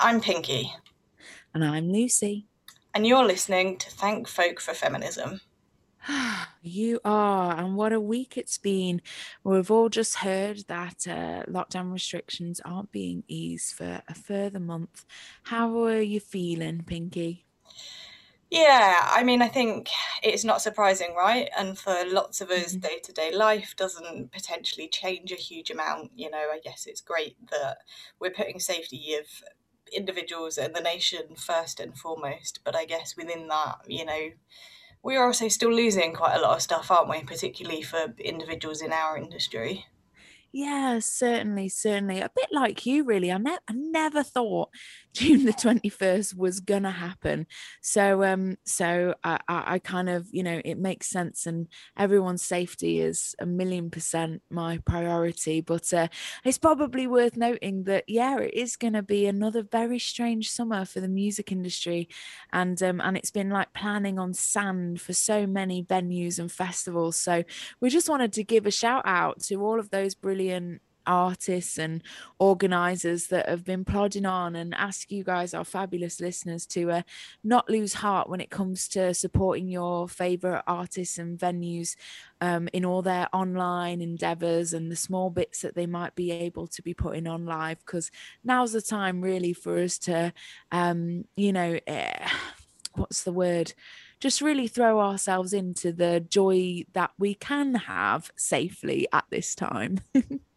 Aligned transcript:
Hi, 0.00 0.10
I'm 0.10 0.20
Pinky. 0.20 0.72
And 1.54 1.64
I'm 1.64 1.92
Lucy. 1.92 2.46
And 2.94 3.06
you're 3.06 3.24
listening 3.24 3.78
to 3.78 3.90
Thank 3.90 4.26
Folk 4.26 4.60
for 4.60 4.74
Feminism. 4.74 5.40
you 6.62 6.98
are. 7.04 7.56
And 7.56 7.76
what 7.76 7.92
a 7.92 8.00
week 8.00 8.36
it's 8.36 8.58
been. 8.58 9.00
We've 9.44 9.70
all 9.70 9.88
just 9.88 10.16
heard 10.16 10.64
that 10.66 11.06
uh, 11.06 11.44
lockdown 11.48 11.92
restrictions 11.92 12.60
aren't 12.64 12.90
being 12.90 13.22
eased 13.28 13.74
for 13.74 14.02
a 14.08 14.14
further 14.14 14.58
month. 14.58 15.04
How 15.44 15.84
are 15.84 16.00
you 16.00 16.18
feeling, 16.18 16.82
Pinky? 16.84 17.44
Yeah, 18.50 19.00
I 19.10 19.24
mean, 19.24 19.42
I 19.42 19.48
think 19.48 19.88
it's 20.22 20.44
not 20.44 20.62
surprising, 20.62 21.14
right? 21.16 21.50
And 21.58 21.76
for 21.78 22.04
lots 22.06 22.40
of 22.40 22.50
us, 22.50 22.72
day 22.72 23.00
to 23.02 23.12
day 23.12 23.34
life 23.34 23.74
doesn't 23.76 24.32
potentially 24.32 24.88
change 24.88 25.32
a 25.32 25.36
huge 25.36 25.70
amount. 25.70 26.12
You 26.14 26.30
know, 26.30 26.50
I 26.52 26.60
guess 26.62 26.86
it's 26.86 27.00
great 27.00 27.36
that 27.50 27.78
we're 28.20 28.30
putting 28.30 28.60
safety 28.60 29.14
of 29.14 29.26
individuals 29.92 30.58
and 30.58 30.74
the 30.74 30.80
nation 30.80 31.36
first 31.36 31.80
and 31.80 31.96
foremost. 31.96 32.60
But 32.64 32.76
I 32.76 32.84
guess 32.84 33.16
within 33.16 33.48
that, 33.48 33.78
you 33.86 34.04
know, 34.04 34.30
we 35.02 35.16
are 35.16 35.26
also 35.26 35.48
still 35.48 35.72
losing 35.72 36.14
quite 36.14 36.36
a 36.36 36.40
lot 36.40 36.56
of 36.56 36.62
stuff, 36.62 36.90
aren't 36.90 37.10
we? 37.10 37.22
Particularly 37.22 37.82
for 37.82 38.14
individuals 38.18 38.80
in 38.80 38.92
our 38.92 39.16
industry. 39.16 39.86
Yeah, 40.52 41.00
certainly, 41.00 41.68
certainly. 41.68 42.20
A 42.20 42.30
bit 42.34 42.48
like 42.52 42.86
you, 42.86 43.04
really. 43.04 43.32
I, 43.32 43.38
ne- 43.38 43.58
I 43.68 43.72
never 43.72 44.22
thought 44.22 44.68
June 45.14 45.44
the 45.44 45.52
21st 45.52 46.36
was 46.36 46.60
gonna 46.60 46.90
happen. 46.90 47.46
So 47.80 48.24
um, 48.24 48.56
so 48.64 49.14
I, 49.22 49.38
I, 49.48 49.78
kind 49.78 50.08
of, 50.08 50.26
you 50.32 50.42
know, 50.42 50.60
it 50.64 50.76
makes 50.76 51.06
sense 51.06 51.46
and 51.46 51.68
everyone's 51.96 52.42
safety 52.42 53.00
is 53.00 53.34
a 53.38 53.46
million 53.46 53.90
percent 53.90 54.42
my 54.50 54.78
priority. 54.78 55.60
But 55.60 55.92
uh, 55.92 56.08
it's 56.44 56.58
probably 56.58 57.06
worth 57.06 57.36
noting 57.36 57.84
that 57.84 58.04
yeah, 58.08 58.38
it 58.40 58.54
is 58.54 58.76
gonna 58.76 59.02
be 59.02 59.26
another 59.26 59.62
very 59.62 60.00
strange 60.00 60.50
summer 60.50 60.84
for 60.84 61.00
the 61.00 61.08
music 61.08 61.52
industry. 61.52 62.08
And 62.52 62.82
um, 62.82 63.00
and 63.00 63.16
it's 63.16 63.30
been 63.30 63.50
like 63.50 63.72
planning 63.72 64.18
on 64.18 64.34
sand 64.34 65.00
for 65.00 65.12
so 65.12 65.46
many 65.46 65.84
venues 65.84 66.38
and 66.40 66.50
festivals. 66.50 67.16
So 67.16 67.44
we 67.80 67.88
just 67.88 68.08
wanted 68.08 68.32
to 68.32 68.44
give 68.44 68.66
a 68.66 68.70
shout 68.72 69.02
out 69.06 69.40
to 69.42 69.62
all 69.62 69.78
of 69.78 69.90
those 69.90 70.14
brilliant 70.14 70.80
artists 71.06 71.78
and 71.78 72.02
organizers 72.38 73.28
that 73.28 73.48
have 73.48 73.64
been 73.64 73.84
plodding 73.84 74.26
on 74.26 74.56
and 74.56 74.74
ask 74.74 75.10
you 75.10 75.24
guys 75.24 75.54
our 75.54 75.64
fabulous 75.64 76.20
listeners 76.20 76.66
to 76.66 76.90
uh, 76.90 77.02
not 77.42 77.68
lose 77.68 77.94
heart 77.94 78.28
when 78.28 78.40
it 78.40 78.50
comes 78.50 78.88
to 78.88 79.14
supporting 79.14 79.68
your 79.68 80.08
favorite 80.08 80.62
artists 80.66 81.18
and 81.18 81.38
venues 81.38 81.96
um, 82.40 82.68
in 82.72 82.84
all 82.84 83.02
their 83.02 83.28
online 83.32 84.00
endeavors 84.00 84.72
and 84.72 84.90
the 84.90 84.96
small 84.96 85.30
bits 85.30 85.60
that 85.62 85.74
they 85.74 85.86
might 85.86 86.14
be 86.14 86.30
able 86.30 86.66
to 86.66 86.82
be 86.82 86.94
putting 86.94 87.26
on 87.26 87.46
live 87.46 87.78
because 87.84 88.10
now's 88.42 88.72
the 88.72 88.82
time 88.82 89.20
really 89.20 89.52
for 89.52 89.78
us 89.78 89.98
to 89.98 90.32
um, 90.72 91.24
you 91.36 91.52
know 91.52 91.78
eh, 91.86 92.28
what's 92.94 93.24
the 93.24 93.32
word 93.32 93.72
just 94.24 94.40
really 94.40 94.66
throw 94.66 95.00
ourselves 95.00 95.52
into 95.52 95.92
the 95.92 96.18
joy 96.18 96.82
that 96.94 97.10
we 97.18 97.34
can 97.34 97.74
have 97.74 98.30
safely 98.36 99.06
at 99.12 99.26
this 99.30 99.54
time. 99.54 100.00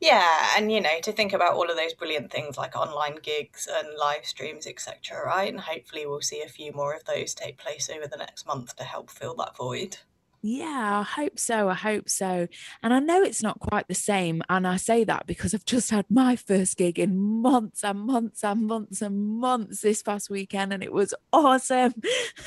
yeah, 0.00 0.48
and 0.56 0.72
you 0.72 0.80
know, 0.80 0.98
to 1.02 1.12
think 1.12 1.34
about 1.34 1.54
all 1.54 1.70
of 1.70 1.76
those 1.76 1.92
brilliant 1.92 2.32
things 2.32 2.56
like 2.56 2.74
online 2.74 3.16
gigs 3.22 3.68
and 3.70 3.88
live 3.98 4.24
streams, 4.24 4.66
etc., 4.66 5.24
right? 5.26 5.50
And 5.50 5.60
hopefully 5.60 6.06
we'll 6.06 6.22
see 6.22 6.42
a 6.42 6.48
few 6.48 6.72
more 6.72 6.94
of 6.94 7.04
those 7.04 7.34
take 7.34 7.58
place 7.58 7.90
over 7.90 8.06
the 8.06 8.16
next 8.16 8.46
month 8.46 8.76
to 8.76 8.84
help 8.84 9.10
fill 9.10 9.34
that 9.36 9.56
void. 9.56 9.98
Yeah, 10.42 11.00
I 11.00 11.02
hope 11.02 11.38
so. 11.38 11.68
I 11.68 11.74
hope 11.74 12.08
so. 12.08 12.48
And 12.82 12.94
I 12.94 12.98
know 12.98 13.22
it's 13.22 13.42
not 13.42 13.60
quite 13.60 13.88
the 13.88 13.94
same. 13.94 14.42
And 14.48 14.66
I 14.66 14.76
say 14.76 15.04
that 15.04 15.26
because 15.26 15.52
I've 15.52 15.66
just 15.66 15.90
had 15.90 16.06
my 16.08 16.34
first 16.34 16.78
gig 16.78 16.98
in 16.98 17.18
months 17.18 17.84
and 17.84 18.00
months 18.00 18.42
and 18.42 18.66
months 18.66 19.02
and 19.02 19.38
months 19.38 19.82
this 19.82 20.02
past 20.02 20.30
weekend, 20.30 20.72
and 20.72 20.82
it 20.82 20.94
was 20.94 21.12
awesome. 21.30 21.92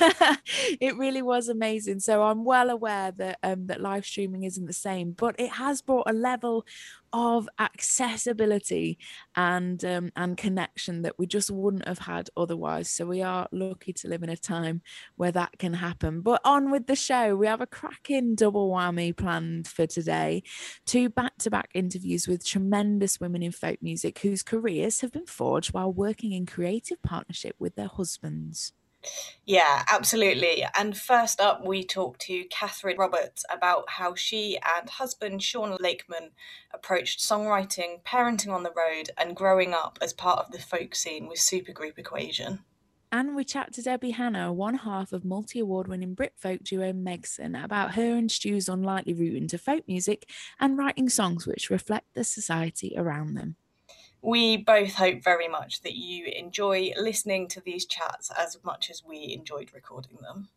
it 0.80 0.96
really 0.96 1.22
was 1.22 1.48
amazing. 1.48 2.00
So 2.00 2.24
I'm 2.24 2.44
well 2.44 2.68
aware 2.68 3.12
that 3.12 3.38
um, 3.44 3.68
that 3.68 3.80
live 3.80 4.04
streaming 4.04 4.42
isn't 4.42 4.66
the 4.66 4.72
same, 4.72 5.12
but 5.12 5.36
it 5.38 5.52
has 5.52 5.80
brought 5.80 6.10
a 6.10 6.12
level 6.12 6.66
of 7.14 7.48
accessibility 7.60 8.98
and 9.36 9.84
um, 9.84 10.10
and 10.16 10.36
connection 10.36 11.02
that 11.02 11.16
we 11.16 11.26
just 11.26 11.48
wouldn't 11.48 11.86
have 11.86 12.00
had 12.00 12.28
otherwise. 12.36 12.90
So 12.90 13.06
we 13.06 13.22
are 13.22 13.46
lucky 13.52 13.92
to 13.92 14.08
live 14.08 14.24
in 14.24 14.30
a 14.30 14.36
time 14.36 14.82
where 15.14 15.30
that 15.30 15.56
can 15.58 15.74
happen. 15.74 16.22
But 16.22 16.40
on 16.44 16.72
with 16.72 16.88
the 16.88 16.96
show, 16.96 17.36
we 17.36 17.46
have 17.46 17.60
a 17.60 17.68
cracking 17.68 18.34
double 18.34 18.68
whammy 18.68 19.16
planned 19.16 19.68
for 19.68 19.86
today. 19.86 20.42
Two 20.86 21.08
back-to-back 21.08 21.70
interviews 21.72 22.26
with 22.26 22.44
tremendous 22.44 23.20
women 23.20 23.44
in 23.44 23.52
folk 23.52 23.80
music 23.80 24.18
whose 24.18 24.42
careers 24.42 25.00
have 25.00 25.12
been 25.12 25.26
forged 25.26 25.72
while 25.72 25.92
working 25.92 26.32
in 26.32 26.46
creative 26.46 27.00
partnership 27.02 27.54
with 27.60 27.76
their 27.76 27.86
husbands. 27.86 28.72
Yeah, 29.44 29.84
absolutely. 29.88 30.64
And 30.76 30.96
first 30.96 31.40
up, 31.40 31.66
we 31.66 31.84
talked 31.84 32.22
to 32.22 32.44
Catherine 32.44 32.96
Roberts 32.96 33.44
about 33.52 33.84
how 33.90 34.14
she 34.14 34.58
and 34.78 34.88
husband 34.88 35.42
Sean 35.42 35.76
Lakeman 35.80 36.30
approached 36.72 37.20
songwriting, 37.20 38.02
parenting 38.02 38.52
on 38.52 38.62
the 38.62 38.72
road, 38.76 39.10
and 39.18 39.36
growing 39.36 39.74
up 39.74 39.98
as 40.00 40.12
part 40.12 40.38
of 40.38 40.50
the 40.50 40.58
folk 40.58 40.94
scene 40.94 41.28
with 41.28 41.38
Supergroup 41.38 41.98
Equation. 41.98 42.60
And 43.12 43.36
we 43.36 43.44
chat 43.44 43.72
to 43.74 43.82
Debbie 43.82 44.10
Hanna, 44.10 44.52
one 44.52 44.74
half 44.74 45.12
of 45.12 45.24
multi 45.24 45.60
award 45.60 45.86
winning 45.86 46.14
Brit 46.14 46.32
folk 46.36 46.64
duo 46.64 46.92
Megson, 46.92 47.62
about 47.62 47.94
her 47.94 48.16
and 48.16 48.28
Stu's 48.28 48.68
unlikely 48.68 49.14
route 49.14 49.36
into 49.36 49.56
folk 49.56 49.86
music 49.86 50.28
and 50.58 50.76
writing 50.76 51.08
songs 51.08 51.46
which 51.46 51.70
reflect 51.70 52.14
the 52.14 52.24
society 52.24 52.92
around 52.96 53.34
them. 53.34 53.54
We 54.24 54.56
both 54.56 54.94
hope 54.94 55.22
very 55.22 55.48
much 55.48 55.82
that 55.82 55.96
you 55.96 56.24
enjoy 56.24 56.94
listening 56.96 57.46
to 57.48 57.60
these 57.60 57.84
chats 57.84 58.30
as 58.30 58.56
much 58.64 58.88
as 58.88 59.04
we 59.04 59.34
enjoyed 59.34 59.70
recording 59.74 60.16
them. 60.22 60.48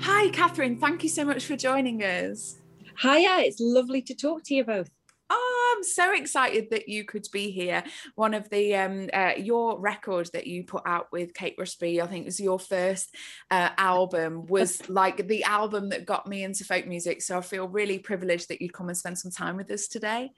Hi, 0.00 0.30
Catherine. 0.30 0.80
Thank 0.80 1.04
you 1.04 1.08
so 1.08 1.24
much 1.24 1.44
for 1.44 1.54
joining 1.54 2.02
us. 2.02 2.56
Hiya, 3.00 3.44
it's 3.44 3.60
lovely 3.60 4.02
to 4.02 4.14
talk 4.14 4.42
to 4.46 4.54
you 4.54 4.64
both. 4.64 4.90
I'm 5.80 5.84
so 5.84 6.12
excited 6.12 6.68
that 6.72 6.90
you 6.90 7.06
could 7.06 7.26
be 7.32 7.50
here. 7.50 7.82
One 8.14 8.34
of 8.34 8.50
the 8.50 8.74
um 8.74 9.08
uh, 9.14 9.32
your 9.38 9.80
record 9.80 10.28
that 10.34 10.46
you 10.46 10.62
put 10.62 10.82
out 10.84 11.10
with 11.10 11.32
Kate 11.32 11.56
Rusby, 11.58 12.02
I 12.02 12.06
think 12.06 12.26
was 12.26 12.38
your 12.38 12.58
first 12.58 13.14
uh, 13.50 13.70
album, 13.78 14.44
was 14.44 14.86
like 14.90 15.26
the 15.26 15.42
album 15.44 15.88
that 15.88 16.04
got 16.04 16.26
me 16.26 16.44
into 16.44 16.64
folk 16.64 16.86
music. 16.86 17.22
So 17.22 17.38
I 17.38 17.40
feel 17.40 17.66
really 17.66 17.98
privileged 17.98 18.48
that 18.48 18.60
you 18.60 18.68
come 18.68 18.90
and 18.90 18.98
spend 18.98 19.18
some 19.18 19.30
time 19.30 19.56
with 19.56 19.70
us 19.70 19.88
today. 19.88 20.32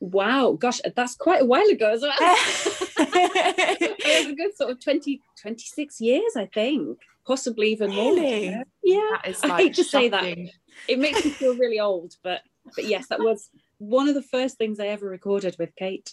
Wow, 0.00 0.52
gosh, 0.52 0.80
that's 0.94 1.14
quite 1.14 1.42
a 1.42 1.46
while 1.46 1.68
ago 1.68 1.90
as 1.90 2.00
well. 2.00 2.16
it 2.18 4.24
was 4.24 4.32
a 4.32 4.34
good 4.34 4.56
sort 4.56 4.70
of 4.70 4.80
20, 4.80 5.20
26 5.42 6.00
years, 6.00 6.36
I 6.36 6.46
think, 6.46 6.98
possibly 7.26 7.72
even 7.72 7.90
really? 7.90 8.50
more. 8.50 8.64
Yeah, 8.82 9.18
like 9.24 9.44
I 9.44 9.56
hate 9.58 9.74
to 9.74 9.84
shocking. 9.84 9.84
say 9.84 10.08
that. 10.08 10.50
It 10.88 10.98
makes 10.98 11.22
me 11.22 11.32
feel 11.32 11.54
really 11.54 11.80
old, 11.80 12.14
but 12.22 12.40
but 12.74 12.86
yes, 12.86 13.08
that 13.08 13.20
was 13.20 13.50
one 13.78 14.08
of 14.08 14.14
the 14.14 14.22
first 14.22 14.58
things 14.58 14.80
I 14.80 14.88
ever 14.88 15.08
recorded 15.08 15.56
with 15.58 15.74
Kate. 15.76 16.12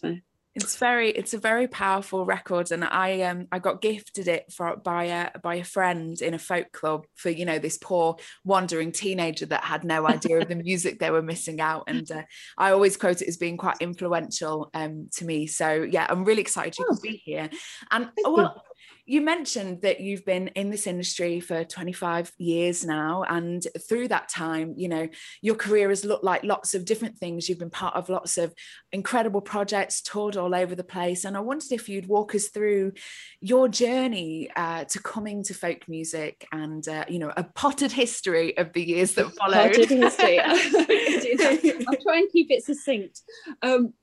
It's 0.56 0.76
very, 0.76 1.10
it's 1.10 1.34
a 1.34 1.40
very 1.40 1.68
powerful 1.68 2.26
record, 2.26 2.72
and 2.72 2.84
I 2.84 3.22
um 3.22 3.48
I 3.52 3.58
got 3.58 3.82
gifted 3.82 4.28
it 4.28 4.54
for 4.54 4.76
by 4.76 5.06
a 5.06 5.40
by 5.40 5.56
a 5.56 5.64
friend 5.64 6.22
in 6.22 6.36
a 6.36 6.40
folk 6.40 6.72
club 6.72 7.08
for 7.16 7.32
you 7.32 7.44
know 7.44 7.58
this 7.58 7.80
poor 7.80 8.18
wandering 8.44 8.92
teenager 8.92 9.48
that 9.48 9.64
had 9.64 9.84
no 9.84 10.08
idea 10.08 10.40
of 10.40 10.48
the 10.48 10.56
music 10.64 11.00
they 11.00 11.10
were 11.10 11.24
missing 11.24 11.60
out, 11.60 11.86
and 11.88 12.10
uh, 12.12 12.22
I 12.56 12.72
always 12.72 12.98
quote 12.98 13.24
it 13.24 13.28
as 13.28 13.38
being 13.38 13.58
quite 13.58 13.78
influential 13.80 14.70
um 14.76 15.10
to 15.16 15.26
me. 15.26 15.48
So 15.48 15.82
yeah, 15.90 16.06
I'm 16.08 16.24
really 16.24 16.42
excited 16.42 16.78
you 16.78 16.86
oh. 16.88 16.94
could 16.94 17.02
be 17.02 17.24
here, 17.26 17.50
and 17.90 18.12
well, 18.24 18.64
you 19.06 19.22
mentioned 19.22 19.82
that 19.82 20.00
you've 20.00 20.26
been 20.26 20.48
in 20.50 20.70
this 20.70 20.88
industry 20.88 21.40
for 21.40 21.64
25 21.64 22.32
years 22.38 22.86
now 22.86 23.24
and 23.24 23.68
through 23.88 24.08
that 24.08 24.30
time 24.30 24.74
you 24.78 24.88
know 24.88 25.08
your 25.42 25.56
career 25.56 25.90
has 25.90 26.06
looked 26.06 26.24
like 26.24 26.44
lots 26.44 26.74
of 26.74 26.86
different 26.86 27.18
things. 27.18 27.48
You've 27.48 27.60
been 27.60 27.70
part 27.70 27.96
of 27.96 28.10
lots 28.10 28.38
of 28.38 28.54
incredible 28.92 29.42
projects 29.42 30.02
toured 30.02 30.38
all 30.38 30.56
over 30.56 30.76
the 30.76 30.84
place 30.84 31.26
and 31.26 31.36
i 31.36 31.40
wondered 31.40 31.72
if 31.72 31.90
you'd 31.90 32.08
walk 32.08 32.36
us 32.36 32.50
through 32.50 32.94
your 33.42 33.68
journey 33.68 34.50
uh, 34.56 34.84
to 34.86 35.00
coming 35.00 35.44
to 35.44 35.54
folk 35.54 35.88
music 35.88 36.48
and 36.52 36.88
uh, 36.88 37.06
you 37.08 37.20
know 37.20 37.32
a 37.36 37.44
potted 37.44 37.92
history 37.92 38.58
of 38.58 38.74
the 38.74 38.84
years 38.84 39.14
that 39.16 39.32
followed. 39.34 39.74
potted 39.74 39.90
history. 39.90 40.40
I'll 41.88 42.02
try 42.02 42.18
and 42.18 42.32
keep 42.32 42.52
it 42.52 42.64
succinct. 42.64 43.22
Um, 43.62 43.94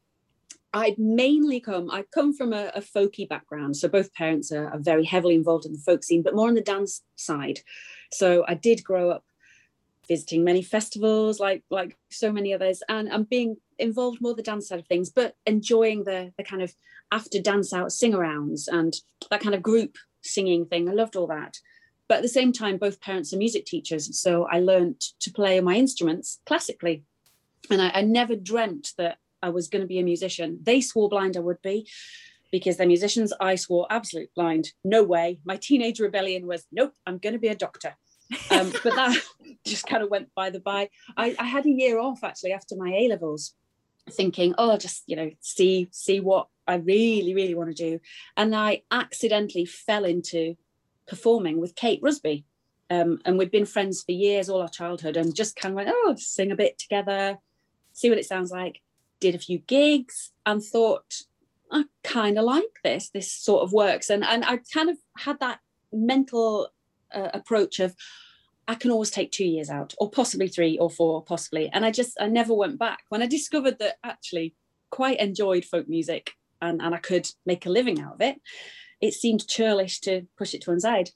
I'd 0.72 0.98
mainly 0.98 1.60
come, 1.60 1.90
I 1.90 2.04
come 2.14 2.32
from 2.32 2.52
a, 2.52 2.70
a 2.74 2.80
folky 2.80 3.28
background. 3.28 3.76
So 3.76 3.88
both 3.88 4.12
parents 4.14 4.52
are, 4.52 4.68
are, 4.68 4.78
very 4.78 5.04
heavily 5.04 5.34
involved 5.34 5.66
in 5.66 5.72
the 5.72 5.78
folk 5.78 6.04
scene, 6.04 6.22
but 6.22 6.34
more 6.34 6.48
on 6.48 6.54
the 6.54 6.60
dance 6.60 7.02
side. 7.16 7.60
So 8.12 8.44
I 8.46 8.54
did 8.54 8.84
grow 8.84 9.10
up 9.10 9.24
visiting 10.08 10.42
many 10.42 10.60
festivals 10.60 11.38
like 11.38 11.62
like 11.70 11.96
so 12.10 12.32
many 12.32 12.52
others 12.52 12.82
and 12.88 13.08
I'm 13.12 13.22
being 13.22 13.56
involved 13.78 14.20
more 14.20 14.34
the 14.34 14.42
dance 14.42 14.68
side 14.68 14.80
of 14.80 14.86
things, 14.88 15.10
but 15.10 15.36
enjoying 15.46 16.04
the 16.04 16.32
the 16.36 16.42
kind 16.44 16.62
of 16.62 16.74
after 17.12 17.40
dance 17.40 17.72
out 17.72 17.92
sing 17.92 18.12
arounds 18.12 18.68
and 18.68 18.94
that 19.30 19.40
kind 19.40 19.54
of 19.54 19.62
group 19.62 19.96
singing 20.22 20.66
thing. 20.66 20.88
I 20.88 20.92
loved 20.92 21.16
all 21.16 21.26
that. 21.28 21.58
but 22.08 22.16
at 22.16 22.22
the 22.22 22.28
same 22.28 22.52
time, 22.52 22.76
both 22.76 23.00
parents 23.00 23.32
are 23.32 23.36
music 23.36 23.66
teachers. 23.66 24.18
So 24.20 24.46
I 24.50 24.58
learned 24.58 25.00
to 25.20 25.30
play 25.30 25.60
my 25.60 25.76
instruments 25.76 26.40
classically. 26.44 27.04
And 27.70 27.80
I, 27.80 27.90
I 27.90 28.02
never 28.02 28.34
dreamt 28.34 28.94
that 28.98 29.18
I 29.42 29.50
was 29.50 29.68
going 29.68 29.82
to 29.82 29.88
be 29.88 29.98
a 29.98 30.04
musician. 30.04 30.58
They 30.62 30.80
swore 30.80 31.08
blind 31.08 31.36
I 31.36 31.40
would 31.40 31.62
be 31.62 31.88
because 32.50 32.76
they're 32.76 32.86
musicians. 32.86 33.32
I 33.40 33.54
swore 33.54 33.86
absolute 33.90 34.30
blind. 34.34 34.72
No 34.84 35.02
way. 35.02 35.40
My 35.44 35.56
teenage 35.56 36.00
rebellion 36.00 36.46
was, 36.46 36.66
nope, 36.72 36.94
I'm 37.06 37.18
going 37.18 37.34
to 37.34 37.38
be 37.38 37.48
a 37.48 37.54
doctor. 37.54 37.96
Um, 38.50 38.72
but 38.82 38.94
that 38.94 39.16
just 39.66 39.86
kind 39.86 40.02
of 40.02 40.10
went 40.10 40.28
by 40.34 40.50
the 40.50 40.60
by. 40.60 40.90
I, 41.16 41.34
I 41.38 41.44
had 41.44 41.66
a 41.66 41.70
year 41.70 41.98
off 41.98 42.22
actually 42.22 42.52
after 42.52 42.76
my 42.76 42.90
A 42.90 43.08
levels, 43.08 43.54
thinking, 44.10 44.54
oh, 44.58 44.76
just 44.76 45.02
you 45.06 45.16
know, 45.16 45.30
see 45.40 45.88
see 45.90 46.20
what 46.20 46.48
I 46.66 46.76
really 46.76 47.34
really 47.34 47.54
want 47.54 47.74
to 47.74 47.90
do, 47.90 48.00
and 48.36 48.54
I 48.54 48.82
accidentally 48.90 49.64
fell 49.64 50.04
into 50.04 50.56
performing 51.06 51.60
with 51.60 51.74
Kate 51.74 52.00
Rusby. 52.02 52.44
Um, 52.88 53.20
and 53.24 53.38
we'd 53.38 53.52
been 53.52 53.66
friends 53.66 54.02
for 54.02 54.10
years, 54.10 54.48
all 54.48 54.62
our 54.62 54.68
childhood, 54.68 55.16
and 55.16 55.34
just 55.34 55.54
kind 55.54 55.72
of 55.72 55.76
went, 55.76 55.90
oh, 55.92 56.16
sing 56.18 56.50
a 56.50 56.56
bit 56.56 56.76
together, 56.76 57.38
see 57.92 58.08
what 58.08 58.18
it 58.18 58.26
sounds 58.26 58.50
like. 58.50 58.80
Did 59.20 59.34
a 59.34 59.38
few 59.38 59.58
gigs 59.58 60.32
and 60.46 60.62
thought, 60.62 61.22
I 61.70 61.84
kind 62.02 62.38
of 62.38 62.44
like 62.44 62.80
this. 62.82 63.10
This 63.10 63.32
sort 63.32 63.62
of 63.62 63.72
works, 63.72 64.10
and 64.10 64.24
and 64.24 64.44
I 64.44 64.58
kind 64.72 64.90
of 64.90 64.96
had 65.18 65.38
that 65.40 65.60
mental 65.92 66.68
uh, 67.14 67.28
approach 67.34 67.80
of, 67.80 67.94
I 68.66 68.74
can 68.74 68.90
always 68.90 69.10
take 69.10 69.30
two 69.30 69.44
years 69.44 69.70
out, 69.70 69.94
or 69.98 70.10
possibly 70.10 70.48
three 70.48 70.78
or 70.78 70.90
four, 70.90 71.22
possibly. 71.22 71.68
And 71.72 71.84
I 71.84 71.90
just 71.90 72.16
I 72.20 72.28
never 72.28 72.54
went 72.54 72.78
back. 72.78 73.04
When 73.08 73.22
I 73.22 73.26
discovered 73.26 73.78
that 73.78 73.96
actually 74.02 74.54
quite 74.90 75.20
enjoyed 75.20 75.64
folk 75.64 75.88
music 75.88 76.32
and, 76.60 76.80
and 76.82 76.94
I 76.94 76.98
could 76.98 77.28
make 77.46 77.66
a 77.66 77.70
living 77.70 78.00
out 78.00 78.14
of 78.14 78.20
it, 78.20 78.40
it 79.00 79.14
seemed 79.14 79.46
churlish 79.46 80.00
to 80.00 80.26
push 80.36 80.54
it 80.54 80.62
to 80.62 80.70
one 80.70 80.80
side. 80.80 81.10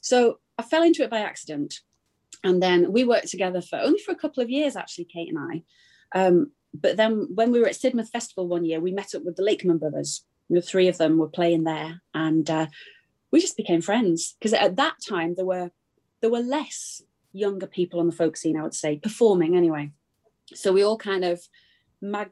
So 0.00 0.38
I 0.58 0.62
fell 0.62 0.82
into 0.82 1.02
it 1.02 1.10
by 1.10 1.20
accident. 1.20 1.80
And 2.44 2.60
then 2.60 2.92
we 2.92 3.04
worked 3.04 3.28
together 3.28 3.60
for 3.60 3.78
only 3.78 4.00
for 4.00 4.10
a 4.10 4.16
couple 4.16 4.42
of 4.42 4.50
years, 4.50 4.74
actually, 4.74 5.04
Kate 5.04 5.32
and 5.32 5.38
I. 5.38 6.18
Um, 6.18 6.50
but 6.74 6.96
then 6.96 7.28
when 7.34 7.52
we 7.52 7.60
were 7.60 7.66
at 7.66 7.74
Sidmouth 7.74 8.10
Festival 8.10 8.48
one 8.48 8.64
year, 8.64 8.80
we 8.80 8.92
met 8.92 9.14
up 9.14 9.24
with 9.24 9.36
the 9.36 9.42
Lakeman 9.42 9.78
brothers. 9.78 10.24
The 10.48 10.60
three 10.60 10.88
of 10.88 10.98
them 10.98 11.18
were 11.18 11.28
playing 11.28 11.64
there, 11.64 12.02
and 12.14 12.48
uh, 12.50 12.66
we 13.30 13.40
just 13.40 13.56
became 13.56 13.80
friends 13.80 14.36
because 14.38 14.52
at 14.52 14.76
that 14.76 14.96
time 15.06 15.34
there 15.34 15.46
were 15.46 15.70
there 16.20 16.30
were 16.30 16.40
less 16.40 17.02
younger 17.32 17.66
people 17.66 18.00
on 18.00 18.06
the 18.06 18.12
folk 18.12 18.36
scene, 18.36 18.56
I 18.56 18.62
would 18.62 18.74
say, 18.74 18.96
performing 18.96 19.56
anyway. 19.56 19.92
So 20.54 20.72
we 20.72 20.84
all 20.84 20.98
kind 20.98 21.24
of 21.24 21.40
mag- 22.00 22.30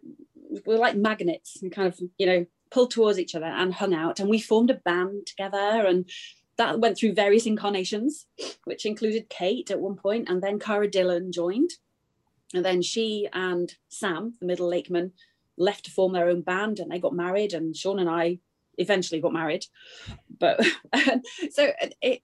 we 0.50 0.60
were 0.66 0.76
like 0.76 0.96
magnets 0.96 1.62
and 1.62 1.72
kind 1.72 1.88
of 1.88 1.98
you 2.18 2.26
know 2.26 2.46
pulled 2.70 2.90
towards 2.90 3.18
each 3.18 3.34
other 3.34 3.46
and 3.46 3.74
hung 3.74 3.94
out. 3.94 4.20
And 4.20 4.28
we 4.28 4.40
formed 4.40 4.70
a 4.70 4.74
band 4.74 5.26
together 5.26 5.86
and 5.86 6.08
that 6.60 6.78
went 6.78 6.98
through 6.98 7.14
various 7.14 7.46
incarnations, 7.46 8.26
which 8.64 8.84
included 8.84 9.30
Kate 9.30 9.70
at 9.70 9.80
one 9.80 9.96
point, 9.96 10.28
and 10.28 10.42
then 10.42 10.58
Cara 10.58 10.90
Dillon 10.90 11.32
joined. 11.32 11.70
And 12.54 12.64
then 12.64 12.82
she 12.82 13.28
and 13.32 13.74
Sam, 13.88 14.34
the 14.40 14.46
middle 14.46 14.68
lakeman, 14.68 15.12
left 15.56 15.84
to 15.84 15.90
form 15.90 16.12
their 16.12 16.28
own 16.28 16.42
band 16.42 16.78
and 16.78 16.90
they 16.90 16.98
got 16.98 17.14
married. 17.14 17.52
And 17.52 17.76
Sean 17.76 17.98
and 17.98 18.10
I 18.10 18.38
eventually 18.78 19.20
got 19.20 19.32
married. 19.32 19.66
But 20.38 20.64
so 21.50 21.72
it, 22.02 22.22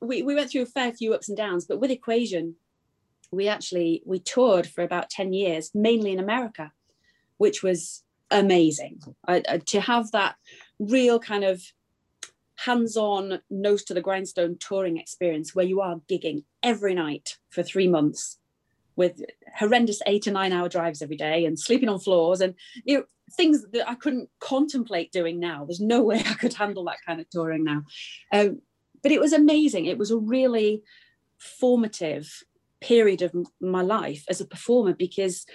we, 0.00 0.22
we 0.22 0.34
went 0.34 0.50
through 0.50 0.62
a 0.62 0.66
fair 0.66 0.92
few 0.92 1.14
ups 1.14 1.28
and 1.28 1.36
downs, 1.36 1.64
but 1.66 1.80
with 1.80 1.90
Equation, 1.90 2.56
we 3.30 3.46
actually 3.46 4.02
we 4.06 4.18
toured 4.18 4.66
for 4.66 4.82
about 4.82 5.10
10 5.10 5.32
years, 5.32 5.70
mainly 5.74 6.12
in 6.12 6.18
America, 6.18 6.72
which 7.36 7.62
was 7.62 8.02
amazing 8.30 9.00
I, 9.26 9.42
I, 9.48 9.58
to 9.58 9.80
have 9.80 10.10
that 10.10 10.36
real 10.78 11.18
kind 11.18 11.44
of 11.44 11.62
hands-on 12.56 13.40
nose 13.48 13.84
to 13.84 13.94
the 13.94 14.00
grindstone 14.00 14.56
touring 14.58 14.96
experience 14.98 15.54
where 15.54 15.64
you 15.64 15.80
are 15.80 16.00
gigging 16.10 16.42
every 16.62 16.94
night 16.94 17.38
for 17.50 17.62
three 17.62 17.88
months 17.88 18.38
with 18.98 19.22
horrendous 19.58 20.02
eight 20.06 20.22
to 20.22 20.30
nine 20.30 20.52
hour 20.52 20.68
drives 20.68 21.00
every 21.00 21.16
day 21.16 21.46
and 21.46 21.58
sleeping 21.58 21.88
on 21.88 21.98
floors 21.98 22.40
and 22.40 22.54
you 22.84 22.98
know 22.98 23.04
things 23.32 23.64
that 23.72 23.88
i 23.88 23.94
couldn't 23.94 24.28
contemplate 24.40 25.12
doing 25.12 25.40
now 25.40 25.64
there's 25.64 25.80
no 25.80 26.02
way 26.10 26.18
i 26.18 26.34
could 26.34 26.52
handle 26.52 26.84
that 26.84 26.98
kind 27.06 27.20
of 27.20 27.30
touring 27.30 27.64
now 27.64 27.82
um, 28.32 28.60
but 29.02 29.12
it 29.12 29.20
was 29.20 29.32
amazing 29.32 29.86
it 29.86 29.98
was 29.98 30.10
a 30.10 30.18
really 30.18 30.82
formative 31.38 32.42
period 32.80 33.22
of 33.22 33.32
my 33.60 33.82
life 33.82 34.24
as 34.28 34.40
a 34.40 34.46
performer 34.46 34.92
because 34.92 35.46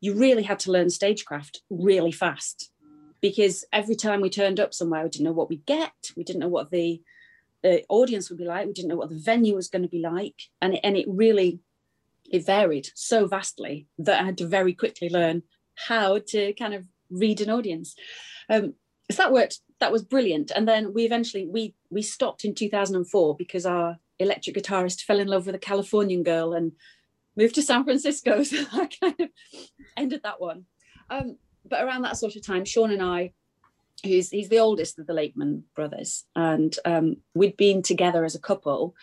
you 0.00 0.14
really 0.14 0.42
had 0.42 0.58
to 0.58 0.72
learn 0.72 0.90
stagecraft 0.90 1.62
really 1.70 2.12
fast 2.12 2.72
because 3.22 3.64
every 3.72 3.94
time 3.94 4.20
we 4.20 4.28
turned 4.28 4.60
up 4.60 4.74
somewhere, 4.74 5.04
we 5.04 5.08
didn't 5.08 5.24
know 5.24 5.32
what 5.32 5.48
we'd 5.48 5.64
get. 5.64 5.92
We 6.16 6.24
didn't 6.24 6.40
know 6.40 6.48
what 6.48 6.70
the, 6.70 7.00
the 7.62 7.84
audience 7.88 8.28
would 8.28 8.38
be 8.38 8.44
like. 8.44 8.66
We 8.66 8.72
didn't 8.72 8.88
know 8.88 8.96
what 8.96 9.10
the 9.10 9.16
venue 9.16 9.54
was 9.54 9.68
going 9.68 9.82
to 9.82 9.88
be 9.88 10.00
like. 10.00 10.34
And 10.60 10.74
it, 10.74 10.80
and 10.82 10.96
it 10.96 11.06
really, 11.08 11.60
it 12.32 12.46
varied 12.46 12.88
so 12.94 13.26
vastly 13.26 13.86
that 13.98 14.20
I 14.20 14.24
had 14.24 14.38
to 14.38 14.46
very 14.46 14.72
quickly 14.72 15.10
learn 15.10 15.42
how 15.74 16.18
to 16.28 16.52
kind 16.54 16.74
of 16.74 16.86
read 17.10 17.40
an 17.40 17.50
audience. 17.50 17.94
Um, 18.48 18.74
so 19.10 19.22
that 19.22 19.32
worked. 19.32 19.60
That 19.80 19.92
was 19.92 20.02
brilliant. 20.02 20.50
And 20.54 20.66
then 20.66 20.94
we 20.94 21.04
eventually, 21.04 21.46
we, 21.46 21.74
we 21.90 22.02
stopped 22.02 22.44
in 22.44 22.54
2004 22.54 23.36
because 23.36 23.66
our 23.66 23.98
electric 24.18 24.56
guitarist 24.56 25.02
fell 25.02 25.18
in 25.18 25.28
love 25.28 25.46
with 25.46 25.54
a 25.54 25.60
Californian 25.60 26.22
girl 26.22 26.54
and 26.54 26.72
moved 27.36 27.56
to 27.56 27.62
San 27.62 27.84
Francisco. 27.84 28.42
So 28.44 28.64
I 28.72 28.88
kind 29.00 29.20
of 29.20 29.28
ended 29.96 30.22
that 30.22 30.40
one. 30.40 30.64
Um, 31.10 31.36
but 31.64 31.84
around 31.84 32.02
that 32.02 32.16
sort 32.16 32.36
of 32.36 32.46
time, 32.46 32.64
Sean 32.64 32.90
and 32.90 33.02
I, 33.02 33.32
who's 34.04 34.30
he's 34.30 34.48
the 34.48 34.58
oldest 34.58 34.98
of 34.98 35.06
the 35.06 35.12
Lakeman 35.12 35.64
brothers, 35.76 36.24
and 36.34 36.74
um, 36.84 37.16
we'd 37.34 37.56
been 37.56 37.82
together 37.82 38.24
as 38.24 38.34
a 38.34 38.40
couple 38.40 38.94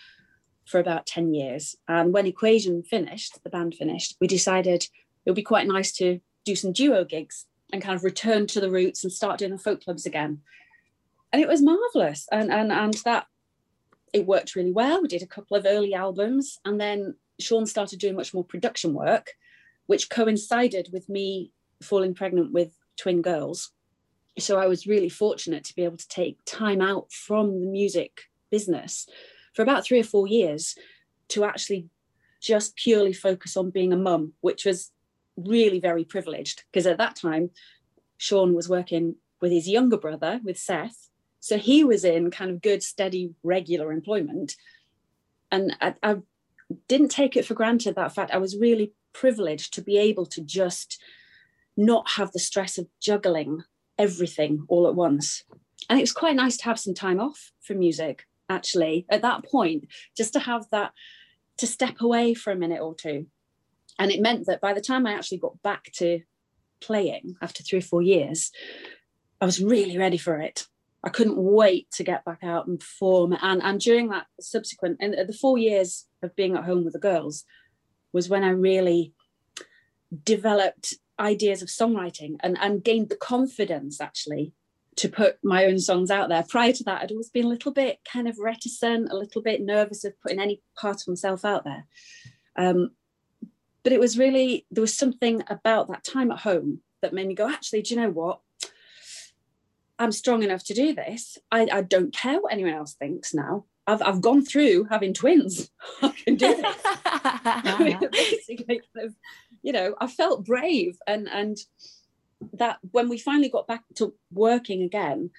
for 0.70 0.80
about 0.80 1.08
10 1.08 1.34
years. 1.34 1.76
And 1.88 2.14
when 2.14 2.28
Equation 2.28 2.84
finished, 2.84 3.44
the 3.44 3.50
band 3.50 3.74
finished, 3.74 4.16
we 4.22 4.28
decided 4.28 4.84
it 4.84 5.30
would 5.30 5.36
be 5.36 5.42
quite 5.42 5.68
nice 5.68 5.92
to 5.94 6.20
do 6.46 6.56
some 6.56 6.72
duo 6.72 7.04
gigs 7.04 7.46
and 7.74 7.82
kind 7.82 7.96
of 7.96 8.04
return 8.04 8.46
to 8.48 8.62
the 8.62 8.70
roots 8.70 9.04
and 9.04 9.12
start 9.12 9.40
doing 9.40 9.52
the 9.52 9.58
folk 9.58 9.84
clubs 9.84 10.06
again. 10.06 10.42
And 11.34 11.42
it 11.42 11.48
was 11.48 11.62
marvelous. 11.62 12.28
And 12.32 12.52
and 12.52 12.72
and 12.72 12.94
that 13.06 13.26
it 14.14 14.26
worked 14.26 14.56
really 14.56 14.72
well. 14.72 15.02
We 15.02 15.08
did 15.08 15.24
a 15.24 15.28
couple 15.28 15.58
of 15.58 15.66
early 15.68 15.94
albums 15.94 16.60
and 16.66 16.80
then 16.80 17.16
Sean 17.40 17.66
started 17.66 18.00
doing 18.00 18.16
much 18.16 18.34
more 18.34 18.44
production 18.44 18.94
work, 18.94 19.34
which 19.88 20.10
coincided 20.10 20.90
with 20.92 21.10
me 21.10 21.52
falling 21.82 22.14
pregnant 22.14 22.52
with 22.52 22.72
twin 22.98 23.22
girls. 23.22 23.72
So 24.38 24.60
I 24.60 24.68
was 24.68 24.88
really 24.88 25.10
fortunate 25.10 25.64
to 25.66 25.76
be 25.76 25.84
able 25.84 25.98
to 25.98 26.08
take 26.08 26.40
time 26.46 26.82
out 26.82 27.12
from 27.12 27.60
the 27.60 27.68
music 27.68 28.22
business 28.50 29.08
for 29.60 29.64
about 29.64 29.84
three 29.84 30.00
or 30.00 30.06
four 30.06 30.26
years 30.26 30.74
to 31.28 31.44
actually 31.44 31.90
just 32.40 32.78
purely 32.78 33.12
focus 33.12 33.58
on 33.58 33.70
being 33.72 33.92
a 33.92 33.98
mum, 33.98 34.32
which 34.40 34.64
was 34.64 34.94
really 35.36 35.82
very 35.82 36.06
privileged 36.06 36.64
because 36.72 36.88
at 36.88 36.98
that 36.98 37.18
time, 37.18 37.50
Sean 38.16 38.54
was 38.54 38.70
working 38.70 39.16
with 39.42 39.52
his 39.52 39.68
younger 39.68 39.98
brother, 39.98 40.40
with 40.46 40.58
Seth. 40.58 41.10
So 41.42 41.58
he 41.58 41.84
was 41.84 42.06
in 42.06 42.32
kind 42.32 42.52
of 42.52 42.62
good, 42.62 42.82
steady, 42.82 43.34
regular 43.44 43.92
employment. 43.92 44.56
And 45.52 45.76
I, 45.82 45.96
I 46.02 46.16
didn't 46.88 47.10
take 47.10 47.36
it 47.36 47.46
for 47.46 47.54
granted 47.54 47.96
that 47.96 48.16
fact. 48.16 48.32
I 48.32 48.38
was 48.38 48.56
really 48.56 48.94
privileged 49.12 49.74
to 49.74 49.82
be 49.82 49.98
able 49.98 50.26
to 50.28 50.42
just 50.42 51.04
not 51.76 52.12
have 52.12 52.32
the 52.32 52.40
stress 52.40 52.78
of 52.78 52.88
juggling 53.02 53.64
everything 53.98 54.64
all 54.70 54.88
at 54.88 54.96
once. 54.96 55.44
And 55.90 56.00
it 56.00 56.04
was 56.04 56.14
quite 56.14 56.38
nice 56.38 56.56
to 56.56 56.64
have 56.64 56.80
some 56.80 56.94
time 56.94 57.20
off 57.20 57.52
from 57.60 57.80
music, 57.80 58.26
actually, 58.50 59.06
at 59.10 59.22
that 59.22 59.46
point, 59.46 59.88
just 60.18 60.34
to 60.34 60.40
have 60.40 60.66
that, 60.72 60.92
to 61.58 61.68
step 61.68 62.02
away 62.02 62.34
for 62.34 62.52
a 62.52 62.56
minute 62.56 62.82
or 62.82 62.96
two. 62.96 63.28
And 63.98 64.12
it 64.12 64.22
meant 64.22 64.46
that 64.48 64.62
by 64.62 64.74
the 64.74 64.82
time 64.82 65.06
I 65.06 65.14
actually 65.14 65.40
got 65.40 65.62
back 65.62 65.92
to 65.96 66.22
playing 66.82 67.36
after 67.42 67.64
three 67.64 67.80
or 67.80 67.84
four 67.84 68.02
years, 68.02 68.52
I 69.42 69.46
was 69.46 69.62
really 69.62 69.98
ready 69.98 70.18
for 70.18 70.40
it. 70.40 70.68
I 71.04 71.10
couldn't 71.10 71.38
wait 71.38 71.90
to 71.92 72.04
get 72.04 72.26
back 72.26 72.40
out 72.44 72.68
and 72.68 72.80
perform. 72.80 73.38
And, 73.42 73.62
and 73.64 73.80
during 73.80 74.10
that 74.10 74.28
subsequent, 74.40 74.98
and 75.00 75.14
the 75.14 75.34
four 75.34 75.58
years 75.58 76.08
of 76.22 76.36
being 76.36 76.56
at 76.56 76.66
home 76.66 76.84
with 76.84 76.94
the 76.94 77.00
girls 77.00 77.46
was 78.12 78.28
when 78.28 78.44
I 78.44 78.50
really 78.50 79.14
developed 80.24 80.96
ideas 81.20 81.62
of 81.62 81.70
songwriting 81.70 82.36
and, 82.42 82.58
and 82.60 82.84
gained 82.84 83.10
the 83.10 83.16
confidence 83.16 84.02
actually 84.02 84.54
to 85.00 85.08
put 85.08 85.38
my 85.44 85.66
own 85.66 85.80
songs 85.80 86.12
out 86.12 86.28
there. 86.28 86.44
Prior 86.44 86.74
to 86.74 86.84
that, 86.84 87.02
I'd 87.02 87.12
always 87.12 87.30
been 87.30 87.46
a 87.46 87.50
little 87.50 87.72
bit 87.72 88.00
kind 88.12 88.28
of 88.28 88.38
reticent, 88.38 89.10
a 89.10 89.16
little 89.16 89.42
bit 89.42 89.62
nervous 89.62 90.04
of 90.04 90.20
putting 90.22 90.40
any 90.40 90.62
part 90.76 91.02
of 91.02 91.08
myself 91.08 91.46
out 91.46 91.64
there. 91.64 91.86
Um, 92.58 92.92
but 93.84 93.94
it 93.94 94.00
was 94.00 94.18
really, 94.18 94.66
there 94.70 94.82
was 94.82 94.98
something 94.98 95.42
about 95.48 95.88
that 95.88 96.04
time 96.04 96.32
at 96.32 96.40
home 96.40 96.82
that 97.02 97.14
made 97.14 97.28
me 97.28 97.34
go, 97.34 97.50
actually, 97.50 97.82
do 97.82 97.94
you 97.94 98.02
know 98.02 98.10
what? 98.10 98.42
I'm 99.98 100.12
strong 100.12 100.44
enough 100.44 100.66
to 100.66 100.74
do 100.74 100.94
this. 100.94 101.38
I, 101.50 101.68
I 101.72 101.82
don't 101.82 102.14
care 102.14 102.42
what 102.42 102.52
anyone 102.52 102.74
else 102.74 102.94
thinks 102.94 103.34
now. 103.34 103.66
I've, 103.88 104.02
I've 104.02 104.22
gone 104.22 104.44
through 104.44 104.86
having 104.90 105.14
twins. 105.14 105.72
I 106.02 106.10
can 106.10 106.36
do 106.36 106.56
this. 106.56 108.10
Basically, 108.12 108.82
kind 108.94 109.08
of, 109.08 109.16
you 109.62 109.72
know, 109.72 109.96
I 110.00 110.08
felt 110.08 110.46
brave, 110.46 110.98
and 111.08 111.28
and 111.28 111.58
that 112.54 112.80
when 112.92 113.10
we 113.10 113.18
finally 113.18 113.50
got 113.50 113.68
back 113.68 113.84
to 113.96 114.14
working 114.32 114.84
again, 114.84 115.32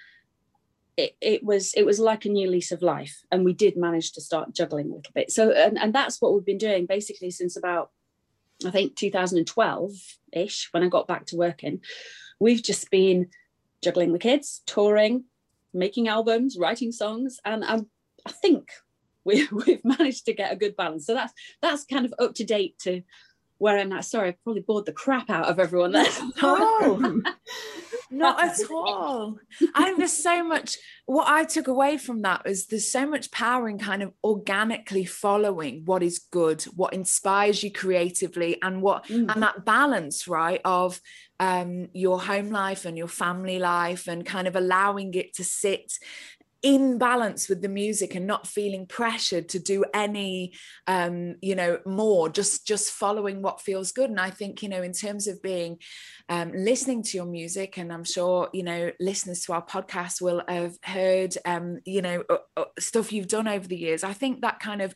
it, 0.96 1.16
it 1.20 1.44
was 1.44 1.72
it 1.74 1.84
was 1.84 1.98
like 1.98 2.24
a 2.24 2.28
new 2.28 2.48
lease 2.50 2.72
of 2.72 2.82
life 2.82 3.22
and 3.30 3.44
we 3.44 3.52
did 3.52 3.76
manage 3.76 4.12
to 4.12 4.20
start 4.20 4.54
juggling 4.54 4.86
a 4.86 4.96
little 4.96 5.12
bit. 5.14 5.30
So 5.30 5.50
and, 5.50 5.78
and 5.78 5.94
that's 5.94 6.20
what 6.20 6.34
we've 6.34 6.44
been 6.44 6.58
doing 6.58 6.86
basically 6.86 7.30
since 7.30 7.56
about 7.56 7.90
i 8.66 8.70
think 8.70 8.94
2012 8.94 9.92
ish 10.34 10.68
when 10.72 10.82
i 10.82 10.88
got 10.88 11.08
back 11.08 11.26
to 11.26 11.36
working. 11.36 11.80
We've 12.38 12.62
just 12.62 12.90
been 12.90 13.28
juggling 13.82 14.12
the 14.12 14.18
kids 14.18 14.62
touring 14.66 15.24
making 15.72 16.08
albums 16.08 16.58
writing 16.58 16.92
songs 16.92 17.38
and 17.44 17.64
um, 17.64 17.86
i 18.26 18.32
think 18.32 18.70
we, 19.24 19.48
we've 19.52 19.84
managed 19.84 20.26
to 20.26 20.34
get 20.34 20.52
a 20.52 20.56
good 20.56 20.76
balance. 20.76 21.06
So 21.06 21.14
that's 21.14 21.32
that's 21.62 21.84
kind 21.84 22.06
of 22.06 22.14
up 22.18 22.34
to 22.34 22.44
date 22.44 22.78
to 22.80 23.02
where 23.60 23.78
i'm 23.78 23.92
at 23.92 24.04
sorry 24.04 24.28
i've 24.28 24.42
probably 24.42 24.62
bored 24.62 24.86
the 24.86 24.92
crap 24.92 25.30
out 25.30 25.46
of 25.46 25.58
everyone 25.60 25.92
there 25.92 26.06
oh. 26.42 27.22
Not 28.10 28.42
at 28.42 28.58
all. 28.70 29.38
I 29.74 29.94
there's 29.96 30.12
so 30.12 30.42
much 30.42 30.78
what 31.06 31.28
I 31.28 31.44
took 31.44 31.68
away 31.68 31.96
from 31.96 32.22
that 32.22 32.42
is 32.44 32.66
there's 32.66 32.90
so 32.90 33.06
much 33.06 33.30
power 33.30 33.68
in 33.68 33.78
kind 33.78 34.02
of 34.02 34.12
organically 34.24 35.04
following 35.04 35.82
what 35.84 36.02
is 36.02 36.18
good, 36.18 36.62
what 36.74 36.92
inspires 36.92 37.62
you 37.62 37.70
creatively, 37.72 38.60
and 38.62 38.82
what 38.82 39.04
mm. 39.04 39.32
and 39.32 39.42
that 39.42 39.64
balance, 39.64 40.26
right, 40.26 40.60
of 40.64 41.00
um, 41.38 41.88
your 41.92 42.20
home 42.20 42.50
life 42.50 42.84
and 42.84 42.98
your 42.98 43.08
family 43.08 43.60
life 43.60 44.08
and 44.08 44.26
kind 44.26 44.48
of 44.48 44.56
allowing 44.56 45.14
it 45.14 45.34
to 45.34 45.44
sit 45.44 45.92
in 46.62 46.98
balance 46.98 47.48
with 47.48 47.62
the 47.62 47.68
music 47.68 48.14
and 48.14 48.26
not 48.26 48.46
feeling 48.46 48.86
pressured 48.86 49.48
to 49.48 49.58
do 49.58 49.82
any 49.94 50.52
um 50.86 51.36
you 51.40 51.54
know 51.54 51.78
more 51.86 52.28
just 52.28 52.66
just 52.66 52.92
following 52.92 53.40
what 53.40 53.62
feels 53.62 53.92
good 53.92 54.10
and 54.10 54.20
i 54.20 54.28
think 54.28 54.62
you 54.62 54.68
know 54.68 54.82
in 54.82 54.92
terms 54.92 55.26
of 55.26 55.40
being 55.42 55.78
um 56.28 56.52
listening 56.52 57.02
to 57.02 57.16
your 57.16 57.24
music 57.24 57.78
and 57.78 57.90
i'm 57.90 58.04
sure 58.04 58.50
you 58.52 58.62
know 58.62 58.90
listeners 59.00 59.40
to 59.40 59.54
our 59.54 59.64
podcast 59.64 60.20
will 60.20 60.42
have 60.48 60.76
heard 60.84 61.34
um 61.46 61.78
you 61.86 62.02
know 62.02 62.22
uh, 62.28 62.36
uh, 62.58 62.64
stuff 62.78 63.10
you've 63.10 63.28
done 63.28 63.48
over 63.48 63.66
the 63.66 63.76
years 63.76 64.04
i 64.04 64.12
think 64.12 64.42
that 64.42 64.60
kind 64.60 64.82
of 64.82 64.94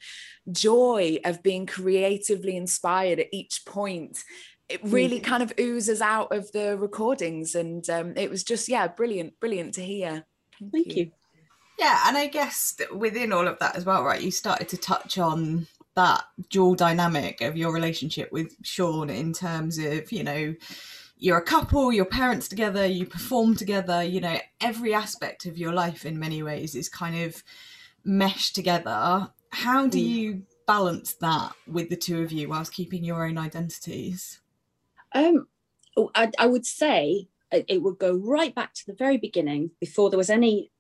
joy 0.53 1.19
of 1.25 1.43
being 1.43 1.65
creatively 1.65 2.57
inspired 2.57 3.21
at 3.21 3.29
each 3.33 3.63
point 3.67 4.23
it 4.69 4.81
really 4.85 5.21
kind 5.21 5.43
of 5.43 5.53
oozes 5.61 6.01
out 6.01 6.35
of 6.35 6.51
the 6.53 6.77
recordings 6.77 7.55
and 7.55 7.89
um, 7.91 8.13
it 8.17 8.31
was 8.31 8.45
just 8.45 8.69
yeah 8.69 8.87
brilliant 8.87 9.39
brilliant 9.41 9.75
to 9.75 9.83
hear 9.83 10.25
thank, 10.59 10.73
thank 10.73 10.97
you. 10.97 11.05
you. 11.05 11.11
Yeah, 11.79 12.03
and 12.07 12.17
I 12.17 12.29
guess 12.29 12.77
within 12.95 13.33
all 13.33 13.49
of 13.49 13.59
that 13.59 13.77
as 13.77 13.85
well, 13.85 14.05
right? 14.05 14.21
You 14.21 14.31
started 14.31 14.69
to 14.71 14.77
touch 14.77 15.19
on 15.19 15.67
that 15.95 16.25
dual 16.51 16.75
dynamic 16.75 17.41
of 17.41 17.57
your 17.57 17.73
relationship 17.73 18.31
with 18.33 18.55
Sean 18.63 19.11
in 19.11 19.33
terms 19.33 19.79
of, 19.79 20.11
you 20.13 20.23
know, 20.23 20.55
you're 21.17 21.39
a 21.39 21.43
couple, 21.43 21.93
your 21.93 22.05
parents 22.05 22.49
together, 22.49 22.87
you 22.87 23.07
perform 23.07 23.57
together, 23.57 24.03
you 24.03 24.21
know, 24.21 24.39
every 24.61 24.93
aspect 24.93 25.47
of 25.47 25.57
your 25.57 25.73
life 25.73 26.05
in 26.05 26.19
many 26.19 26.43
ways 26.43 26.75
is 26.75 26.89
kind 26.89 27.23
of 27.23 27.43
meshed 28.05 28.55
together. 28.55 29.31
How 29.51 29.87
do 29.87 29.99
mm. 29.99 30.07
you 30.07 30.43
balance 30.67 31.15
that 31.15 31.53
with 31.67 31.89
the 31.89 31.97
two 31.97 32.23
of 32.23 32.33
you 32.33 32.49
whilst 32.49 32.73
keeping 32.73 33.05
your 33.05 33.25
own 33.25 33.39
identities? 33.39 34.41
Um, 35.13 35.47
oh, 35.97 36.11
I, 36.15 36.31
I 36.39 36.47
would 36.47 36.67
say 36.67 37.29
it 37.53 37.83
would 37.83 37.99
go 37.99 38.15
right 38.15 38.55
back 38.55 38.75
to 38.75 38.87
the 38.87 38.95
very 38.95 39.17
beginning 39.17 39.71
before 39.81 40.11
there 40.11 40.19
was 40.19 40.31
any 40.31 40.73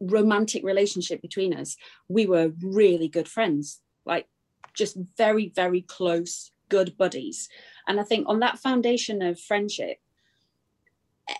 romantic 0.00 0.64
relationship 0.64 1.22
between 1.22 1.54
us, 1.54 1.76
we 2.08 2.26
were 2.26 2.52
really 2.62 3.08
good 3.08 3.28
friends, 3.28 3.80
like 4.04 4.26
just 4.74 4.96
very, 5.16 5.48
very 5.54 5.82
close, 5.82 6.50
good 6.68 6.96
buddies. 6.96 7.48
And 7.86 8.00
I 8.00 8.02
think 8.04 8.28
on 8.28 8.40
that 8.40 8.58
foundation 8.58 9.22
of 9.22 9.38
friendship, 9.38 9.98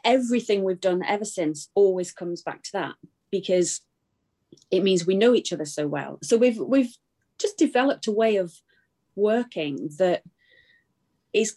everything 0.04 0.62
we've 0.62 0.80
done 0.80 1.02
ever 1.04 1.24
since 1.24 1.68
always 1.74 2.12
comes 2.12 2.42
back 2.42 2.62
to 2.62 2.72
that 2.74 2.94
because 3.30 3.80
it 4.70 4.82
means 4.82 5.06
we 5.06 5.16
know 5.16 5.34
each 5.34 5.52
other 5.52 5.64
so 5.64 5.86
well. 5.86 6.18
So 6.22 6.36
we've 6.36 6.58
we've 6.58 6.94
just 7.38 7.56
developed 7.56 8.06
a 8.06 8.12
way 8.12 8.36
of 8.36 8.52
working 9.16 9.90
that 9.98 10.22
is 11.32 11.56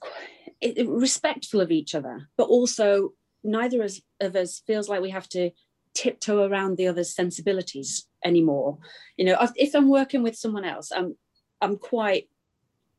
respectful 0.86 1.62
of 1.62 1.72
each 1.72 1.94
other, 1.96 2.30
but 2.38 2.46
also 2.46 3.14
neither 3.44 3.86
of 4.22 4.36
us 4.36 4.62
feels 4.66 4.88
like 4.88 5.02
we 5.02 5.10
have 5.10 5.28
to 5.30 5.52
tiptoe 5.94 6.48
around 6.48 6.78
the 6.78 6.88
other's 6.88 7.16
sensibilities 7.16 8.08
anymore. 8.24 8.78
You 9.18 9.26
know, 9.26 9.48
if 9.56 9.76
I'm 9.76 9.90
working 9.90 10.24
with 10.24 10.36
someone 10.36 10.66
else, 10.66 10.92
I'm 10.92 11.16
I'm 11.62 11.78
quite 11.78 12.30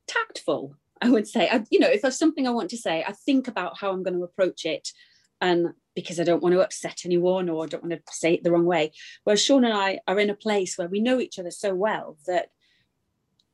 tactful. 0.06 0.76
I 1.02 1.10
would 1.10 1.28
say, 1.28 1.48
I, 1.50 1.64
you 1.70 1.80
know, 1.80 1.88
if 1.88 2.02
there's 2.02 2.18
something 2.18 2.46
I 2.46 2.52
want 2.52 2.70
to 2.70 2.78
say, 2.78 3.04
I 3.06 3.12
think 3.12 3.48
about 3.48 3.78
how 3.78 3.90
I'm 3.90 4.02
going 4.02 4.14
to 4.14 4.24
approach 4.24 4.64
it, 4.64 4.88
and 5.40 5.68
because 5.94 6.18
I 6.18 6.24
don't 6.24 6.42
want 6.42 6.54
to 6.54 6.62
upset 6.62 7.02
anyone 7.04 7.48
or 7.48 7.64
I 7.64 7.66
don't 7.66 7.84
want 7.84 7.94
to 7.94 8.12
say 8.12 8.34
it 8.34 8.42
the 8.42 8.50
wrong 8.50 8.64
way. 8.64 8.92
Whereas 9.24 9.42
Sean 9.42 9.64
and 9.64 9.74
I 9.74 10.00
are 10.08 10.18
in 10.18 10.30
a 10.30 10.34
place 10.34 10.76
where 10.76 10.88
we 10.88 11.00
know 11.00 11.20
each 11.20 11.38
other 11.38 11.50
so 11.50 11.74
well 11.74 12.16
that 12.26 12.48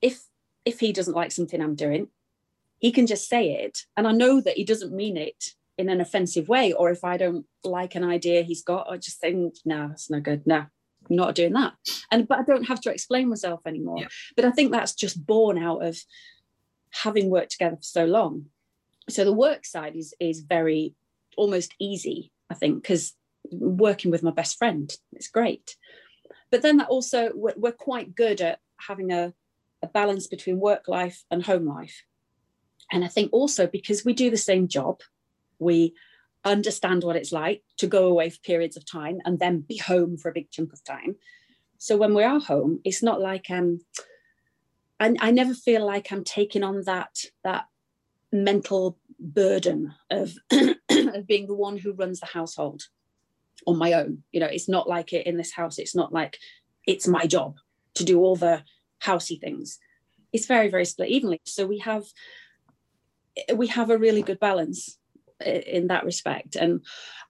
if 0.01 0.23
if 0.65 0.81
he 0.81 0.93
doesn't 0.93 1.17
like 1.17 1.33
something 1.33 1.61
I'm 1.61 1.75
doing, 1.75 2.09
he 2.79 2.93
can 2.93 3.07
just 3.07 3.29
say 3.29 3.65
it, 3.65 3.87
and 3.97 4.07
I 4.07 4.13
know 4.13 4.41
that 4.41 4.57
he 4.57 4.65
doesn't 4.65 4.93
mean 4.93 5.17
it 5.17 5.55
in 5.81 5.89
an 5.89 6.01
offensive 6.01 6.49
way 6.49 6.73
or 6.73 6.91
if 6.91 7.03
i 7.05 7.17
don't 7.17 7.47
like 7.65 7.95
an 7.95 8.05
idea 8.05 8.43
he's 8.43 8.63
got 8.63 8.87
i 8.91 8.97
just 8.97 9.19
think 9.19 9.55
no 9.65 9.89
that's 9.89 10.11
no 10.11 10.21
good. 10.21 10.47
No 10.47 10.67
I'm 11.09 11.17
not 11.17 11.35
doing 11.35 11.55
that. 11.55 11.73
And 12.13 12.29
but 12.29 12.39
i 12.39 12.43
don't 12.43 12.69
have 12.69 12.81
to 12.83 12.91
explain 12.91 13.29
myself 13.29 13.61
anymore. 13.67 14.01
Yeah. 14.01 14.09
but 14.37 14.45
i 14.45 14.51
think 14.51 14.71
that's 14.71 14.95
just 14.95 15.27
born 15.27 15.57
out 15.59 15.85
of 15.85 15.99
having 16.91 17.31
worked 17.31 17.53
together 17.53 17.77
for 17.77 17.83
so 17.83 18.05
long. 18.05 18.47
So 19.09 19.25
the 19.25 19.33
work 19.33 19.65
side 19.65 19.97
is 19.97 20.15
is 20.21 20.41
very 20.41 20.95
almost 21.37 21.75
easy 21.79 22.33
i 22.51 22.55
think 22.55 22.83
because 22.83 23.15
working 23.51 24.11
with 24.11 24.23
my 24.23 24.31
best 24.31 24.59
friend 24.59 24.93
it's 25.13 25.29
great. 25.29 25.77
But 26.51 26.63
then 26.63 26.79
that 26.79 26.89
also 26.89 27.31
we're, 27.35 27.55
we're 27.57 27.73
quite 27.73 28.15
good 28.15 28.41
at 28.41 28.59
having 28.89 29.13
a, 29.13 29.33
a 29.83 29.87
balance 29.87 30.27
between 30.27 30.59
work 30.59 30.89
life 30.89 31.23
and 31.31 31.45
home 31.45 31.67
life. 31.67 32.05
And 32.93 33.05
i 33.05 33.09
think 33.09 33.33
also 33.33 33.67
because 33.67 34.05
we 34.05 34.13
do 34.13 34.31
the 34.31 34.47
same 34.51 34.69
job 34.69 35.01
we 35.61 35.95
understand 36.45 37.05
what 37.05 37.17
it's 37.17 37.33
like 37.33 37.63
to 37.79 37.87
go 37.87 38.07
away 38.07 38.31
for 38.31 38.39
periods 38.41 38.77
of 38.77 38.91
time 38.91 39.19
and 39.25 39.39
then 39.39 39.61
be 39.61 39.77
home 39.77 40.17
for 40.17 40.31
a 40.31 40.35
big 40.35 40.51
chunk 40.51 40.73
of 40.73 40.83
time. 40.83 41.17
So 41.79 41.97
when 41.97 42.15
we 42.15 42.25
are 42.25 42.41
home, 42.41 42.81
it's 42.85 43.03
not 43.03 43.21
like 43.21 43.51
um 43.51 43.81
I, 44.99 45.15
I 45.19 45.31
never 45.31 45.55
feel 45.55 45.85
like 45.85 46.13
I'm 46.13 46.25
taking 46.25 46.63
on 46.63 46.83
that 46.85 47.25
that 47.45 47.67
mental 48.33 48.99
burden 49.19 49.95
of, 50.11 50.35
of 50.51 51.27
being 51.27 51.47
the 51.47 51.55
one 51.55 51.79
who 51.79 51.93
runs 51.93 52.21
the 52.21 52.27
household 52.27 52.85
on 53.67 53.77
my 53.77 53.93
own. 53.93 54.23
You 54.33 54.41
know, 54.41 54.47
it's 54.47 54.69
not 54.69 54.89
like 54.89 55.13
it 55.13 55.27
in 55.27 55.37
this 55.37 55.53
house. 55.53 55.79
It's 55.79 55.95
not 55.95 56.13
like 56.13 56.39
it's 56.87 57.09
my 57.09 57.27
job 57.27 57.57
to 57.95 58.05
do 58.05 58.21
all 58.21 58.37
the 58.37 58.63
housey 59.03 59.41
things. 59.41 59.79
It's 60.33 60.47
very, 60.47 60.69
very 60.69 60.85
split 60.85 61.09
evenly. 61.09 61.41
So 61.45 61.67
we 61.67 61.79
have 61.79 62.05
we 63.55 63.69
have 63.69 63.91
a 63.91 63.99
really 63.99 64.23
good 64.23 64.41
balance 64.41 64.99
in 65.41 65.89
that 65.89 66.05
respect. 66.05 66.57
And 66.57 66.85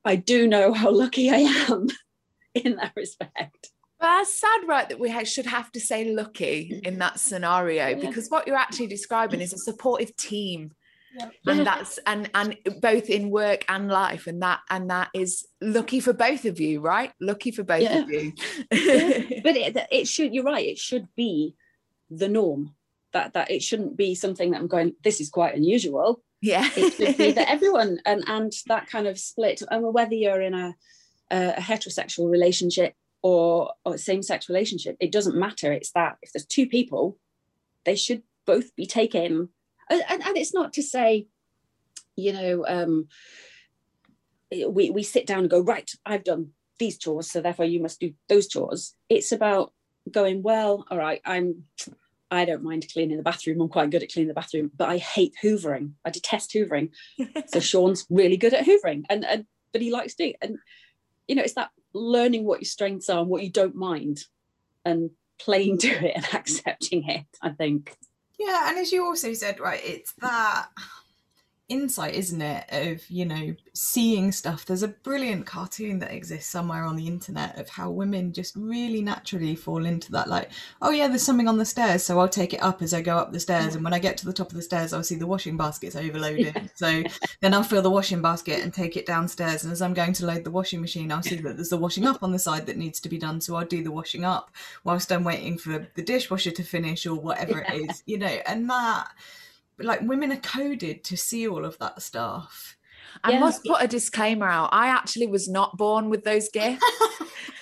I 0.05 0.17
do 0.17 0.47
know 0.47 0.73
how 0.73 0.91
lucky 0.91 1.31
I 1.31 1.37
am 1.69 1.89
in 2.55 2.77
that 2.77 2.93
respect. 2.97 3.71
But 3.99 4.07
that's 4.07 4.41
sad, 4.41 4.61
right, 4.67 4.89
that 4.89 4.99
we 4.99 5.25
should 5.25 5.47
have 5.47 5.71
to 5.73 5.81
say 5.81 6.11
lucky 6.11 6.81
in 6.85 6.99
that 6.99 7.21
scenario 7.21 7.89
yeah. 7.89 7.95
because 7.95 8.29
what 8.29 8.47
you're 8.47 8.57
actually 8.57 8.87
describing 8.87 9.41
is 9.41 9.53
a 9.53 9.59
supportive 9.59 10.17
team. 10.17 10.73
Yeah. 11.13 11.29
and 11.49 11.67
that's 11.67 11.99
and 12.07 12.31
and 12.37 12.57
both 12.81 13.11
in 13.11 13.31
work 13.31 13.65
and 13.69 13.89
life 13.89 14.29
and 14.29 14.41
that 14.43 14.61
and 14.71 14.91
that 14.91 15.09
is 15.13 15.45
lucky 15.61 15.99
for 15.99 16.13
both 16.13 16.45
of 16.45 16.61
you 16.61 16.81
right 16.81 17.11
lucky 17.21 17.51
for 17.51 17.65
both 17.65 17.83
yeah. 17.83 17.99
of 17.99 18.09
you 18.09 18.33
but 18.71 19.57
it, 19.57 19.77
it 19.91 20.07
should 20.07 20.33
you're 20.33 20.45
right 20.45 20.65
it 20.65 20.79
should 20.79 21.09
be 21.17 21.57
the 22.11 22.29
norm 22.29 22.77
that 23.13 23.33
that 23.33 23.51
it 23.51 23.61
shouldn't 23.61 23.97
be 23.97 24.15
something 24.15 24.53
that 24.53 24.61
i'm 24.61 24.69
going 24.69 24.95
this 25.03 25.21
is 25.21 25.31
quite 25.31 25.57
unusual 25.57 26.23
yeah. 26.41 26.69
It 26.77 27.19
be 27.19 27.33
that 27.33 27.49
everyone 27.51 28.01
and 28.07 28.25
and 28.27 28.53
that 28.67 28.89
kind 28.89 29.07
of 29.07 29.19
split 29.19 29.63
and 29.71 29.95
whether 29.95 30.15
you're 30.15 30.41
in 30.41 30.55
a 30.55 30.75
a 31.31 31.55
heterosexual 31.59 32.29
relationship 32.29 32.95
or, 33.23 33.73
or 33.85 33.97
same-sex 33.97 34.49
relationship 34.49 34.97
it 35.01 35.13
doesn't 35.13 35.37
matter. 35.37 35.73
It's 35.73 35.93
that 35.93 36.17
if 36.23 36.33
there's 36.33 36.47
two 36.47 36.67
people 36.67 37.19
they 37.85 37.97
should 37.97 38.23
both 38.47 38.75
be 38.77 38.87
taken. 38.87 39.49
And, 39.89 40.03
and 40.09 40.37
it's 40.37 40.55
not 40.55 40.73
to 40.75 40.83
say 40.83 41.27
you 42.17 42.33
know 42.33 42.65
um 42.67 43.09
we 44.69 44.91
we 44.91 45.03
sit 45.03 45.27
down 45.27 45.41
and 45.41 45.51
go 45.51 45.61
right 45.61 45.91
i've 46.05 46.25
done 46.25 46.51
these 46.79 46.99
chores 46.99 47.31
so 47.31 47.41
therefore 47.41 47.67
you 47.67 47.81
must 47.81 48.01
do 48.01 48.13
those 48.29 48.49
chores. 48.49 48.95
It's 49.09 49.33
about 49.33 49.73
going 50.11 50.43
well 50.43 50.87
all 50.91 50.99
right 50.99 51.21
i'm 51.25 51.65
I 52.31 52.45
don't 52.45 52.63
mind 52.63 52.87
cleaning 52.93 53.17
the 53.17 53.23
bathroom. 53.23 53.61
I'm 53.61 53.69
quite 53.69 53.91
good 53.91 54.03
at 54.03 54.13
cleaning 54.13 54.29
the 54.29 54.35
bathroom, 54.35 54.71
but 54.77 54.89
I 54.89 54.99
hate 54.99 55.35
hoovering. 55.43 55.93
I 56.05 56.11
detest 56.11 56.53
hoovering. 56.53 56.91
so 57.47 57.61
Sean's 57.61 58.07
really 58.09 58.37
good 58.37 58.55
at 58.55 58.65
hoovering, 58.65 59.05
and, 59.11 59.25
and 59.25 59.47
but 59.73 59.83
he 59.83 59.91
likes 59.91 60.15
doing. 60.15 60.35
And 60.41 60.59
you 61.27 61.35
know, 61.35 61.43
it's 61.43 61.55
that 61.55 61.71
learning 61.93 62.45
what 62.45 62.61
your 62.61 62.67
strengths 62.67 63.09
are 63.09 63.21
and 63.21 63.29
what 63.29 63.43
you 63.43 63.51
don't 63.51 63.75
mind, 63.75 64.21
and 64.85 65.11
playing 65.41 65.79
to 65.79 65.89
it 65.89 66.17
and 66.17 66.27
accepting 66.33 67.09
it. 67.09 67.27
I 67.43 67.51
think. 67.51 67.97
Yeah, 68.39 68.71
and 68.71 68.79
as 68.79 68.91
you 68.91 69.05
also 69.05 69.35
said, 69.35 69.61
right, 69.61 69.81
it's 69.85 70.15
that 70.21 70.69
insight, 71.71 72.15
isn't 72.15 72.43
it? 72.43 72.67
Of, 72.71 73.09
you 73.09 73.25
know, 73.25 73.55
seeing 73.73 74.33
stuff. 74.33 74.67
There's 74.67 74.83
a 74.83 74.89
brilliant 74.89 75.47
cartoon 75.47 76.01
that 76.01 76.13
exists 76.13 76.51
somewhere 76.51 76.85
on 76.85 76.97
the 76.97 77.07
internet 77.07 77.59
of 77.59 77.71
how 77.71 77.91
women 77.91 78.33
just 78.33 78.55
really 78.57 79.01
naturally 79.01 79.55
fall 79.55 79.87
into 79.87 80.13
that, 80.13 80.29
like, 80.29 80.51
oh 80.83 80.91
yeah, 80.91 81.09
there's 81.09 81.23
something 81.23 81.49
on 81.49 81.57
the 81.57 81.65
stairs, 81.65 82.03
so 82.03 82.19
I'll 82.19 82.29
take 82.29 82.53
it 82.53 82.63
up 82.63 82.83
as 82.83 82.93
I 82.93 83.01
go 83.01 83.17
up 83.17 83.33
the 83.33 83.41
stairs. 83.41 83.75
And 83.75 83.85
when 83.85 83.95
I 83.95 83.99
get 83.99 84.19
to 84.19 84.27
the 84.27 84.33
top 84.33 84.49
of 84.49 84.57
the 84.57 84.63
stairs, 84.63 84.93
I'll 84.93 85.03
see 85.03 85.15
the 85.15 85.27
washing 85.27 85.57
basket's 85.57 85.97
overloaded. 85.97 86.53
Yeah. 86.55 86.63
So 86.75 87.03
then 87.41 87.55
I'll 87.55 87.63
fill 87.63 87.83
the 87.83 87.91
washing 87.91 88.21
basket 88.21 88.63
and 88.63 88.75
take 88.75 88.97
it 88.97 89.07
downstairs. 89.07 89.65
And 89.65 89.73
as 89.73 89.81
I'm 89.81 89.95
going 89.95 90.13
to 90.15 90.27
load 90.27 90.45
the 90.45 90.51
washing 90.51 90.81
machine, 90.81 91.13
I'll 91.13 91.23
see 91.23 91.37
that 91.37 91.57
there's 91.57 91.71
the 91.71 91.77
washing 91.77 92.07
up 92.07 92.23
on 92.23 92.33
the 92.33 92.39
side 92.39 92.67
that 92.67 92.77
needs 92.77 93.01
to 93.01 93.09
be 93.09 93.19
done. 93.19 93.41
So 93.41 93.55
I'll 93.55 93.65
do 93.65 93.83
the 93.83 93.93
washing 93.93 94.25
up 94.25 94.51
whilst 94.85 95.13
I'm 95.13 95.25
waiting 95.25 95.57
for 95.57 95.87
the 95.95 96.03
dishwasher 96.03 96.51
to 96.51 96.63
finish 96.65 97.07
or 97.07 97.15
whatever 97.15 97.61
yeah. 97.61 97.75
it 97.75 97.91
is, 97.91 98.03
you 98.07 98.19
know, 98.19 98.39
and 98.47 98.69
that 98.69 99.09
like 99.83 100.01
women 100.03 100.33
are 100.33 100.37
coded 100.37 101.05
to 101.05 101.17
see 101.17 101.49
all 101.49 101.65
of 101.65 101.79
that 101.79 102.03
stuff. 102.03 102.77
I 103.25 103.33
yeah. 103.33 103.41
must 103.41 103.65
put 103.65 103.83
a 103.83 103.89
disclaimer 103.89 104.49
out. 104.49 104.71
I 104.73 104.89
actually 104.89 105.27
was 105.27 105.49
not 105.49 105.77
born 105.77 106.11
with 106.11 106.25
those 106.25 106.49
gifts. 106.49 106.85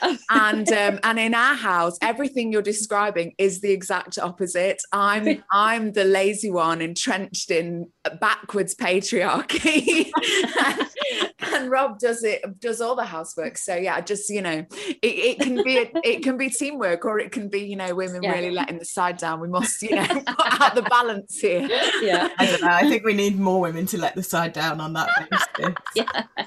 and 0.30 0.70
um, 0.72 1.00
and 1.02 1.18
in 1.18 1.34
our 1.34 1.54
house, 1.54 1.98
everything 2.02 2.52
you're 2.52 2.62
describing 2.62 3.34
is 3.38 3.60
the 3.60 3.70
exact 3.70 4.18
opposite. 4.18 4.82
I'm 4.92 5.42
I'm 5.52 5.92
the 5.92 6.04
lazy 6.04 6.50
one 6.50 6.80
entrenched 6.80 7.50
in 7.50 7.90
backwards 8.20 8.74
patriarchy. 8.74 10.10
and 11.40 11.70
Rob 11.70 11.98
does 11.98 12.24
it 12.24 12.60
does 12.60 12.80
all 12.80 12.96
the 12.96 13.04
housework. 13.04 13.58
So 13.58 13.76
yeah, 13.76 14.00
just 14.00 14.28
you 14.30 14.42
know, 14.42 14.64
it, 14.70 14.98
it 15.02 15.38
can 15.40 15.62
be 15.62 15.78
a, 15.78 15.90
it 16.04 16.22
can 16.22 16.36
be 16.36 16.50
teamwork 16.50 17.04
or 17.04 17.18
it 17.18 17.32
can 17.32 17.48
be 17.48 17.60
you 17.60 17.76
know 17.76 17.94
women 17.94 18.22
yeah. 18.22 18.32
really 18.32 18.50
letting 18.50 18.78
the 18.78 18.84
side 18.84 19.18
down. 19.18 19.40
We 19.40 19.48
must 19.48 19.82
you 19.82 19.96
know 19.96 20.06
put 20.26 20.60
out 20.60 20.74
the 20.74 20.82
balance 20.82 21.38
here. 21.38 21.68
Yeah, 22.02 22.28
I 22.38 22.46
don't 22.46 22.62
know. 22.62 22.68
I 22.68 22.88
think 22.88 23.04
we 23.04 23.14
need 23.14 23.38
more 23.38 23.60
women 23.60 23.86
to 23.86 23.98
let 23.98 24.14
the 24.14 24.22
side 24.22 24.52
down 24.52 24.80
on 24.80 24.92
that 24.94 25.08
basis. 25.30 25.74
yeah. 25.94 26.24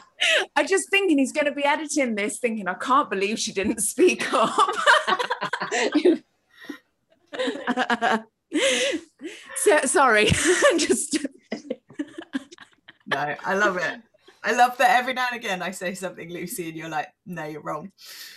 I'm 0.56 0.68
just 0.68 0.90
thinking 0.92 1.18
he's 1.18 1.32
going 1.32 1.48
to 1.48 1.52
be 1.52 1.64
editing 1.66 2.14
this, 2.14 2.38
thinking 2.38 2.68
I 2.68 2.76
can't 2.76 3.10
believe 3.10 3.40
she 3.40 3.52
didn't 3.52 3.80
speak 3.80 4.32
up. 4.32 4.76
so 9.56 9.80
sorry, 9.86 10.26
just. 10.78 11.18
no, 13.08 13.36
I 13.44 13.56
love 13.56 13.78
it. 13.78 14.02
I 14.44 14.54
love 14.54 14.78
that 14.78 15.00
every 15.00 15.14
now 15.14 15.28
and 15.32 15.40
again 15.40 15.62
I 15.62 15.72
say 15.72 15.94
something, 15.94 16.32
Lucy, 16.32 16.70
and 16.70 16.78
you're 16.78 16.90
like, 16.90 17.08
"No, 17.26 17.46
you're 17.46 17.62
wrong." 17.62 17.92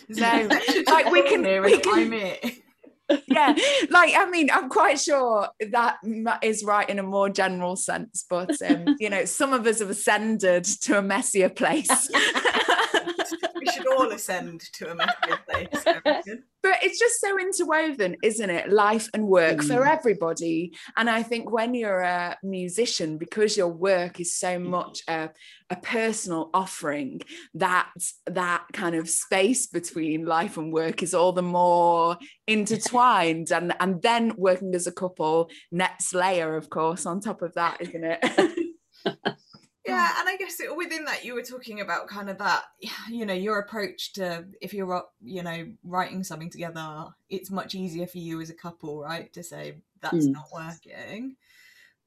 No, 0.09 0.49
like 0.87 1.11
we 1.13 1.23
can, 1.23 1.43
we 1.63 1.79
can. 1.79 1.99
I'm 1.99 2.13
it. 2.13 2.59
yeah, 3.29 3.55
like 3.91 4.15
I 4.17 4.29
mean, 4.31 4.51
I'm 4.51 4.69
quite 4.69 5.01
sure 5.01 5.49
that 5.73 5.97
is 6.43 6.65
right 6.65 6.89
in 6.89 6.99
a 6.99 7.03
more 7.03 7.29
general 7.29 7.77
sense, 7.77 8.25
but 8.29 8.51
um, 8.63 8.97
you 8.99 9.11
know, 9.11 9.25
some 9.25 9.53
of 9.53 9.67
us 9.67 9.81
have 9.81 9.91
ascended 9.91 10.65
to 10.65 10.99
a 10.99 11.03
messier 11.03 11.49
place. 11.49 12.11
we 13.55 13.67
should 13.67 13.87
all 13.87 14.11
ascend 14.11 14.61
to 14.73 14.91
a 14.91 14.95
messier 14.95 15.39
place 15.49 15.85
but 16.65 16.79
it's 16.83 16.99
just 16.99 17.21
so 17.21 17.39
interwoven 17.39 18.17
isn't 18.23 18.51
it? 18.51 18.71
Life 18.71 19.09
and 19.15 19.29
work 19.29 19.59
mm. 19.59 19.69
for 19.69 19.87
everybody. 19.87 20.73
And 20.97 21.09
i 21.11 21.23
think 21.23 21.51
when 21.51 21.75
you're 21.75 22.01
a 22.01 22.37
musician 22.43 23.19
because 23.19 23.57
your 23.57 23.69
work 23.69 24.21
is 24.21 24.35
so 24.35 24.59
mm. 24.59 24.67
much 24.67 25.03
a, 25.09 25.31
a 25.71 25.77
personal 25.77 26.51
offering 26.55 27.21
that 27.55 27.93
that 28.27 28.65
kind 28.73 28.95
of 28.95 29.09
space 29.09 29.67
between 29.67 30.25
life 30.25 30.57
and 30.57 30.73
work 30.73 31.03
is 31.03 31.15
all 31.15 31.33
the 31.33 31.43
more 31.43 32.17
intertwined. 32.47 33.51
And 33.51 33.75
and 33.81 34.01
then 34.03 34.33
working 34.37 34.75
as 34.75 34.87
a 34.87 34.93
couple 34.93 35.51
next 35.71 36.15
layer 36.15 36.57
of 36.57 36.71
course 36.71 37.07
on 37.07 37.21
top 37.21 37.43
of 37.43 37.55
that 37.55 37.81
isn't 37.81 38.05
it 38.05 38.75
yeah 39.87 40.13
and 40.19 40.29
i 40.29 40.37
guess 40.37 40.61
within 40.77 41.05
that 41.05 41.25
you 41.25 41.35
were 41.35 41.43
talking 41.43 41.81
about 41.81 42.09
kind 42.09 42.31
of 42.31 42.39
that 42.39 42.65
you 43.11 43.27
know 43.27 43.35
your 43.35 43.59
approach 43.59 44.13
to 44.13 44.45
if 44.61 44.73
you're 44.73 45.05
you 45.23 45.43
know 45.43 45.67
writing 45.83 46.25
something 46.25 46.51
together 46.51 47.07
it's 47.29 47.51
much 47.51 47.75
easier 47.75 48.07
for 48.07 48.19
you 48.19 48.41
as 48.41 48.51
a 48.51 48.55
couple 48.55 49.01
right 49.01 49.33
to 49.33 49.43
say 49.43 49.77
that's 50.05 50.27
mm. 50.27 50.33
not 50.33 50.47
working. 50.53 51.37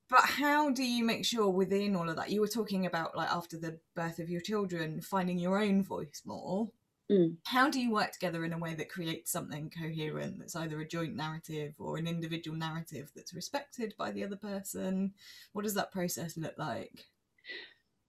But 0.10 0.22
how 0.22 0.70
do 0.70 0.84
you 0.84 1.04
make 1.04 1.26
sure 1.26 1.50
within 1.50 1.96
all 1.96 2.10
of 2.10 2.16
that 2.16 2.30
you 2.30 2.40
were 2.40 2.48
talking 2.48 2.86
about 2.86 3.18
like 3.18 3.30
after 3.30 3.58
the 3.58 3.80
birth 3.94 4.20
of 4.20 4.30
your 4.30 4.40
children 4.40 5.02
finding 5.02 5.38
your 5.38 5.60
own 5.60 5.84
voice 5.84 6.22
more. 6.26 6.70
Mm. 7.10 7.38
how 7.46 7.70
do 7.70 7.80
you 7.80 7.90
work 7.90 8.12
together 8.12 8.44
in 8.44 8.52
a 8.52 8.58
way 8.58 8.74
that 8.74 8.90
creates 8.90 9.32
something 9.32 9.70
coherent 9.70 10.40
that's 10.40 10.58
either 10.58 10.78
a 10.82 10.86
joint 10.86 11.16
narrative 11.16 11.74
or 11.80 11.96
an 11.96 12.06
individual 12.06 12.58
narrative 12.58 13.12
that's 13.16 13.34
respected 13.34 13.94
by 13.98 14.12
the 14.12 14.24
other 14.24 14.36
person? 14.36 15.14
What 15.54 15.64
does 15.64 15.74
that 15.76 15.92
process 15.92 16.36
look 16.36 16.56
like 16.58 17.06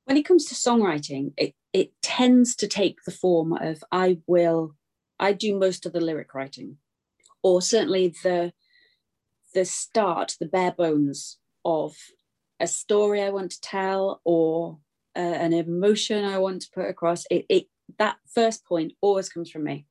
when 0.09 0.16
it 0.16 0.25
comes 0.25 0.47
to 0.47 0.55
songwriting, 0.55 1.35
it, 1.37 1.55
it 1.75 1.92
tends 2.01 2.57
to 2.57 2.66
take 2.66 3.05
the 3.05 3.11
form 3.11 3.53
of 3.53 3.85
I 3.92 4.18
will, 4.27 4.75
I 5.21 5.35
do 5.35 5.55
most 5.55 5.85
of 5.85 5.92
the 5.92 6.01
lyric 6.01 6.33
writing, 6.33 6.79
or 7.42 7.61
certainly 7.61 8.14
the 8.23 8.53
the 9.55 9.66
start, 9.66 10.37
the 10.40 10.47
bare 10.47 10.73
bones 10.73 11.38
of 11.64 11.94
a 12.59 12.66
story 12.66 13.23
I 13.23 13.31
want 13.31 13.51
to 13.53 13.61
tell 13.61 14.21
or 14.25 14.79
uh, 15.14 15.21
an 15.21 15.53
emotion 15.53 16.25
I 16.25 16.38
want 16.38 16.62
to 16.62 16.71
put 16.75 16.88
across. 16.88 17.25
It, 17.31 17.44
it 17.51 17.66
that 17.99 18.16
first 18.35 18.64
point 18.64 18.92
always 19.03 19.29
comes 19.29 19.51
from 19.51 19.64
me, 19.64 19.85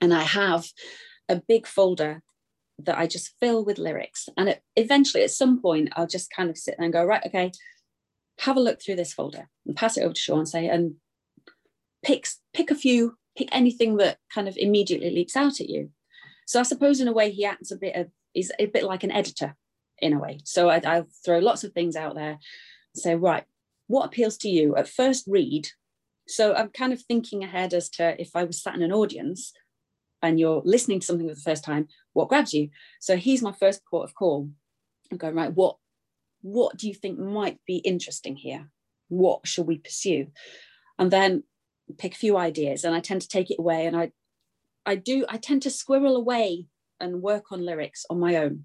and 0.00 0.14
I 0.14 0.22
have 0.22 0.68
a 1.28 1.42
big 1.48 1.66
folder 1.66 2.22
that 2.78 2.98
I 2.98 3.08
just 3.08 3.34
fill 3.40 3.64
with 3.64 3.78
lyrics. 3.78 4.28
And 4.36 4.48
it, 4.48 4.62
eventually, 4.76 5.24
at 5.24 5.32
some 5.32 5.60
point, 5.60 5.88
I'll 5.96 6.06
just 6.06 6.30
kind 6.30 6.50
of 6.50 6.56
sit 6.56 6.76
there 6.78 6.84
and 6.84 6.92
go, 6.92 7.04
right, 7.04 7.26
okay, 7.26 7.50
have 8.40 8.56
a 8.56 8.60
look 8.60 8.80
through 8.80 8.96
this 8.96 9.12
folder 9.12 9.48
and 9.66 9.76
pass 9.76 9.96
it 9.96 10.02
over 10.02 10.14
to 10.14 10.20
Sean 10.20 10.40
and 10.40 10.48
say, 10.48 10.68
and 10.68 10.94
pick, 12.02 12.26
pick 12.54 12.70
a 12.70 12.74
few, 12.74 13.16
pick 13.36 13.48
anything 13.52 13.96
that 13.98 14.18
kind 14.32 14.48
of 14.48 14.56
immediately 14.56 15.10
leaps 15.10 15.36
out 15.36 15.60
at 15.60 15.68
you. 15.68 15.90
So 16.46 16.58
I 16.58 16.64
suppose 16.64 17.00
in 17.00 17.08
a 17.08 17.12
way 17.12 17.30
he 17.30 17.44
acts 17.44 17.70
a 17.70 17.76
bit 17.76 17.94
of, 17.96 18.08
he's 18.32 18.50
a 18.58 18.66
bit 18.66 18.84
like 18.84 19.04
an 19.04 19.12
editor 19.12 19.56
in 19.98 20.14
a 20.14 20.18
way. 20.18 20.40
So 20.44 20.68
I, 20.70 20.80
I'll 20.84 21.06
throw 21.24 21.38
lots 21.38 21.64
of 21.64 21.72
things 21.72 21.96
out 21.96 22.14
there, 22.14 22.38
say, 22.94 23.14
right, 23.14 23.44
what 23.86 24.06
appeals 24.06 24.36
to 24.38 24.48
you 24.48 24.74
at 24.76 24.88
first 24.88 25.24
read? 25.28 25.68
So 26.26 26.54
I'm 26.54 26.70
kind 26.70 26.92
of 26.92 27.02
thinking 27.02 27.44
ahead 27.44 27.74
as 27.74 27.88
to 27.90 28.20
if 28.20 28.30
I 28.34 28.44
was 28.44 28.62
sat 28.62 28.74
in 28.74 28.82
an 28.82 28.92
audience 28.92 29.52
and 30.22 30.38
you're 30.38 30.62
listening 30.64 31.00
to 31.00 31.06
something 31.06 31.28
for 31.28 31.34
the 31.34 31.40
first 31.40 31.64
time, 31.64 31.88
what 32.12 32.28
grabs 32.28 32.54
you? 32.54 32.70
So 33.00 33.16
he's 33.16 33.42
my 33.42 33.52
first 33.52 33.82
port 33.84 34.08
of 34.08 34.14
call. 34.14 34.48
I'm 35.10 35.18
going, 35.18 35.34
right, 35.34 35.52
what 35.52 35.76
what 36.42 36.76
do 36.76 36.88
you 36.88 36.94
think 36.94 37.18
might 37.18 37.58
be 37.66 37.76
interesting 37.76 38.36
here? 38.36 38.70
What 39.08 39.46
shall 39.46 39.64
we 39.64 39.78
pursue? 39.78 40.28
And 40.98 41.10
then 41.10 41.44
pick 41.98 42.14
a 42.14 42.18
few 42.18 42.36
ideas. 42.36 42.84
And 42.84 42.94
I 42.94 43.00
tend 43.00 43.22
to 43.22 43.28
take 43.28 43.50
it 43.50 43.58
away 43.58 43.86
and 43.86 43.96
I 43.96 44.12
I 44.86 44.96
do 44.96 45.26
I 45.28 45.36
tend 45.36 45.62
to 45.62 45.70
squirrel 45.70 46.16
away 46.16 46.66
and 46.98 47.22
work 47.22 47.52
on 47.52 47.64
lyrics 47.64 48.04
on 48.08 48.20
my 48.20 48.36
own. 48.36 48.64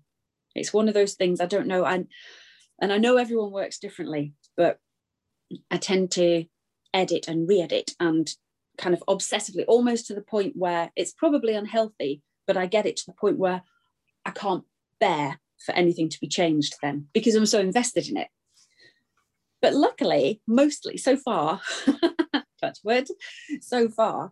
It's 0.54 0.74
one 0.74 0.88
of 0.88 0.94
those 0.94 1.14
things 1.14 1.40
I 1.42 1.46
don't 1.46 1.68
know. 1.68 1.86
And 1.86 2.08
and 2.82 2.92
I 2.92 2.98
know 2.98 3.18
everyone 3.18 3.52
works 3.52 3.80
differently, 3.80 4.34
but 4.58 4.80
I 5.72 5.78
tend 5.78 6.12
to 6.12 6.46
edit 6.94 7.28
and 7.28 7.48
re-edit 7.48 7.92
and 8.00 8.30
kind 8.78 8.94
of 8.94 9.04
obsessively, 9.08 9.64
almost 9.68 10.08
to 10.08 10.14
the 10.14 10.22
point 10.22 10.54
where 10.56 10.92
it's 10.96 11.14
probably 11.14 11.54
unhealthy, 11.54 12.22
but 12.48 12.58
I 12.58 12.66
get 12.66 12.86
it 12.86 12.98
to 12.98 13.06
the 13.08 13.14
point 13.14 13.38
where 13.38 13.62
I 14.26 14.32
can't 14.32 14.66
bear 15.00 15.40
for 15.64 15.74
anything 15.74 16.10
to 16.10 16.20
be 16.20 16.28
changed 16.28 16.76
then 16.82 17.08
because 17.14 17.36
I'm 17.36 17.46
so 17.46 17.60
invested 17.60 18.08
in 18.08 18.18
it. 18.18 18.28
But 19.62 19.74
luckily, 19.74 20.42
mostly 20.48 20.98
so 20.98 21.18
far, 21.18 21.62
touch 22.62 22.80
wood, 22.84 23.08
so 23.62 23.90
far, 23.90 24.32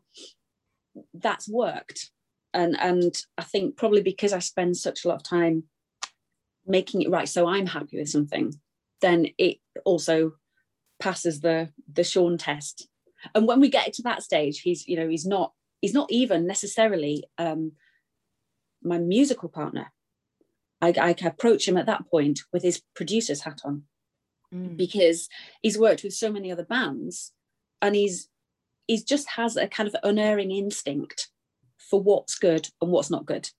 that's 1.14 1.50
worked. 1.50 2.12
And, 2.54 2.80
and 2.80 3.16
I 3.38 3.44
think 3.44 3.78
probably 3.78 4.02
because 4.02 4.32
I 4.32 4.40
spend 4.40 4.78
such 4.78 5.04
a 5.04 5.08
lot 5.08 5.16
of 5.16 5.24
time 5.24 5.64
making 6.66 7.02
it 7.02 7.10
right 7.10 7.28
so 7.28 7.48
I'm 7.48 7.66
happy 7.66 7.98
with 7.98 8.10
something, 8.10 8.54
then 9.02 9.28
it 9.38 9.58
also 9.86 10.34
passes 11.00 11.42
the 11.42 11.70
the 11.92 12.04
Sean 12.04 12.38
test. 12.38 12.88
And 13.36 13.48
when 13.48 13.60
we 13.60 13.70
get 13.70 13.94
to 13.94 14.04
that 14.04 14.24
stage, 14.24 14.62
he's 14.62 14.88
you 14.88 14.98
know 14.98 15.10
he's 15.10 15.26
not 15.26 15.54
he's 15.82 15.94
not 15.94 16.12
even 16.12 16.48
necessarily 16.48 17.26
um, 17.38 17.74
my 18.82 18.98
musical 18.98 19.50
partner. 19.50 19.92
I, 20.84 20.94
I 21.00 21.16
approach 21.26 21.66
him 21.68 21.78
at 21.78 21.86
that 21.86 22.10
point 22.10 22.42
with 22.52 22.62
his 22.62 22.82
producer's 22.94 23.42
hat 23.42 23.62
on 23.64 23.84
mm. 24.54 24.76
because 24.76 25.30
he's 25.62 25.78
worked 25.80 26.04
with 26.04 26.14
so 26.14 26.30
many 26.30 26.52
other 26.52 26.66
bands 26.66 27.32
and 27.82 27.96
he's 27.96 28.28
he's 28.88 29.04
just 29.04 29.30
has 29.30 29.56
a 29.56 29.68
kind 29.68 29.88
of 29.88 29.96
unerring 30.04 30.52
instinct 30.52 31.30
for 31.78 32.02
what's 32.02 32.38
good 32.38 32.68
and 32.82 32.92
what's 32.92 33.10
not 33.10 33.26
good. 33.26 33.50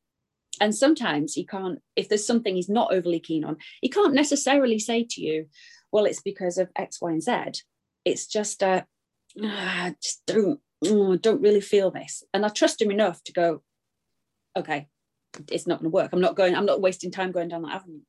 And 0.61 0.75
sometimes 0.75 1.33
he 1.33 1.47
can't 1.47 1.81
if 1.97 2.09
there's 2.11 2.27
something 2.27 2.55
he's 2.55 2.69
not 2.69 2.93
overly 2.93 3.21
keen 3.21 3.45
on 3.45 3.57
he 3.81 3.89
can't 3.89 4.15
necessarily 4.15 4.79
say 4.79 5.07
to 5.11 5.21
you 5.23 5.47
well 5.93 6.05
it's 6.05 6.21
because 6.21 6.59
of 6.59 6.71
x 6.77 7.01
y 7.01 7.11
and 7.11 7.23
z. 7.23 7.63
It's 8.05 8.27
just 8.27 8.63
a 8.63 8.87
ah, 9.43 9.93
just 10.03 10.27
don't 10.27 10.61
oh, 10.85 11.17
don't 11.17 11.41
really 11.41 11.63
feel 11.63 11.91
this. 11.91 12.23
And 12.35 12.45
i 12.45 12.51
trust 12.51 12.83
him 12.83 12.91
enough 12.91 13.25
to 13.25 13.33
go 13.33 13.63
okay 14.57 14.89
it's 15.51 15.67
not 15.67 15.81
going 15.81 15.91
to 15.91 15.95
work. 15.95 16.11
I'm 16.13 16.21
not 16.21 16.37
going, 16.37 16.55
I'm 16.55 16.67
not 16.67 16.81
wasting 16.81 17.11
time 17.11 17.33
going 17.33 17.49
down 17.49 17.63
that 17.63 17.75
avenue. 17.75 18.01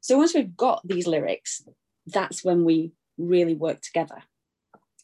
So 0.00 0.18
once 0.18 0.34
we've 0.34 0.56
got 0.56 0.86
these 0.86 1.06
lyrics, 1.06 1.62
that's 2.06 2.44
when 2.44 2.64
we 2.64 2.92
really 3.18 3.54
work 3.54 3.80
together 3.80 4.22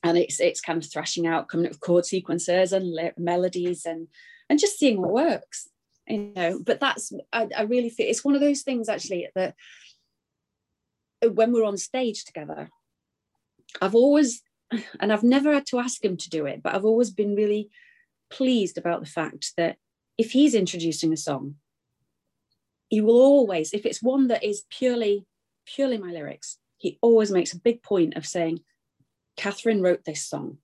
and 0.02 0.18
it's 0.18 0.40
it's 0.40 0.60
kind 0.60 0.82
of 0.82 0.90
thrashing 0.90 1.26
out 1.26 1.48
coming 1.48 1.66
up 1.66 1.72
with 1.72 1.80
chord 1.80 2.04
sequences 2.04 2.72
and 2.72 3.12
melodies 3.16 3.86
and 3.86 4.08
and 4.48 4.58
just 4.58 4.78
seeing 4.78 5.00
what 5.00 5.12
works 5.12 5.68
you 6.06 6.32
know 6.34 6.60
but 6.64 6.80
that's 6.80 7.12
I, 7.32 7.48
I 7.56 7.62
really 7.62 7.90
feel 7.90 8.08
it's 8.08 8.24
one 8.24 8.34
of 8.34 8.40
those 8.40 8.62
things 8.62 8.88
actually 8.88 9.28
that 9.34 9.54
when 11.22 11.52
we're 11.52 11.64
on 11.64 11.76
stage 11.76 12.24
together 12.24 12.68
i've 13.80 13.94
always 13.94 14.42
and 15.00 15.12
i've 15.12 15.22
never 15.22 15.52
had 15.52 15.66
to 15.66 15.78
ask 15.78 16.04
him 16.04 16.16
to 16.16 16.30
do 16.30 16.46
it 16.46 16.62
but 16.62 16.74
i've 16.74 16.84
always 16.84 17.10
been 17.10 17.34
really 17.34 17.70
pleased 18.30 18.78
about 18.78 19.00
the 19.00 19.06
fact 19.06 19.52
that 19.56 19.76
if 20.18 20.32
he's 20.32 20.54
introducing 20.54 21.12
a 21.12 21.16
song 21.16 21.56
he 22.88 23.00
will 23.00 23.20
always 23.20 23.72
if 23.72 23.86
it's 23.86 24.02
one 24.02 24.28
that 24.28 24.44
is 24.44 24.64
purely 24.70 25.26
purely 25.66 25.98
my 25.98 26.10
lyrics 26.10 26.58
he 26.78 26.98
always 27.00 27.30
makes 27.30 27.52
a 27.52 27.60
big 27.60 27.82
point 27.82 28.16
of 28.16 28.26
saying 28.26 28.60
catherine 29.36 29.82
wrote 29.82 30.04
this 30.04 30.24
song. 30.24 30.58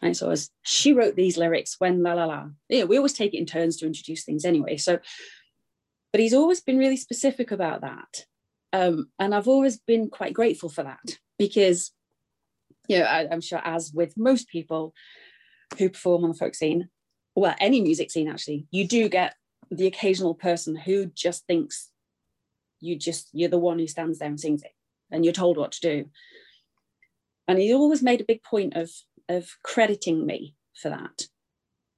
And 0.00 0.16
so 0.16 0.30
as 0.30 0.50
she 0.62 0.92
wrote 0.92 1.16
these 1.16 1.36
lyrics 1.36 1.76
when 1.78 2.02
la 2.02 2.12
la 2.12 2.26
la. 2.26 2.48
Yeah 2.68 2.84
we 2.84 2.96
always 2.96 3.14
take 3.14 3.34
it 3.34 3.38
in 3.38 3.46
turns 3.46 3.78
to 3.78 3.86
introduce 3.86 4.24
things 4.24 4.44
anyway 4.44 4.76
so 4.76 4.98
but 6.12 6.20
he's 6.20 6.34
always 6.34 6.60
been 6.60 6.78
really 6.78 6.96
specific 6.96 7.50
about 7.50 7.80
that. 7.82 8.24
Um, 8.72 9.08
and 9.18 9.34
i've 9.34 9.48
always 9.48 9.78
been 9.78 10.10
quite 10.10 10.34
grateful 10.34 10.68
for 10.68 10.82
that 10.82 11.18
because 11.38 11.90
you 12.86 12.98
know 12.98 13.06
I, 13.06 13.26
i'm 13.32 13.40
sure 13.40 13.62
as 13.64 13.92
with 13.94 14.12
most 14.14 14.46
people 14.48 14.92
who 15.78 15.88
perform 15.88 16.24
on 16.24 16.32
the 16.32 16.36
folk 16.36 16.54
scene 16.54 16.90
well 17.40 17.54
any 17.60 17.80
music 17.80 18.10
scene 18.10 18.28
actually 18.28 18.66
you 18.70 18.86
do 18.86 19.08
get 19.08 19.34
the 19.70 19.86
occasional 19.86 20.34
person 20.34 20.74
who 20.76 21.06
just 21.06 21.46
thinks 21.46 21.90
you 22.80 22.96
just 22.96 23.28
you're 23.32 23.48
the 23.48 23.58
one 23.58 23.78
who 23.78 23.86
stands 23.86 24.18
there 24.18 24.28
and 24.28 24.40
sings 24.40 24.62
it 24.62 24.72
and 25.10 25.24
you're 25.24 25.32
told 25.32 25.56
what 25.56 25.72
to 25.72 25.80
do. 25.80 26.10
And 27.46 27.58
he 27.58 27.72
always 27.72 28.02
made 28.02 28.20
a 28.20 28.26
big 28.26 28.42
point 28.42 28.74
of 28.74 28.90
of 29.28 29.56
crediting 29.62 30.24
me 30.26 30.54
for 30.80 30.88
that. 30.90 31.22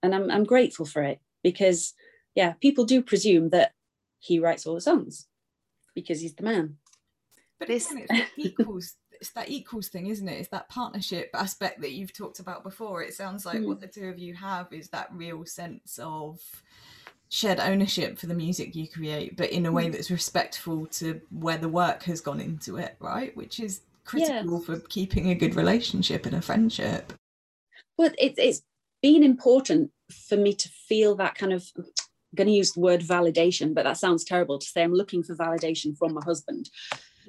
And 0.02 0.14
i'm, 0.14 0.30
I'm 0.30 0.44
grateful 0.44 0.86
for 0.86 1.02
it 1.02 1.20
because 1.42 1.94
yeah 2.34 2.54
people 2.60 2.84
do 2.84 3.02
presume 3.02 3.50
that 3.50 3.72
he 4.18 4.38
writes 4.38 4.66
all 4.66 4.74
the 4.74 4.80
songs 4.80 5.26
because 5.94 6.20
he's 6.20 6.34
the 6.34 6.42
man. 6.42 6.76
But 7.58 7.70
it's, 7.70 7.88
it's 7.92 8.30
equals 8.36 8.94
it's 9.20 9.30
that 9.30 9.50
equals 9.50 9.88
thing 9.88 10.06
isn't 10.06 10.28
it 10.28 10.38
it's 10.38 10.48
that 10.48 10.68
partnership 10.68 11.30
aspect 11.34 11.80
that 11.80 11.92
you've 11.92 12.12
talked 12.12 12.40
about 12.40 12.62
before 12.62 13.02
it 13.02 13.14
sounds 13.14 13.44
like 13.44 13.58
mm. 13.58 13.66
what 13.66 13.80
the 13.80 13.86
two 13.86 14.08
of 14.08 14.18
you 14.18 14.34
have 14.34 14.72
is 14.72 14.88
that 14.88 15.08
real 15.12 15.44
sense 15.44 15.98
of 16.02 16.40
shared 17.28 17.60
ownership 17.60 18.18
for 18.18 18.26
the 18.26 18.34
music 18.34 18.74
you 18.74 18.88
create 18.88 19.36
but 19.36 19.50
in 19.50 19.66
a 19.66 19.72
way 19.72 19.86
mm. 19.86 19.92
that's 19.92 20.10
respectful 20.10 20.86
to 20.86 21.20
where 21.30 21.58
the 21.58 21.68
work 21.68 22.02
has 22.02 22.20
gone 22.20 22.40
into 22.40 22.76
it 22.76 22.96
right 22.98 23.36
which 23.36 23.60
is 23.60 23.82
critical 24.04 24.58
yeah. 24.58 24.64
for 24.64 24.80
keeping 24.88 25.30
a 25.30 25.34
good 25.34 25.54
relationship 25.54 26.26
and 26.26 26.34
a 26.34 26.42
friendship 26.42 27.12
well 27.96 28.10
it's 28.18 28.38
it's 28.38 28.62
been 29.02 29.22
important 29.22 29.90
for 30.10 30.36
me 30.36 30.52
to 30.52 30.68
feel 30.68 31.14
that 31.14 31.36
kind 31.36 31.52
of 31.52 31.64
I'm 31.76 31.84
going 32.36 32.48
to 32.48 32.54
use 32.54 32.72
the 32.72 32.80
word 32.80 33.00
validation 33.00 33.74
but 33.74 33.84
that 33.84 33.96
sounds 33.96 34.24
terrible 34.24 34.58
to 34.58 34.66
say 34.66 34.82
i'm 34.82 34.94
looking 34.94 35.22
for 35.22 35.34
validation 35.34 35.96
from 35.96 36.14
my 36.14 36.22
husband 36.24 36.70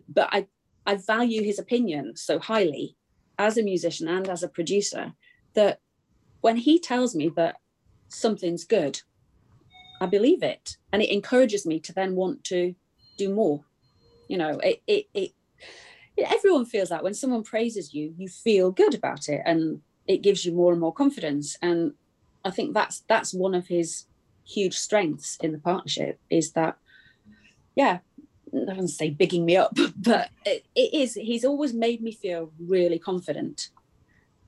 but 0.08 0.30
i 0.32 0.47
i 0.85 0.95
value 0.95 1.43
his 1.43 1.59
opinion 1.59 2.15
so 2.15 2.39
highly 2.39 2.95
as 3.37 3.57
a 3.57 3.63
musician 3.63 4.07
and 4.07 4.27
as 4.29 4.43
a 4.43 4.49
producer 4.49 5.13
that 5.53 5.79
when 6.41 6.57
he 6.57 6.79
tells 6.79 7.15
me 7.15 7.29
that 7.29 7.55
something's 8.09 8.63
good 8.63 9.01
I 10.01 10.07
believe 10.07 10.41
it. 10.41 10.77
And 10.91 11.01
it 11.01 11.13
encourages 11.13 11.65
me 11.65 11.79
to 11.81 11.93
then 11.93 12.15
want 12.15 12.43
to 12.45 12.73
do 13.17 13.33
more. 13.33 13.63
You 14.27 14.39
know, 14.39 14.59
it, 14.63 14.81
it, 14.87 15.05
it, 15.13 15.31
everyone 16.17 16.65
feels 16.65 16.89
that 16.89 17.03
when 17.03 17.13
someone 17.13 17.43
praises 17.43 17.93
you, 17.93 18.13
you 18.17 18.27
feel 18.27 18.71
good 18.71 18.95
about 18.95 19.29
it 19.29 19.41
and 19.45 19.81
it 20.07 20.23
gives 20.23 20.43
you 20.43 20.53
more 20.53 20.71
and 20.71 20.81
more 20.81 20.93
confidence. 20.93 21.55
And 21.61 21.93
I 22.43 22.49
think 22.49 22.73
that's 22.73 23.03
that's 23.07 23.31
one 23.33 23.53
of 23.53 23.67
his 23.67 24.05
huge 24.43 24.75
strengths 24.75 25.37
in 25.39 25.51
the 25.51 25.59
partnership 25.59 26.19
is 26.31 26.53
that, 26.53 26.77
yeah, 27.75 27.99
I 28.53 28.73
don't 28.73 28.87
say 28.87 29.09
bigging 29.09 29.45
me 29.45 29.57
up, 29.57 29.75
but 29.97 30.29
it, 30.45 30.65
it 30.75 30.93
is. 30.93 31.15
He's 31.15 31.45
always 31.45 31.73
made 31.73 32.01
me 32.01 32.11
feel 32.11 32.51
really 32.59 32.99
confident, 32.99 33.69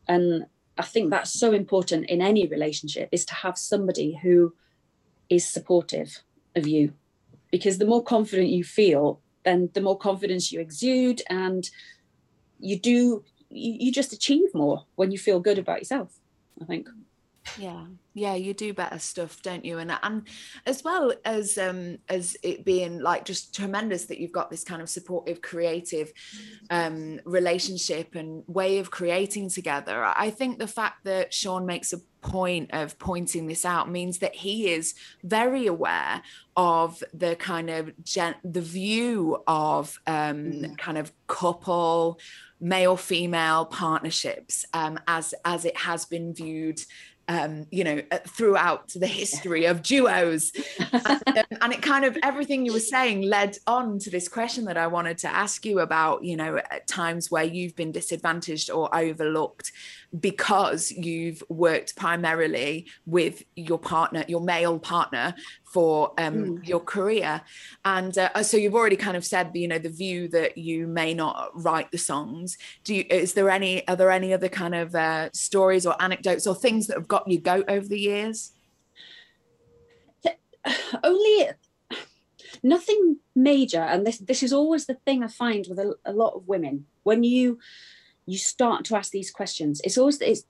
and 0.07 0.45
I 0.77 0.83
think 0.83 1.09
that's 1.09 1.31
so 1.31 1.51
important 1.51 2.09
in 2.09 2.21
any 2.21 2.47
relationship 2.47 3.09
is 3.11 3.25
to 3.25 3.33
have 3.35 3.57
somebody 3.57 4.19
who 4.21 4.53
is 5.29 5.47
supportive 5.47 6.23
of 6.55 6.67
you 6.67 6.93
because 7.51 7.77
the 7.77 7.85
more 7.85 8.03
confident 8.03 8.49
you 8.49 8.63
feel 8.63 9.21
then 9.43 9.69
the 9.73 9.81
more 9.81 9.97
confidence 9.97 10.51
you 10.51 10.59
exude 10.59 11.21
and 11.29 11.69
you 12.59 12.79
do 12.79 13.23
you, 13.49 13.73
you 13.79 13.91
just 13.91 14.13
achieve 14.13 14.53
more 14.53 14.85
when 14.95 15.11
you 15.11 15.17
feel 15.17 15.39
good 15.39 15.57
about 15.57 15.79
yourself 15.79 16.19
i 16.61 16.65
think 16.65 16.87
yeah. 17.57 17.85
Yeah 18.13 18.35
you 18.35 18.53
do 18.53 18.73
better 18.73 18.99
stuff 18.99 19.41
don't 19.41 19.65
you? 19.65 19.79
And 19.79 19.91
and 20.03 20.27
as 20.65 20.83
well 20.83 21.13
as 21.25 21.57
um 21.57 21.97
as 22.09 22.37
it 22.43 22.65
being 22.65 22.99
like 22.99 23.25
just 23.25 23.55
tremendous 23.55 24.05
that 24.05 24.19
you've 24.19 24.31
got 24.31 24.51
this 24.51 24.63
kind 24.63 24.81
of 24.81 24.89
supportive 24.89 25.41
creative 25.41 26.11
um 26.69 27.19
relationship 27.25 28.15
and 28.15 28.43
way 28.47 28.77
of 28.79 28.91
creating 28.91 29.49
together. 29.49 30.03
I 30.03 30.29
think 30.29 30.59
the 30.59 30.67
fact 30.67 31.05
that 31.05 31.33
sean 31.33 31.65
makes 31.65 31.93
a 31.93 31.99
point 32.23 32.69
of 32.73 32.97
pointing 32.97 33.47
this 33.47 33.65
out 33.65 33.91
means 33.91 34.19
that 34.19 34.33
he 34.33 34.71
is 34.71 34.95
very 35.23 35.67
aware 35.67 36.21
of 36.55 37.03
the 37.13 37.35
kind 37.35 37.69
of 37.69 37.91
gen- 38.03 38.35
the 38.43 38.61
view 38.61 39.43
of 39.45 39.99
um 40.07 40.51
mm. 40.53 40.77
kind 40.77 40.97
of 40.97 41.11
couple 41.27 42.19
male 42.61 42.95
female 42.95 43.65
partnerships 43.65 44.65
um 44.73 44.97
as 45.07 45.33
as 45.43 45.65
it 45.65 45.75
has 45.75 46.05
been 46.05 46.33
viewed 46.33 46.79
um, 47.27 47.65
you 47.71 47.83
know, 47.83 48.01
uh, 48.11 48.19
throughout 48.27 48.89
the 48.89 49.07
history 49.07 49.65
of 49.65 49.81
duos. 49.81 50.51
and, 50.91 51.45
and, 51.61 51.73
it 51.73 51.81
kind 51.81 52.03
of 52.05 52.17
everything 52.21 52.65
you 52.65 52.73
were 52.73 52.79
saying 52.79 53.21
led 53.21 53.57
on 53.65 53.99
to 53.99 54.09
this 54.09 54.27
question 54.27 54.65
that 54.65 54.77
I 54.77 54.87
wanted 54.87 55.17
to 55.19 55.27
ask 55.27 55.65
you 55.65 55.79
about, 55.79 56.23
you 56.23 56.35
know, 56.35 56.57
at 56.57 56.87
times 56.87 57.31
where 57.31 57.43
you've 57.43 57.75
been 57.75 57.91
disadvantaged 57.91 58.69
or 58.69 58.93
overlooked 58.95 59.71
because 60.19 60.91
you've 60.91 61.43
worked 61.49 61.95
primarily 61.95 62.87
with 63.05 63.43
your 63.55 63.79
partner, 63.79 64.23
your 64.27 64.41
male 64.41 64.79
partner, 64.79 65.33
for 65.63 66.13
um, 66.19 66.35
mm. 66.35 66.67
your 66.67 66.79
career. 66.79 67.41
And 67.83 68.15
uh, 68.17 68.43
so 68.43 68.57
you've 68.57 68.75
already 68.75 68.95
kind 68.95 69.17
of 69.17 69.25
said, 69.25 69.51
you 69.55 69.67
know, 69.67 69.79
the 69.79 69.89
view 69.89 70.27
that 70.29 70.57
you 70.57 70.85
may 70.87 71.13
not 71.13 71.51
write 71.55 71.91
the 71.91 71.97
songs. 71.97 72.57
Do 72.83 72.93
you? 72.93 73.05
Is 73.09 73.33
there 73.33 73.49
any? 73.49 73.87
Are 73.87 73.95
there 73.95 74.11
any 74.11 74.33
other 74.33 74.49
kind 74.49 74.75
of 74.75 74.93
uh, 74.93 75.29
stories 75.33 75.85
or 75.85 75.99
anecdotes 76.01 76.45
or 76.45 76.55
things 76.55 76.87
that 76.87 76.97
have 76.97 77.07
got 77.07 77.27
you 77.27 77.39
goat 77.39 77.65
over 77.67 77.87
the 77.87 77.99
years? 77.99 78.51
Only 81.03 81.49
nothing 82.61 83.17
major, 83.35 83.81
and 83.81 84.05
this 84.05 84.19
this 84.19 84.43
is 84.43 84.53
always 84.53 84.85
the 84.85 84.95
thing 85.05 85.23
I 85.23 85.27
find 85.27 85.65
with 85.67 85.79
a, 85.79 85.95
a 86.05 86.13
lot 86.13 86.33
of 86.33 86.47
women 86.47 86.85
when 87.03 87.23
you 87.23 87.59
you 88.25 88.37
start 88.37 88.85
to 88.85 88.95
ask 88.95 89.11
these 89.11 89.31
questions. 89.31 89.81
It's 89.83 89.97
always 89.97 90.21
it's 90.21 90.43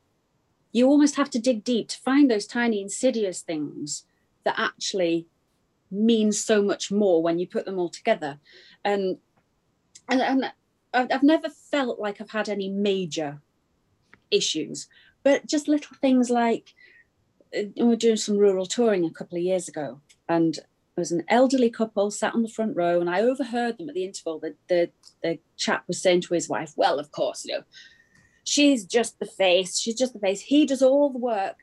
you 0.71 0.87
almost 0.87 1.15
have 1.15 1.29
to 1.31 1.39
dig 1.39 1.63
deep 1.63 1.89
to 1.89 1.99
find 1.99 2.29
those 2.29 2.47
tiny 2.47 2.81
insidious 2.81 3.41
things 3.41 4.05
that 4.43 4.55
actually 4.57 5.27
mean 5.91 6.31
so 6.31 6.61
much 6.61 6.91
more 6.91 7.21
when 7.21 7.37
you 7.39 7.47
put 7.47 7.65
them 7.65 7.77
all 7.77 7.89
together. 7.89 8.39
And 8.83 9.17
and, 10.09 10.21
and 10.21 10.51
I've 10.93 11.23
never 11.23 11.49
felt 11.49 11.99
like 11.99 12.19
I've 12.19 12.31
had 12.31 12.49
any 12.49 12.69
major 12.69 13.41
issues, 14.29 14.87
but 15.23 15.47
just 15.47 15.67
little 15.67 15.95
things 16.01 16.29
like 16.29 16.73
uh, 17.57 17.63
we 17.77 17.83
were 17.83 17.95
doing 17.95 18.17
some 18.17 18.37
rural 18.37 18.65
touring 18.65 19.05
a 19.05 19.09
couple 19.09 19.37
of 19.37 19.43
years 19.43 19.67
ago, 19.67 20.01
and 20.27 20.55
there 20.55 21.01
was 21.01 21.11
an 21.11 21.23
elderly 21.29 21.69
couple 21.69 22.11
sat 22.11 22.35
on 22.35 22.43
the 22.43 22.49
front 22.49 22.75
row, 22.75 22.99
and 22.99 23.09
I 23.09 23.21
overheard 23.21 23.77
them 23.77 23.89
at 23.89 23.95
the 23.95 24.03
interval. 24.05 24.39
The, 24.39 24.55
the 24.67 24.91
the 25.23 25.39
chap 25.57 25.85
was 25.87 26.01
saying 26.01 26.21
to 26.21 26.33
his 26.33 26.49
wife, 26.49 26.73
"Well, 26.75 26.99
of 26.99 27.11
course, 27.11 27.45
you 27.45 27.55
know, 27.55 27.63
she's 28.43 28.85
just 28.85 29.19
the 29.19 29.25
face. 29.25 29.79
She's 29.79 29.95
just 29.95 30.13
the 30.13 30.19
face. 30.19 30.41
He 30.41 30.65
does 30.65 30.81
all 30.81 31.09
the 31.09 31.19
work." 31.19 31.57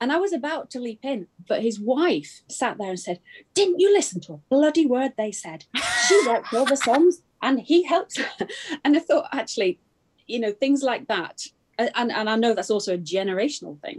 And 0.00 0.10
I 0.10 0.16
was 0.16 0.32
about 0.32 0.70
to 0.70 0.80
leap 0.80 1.00
in, 1.02 1.26
but 1.46 1.62
his 1.62 1.78
wife 1.78 2.40
sat 2.48 2.78
there 2.78 2.88
and 2.88 2.98
said, 2.98 3.20
Didn't 3.52 3.80
you 3.80 3.92
listen 3.92 4.20
to 4.22 4.32
a 4.32 4.40
bloody 4.48 4.86
word 4.86 5.12
they 5.16 5.30
said? 5.30 5.66
She 6.08 6.26
wrote 6.26 6.50
all 6.54 6.64
the 6.64 6.76
songs 6.76 7.20
and 7.42 7.60
he 7.60 7.82
helps 7.82 8.16
her. 8.16 8.46
And 8.84 8.96
I 8.96 9.00
thought, 9.00 9.28
actually, 9.32 9.78
you 10.26 10.40
know, 10.40 10.52
things 10.52 10.82
like 10.82 11.06
that. 11.08 11.42
And, 11.78 12.10
and 12.10 12.30
I 12.30 12.36
know 12.36 12.54
that's 12.54 12.70
also 12.70 12.94
a 12.94 12.98
generational 12.98 13.78
thing. 13.80 13.98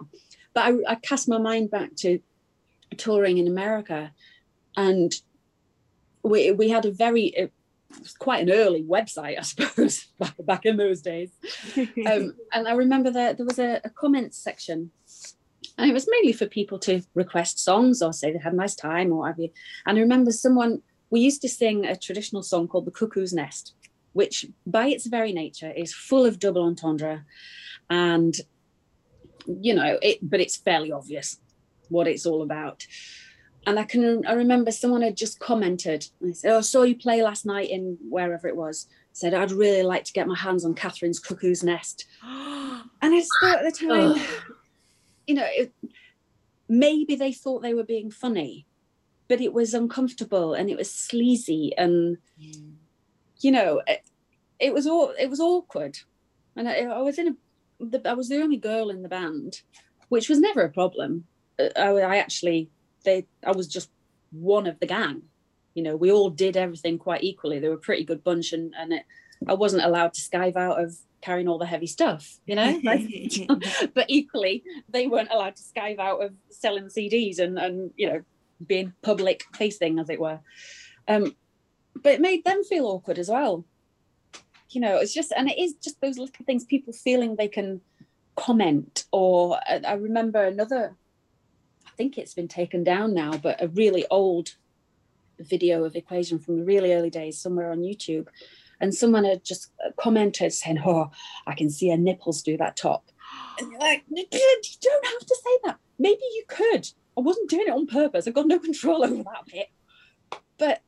But 0.53 0.65
I, 0.65 0.93
I 0.93 0.95
cast 0.95 1.29
my 1.29 1.37
mind 1.37 1.69
back 1.69 1.95
to 1.97 2.19
touring 2.97 3.37
in 3.37 3.47
America 3.47 4.11
and 4.75 5.13
we, 6.23 6.51
we 6.51 6.69
had 6.69 6.85
a 6.85 6.91
very, 6.91 7.51
quite 8.19 8.41
an 8.41 8.51
early 8.51 8.83
website, 8.83 9.37
I 9.37 9.41
suppose, 9.41 10.07
back, 10.19 10.35
back 10.39 10.65
in 10.65 10.77
those 10.77 11.01
days. 11.01 11.31
Um, 11.77 12.35
and 12.53 12.67
I 12.67 12.73
remember 12.73 13.11
that 13.11 13.37
there 13.37 13.45
was 13.45 13.59
a, 13.59 13.81
a 13.83 13.89
comments 13.89 14.37
section 14.37 14.91
and 15.77 15.89
it 15.89 15.93
was 15.93 16.07
mainly 16.09 16.33
for 16.33 16.47
people 16.47 16.79
to 16.79 17.01
request 17.13 17.59
songs 17.59 18.01
or 18.01 18.13
say 18.13 18.31
they 18.31 18.39
had 18.39 18.53
a 18.53 18.55
nice 18.55 18.75
time 18.75 19.11
or 19.11 19.27
have 19.27 19.39
you. 19.39 19.49
And 19.85 19.97
I 19.97 20.01
remember 20.01 20.31
someone, 20.31 20.81
we 21.09 21.19
used 21.21 21.41
to 21.41 21.49
sing 21.49 21.85
a 21.85 21.95
traditional 21.95 22.43
song 22.43 22.67
called 22.67 22.85
The 22.85 22.91
Cuckoo's 22.91 23.33
Nest. 23.33 23.73
which 24.13 24.45
by 24.65 24.87
its 24.87 25.05
very 25.07 25.33
nature 25.33 25.71
is 25.71 25.93
full 25.93 26.25
of 26.25 26.39
double 26.39 26.63
entendre 26.63 27.25
and 27.89 28.35
you 29.47 29.73
know 29.73 29.97
it 30.01 30.17
but 30.21 30.39
it's 30.39 30.57
fairly 30.57 30.91
obvious 30.91 31.37
what 31.89 32.07
it's 32.07 32.25
all 32.25 32.41
about 32.41 32.85
and 33.65 33.79
i 33.79 33.83
can 33.83 34.25
i 34.25 34.33
remember 34.33 34.71
someone 34.71 35.01
had 35.01 35.17
just 35.17 35.39
commented 35.39 36.05
i 36.27 36.31
said 36.31 36.51
oh 36.51 36.57
i 36.57 36.61
saw 36.61 36.83
you 36.83 36.95
play 36.95 37.21
last 37.21 37.45
night 37.45 37.69
in 37.69 37.97
wherever 38.09 38.47
it 38.47 38.55
was. 38.55 38.87
Said 39.13 39.33
i'd 39.33 39.51
really 39.51 39.83
like 39.83 40.05
to 40.05 40.13
get 40.13 40.27
my 40.27 40.37
hands 40.37 40.63
on 40.63 40.73
catherine's 40.73 41.19
cuckoo's 41.19 41.63
nest. 41.63 42.05
And 43.03 43.15
i 43.15 43.23
thought 43.41 43.65
at 43.65 43.73
the 43.73 43.87
time 43.87 44.21
you 45.27 45.35
know 45.35 45.47
it, 45.47 45.73
maybe 46.69 47.15
they 47.15 47.33
thought 47.33 47.61
they 47.61 47.73
were 47.73 47.83
being 47.83 48.11
funny 48.11 48.65
but 49.27 49.39
it 49.39 49.53
was 49.53 49.73
uncomfortable 49.73 50.53
and 50.53 50.69
it 50.69 50.77
was 50.77 50.93
sleazy 50.93 51.71
and 51.77 52.17
you 53.39 53.51
know 53.51 53.81
it, 53.87 54.03
it, 54.59 54.73
was 54.73 54.87
all 54.87 55.13
it 55.19 55.29
was 55.29 55.39
awkward. 55.39 55.97
And 56.55 56.67
I, 56.69 56.81
I 56.83 56.99
was 56.99 57.17
in 57.17 57.29
a 57.29 57.35
the, 57.79 58.01
I 58.09 58.13
was 58.13 58.29
the 58.29 58.41
only 58.41 58.57
girl 58.57 58.89
in 58.89 59.01
the 59.01 59.09
band, 59.09 59.61
which 60.09 60.29
was 60.29 60.39
never 60.39 60.61
a 60.61 60.69
problem. 60.69 61.25
Uh, 61.57 61.69
I, 61.75 61.89
I 61.89 62.17
actually 62.17 62.69
they 63.03 63.25
I 63.45 63.51
was 63.51 63.67
just 63.67 63.89
one 64.31 64.67
of 64.67 64.79
the 64.79 64.87
gang. 64.87 65.23
You 65.73 65.83
know, 65.83 65.95
we 65.95 66.11
all 66.11 66.29
did 66.29 66.57
everything 66.57 66.97
quite 66.97 67.23
equally. 67.23 67.59
They 67.59 67.69
were 67.69 67.75
a 67.75 67.87
pretty 67.87 68.03
good 68.03 68.23
bunch, 68.23 68.53
and 68.53 68.73
and 68.77 68.93
it, 68.93 69.03
I 69.47 69.53
wasn't 69.53 69.83
allowed 69.83 70.13
to 70.13 70.21
skive 70.21 70.55
out 70.55 70.81
of 70.81 70.95
carrying 71.21 71.47
all 71.47 71.59
the 71.59 71.65
heavy 71.65 71.87
stuff, 71.87 72.39
you 72.45 72.55
know. 72.55 72.81
but 73.93 74.05
equally, 74.07 74.63
they 74.89 75.07
weren't 75.07 75.31
allowed 75.31 75.55
to 75.55 75.63
skive 75.63 75.99
out 75.99 76.23
of 76.23 76.33
selling 76.49 76.85
CDs 76.85 77.39
and 77.39 77.57
and 77.57 77.91
you 77.95 78.07
know 78.07 78.21
being 78.65 78.93
public 79.01 79.43
facing, 79.55 79.99
as 79.99 80.09
it 80.09 80.19
were. 80.19 80.39
Um, 81.07 81.35
but 81.95 82.13
it 82.13 82.21
made 82.21 82.43
them 82.45 82.63
feel 82.63 82.85
awkward 82.85 83.19
as 83.19 83.29
well 83.29 83.65
you 84.71 84.81
know 84.81 84.97
it's 84.97 85.13
just 85.13 85.31
and 85.35 85.49
it 85.49 85.59
is 85.59 85.73
just 85.75 85.99
those 86.01 86.17
little 86.17 86.45
things 86.45 86.63
people 86.65 86.93
feeling 86.93 87.35
they 87.35 87.47
can 87.47 87.81
comment 88.35 89.05
or 89.11 89.59
uh, 89.69 89.79
i 89.85 89.93
remember 89.93 90.43
another 90.43 90.95
i 90.95 91.00
think 92.01 92.17
it's 92.17 92.33
been 92.33 92.47
taken 92.47 92.83
down 92.83 93.13
now 93.13 93.37
but 93.37 93.61
a 93.61 93.67
really 93.67 94.03
old 94.09 94.55
video 95.39 95.83
of 95.83 95.95
equation 95.95 96.39
from 96.39 96.57
the 96.57 96.63
really 96.63 96.93
early 96.93 97.11
days 97.11 97.39
somewhere 97.39 97.71
on 97.71 97.81
youtube. 97.81 98.27
And 98.79 98.95
someone 98.95 99.23
had 99.23 99.43
just 99.43 99.71
commented 99.99 100.51
saying 100.51 100.79
oh 100.83 101.11
i 101.45 101.53
can 101.53 101.69
see 101.69 101.89
her 101.89 101.97
nipples 101.97 102.41
do 102.41 102.57
that 102.57 102.75
top. 102.75 103.03
And 103.59 103.69
you're 103.71 103.79
like 103.79 104.03
you 104.09 104.25
don't 104.31 105.05
have 105.05 105.25
to 105.27 105.35
say 105.43 105.57
that. 105.65 105.77
Maybe 105.99 106.23
you 106.37 106.43
could. 106.47 106.89
I 107.15 107.21
wasn't 107.21 107.51
doing 107.51 107.67
it 107.67 107.77
on 107.79 107.85
purpose. 107.85 108.27
I've 108.27 108.33
got 108.33 108.47
no 108.47 108.57
control 108.57 109.03
over 109.03 109.23
that 109.23 109.45
bit. 109.45 109.67
But 110.57 110.81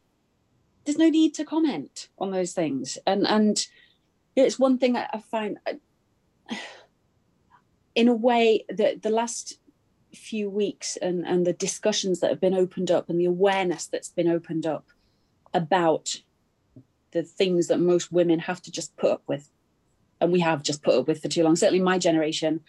there's 0.83 0.97
no 0.97 1.09
need 1.09 1.35
to 1.35 1.45
comment 1.45 2.07
on 2.17 2.31
those 2.31 2.53
things. 2.53 2.97
And 3.05 3.27
and 3.27 3.63
it's 4.35 4.57
one 4.57 4.79
thing 4.79 4.97
i 4.97 5.21
find 5.29 5.59
in 7.95 8.07
a 8.07 8.15
way 8.15 8.65
that 8.69 9.03
the 9.03 9.11
last 9.11 9.59
few 10.15 10.49
weeks 10.49 10.97
and 11.01 11.25
and 11.25 11.45
the 11.45 11.53
discussions 11.53 12.19
that 12.19 12.29
have 12.29 12.41
been 12.41 12.53
opened 12.53 12.91
up 12.91 13.09
and 13.09 13.19
the 13.19 13.25
awareness 13.25 13.87
that's 13.87 14.09
been 14.09 14.27
opened 14.27 14.65
up 14.65 14.87
about 15.53 16.21
the 17.11 17.23
things 17.23 17.67
that 17.67 17.79
most 17.79 18.11
women 18.11 18.39
have 18.39 18.61
to 18.61 18.71
just 18.71 18.95
put 18.97 19.11
up 19.11 19.23
with. 19.27 19.49
And 20.19 20.31
we 20.31 20.39
have 20.39 20.63
just 20.63 20.83
put 20.83 20.95
up 20.95 21.07
with 21.07 21.21
for 21.21 21.27
too 21.27 21.43
long. 21.43 21.55
Certainly 21.55 21.83
my 21.83 21.97
generation 21.97 22.61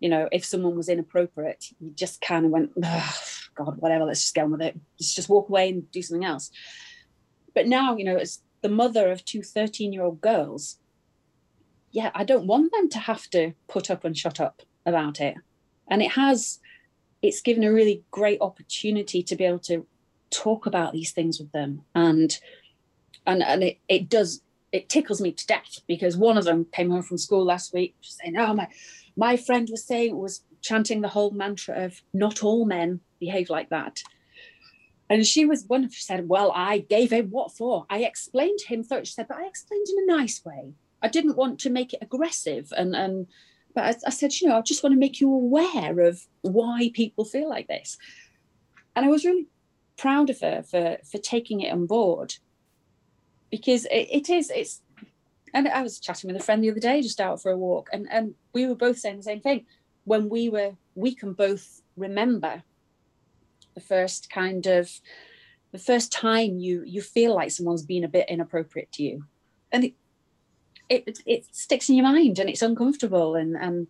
you 0.00 0.08
know 0.08 0.28
if 0.32 0.44
someone 0.44 0.76
was 0.76 0.88
inappropriate 0.88 1.66
you 1.78 1.92
just 1.92 2.20
kind 2.20 2.44
of 2.44 2.50
went 2.50 2.72
god 3.54 3.76
whatever 3.78 4.04
let's 4.04 4.20
just 4.20 4.34
get 4.34 4.44
on 4.44 4.50
with 4.50 4.62
it. 4.62 4.78
Let's 4.98 5.14
just 5.14 5.28
walk 5.28 5.48
away 5.48 5.70
and 5.70 5.90
do 5.90 6.02
something 6.02 6.24
else. 6.24 6.50
But 7.54 7.66
now, 7.66 7.96
you 7.96 8.04
know, 8.04 8.16
as 8.16 8.40
the 8.62 8.68
mother 8.68 9.10
of 9.10 9.24
two 9.24 9.42
13 9.42 9.92
year 9.92 10.02
old 10.02 10.20
girls, 10.20 10.78
yeah, 11.90 12.10
I 12.14 12.24
don't 12.24 12.46
want 12.46 12.72
them 12.72 12.88
to 12.90 12.98
have 12.98 13.28
to 13.30 13.52
put 13.68 13.90
up 13.90 14.04
and 14.04 14.16
shut 14.16 14.40
up 14.40 14.62
about 14.84 15.20
it. 15.20 15.36
And 15.88 16.02
it 16.02 16.12
has, 16.12 16.58
it's 17.24 17.40
given 17.40 17.64
a 17.64 17.72
really 17.72 18.04
great 18.10 18.38
opportunity 18.42 19.22
to 19.22 19.34
be 19.34 19.44
able 19.44 19.58
to 19.58 19.86
talk 20.30 20.66
about 20.66 20.92
these 20.92 21.10
things 21.10 21.38
with 21.38 21.50
them. 21.52 21.82
And, 21.94 22.38
and, 23.26 23.42
and 23.42 23.62
it, 23.62 23.78
it 23.88 24.10
does, 24.10 24.42
it 24.72 24.90
tickles 24.90 25.22
me 25.22 25.32
to 25.32 25.46
death 25.46 25.80
because 25.86 26.18
one 26.18 26.36
of 26.36 26.44
them 26.44 26.66
came 26.70 26.90
home 26.90 27.02
from 27.02 27.16
school 27.16 27.42
last 27.42 27.72
week 27.72 27.94
saying, 28.02 28.36
oh, 28.36 28.52
my, 28.52 28.68
my 29.16 29.38
friend 29.38 29.68
was 29.70 29.86
saying, 29.86 30.18
was 30.18 30.42
chanting 30.60 31.00
the 31.00 31.08
whole 31.08 31.30
mantra 31.30 31.86
of 31.86 32.02
not 32.12 32.44
all 32.44 32.66
men 32.66 33.00
behave 33.20 33.48
like 33.48 33.70
that. 33.70 34.02
And 35.08 35.24
she 35.24 35.46
was 35.46 35.64
one 35.66 35.88
she 35.90 36.02
said, 36.02 36.28
Well, 36.28 36.50
I 36.54 36.78
gave 36.78 37.12
him 37.12 37.28
what 37.28 37.52
for? 37.52 37.84
I 37.90 38.04
explained 38.04 38.60
him 38.66 38.82
so 38.82 39.04
She 39.04 39.12
said, 39.12 39.28
But 39.28 39.36
I 39.36 39.46
explained 39.46 39.86
in 39.90 40.10
a 40.10 40.16
nice 40.16 40.42
way. 40.44 40.72
I 41.02 41.08
didn't 41.08 41.36
want 41.36 41.60
to 41.60 41.70
make 41.70 41.92
it 41.92 42.02
aggressive. 42.02 42.72
And 42.74 42.96
and 42.96 43.26
but 43.74 43.84
I, 43.84 43.94
I 44.06 44.10
said, 44.10 44.32
you 44.40 44.48
know, 44.48 44.56
I 44.56 44.62
just 44.62 44.82
want 44.82 44.94
to 44.94 44.98
make 44.98 45.20
you 45.20 45.32
aware 45.32 46.00
of 46.00 46.20
why 46.42 46.90
people 46.94 47.24
feel 47.24 47.48
like 47.48 47.66
this. 47.66 47.98
And 48.94 49.04
I 49.04 49.08
was 49.08 49.24
really 49.24 49.48
proud 49.96 50.30
of 50.30 50.40
her 50.40 50.62
for 50.62 50.98
for 51.04 51.18
taking 51.18 51.60
it 51.60 51.72
on 51.72 51.86
board 51.86 52.34
because 53.50 53.84
it, 53.86 54.08
it 54.10 54.30
is 54.30 54.50
it's 54.50 54.82
and 55.52 55.68
I 55.68 55.82
was 55.82 56.00
chatting 56.00 56.28
with 56.28 56.40
a 56.40 56.44
friend 56.44 56.62
the 56.62 56.70
other 56.70 56.80
day 56.80 57.00
just 57.00 57.20
out 57.20 57.40
for 57.40 57.52
a 57.52 57.56
walk 57.56 57.88
and 57.92 58.08
and 58.10 58.34
we 58.52 58.66
were 58.66 58.74
both 58.74 58.98
saying 58.98 59.18
the 59.18 59.22
same 59.22 59.40
thing 59.40 59.66
when 60.04 60.28
we 60.28 60.48
were 60.48 60.72
we 60.94 61.14
can 61.14 61.32
both 61.32 61.80
remember 61.96 62.62
the 63.74 63.80
first 63.80 64.30
kind 64.30 64.66
of 64.66 64.90
the 65.72 65.78
first 65.78 66.10
time 66.12 66.58
you 66.58 66.82
you 66.84 67.00
feel 67.00 67.34
like 67.34 67.50
someone's 67.50 67.84
been 67.84 68.04
a 68.04 68.08
bit 68.08 68.28
inappropriate 68.28 68.90
to 68.92 69.02
you 69.02 69.24
and 69.70 69.84
it 69.84 69.94
it, 70.88 71.18
it 71.26 71.46
sticks 71.52 71.88
in 71.88 71.96
your 71.96 72.04
mind 72.04 72.38
and 72.38 72.48
it's 72.48 72.62
uncomfortable 72.62 73.34
and 73.34 73.56
and 73.56 73.86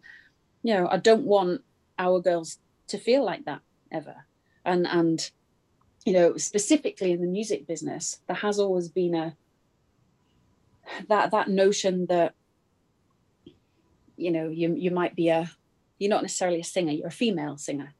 you 0.62 0.72
know 0.74 0.88
i 0.90 0.96
don't 0.96 1.24
want 1.24 1.62
our 1.98 2.20
girls 2.20 2.58
to 2.86 2.98
feel 2.98 3.24
like 3.24 3.44
that 3.44 3.60
ever 3.90 4.24
and 4.64 4.86
and 4.86 5.30
you 6.04 6.12
know 6.12 6.36
specifically 6.36 7.12
in 7.12 7.20
the 7.20 7.26
music 7.26 7.66
business 7.66 8.20
there 8.26 8.36
has 8.36 8.58
always 8.58 8.88
been 8.88 9.14
a 9.14 9.36
that 11.08 11.30
that 11.30 11.48
notion 11.48 12.06
that 12.06 12.34
you 14.16 14.30
know 14.30 14.48
you 14.48 14.74
you 14.74 14.90
might 14.90 15.16
be 15.16 15.28
a 15.28 15.50
you're 15.98 16.10
not 16.10 16.22
necessarily 16.22 16.60
a 16.60 16.64
singer 16.64 16.92
you're 16.92 17.08
a 17.08 17.10
female 17.10 17.56
singer 17.56 17.94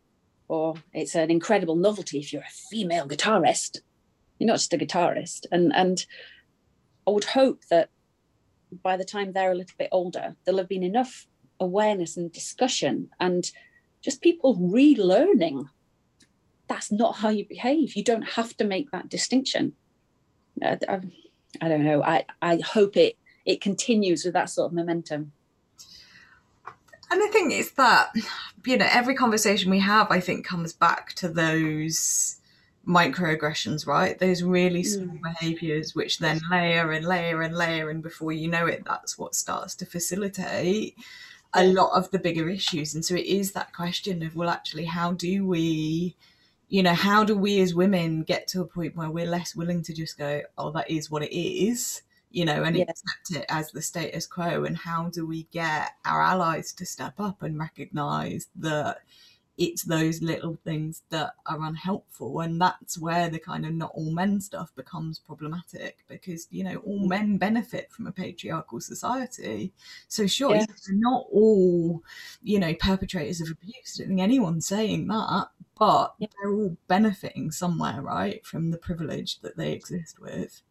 or 0.49 0.75
it's 0.93 1.15
an 1.15 1.31
incredible 1.31 1.77
novelty 1.77 2.19
if 2.19 2.33
you're 2.33 2.43
a 2.43 2.69
female 2.71 3.09
guitarist. 3.09 3.81
You're 4.39 4.49
not 4.49 4.59
just 4.59 4.75
a 4.75 4.79
guitarist. 4.79 5.47
And 5.51 5.75
and 5.75 6.05
I 7.07 7.11
would 7.11 7.25
hope 7.25 7.65
that 7.71 7.91
by 8.83 8.97
the 8.97 9.05
time 9.05 9.33
they're 9.33 9.53
a 9.53 9.57
little 9.57 9.77
bit 9.79 9.89
older, 9.93 10.37
there'll 10.45 10.59
have 10.59 10.69
been 10.69 10.83
enough 10.83 11.27
awareness 11.61 12.17
and 12.17 12.33
discussion 12.33 13.09
and 13.21 13.51
just 14.03 14.21
people 14.21 14.57
relearning 14.57 15.69
that's 16.69 16.91
not 16.91 17.17
how 17.17 17.29
you 17.29 17.45
behave. 17.45 17.95
You 17.95 18.05
don't 18.05 18.23
have 18.23 18.57
to 18.57 18.65
make 18.65 18.91
that 18.91 19.09
distinction. 19.09 19.75
Uh, 20.63 20.77
I, 20.89 20.93
I, 20.93 20.95
um, 20.95 21.13
I 21.61 21.69
don't 21.69 21.85
know. 21.85 22.03
I, 22.03 22.25
I 22.43 22.59
hope 22.59 22.97
it 22.97 23.17
it 23.45 23.61
continues 23.61 24.25
with 24.25 24.33
that 24.35 24.49
sort 24.51 24.71
of 24.71 24.73
momentum. 24.73 25.33
And 27.11 27.23
I 27.23 27.27
think 27.29 27.53
it's 27.53 27.73
that, 27.73 28.11
you 28.65 28.79
know, 28.79 28.89
every 28.91 29.15
conversation 29.15 29.71
we 29.71 29.81
have, 29.81 30.11
I 30.11 30.19
think, 30.19 30.47
comes 30.47 30.73
back 30.73 31.13
to 31.15 31.29
those 31.29 32.41
microaggressions, 32.87 33.87
right? 33.87 34.19
Those 34.19 34.43
really 34.43 34.83
small 34.83 35.17
mm. 35.17 35.23
behaviors, 35.23 35.95
which 35.95 36.19
then 36.19 36.41
layer 36.51 36.93
and 36.93 37.05
layer 37.05 37.43
and 37.43 37.55
layer, 37.55 37.91
and 37.91 38.03
before 38.03 38.33
you 38.33 38.49
know 38.49 38.67
it, 38.67 38.85
that's 38.85 39.19
what 39.19 39.35
starts 39.35 39.75
to 39.77 39.87
facilitate 39.87 40.97
a 41.55 41.65
lot 41.65 41.97
of 41.97 42.11
the 42.11 42.19
bigger 42.19 42.49
issues. 42.49 42.95
And 42.95 43.05
so 43.05 43.15
it 43.15 43.27
is 43.27 43.53
that 43.53 43.73
question 43.73 44.23
of, 44.23 44.37
well, 44.37 44.51
actually, 44.51 44.87
how 44.87 45.13
do 45.13 45.47
we, 45.47 46.17
you 46.69 46.83
know, 46.83 46.95
how 46.95 47.25
do 47.25 47.37
we 47.37 47.61
as 47.61 47.75
women 47.75 48.23
get 48.23 48.49
to 48.49 48.61
a 48.61 48.67
point 48.67 48.97
where 48.97 49.11
we're 49.11 49.27
less 49.27 49.55
willing 49.55 49.83
to 49.83 49.95
just 49.95 50.19
go, 50.19 50.43
oh, 50.59 50.73
that 50.73 50.91
is 50.91 51.11
what 51.11 51.23
it 51.23 51.35
is? 51.35 52.03
you 52.35 52.45
know, 52.45 52.65
and 52.65 52.77
accept 52.77 53.31
it 53.31 53.47
as 53.49 53.71
the 53.71 53.81
status 53.81 54.27
quo. 54.27 54.65
And 54.65 54.77
how 54.77 55.09
do 55.09 55.25
we 55.25 55.45
get 55.53 55.93
our 56.05 56.21
allies 56.21 56.73
to 56.73 56.85
step 56.85 57.15
up 57.21 57.43
and 57.45 57.57
recognize 57.57 58.49
that 58.57 58.99
it's 59.57 59.83
those 59.83 60.23
little 60.23 60.59
things 60.65 61.03
that 61.11 61.35
are 61.47 61.63
unhelpful? 61.63 62.41
And 62.41 62.61
that's 62.61 62.99
where 62.99 63.29
the 63.29 63.39
kind 63.39 63.65
of 63.65 63.73
not 63.73 63.93
all 63.95 64.11
men 64.11 64.41
stuff 64.41 64.75
becomes 64.75 65.19
problematic 65.19 66.05
because, 66.09 66.49
you 66.51 66.65
know, 66.65 66.77
all 66.77 67.01
mm. 67.01 67.09
men 67.09 67.37
benefit 67.39 67.91
from 67.93 68.07
a 68.07 68.13
patriarchal 68.13 68.81
society. 68.81 69.73
So, 70.09 70.27
sure, 70.27 70.55
yeah. 70.55 70.67
not 70.91 71.27
all, 71.33 72.03
you 72.43 72.59
know, 72.59 72.75
perpetrators 72.75 73.41
of 73.41 73.51
abuse. 73.51 73.97
I 73.97 74.03
don't 74.03 74.09
think 74.09 74.21
anyone's 74.21 74.67
saying 74.67 75.09
that. 75.09 75.49
But 75.77 76.15
yeah. 76.19 76.29
they're 76.41 76.53
all 76.53 76.77
benefiting 76.87 77.51
somewhere, 77.51 78.01
right, 78.01 78.45
from 78.47 78.71
the 78.71 78.79
privilege 78.79 79.41
that 79.41 79.57
they 79.57 79.73
exist 79.73 80.21
with 80.21 80.63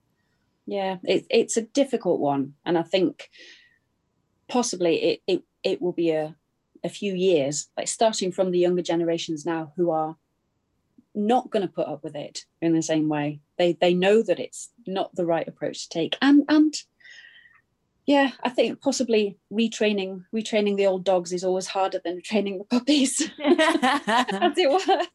yeah 0.65 0.97
it, 1.03 1.25
it's 1.29 1.57
a 1.57 1.61
difficult 1.61 2.21
one 2.21 2.53
and 2.65 2.77
i 2.77 2.81
think 2.81 3.29
possibly 4.47 4.95
it, 5.03 5.21
it, 5.27 5.43
it 5.63 5.81
will 5.81 5.91
be 5.91 6.11
a, 6.11 6.35
a 6.83 6.89
few 6.89 7.13
years 7.13 7.69
like 7.77 7.87
starting 7.87 8.31
from 8.31 8.51
the 8.51 8.59
younger 8.59 8.81
generations 8.81 9.45
now 9.45 9.71
who 9.75 9.89
are 9.89 10.17
not 11.15 11.49
going 11.49 11.65
to 11.65 11.73
put 11.73 11.87
up 11.87 12.03
with 12.03 12.15
it 12.15 12.45
in 12.61 12.73
the 12.73 12.81
same 12.81 13.07
way. 13.07 13.39
They 13.57 13.73
they 13.73 13.93
know 13.93 14.21
that 14.23 14.39
it's 14.39 14.69
not 14.87 15.15
the 15.15 15.25
right 15.25 15.47
approach 15.47 15.83
to 15.83 15.89
take. 15.89 16.17
And 16.21 16.43
and 16.49 16.73
yeah, 18.05 18.31
I 18.43 18.49
think 18.49 18.81
possibly 18.81 19.37
retraining 19.51 20.25
retraining 20.33 20.77
the 20.77 20.87
old 20.87 21.03
dogs 21.05 21.31
is 21.31 21.43
always 21.43 21.67
harder 21.67 22.01
than 22.03 22.21
training 22.21 22.57
the 22.57 22.65
puppies, 22.65 23.21
as 23.43 24.57
it 24.57 24.69
were. 24.69 25.05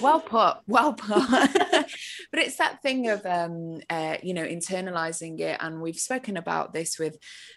Well 0.00 0.20
put, 0.20 0.58
well 0.66 0.94
put. 0.94 1.28
but 1.30 2.40
it's 2.40 2.56
that 2.56 2.82
thing 2.82 3.08
of 3.08 3.24
um, 3.26 3.80
uh, 3.88 4.16
you 4.22 4.34
know 4.34 4.44
internalizing 4.44 5.40
it, 5.40 5.58
and 5.60 5.80
we've 5.80 5.96
spoken 5.96 6.36
about 6.36 6.72
this 6.72 6.98
with 6.98 7.16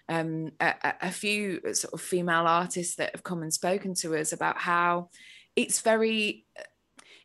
um, 0.09 0.51
a, 0.59 0.93
a 1.01 1.11
few 1.11 1.61
sort 1.73 1.93
of 1.93 2.01
female 2.01 2.47
artists 2.47 2.95
that 2.95 3.11
have 3.13 3.23
come 3.23 3.41
and 3.41 3.53
spoken 3.53 3.93
to 3.95 4.15
us 4.15 4.31
about 4.33 4.57
how 4.57 5.09
it's 5.55 5.81
very 5.81 6.45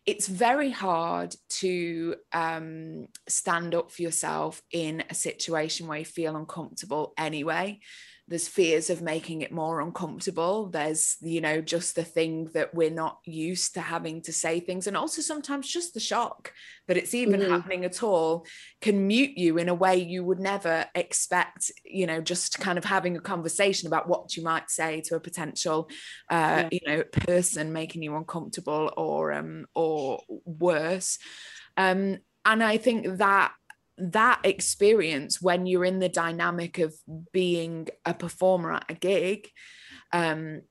it's 0.05 0.27
very 0.27 0.71
hard 0.71 1.35
to 1.49 2.17
um, 2.33 3.07
stand 3.29 3.75
up 3.75 3.93
for 3.93 4.03
yourself 4.03 4.61
in 4.73 5.05
a 5.09 5.15
situation 5.15 5.87
where 5.87 6.01
you 6.01 6.05
feel 6.05 6.37
uncomfortable 6.37 7.13
anyway 7.17 7.79
there's 8.29 8.49
fears 8.49 8.89
of 8.89 9.03
making 9.03 9.43
it 9.43 9.53
more 9.53 9.81
uncomfortable 9.81 10.69
there's 10.69 11.17
you 11.21 11.41
know 11.41 11.61
just 11.61 11.97
the 11.97 12.05
thing 12.05 12.49
that 12.55 12.73
we're 12.75 12.91
not 12.91 13.19
used 13.25 13.75
to 13.75 13.81
having 13.81 14.23
to 14.23 14.33
say 14.33 14.61
things 14.61 14.87
and 14.87 14.97
also 14.97 15.21
sometimes 15.21 15.69
just 15.69 15.93
the 15.93 16.01
shock 16.01 16.53
that 16.87 16.97
it's 16.97 17.15
even 17.15 17.41
mm-hmm. 17.41 17.51
happening 17.51 17.85
at 17.85 18.03
all 18.03 18.47
can 18.81 19.07
mute 19.07 19.37
you 19.37 19.59
in 19.59 19.69
a 19.69 19.75
way 19.75 19.97
you 19.97 20.25
would 20.25 20.41
never 20.41 20.87
expect 20.95 21.73
you 21.85 22.07
know 22.07 22.21
just 22.21 22.59
kind 22.61 22.79
of 22.79 22.85
having 22.85 23.17
a 23.17 23.21
conversation 23.21 23.87
about 23.87 24.09
what 24.09 24.37
you 24.37 24.43
might 24.43 24.71
say 24.71 25.01
to 25.01 25.17
a 25.17 25.21
potential 25.21 25.89
uh, 26.31 26.65
yeah. 26.65 26.69
you 26.71 26.81
know 26.87 27.03
person 27.03 27.73
making 27.73 28.03
you 28.03 28.17
uncomfortable 28.17 28.93
or 28.97 29.33
um 29.33 29.67
or 29.75 30.21
worse 30.45 31.19
um 31.77 32.19
and 32.45 32.63
i 32.63 32.77
think 32.77 33.19
that 33.19 33.53
that 33.99 34.41
experience 34.45 35.41
when 35.41 35.67
you're 35.67 35.85
in 35.85 35.99
the 35.99 36.09
dynamic 36.09 36.79
of 36.79 36.95
being 37.33 37.89
a 38.05 38.15
performer 38.15 38.73
at 38.73 38.85
a 38.89 38.95
gig 38.95 39.49
um, 40.13 40.63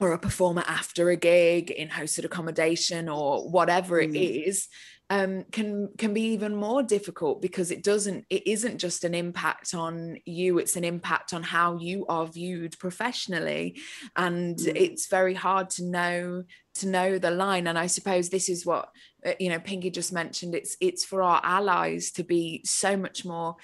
or 0.00 0.12
a 0.12 0.18
performer 0.18 0.64
after 0.66 1.10
a 1.10 1.16
gig 1.16 1.70
in 1.70 1.88
hosted 1.88 2.24
accommodation 2.24 3.08
or 3.08 3.48
whatever 3.50 4.00
mm. 4.00 4.14
it 4.14 4.18
is 4.18 4.68
um, 5.10 5.44
can 5.50 5.88
can 5.98 6.14
be 6.14 6.22
even 6.22 6.54
more 6.54 6.84
difficult 6.84 7.42
because 7.42 7.72
it 7.72 7.82
doesn't 7.82 8.24
it 8.30 8.46
isn't 8.46 8.78
just 8.78 9.02
an 9.02 9.12
impact 9.12 9.74
on 9.74 10.16
you 10.24 10.58
it's 10.58 10.76
an 10.76 10.84
impact 10.84 11.34
on 11.34 11.42
how 11.42 11.76
you 11.78 12.06
are 12.06 12.26
viewed 12.26 12.78
professionally 12.78 13.80
and 14.16 14.56
mm. 14.56 14.72
it's 14.74 15.08
very 15.08 15.34
hard 15.34 15.68
to 15.70 15.84
know 15.84 16.44
to 16.80 16.88
know 16.88 17.18
the 17.18 17.30
line 17.30 17.66
and 17.66 17.78
i 17.78 17.86
suppose 17.86 18.28
this 18.28 18.48
is 18.48 18.66
what 18.66 18.90
uh, 19.24 19.32
you 19.38 19.48
know 19.48 19.60
pinky 19.60 19.90
just 19.90 20.12
mentioned 20.12 20.54
it's 20.54 20.76
it's 20.80 21.04
for 21.04 21.22
our 21.22 21.40
allies 21.44 22.10
to 22.10 22.22
be 22.24 22.62
so 22.64 22.96
much 22.96 23.24
more 23.24 23.56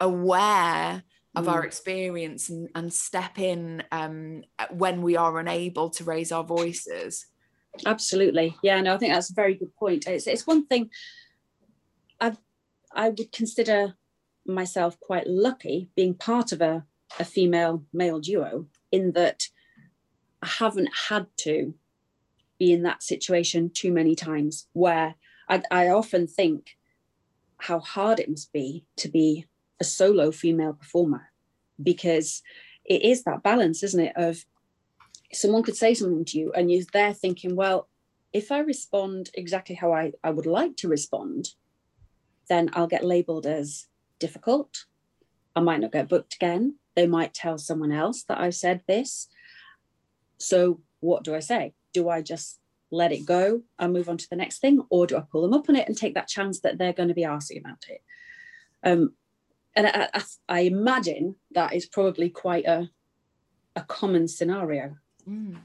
aware 0.00 1.02
of 1.34 1.44
mm. 1.46 1.52
our 1.52 1.64
experience 1.64 2.48
and, 2.48 2.68
and 2.74 2.92
step 2.92 3.38
in 3.38 3.82
um, 3.92 4.42
when 4.70 5.02
we 5.02 5.16
are 5.16 5.38
unable 5.38 5.90
to 5.90 6.04
raise 6.04 6.32
our 6.32 6.44
voices. 6.44 7.26
Absolutely. 7.84 8.56
Yeah 8.62 8.80
no 8.80 8.94
i 8.94 8.98
think 8.98 9.12
that's 9.12 9.30
a 9.30 9.34
very 9.34 9.54
good 9.54 9.74
point. 9.76 10.06
It's, 10.06 10.26
it's 10.26 10.46
one 10.46 10.66
thing 10.66 10.90
i've 12.20 12.38
i 12.92 13.08
would 13.08 13.30
consider 13.32 13.94
myself 14.46 14.98
quite 15.00 15.26
lucky 15.26 15.90
being 15.94 16.14
part 16.14 16.52
of 16.52 16.60
a, 16.60 16.84
a 17.18 17.24
female 17.24 17.84
male 17.92 18.18
duo 18.18 18.66
in 18.90 19.12
that 19.12 19.44
i 20.42 20.46
haven't 20.46 20.90
had 21.08 21.26
to 21.36 21.74
be 22.58 22.72
in 22.72 22.82
that 22.82 23.02
situation 23.02 23.70
too 23.70 23.92
many 23.92 24.14
times 24.14 24.66
where 24.72 25.14
I, 25.48 25.62
I 25.70 25.88
often 25.88 26.26
think 26.26 26.76
how 27.58 27.80
hard 27.80 28.20
it 28.20 28.28
must 28.28 28.52
be 28.52 28.84
to 28.96 29.08
be 29.08 29.46
a 29.80 29.84
solo 29.84 30.30
female 30.30 30.72
performer 30.72 31.30
because 31.82 32.42
it 32.84 33.02
is 33.02 33.24
that 33.24 33.42
balance 33.42 33.82
isn't 33.82 34.00
it 34.00 34.12
of 34.16 34.44
someone 35.32 35.62
could 35.62 35.76
say 35.76 35.94
something 35.94 36.24
to 36.24 36.38
you 36.38 36.52
and 36.52 36.70
you're 36.70 36.84
there 36.92 37.12
thinking, 37.12 37.54
well, 37.54 37.88
if 38.32 38.52
I 38.52 38.58
respond 38.60 39.30
exactly 39.34 39.74
how 39.74 39.92
I, 39.92 40.12
I 40.22 40.30
would 40.30 40.46
like 40.46 40.76
to 40.78 40.88
respond, 40.88 41.50
then 42.48 42.70
I'll 42.72 42.86
get 42.86 43.04
labeled 43.04 43.46
as 43.46 43.86
difficult. 44.18 44.84
I 45.54 45.60
might 45.60 45.80
not 45.80 45.92
get 45.92 46.08
booked 46.08 46.34
again. 46.34 46.76
They 46.94 47.06
might 47.06 47.34
tell 47.34 47.58
someone 47.58 47.92
else 47.92 48.22
that 48.24 48.38
I've 48.38 48.54
said 48.54 48.82
this. 48.86 49.28
So, 50.38 50.80
what 51.00 51.24
do 51.24 51.34
I 51.34 51.40
say? 51.40 51.74
Do 51.92 52.08
I 52.08 52.22
just 52.22 52.58
let 52.90 53.12
it 53.12 53.26
go 53.26 53.62
and 53.78 53.92
move 53.92 54.08
on 54.08 54.16
to 54.16 54.28
the 54.30 54.36
next 54.36 54.60
thing? 54.60 54.82
Or 54.90 55.06
do 55.06 55.16
I 55.16 55.22
pull 55.30 55.42
them 55.42 55.54
up 55.54 55.68
on 55.68 55.76
it 55.76 55.88
and 55.88 55.96
take 55.96 56.14
that 56.14 56.28
chance 56.28 56.60
that 56.60 56.78
they're 56.78 56.92
going 56.92 57.08
to 57.08 57.14
be 57.14 57.24
asking 57.24 57.58
about 57.58 57.84
it? 57.88 58.02
Um, 58.82 59.14
and 59.74 59.86
I, 59.86 60.08
I, 60.14 60.22
I 60.48 60.60
imagine 60.60 61.36
that 61.52 61.74
is 61.74 61.86
probably 61.86 62.30
quite 62.30 62.66
a, 62.66 62.90
a 63.76 63.82
common 63.82 64.28
scenario. 64.28 64.96
Mm. 65.28 65.58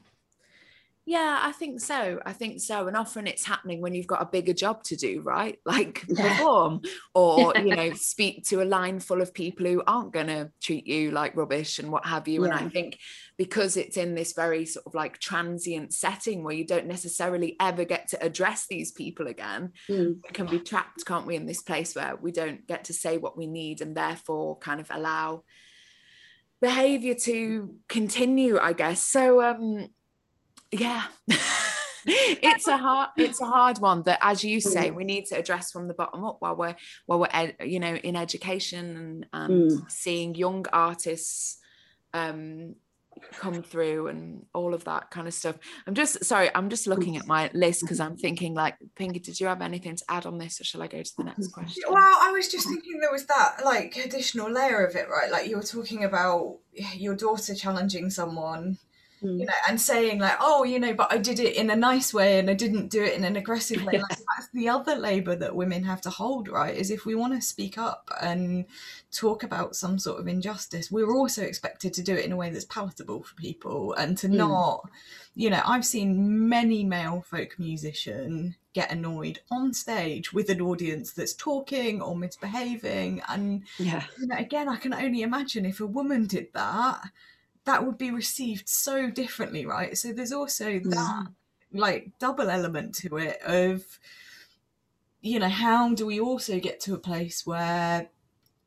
Yeah, 1.06 1.42
I 1.42 1.52
think 1.52 1.82
so. 1.82 2.22
I 2.26 2.32
think 2.32 2.62
so. 2.62 2.88
And 2.88 2.96
often 2.96 3.28
it's 3.28 3.44
happening 3.44 3.82
when 3.82 3.94
you've 3.94 4.08
got 4.08 4.22
a 4.22 4.26
bigger 4.26 4.54
job 4.54 4.84
to 4.86 4.96
do, 4.96 5.22
right? 5.22 5.60
Like 5.66 6.08
perform 6.08 6.82
or, 7.16 7.54
you 7.58 7.76
know, 7.76 7.94
speak 7.94 8.48
to 8.50 8.62
a 8.62 8.64
line 8.64 9.00
full 9.00 9.22
of 9.22 9.34
people 9.34 9.66
who 9.66 9.84
aren't 9.86 10.14
going 10.14 10.28
to 10.28 10.52
treat 10.62 10.88
you 10.88 11.12
like 11.12 11.36
rubbish 11.36 11.80
and 11.80 11.92
what 11.92 12.06
have 12.06 12.28
you. 12.28 12.46
Yeah. 12.46 12.52
And 12.52 12.68
I 12.68 12.70
think 12.70 13.00
because 13.38 13.76
it's 13.76 13.98
in 13.98 14.16
this 14.16 14.34
very 14.34 14.66
sort 14.66 14.86
of 14.86 14.94
like 14.94 15.20
transient 15.20 15.94
setting 15.94 16.44
where 16.44 16.54
you 16.54 16.66
don't 16.66 16.86
necessarily 16.86 17.58
ever 17.60 17.84
get 17.84 18.10
to 18.10 18.24
address 18.24 18.68
these 18.70 18.92
people 18.92 19.28
again, 19.28 19.72
mm. 19.90 20.16
we 20.24 20.30
can 20.32 20.46
be 20.46 20.60
trapped, 20.60 21.06
can't 21.06 21.26
we, 21.26 21.36
in 21.36 21.48
this 21.48 21.64
place 21.64 21.96
where 21.96 22.16
we 22.16 22.32
don't 22.32 22.66
get 22.68 22.86
to 22.86 22.94
say 22.94 23.18
what 23.18 23.38
we 23.38 23.48
need 23.48 23.82
and 23.82 23.98
therefore 23.98 24.58
kind 24.60 24.80
of 24.80 24.88
allow 24.92 25.44
behavior 26.62 27.14
to 27.14 27.76
continue 27.90 28.58
i 28.58 28.72
guess 28.72 29.04
so 29.04 29.42
um 29.44 29.86
yeah 30.74 31.04
it's 32.06 32.68
a 32.68 32.78
hard 32.78 33.10
it's 33.18 33.42
a 33.42 33.46
hard 33.46 33.78
one 33.80 34.04
that 34.04 34.20
as 34.22 34.44
you 34.44 34.60
say 34.60 34.90
mm. 34.90 34.96
we 34.96 35.04
need 35.04 35.26
to 35.26 35.38
address 35.38 35.72
from 35.72 35.88
the 35.88 35.94
bottom 35.94 36.26
up 36.26 36.38
while 36.40 36.56
we're 36.56 36.76
while 37.06 37.20
we're 37.20 37.28
ed, 37.32 37.56
you 37.64 37.80
know 37.80 37.96
in 37.96 38.16
education 38.16 38.98
and, 38.98 39.26
and 39.34 39.72
mm. 39.72 39.92
seeing 39.92 40.36
young 40.36 40.66
artists 40.74 41.60
um 42.14 42.76
come 43.34 43.64
through 43.64 44.08
and 44.08 44.46
all 44.54 44.74
of 44.74 44.84
that 44.86 45.12
kind 45.12 45.28
of 45.28 45.34
stuff. 45.34 45.58
I'm 45.88 45.94
just 45.94 46.24
sorry, 46.26 46.50
I'm 46.54 46.70
just 46.70 46.88
looking 46.88 47.18
at 47.18 47.28
my 47.28 47.50
list 47.54 47.82
because 47.82 48.00
I'm 48.00 48.18
thinking 48.18 48.54
like, 48.54 48.76
Pinky, 48.96 49.20
did 49.20 49.40
you 49.40 49.48
have 49.48 49.62
anything 49.62 49.96
to 49.96 50.04
add 50.10 50.26
on 50.26 50.38
this, 50.38 50.60
or 50.60 50.64
shall 50.64 50.82
I 50.82 50.88
go 50.88 51.02
to 51.02 51.12
the 51.18 51.24
next 51.24 51.50
question? 51.50 51.84
Well, 51.88 51.98
I 51.98 52.32
was 52.32 52.48
just 52.48 52.68
thinking 52.68 53.00
there 53.00 53.12
was 53.12 53.26
that 53.28 53.58
like 53.64 53.96
additional 53.98 54.52
layer 54.52 54.86
of 54.86 54.96
it, 54.96 55.10
right? 55.10 55.32
Like 55.32 55.48
you 55.48 55.58
were 55.58 55.64
talking 55.64 56.04
about 56.04 56.58
your 56.96 57.16
daughter 57.16 57.56
challenging 57.56 58.10
someone 58.10 58.78
mm. 59.24 59.40
you 59.40 59.46
know, 59.46 59.54
and 59.68 59.80
saying 59.80 60.20
like, 60.20 60.38
oh, 60.40 60.64
you 60.64 60.80
know, 60.80 60.94
but 60.94 61.12
I 61.12 61.18
did 61.18 61.40
it 61.40 61.56
in 61.56 61.70
a 61.70 61.76
nice 61.76 62.14
way 62.14 62.40
and 62.40 62.50
I 62.50 62.54
didn't 62.54 62.90
do 62.90 63.04
it 63.04 63.14
in 63.14 63.24
an 63.24 63.36
aggressive 63.36 63.84
way. 63.84 63.94
Like, 64.00 64.10
that's 64.10 64.50
the 64.54 64.70
other 64.70 64.96
labor 64.96 65.36
that 65.36 65.56
women 65.56 65.84
have 65.84 66.02
to 66.02 66.10
hold, 66.10 66.50
right? 66.50 66.76
Is 66.76 66.92
if 66.92 67.06
we 67.06 67.16
want 67.16 67.34
to 67.34 67.42
speak 67.42 67.78
up 67.78 68.12
and 68.22 68.66
talk 69.12 69.44
about 69.44 69.76
some 69.76 69.98
sort 69.98 70.20
of 70.20 70.28
injustice, 70.28 70.92
we're 70.92 71.16
also 71.16 71.44
expected 71.44 71.94
to 71.94 72.04
do 72.04 72.14
it 72.16 72.26
in 72.26 72.32
a 72.32 72.38
way 72.38 72.50
that's 72.50 72.66
palatable 72.66 73.24
for 73.24 73.36
people 73.36 73.94
and 73.94 74.18
to 74.20 74.28
mm. 74.28 74.36
not, 74.36 74.90
you 75.36 75.50
know, 75.50 75.62
I've 75.66 75.86
seen 75.86 76.50
many 76.50 76.84
male 76.84 77.24
folk 77.28 77.58
musician 77.58 78.56
get 78.74 78.92
annoyed 78.92 79.40
on 79.52 79.74
stage 79.74 80.34
with 80.34 80.50
an 80.50 80.60
audience 80.60 81.14
that's 81.14 81.34
talking 81.34 82.02
or 82.02 82.16
misbehaving 82.16 83.22
and 83.30 83.64
yeah 83.78 84.04
you 84.20 84.26
know, 84.26 84.36
again 84.36 84.68
i 84.68 84.76
can 84.76 84.94
only 84.94 85.22
imagine 85.22 85.64
if 85.64 85.80
a 85.80 85.86
woman 85.86 86.26
did 86.26 86.48
that 86.54 87.00
that 87.66 87.86
would 87.86 87.98
be 87.98 88.12
received 88.12 88.68
so 88.68 89.10
differently, 89.10 89.66
right? 89.66 89.98
So 89.98 90.12
there's 90.12 90.34
also 90.34 90.80
that 90.80 91.26
mm. 91.26 91.34
like 91.72 92.12
double 92.20 92.50
element 92.50 92.96
to 92.96 93.18
it 93.18 93.42
of 93.42 93.84
you 95.24 95.40
know, 95.40 95.50
how 95.50 95.94
do 95.94 96.06
we 96.06 96.20
also 96.20 96.60
get 96.60 96.82
to 96.82 96.94
a 96.94 97.00
place 97.00 97.48
where 97.48 98.10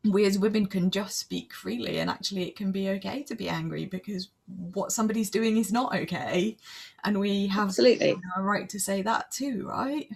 we 0.05 0.25
as 0.25 0.39
women 0.39 0.67
can 0.67 0.91
just 0.91 1.19
speak 1.19 1.53
freely 1.53 1.99
and 1.99 2.09
actually 2.09 2.49
it 2.49 2.57
can 2.57 2.73
be 2.73 2.89
okay 2.89 3.23
to 3.25 3.35
be 3.35 3.49
angry 3.49 3.85
because 3.85 4.31
what 4.73 4.91
somebody's 4.91 5.31
doing 5.31 5.59
is 5.59 5.71
not 5.71 5.95
okay. 5.95 6.57
And 7.05 7.21
we 7.21 7.47
have 7.49 7.69
absolutely. 7.69 8.17
a 8.37 8.43
right 8.43 8.69
to 8.71 8.81
say 8.81 9.03
that 9.03 9.31
too 9.31 9.67
right? 9.69 10.09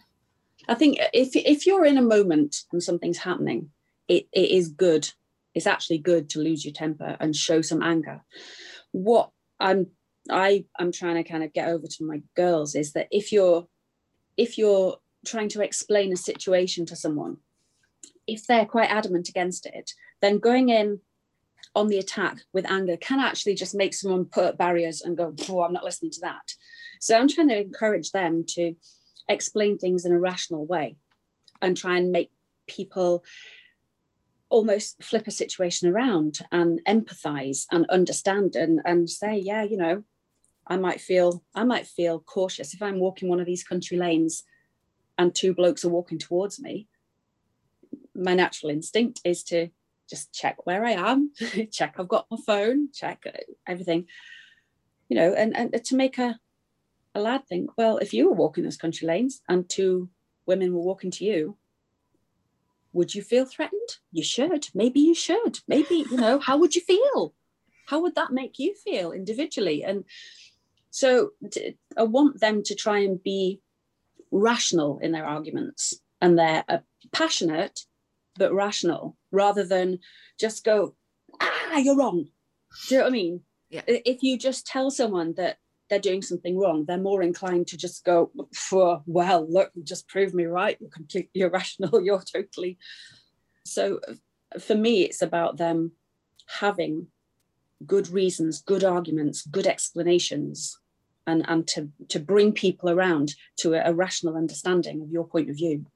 I 0.68 0.74
think 0.74 0.98
if 1.12 1.36
if 1.36 1.66
you're 1.66 1.84
in 1.84 1.98
a 1.98 2.02
moment 2.02 2.64
and 2.72 2.82
something's 2.82 3.18
happening 3.18 3.70
it, 4.08 4.26
it 4.32 4.50
is 4.50 4.68
good. 4.68 5.10
It's 5.54 5.66
actually 5.66 5.98
good 5.98 6.30
to 6.30 6.40
lose 6.40 6.64
your 6.64 6.74
temper 6.74 7.16
and 7.20 7.36
show 7.36 7.60
some 7.60 7.82
anger 7.82 8.22
what 8.92 9.30
I'm 9.58 9.88
I 10.30 10.64
I'm 10.78 10.92
trying 10.92 11.16
to 11.16 11.28
kind 11.28 11.42
of 11.42 11.52
get 11.52 11.68
over 11.68 11.86
to 11.86 12.04
my 12.04 12.22
girls 12.36 12.74
is 12.74 12.92
that 12.92 13.08
if 13.10 13.32
you're 13.32 13.66
if 14.36 14.58
you're 14.58 14.96
trying 15.26 15.48
to 15.50 15.62
explain 15.62 16.12
a 16.12 16.16
situation 16.16 16.86
to 16.86 16.96
someone, 16.96 17.38
if 18.26 18.46
they're 18.46 18.64
quite 18.66 18.90
adamant 18.90 19.28
against 19.28 19.66
it, 19.66 19.92
then 20.22 20.38
going 20.38 20.68
in 20.68 21.00
on 21.74 21.88
the 21.88 21.98
attack 21.98 22.38
with 22.52 22.70
anger 22.70 22.96
can 22.96 23.20
actually 23.20 23.54
just 23.54 23.74
make 23.74 23.94
someone 23.94 24.24
put 24.24 24.44
up 24.44 24.58
barriers 24.58 25.02
and 25.02 25.16
go, 25.16 25.34
oh, 25.48 25.62
I'm 25.62 25.72
not 25.72 25.84
listening 25.84 26.10
to 26.12 26.20
that. 26.22 26.54
So 27.00 27.16
I'm 27.16 27.28
trying 27.28 27.48
to 27.48 27.60
encourage 27.60 28.10
them 28.10 28.44
to 28.48 28.74
explain 29.28 29.78
things 29.78 30.04
in 30.04 30.12
a 30.12 30.18
rational 30.18 30.66
way 30.66 30.96
and 31.62 31.76
try 31.76 31.98
and 31.98 32.10
make 32.10 32.30
people 32.66 33.24
almost 34.50 35.02
flip 35.02 35.26
a 35.26 35.30
situation 35.30 35.88
around 35.88 36.40
and 36.52 36.80
empathize 36.86 37.66
and 37.70 37.88
understand 37.88 38.56
and, 38.56 38.80
and 38.84 39.08
say, 39.08 39.38
yeah, 39.38 39.62
you 39.62 39.76
know, 39.76 40.02
I 40.66 40.76
might 40.76 41.00
feel 41.00 41.42
I 41.54 41.64
might 41.64 41.86
feel 41.86 42.20
cautious 42.20 42.74
if 42.74 42.82
I'm 42.82 43.00
walking 43.00 43.28
one 43.28 43.40
of 43.40 43.46
these 43.46 43.64
country 43.64 43.96
lanes 43.96 44.44
and 45.16 45.34
two 45.34 45.54
blokes 45.54 45.84
are 45.84 45.90
walking 45.90 46.18
towards 46.18 46.60
me. 46.60 46.88
My 48.14 48.34
natural 48.34 48.70
instinct 48.70 49.20
is 49.24 49.42
to 49.44 49.70
just 50.08 50.32
check 50.32 50.66
where 50.66 50.84
I 50.84 50.92
am, 50.92 51.32
check 51.72 51.94
I've 51.98 52.08
got 52.08 52.26
my 52.30 52.36
phone, 52.44 52.88
check 52.92 53.24
everything, 53.66 54.06
you 55.08 55.16
know, 55.16 55.32
and, 55.32 55.56
and 55.56 55.84
to 55.84 55.96
make 55.96 56.18
a, 56.18 56.38
a 57.14 57.20
lad 57.20 57.46
think, 57.48 57.70
well, 57.76 57.98
if 57.98 58.12
you 58.12 58.28
were 58.28 58.34
walking 58.34 58.64
those 58.64 58.76
country 58.76 59.06
lanes 59.06 59.40
and 59.48 59.68
two 59.68 60.08
women 60.46 60.74
were 60.74 60.80
walking 60.80 61.10
to 61.12 61.24
you, 61.24 61.56
would 62.92 63.14
you 63.14 63.22
feel 63.22 63.44
threatened? 63.44 63.98
You 64.12 64.22
should. 64.22 64.68
Maybe 64.74 65.00
you 65.00 65.14
should. 65.14 65.60
Maybe, 65.68 66.06
you 66.10 66.16
know, 66.16 66.38
how 66.38 66.58
would 66.58 66.74
you 66.74 66.82
feel? 66.82 67.34
How 67.86 68.00
would 68.02 68.14
that 68.14 68.32
make 68.32 68.58
you 68.58 68.74
feel 68.74 69.12
individually? 69.12 69.84
And 69.84 70.04
so 70.90 71.30
I 71.96 72.02
want 72.02 72.40
them 72.40 72.62
to 72.64 72.74
try 72.74 72.98
and 72.98 73.22
be 73.22 73.60
rational 74.30 74.98
in 74.98 75.12
their 75.12 75.26
arguments 75.26 75.94
and 76.20 76.38
they're 76.38 76.64
uh, 76.68 76.78
passionate 77.12 77.80
but 78.36 78.54
rational 78.54 79.16
rather 79.32 79.64
than 79.64 79.98
just 80.38 80.64
go, 80.64 80.94
ah, 81.40 81.76
you're 81.78 81.96
wrong. 81.96 82.26
Do 82.88 82.94
you 82.94 82.98
know 82.98 83.04
what 83.04 83.10
I 83.10 83.12
mean? 83.12 83.40
Yeah. 83.70 83.82
If 83.86 84.22
you 84.22 84.38
just 84.38 84.66
tell 84.66 84.90
someone 84.90 85.34
that 85.36 85.58
they're 85.90 85.98
doing 85.98 86.22
something 86.22 86.56
wrong, 86.56 86.84
they're 86.86 86.96
more 86.96 87.22
inclined 87.22 87.66
to 87.68 87.76
just 87.76 88.04
go, 88.04 88.30
well, 89.06 89.46
look, 89.48 89.72
just 89.82 90.08
prove 90.08 90.32
me 90.32 90.44
right. 90.44 90.78
You're 90.80 90.90
completely 90.90 91.40
irrational. 91.42 92.00
You're 92.04 92.22
totally. 92.22 92.78
So 93.66 94.00
for 94.58 94.74
me, 94.74 95.02
it's 95.02 95.20
about 95.20 95.58
them 95.58 95.92
having 96.46 97.08
good 97.86 98.08
reasons, 98.08 98.62
good 98.62 98.84
arguments, 98.84 99.46
good 99.46 99.66
explanations, 99.66 100.78
and, 101.26 101.44
and 101.48 101.66
to, 101.68 101.90
to 102.08 102.18
bring 102.20 102.52
people 102.52 102.90
around 102.90 103.34
to 103.58 103.74
a, 103.74 103.90
a 103.90 103.94
rational 103.94 104.36
understanding 104.36 105.02
of 105.02 105.10
your 105.10 105.26
point 105.26 105.50
of 105.50 105.56
view. 105.56 105.86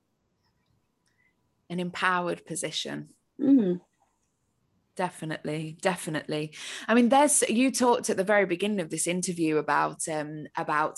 An 1.71 1.81
empowered 1.81 2.45
position. 2.45 3.09
Mm 3.41 3.81
definitely 4.97 5.77
definitely 5.81 6.55
i 6.89 6.95
mean 6.95 7.09
there's 7.09 7.43
you 7.49 7.71
talked 7.71 8.11
at 8.11 8.17
the 8.17 8.25
very 8.25 8.47
beginning 8.47 8.81
of 8.81 8.91
this 8.91 9.07
interview 9.07 9.57
about 9.57 10.07
um 10.09 10.47
about 10.57 10.97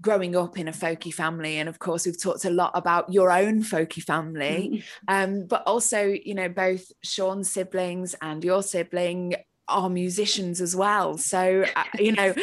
growing 0.00 0.34
up 0.34 0.58
in 0.58 0.68
a 0.68 0.72
folky 0.72 1.12
family 1.12 1.56
and 1.56 1.68
of 1.68 1.78
course 1.78 2.04
we've 2.04 2.20
talked 2.20 2.44
a 2.44 2.50
lot 2.50 2.72
about 2.74 3.12
your 3.12 3.30
own 3.30 3.62
folky 3.62 4.02
family 4.02 4.82
mm-hmm. 4.82 4.82
um 5.08 5.46
but 5.46 5.62
also 5.66 6.14
you 6.24 6.34
know 6.34 6.48
both 6.48 6.84
sean's 7.02 7.50
siblings 7.50 8.14
and 8.20 8.42
your 8.44 8.62
sibling 8.62 9.34
are 9.68 9.88
musicians 9.88 10.60
as 10.60 10.76
well. 10.76 11.16
So, 11.16 11.64
uh, 11.74 11.84
you 11.98 12.12
know, 12.12 12.34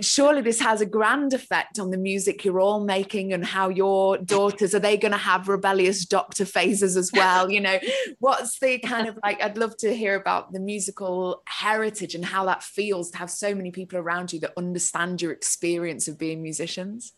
surely 0.00 0.40
this 0.40 0.60
has 0.60 0.80
a 0.80 0.86
grand 0.86 1.32
effect 1.32 1.78
on 1.78 1.90
the 1.90 1.96
music 1.96 2.44
you're 2.44 2.60
all 2.60 2.84
making 2.84 3.32
and 3.32 3.44
how 3.44 3.68
your 3.68 4.18
daughters 4.18 4.74
are 4.74 4.80
they 4.80 4.96
going 4.96 5.12
to 5.12 5.18
have 5.18 5.48
rebellious 5.48 6.04
doctor 6.04 6.44
phases 6.44 6.96
as 6.96 7.10
well? 7.12 7.50
You 7.50 7.60
know, 7.60 7.78
what's 8.18 8.58
the 8.58 8.78
kind 8.78 9.08
of 9.08 9.18
like, 9.22 9.42
I'd 9.42 9.58
love 9.58 9.76
to 9.78 9.94
hear 9.94 10.16
about 10.16 10.52
the 10.52 10.60
musical 10.60 11.42
heritage 11.46 12.14
and 12.14 12.24
how 12.24 12.46
that 12.46 12.62
feels 12.62 13.10
to 13.12 13.18
have 13.18 13.30
so 13.30 13.54
many 13.54 13.70
people 13.70 13.98
around 13.98 14.32
you 14.32 14.40
that 14.40 14.52
understand 14.56 15.22
your 15.22 15.32
experience 15.32 16.08
of 16.08 16.18
being 16.18 16.42
musicians. 16.42 17.12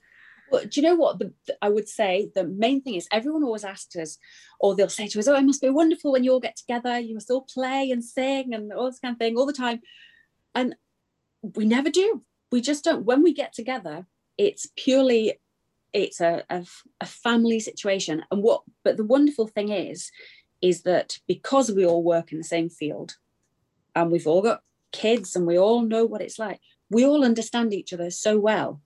Well, 0.50 0.62
do 0.62 0.80
you 0.80 0.86
know 0.86 0.94
what 0.94 1.18
the, 1.18 1.32
the, 1.46 1.57
I 1.61 1.68
would 1.68 1.88
say? 1.88 2.30
The 2.34 2.44
main 2.44 2.80
thing 2.80 2.94
is 2.94 3.09
everyone 3.11 3.42
always 3.42 3.64
asks 3.64 3.96
us, 3.96 4.18
or 4.59 4.74
they'll 4.74 4.88
say 4.88 5.07
to 5.09 5.18
us, 5.18 5.28
"Oh, 5.28 5.34
it 5.34 5.44
must 5.44 5.62
be 5.62 5.70
wonderful 5.70 6.12
when 6.12 6.24
you 6.24 6.32
all 6.32 6.40
get 6.40 6.57
together. 6.57 6.98
You 6.98 7.14
must 7.14 7.30
all 7.30 7.42
play 7.42 7.90
and 7.90 8.04
sing 8.04 8.54
and 8.54 8.72
all 8.72 8.86
this 8.86 8.98
kind 8.98 9.12
of 9.12 9.18
thing 9.18 9.36
all 9.36 9.46
the 9.46 9.52
time." 9.52 9.80
And 10.54 10.76
we 11.42 11.64
never 11.64 11.90
do. 11.90 12.22
We 12.50 12.61
just 12.61 12.84
don't. 12.84 13.04
When 13.04 13.22
we 13.22 13.32
get 13.32 13.52
together, 13.52 14.07
it's 14.38 14.68
purely 14.76 15.38
it's 15.92 16.20
a, 16.20 16.44
a, 16.50 16.64
a 17.00 17.07
family 17.07 17.59
situation. 17.59 18.22
And 18.30 18.42
what? 18.42 18.62
But 18.84 18.96
the 18.96 19.04
wonderful 19.04 19.46
thing 19.46 19.70
is, 19.70 20.11
is 20.61 20.82
that 20.82 21.18
because 21.26 21.72
we 21.72 21.86
all 21.86 22.02
work 22.02 22.32
in 22.32 22.38
the 22.38 22.44
same 22.44 22.68
field, 22.68 23.16
and 23.94 24.11
we've 24.11 24.26
all 24.26 24.42
got 24.42 24.62
kids, 24.92 25.36
and 25.36 25.46
we 25.46 25.59
all 25.59 25.82
know 25.82 26.04
what 26.04 26.20
it's 26.20 26.38
like, 26.38 26.61
we 26.90 27.04
all 27.04 27.24
understand 27.24 27.72
each 27.72 27.92
other 27.92 28.11
so 28.11 28.38
well. 28.38 28.82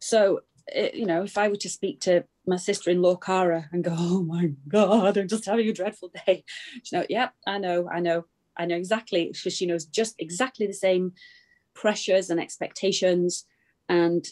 So 0.00 0.40
you 0.74 1.06
know, 1.06 1.22
if 1.22 1.36
I 1.38 1.48
were 1.48 1.56
to 1.56 1.68
speak 1.68 2.00
to 2.02 2.24
my 2.46 2.56
sister-in-law 2.56 3.16
Cara 3.16 3.68
and 3.72 3.84
go, 3.84 3.94
"Oh 3.96 4.22
my 4.22 4.52
God, 4.68 5.16
I'm 5.16 5.28
just 5.28 5.46
having 5.46 5.68
a 5.68 5.72
dreadful 5.72 6.10
day," 6.26 6.44
she 6.82 6.96
know, 6.96 7.04
"Yeah, 7.08 7.30
I 7.46 7.58
know, 7.58 7.88
I 7.88 8.00
know, 8.00 8.26
I 8.56 8.66
know 8.66 8.76
exactly." 8.76 9.30
Because 9.32 9.54
she 9.54 9.66
knows 9.66 9.84
just 9.84 10.14
exactly 10.18 10.66
the 10.66 10.72
same 10.72 11.12
pressures 11.74 12.30
and 12.30 12.40
expectations, 12.40 13.46
and 13.88 14.26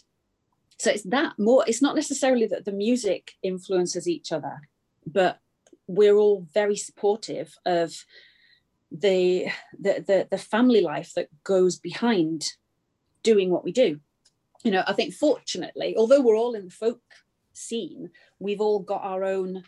so 0.79 0.91
it's 0.91 1.05
that 1.05 1.39
more. 1.39 1.65
It's 1.67 1.83
not 1.83 1.97
necessarily 1.97 2.47
that 2.47 2.65
the 2.65 2.73
music 2.73 3.33
influences 3.43 4.09
each 4.09 4.33
other, 4.33 4.61
but 5.07 5.41
we're 5.87 6.17
all 6.17 6.47
very 6.53 6.77
supportive 6.77 7.57
of 7.67 8.05
the 8.91 9.47
the 9.79 10.05
the, 10.07 10.29
the 10.31 10.39
family 10.39 10.81
life 10.81 11.13
that 11.15 11.29
goes 11.45 11.79
behind 11.79 12.53
doing 13.23 13.51
what 13.51 13.65
we 13.65 13.73
do 13.73 14.01
you 14.65 14.71
know, 14.71 14.83
I 14.87 14.93
think 14.93 15.15
fortunately, 15.15 15.95
although 15.97 16.21
we're 16.21 16.37
all 16.37 16.55
in 16.55 16.67
the 16.67 16.71
folk 16.71 17.01
scene, 17.53 18.11
we've 18.39 18.61
all 18.61 18.81
got 18.81 19.03
our 19.03 19.25
own 19.25 19.65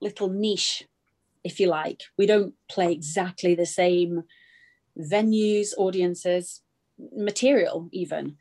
little 0.00 0.28
niche, 0.28 0.84
if 1.42 1.58
you 1.60 1.66
like. 1.66 2.02
We 2.18 2.26
don't 2.26 2.54
play 2.68 2.92
exactly 2.92 3.54
the 3.54 3.66
same 3.66 4.24
venues, 4.98 5.68
audiences, 5.76 6.62
material, 7.16 7.88
even. 7.92 8.36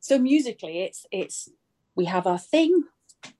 So 0.00 0.18
musically, 0.18 0.82
it's 0.82 1.06
it's 1.10 1.48
we 1.96 2.04
have 2.06 2.26
our 2.26 2.38
thing, 2.38 2.84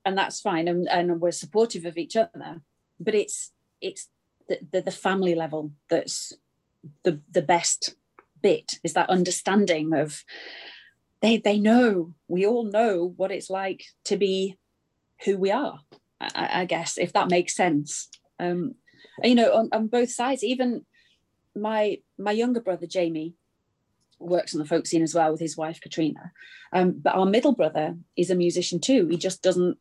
and 0.05 0.17
that's 0.17 0.41
fine, 0.41 0.69
and, 0.69 0.89
and 0.89 1.21
we're 1.21 1.33
supportive 1.33 1.85
of 1.85 1.99
each 1.99 2.17
other. 2.17 2.63
But 2.99 3.15
it's 3.15 3.53
it's 3.81 4.09
the, 4.49 4.59
the, 4.73 4.81
the 4.83 4.91
family 4.91 5.35
level 5.35 5.73
that's 5.91 6.33
the 7.03 7.21
the 7.31 7.43
best 7.43 7.97
bit 8.43 8.79
is 8.83 8.93
that 8.93 9.09
understanding 9.09 9.95
of 9.95 10.25
they 11.21 11.39
they 11.39 11.59
know 11.59 12.15
we 12.29 12.47
all 12.47 12.65
know 12.65 13.13
what 13.17 13.33
it's 13.33 13.51
like 13.51 13.85
to 14.05 14.17
be 14.17 14.57
who 15.25 15.39
we 15.39 15.51
are 15.51 15.81
I, 16.21 16.61
I 16.61 16.65
guess 16.65 16.99
if 16.99 17.13
that 17.13 17.31
makes 17.31 17.55
sense. 17.55 18.09
Um 18.39 18.75
you 19.23 19.35
know 19.35 19.55
on, 19.55 19.69
on 19.73 19.87
both 19.89 20.11
sides 20.11 20.43
even 20.43 20.85
my 21.55 21.99
my 22.19 22.33
younger 22.33 22.61
brother 22.61 22.87
Jamie 22.87 23.35
works 24.19 24.55
on 24.55 24.59
the 24.59 24.67
folk 24.67 24.87
scene 24.87 25.03
as 25.03 25.15
well 25.15 25.33
with 25.33 25.41
his 25.41 25.57
wife 25.57 25.81
Katrina. 25.81 26.33
Um, 26.73 26.93
but 26.93 27.15
our 27.15 27.27
middle 27.27 27.55
brother 27.55 27.97
is 28.17 28.31
a 28.31 28.35
musician 28.35 28.81
too. 28.81 29.07
He 29.09 29.17
just 29.17 29.43
doesn't 29.43 29.79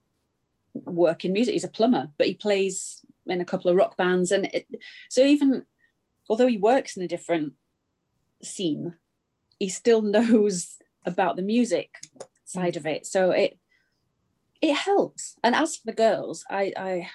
work 0.73 1.23
in 1.23 1.33
music. 1.33 1.53
He's 1.53 1.63
a 1.63 1.69
plumber 1.69 2.09
but 2.17 2.27
he 2.27 2.33
plays 2.33 3.01
in 3.25 3.41
a 3.41 3.45
couple 3.45 3.71
of 3.71 3.77
rock 3.77 3.95
bands. 3.97 4.31
And 4.31 4.45
it, 4.53 4.67
so 5.09 5.21
even 5.23 5.65
although 6.29 6.47
he 6.47 6.57
works 6.57 6.97
in 6.97 7.03
a 7.03 7.07
different 7.07 7.53
scene 8.41 8.95
he 9.59 9.69
still 9.69 10.01
knows 10.15 10.77
about 11.05 11.35
the 11.35 11.41
music 11.41 11.89
side 12.45 12.77
of 12.77 12.85
it. 12.85 13.05
So 13.05 13.31
it 13.31 13.57
it 14.61 14.75
helps. 14.75 15.35
And 15.43 15.55
as 15.55 15.75
for 15.75 15.87
the 15.87 15.93
girls, 15.93 16.45
I 16.49 16.73
I 16.77 17.09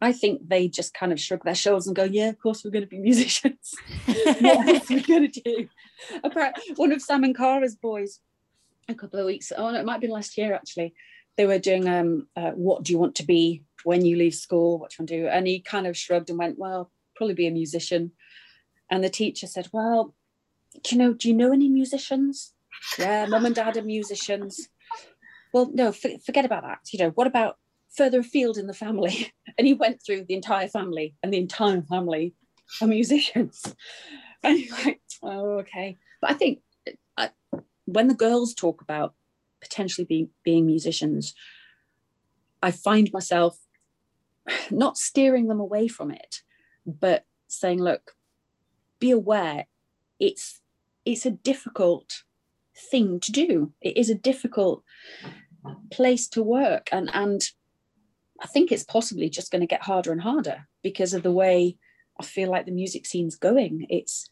I 0.00 0.12
think 0.12 0.48
they 0.48 0.68
just 0.68 0.94
kind 0.94 1.12
of 1.12 1.20
shrug 1.20 1.42
their 1.44 1.54
shoulders 1.54 1.86
and 1.86 1.96
go, 1.96 2.04
"Yeah, 2.04 2.28
of 2.28 2.38
course 2.38 2.64
we're 2.64 2.70
going 2.70 2.84
to 2.84 2.88
be 2.88 2.98
musicians. 2.98 3.74
what 4.06 4.68
else 4.68 4.90
are 4.90 4.94
we 4.94 5.02
going 5.02 5.30
to 5.30 5.40
do?" 5.40 5.68
Apparently, 6.22 6.74
one 6.76 6.92
of 6.92 7.02
Sam 7.02 7.24
and 7.24 7.36
Cara's 7.36 7.74
boys, 7.74 8.20
a 8.88 8.94
couple 8.94 9.18
of 9.18 9.26
weeks, 9.26 9.52
oh 9.56 9.70
no, 9.70 9.80
it 9.80 9.84
might 9.86 9.94
have 9.94 10.00
been 10.02 10.10
last 10.10 10.36
year 10.36 10.54
actually. 10.54 10.94
They 11.36 11.46
were 11.46 11.58
doing 11.58 11.88
um, 11.88 12.28
uh, 12.36 12.52
"What 12.52 12.82
do 12.82 12.92
you 12.92 12.98
want 12.98 13.14
to 13.16 13.24
be 13.24 13.62
when 13.84 14.04
you 14.04 14.16
leave 14.16 14.34
school? 14.34 14.78
What 14.78 14.90
do 14.90 14.94
you 14.94 15.02
want 15.02 15.08
to 15.08 15.16
do?" 15.22 15.28
And 15.28 15.46
he 15.46 15.60
kind 15.60 15.86
of 15.86 15.96
shrugged 15.96 16.30
and 16.30 16.38
went, 16.38 16.58
"Well, 16.58 16.90
probably 17.14 17.34
be 17.34 17.46
a 17.46 17.52
musician." 17.52 18.12
And 18.90 19.02
the 19.02 19.10
teacher 19.10 19.46
said, 19.46 19.68
"Well, 19.72 20.14
do 20.82 20.94
you 20.94 20.98
know? 20.98 21.14
Do 21.14 21.28
you 21.28 21.34
know 21.34 21.52
any 21.52 21.68
musicians?" 21.68 22.52
Yeah, 22.98 23.26
mum 23.26 23.46
and 23.46 23.54
dad 23.54 23.76
are 23.76 23.82
musicians. 23.82 24.68
Well, 25.52 25.70
no, 25.72 25.92
for, 25.92 26.10
forget 26.24 26.44
about 26.44 26.62
that. 26.62 26.80
You 26.92 26.98
know, 26.98 27.10
what 27.10 27.26
about 27.26 27.58
further 27.94 28.20
afield 28.20 28.58
in 28.58 28.66
the 28.66 28.74
family? 28.74 29.32
And 29.58 29.66
he 29.66 29.72
went 29.72 30.02
through 30.04 30.26
the 30.26 30.34
entire 30.34 30.68
family, 30.68 31.14
and 31.22 31.32
the 31.32 31.38
entire 31.38 31.80
family 31.80 32.34
are 32.82 32.86
musicians. 32.86 33.74
And 34.42 34.58
you're 34.60 34.76
like, 34.84 35.00
oh, 35.22 35.58
okay. 35.60 35.96
But 36.20 36.30
I 36.30 36.34
think 36.34 36.60
I, 37.16 37.30
when 37.86 38.06
the 38.06 38.14
girls 38.14 38.54
talk 38.54 38.82
about 38.82 39.14
potentially 39.60 40.04
being 40.04 40.28
being 40.44 40.66
musicians, 40.66 41.34
I 42.62 42.70
find 42.70 43.10
myself 43.12 43.58
not 44.70 44.98
steering 44.98 45.48
them 45.48 45.58
away 45.58 45.88
from 45.88 46.10
it, 46.10 46.42
but 46.84 47.24
saying, 47.48 47.82
look, 47.82 48.14
be 48.98 49.10
aware 49.10 49.66
it's 50.18 50.60
it's 51.04 51.26
a 51.26 51.30
difficult 51.30 52.22
thing 52.76 53.20
to 53.20 53.32
do. 53.32 53.72
It 53.80 53.96
is 53.96 54.10
a 54.10 54.14
difficult 54.14 54.82
place 55.90 56.28
to 56.28 56.42
work, 56.42 56.88
and 56.92 57.10
and 57.12 57.42
I 58.40 58.46
think 58.46 58.70
it's 58.70 58.84
possibly 58.84 59.28
just 59.28 59.50
going 59.50 59.60
to 59.60 59.66
get 59.66 59.82
harder 59.82 60.12
and 60.12 60.20
harder 60.20 60.66
because 60.82 61.14
of 61.14 61.22
the 61.22 61.32
way 61.32 61.76
I 62.20 62.24
feel 62.24 62.50
like 62.50 62.66
the 62.66 62.72
music 62.72 63.06
scene's 63.06 63.36
going. 63.36 63.86
It's 63.88 64.28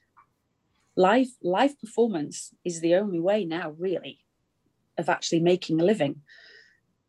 live 0.97 1.29
live 1.43 1.79
performance 1.81 2.55
is 2.65 2.81
the 2.81 2.95
only 2.95 3.21
way 3.21 3.45
now, 3.45 3.75
really, 3.79 4.21
of 4.99 5.09
actually 5.09 5.41
making 5.41 5.81
a 5.81 5.85
living. 5.85 6.23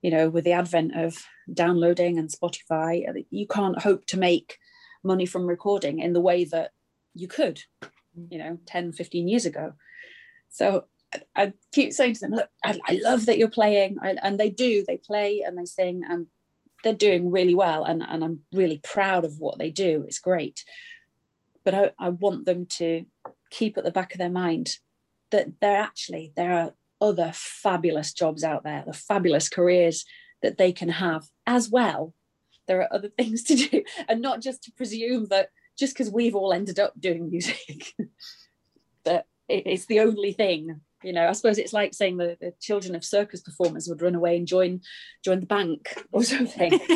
You 0.01 0.11
know, 0.11 0.29
with 0.29 0.43
the 0.43 0.51
advent 0.51 0.95
of 0.95 1.25
downloading 1.51 2.19
and 2.19 2.29
Spotify, 2.29 3.09
uh, 3.09 3.21
you 3.31 3.47
can't 3.47 3.81
hope 3.81 4.05
to 4.07 4.19
make 4.19 4.59
money 5.03 5.25
from 5.25 5.47
recording 5.47 5.99
in 5.99 6.13
the 6.13 6.21
way 6.21 6.45
that 6.45 6.71
you 7.13 7.27
could, 7.27 7.63
you 8.29 8.37
know, 8.37 8.59
10, 8.65 8.91
15 8.91 9.27
years 9.27 9.45
ago. 9.45 9.73
So 10.49 10.85
I 11.35 11.53
keep 11.73 11.93
saying 11.93 12.15
to 12.15 12.19
them, 12.21 12.31
look, 12.31 12.49
I, 12.63 12.79
I 12.87 12.99
love 13.03 13.25
that 13.25 13.37
you're 13.37 13.49
playing. 13.49 13.97
I, 14.01 14.15
and 14.21 14.39
they 14.39 14.49
do, 14.49 14.83
they 14.87 14.97
play 14.97 15.43
and 15.45 15.57
they 15.57 15.65
sing 15.65 16.03
and 16.07 16.27
they're 16.83 16.93
doing 16.93 17.31
really 17.31 17.55
well. 17.55 17.83
And, 17.83 18.03
and 18.03 18.23
I'm 18.23 18.41
really 18.53 18.79
proud 18.83 19.25
of 19.25 19.39
what 19.39 19.57
they 19.57 19.71
do. 19.71 20.03
It's 20.07 20.19
great. 20.19 20.63
But 21.63 21.73
I, 21.73 21.91
I 21.99 22.09
want 22.09 22.45
them 22.45 22.65
to 22.77 23.05
keep 23.49 23.77
at 23.77 23.83
the 23.83 23.91
back 23.91 24.13
of 24.13 24.19
their 24.19 24.29
mind 24.29 24.77
that 25.31 25.59
there 25.61 25.77
actually, 25.77 26.31
there 26.35 26.53
are 26.53 26.73
other 27.01 27.31
fabulous 27.33 28.13
jobs 28.13 28.43
out 28.43 28.63
there, 28.63 28.83
the 28.85 28.93
fabulous 28.93 29.49
careers 29.49 30.05
that 30.41 30.57
they 30.57 30.71
can 30.71 30.89
have 30.89 31.25
as 31.47 31.69
well. 31.69 32.13
There 32.67 32.81
are 32.81 32.93
other 32.93 33.09
things 33.17 33.43
to 33.43 33.55
do 33.55 33.83
and 34.07 34.21
not 34.21 34.41
just 34.41 34.63
to 34.63 34.71
presume 34.71 35.27
that 35.27 35.49
just 35.77 35.93
because 35.93 36.09
we've 36.09 36.35
all 36.35 36.53
ended 36.53 36.79
up 36.79 36.93
doing 36.99 37.29
music 37.29 37.93
that 39.03 39.27
it's 39.47 39.85
the 39.85 39.99
only 39.99 40.33
thing 40.33 40.81
you 41.05 41.13
know 41.13 41.27
i 41.27 41.31
suppose 41.31 41.57
it's 41.57 41.73
like 41.73 41.93
saying 41.93 42.17
the, 42.17 42.35
the 42.41 42.53
children 42.59 42.95
of 42.95 43.03
circus 43.03 43.41
performers 43.41 43.87
would 43.87 44.01
run 44.01 44.15
away 44.15 44.37
and 44.37 44.47
join 44.47 44.81
join 45.23 45.39
the 45.39 45.45
bank 45.45 46.03
or 46.11 46.23
something. 46.23 46.79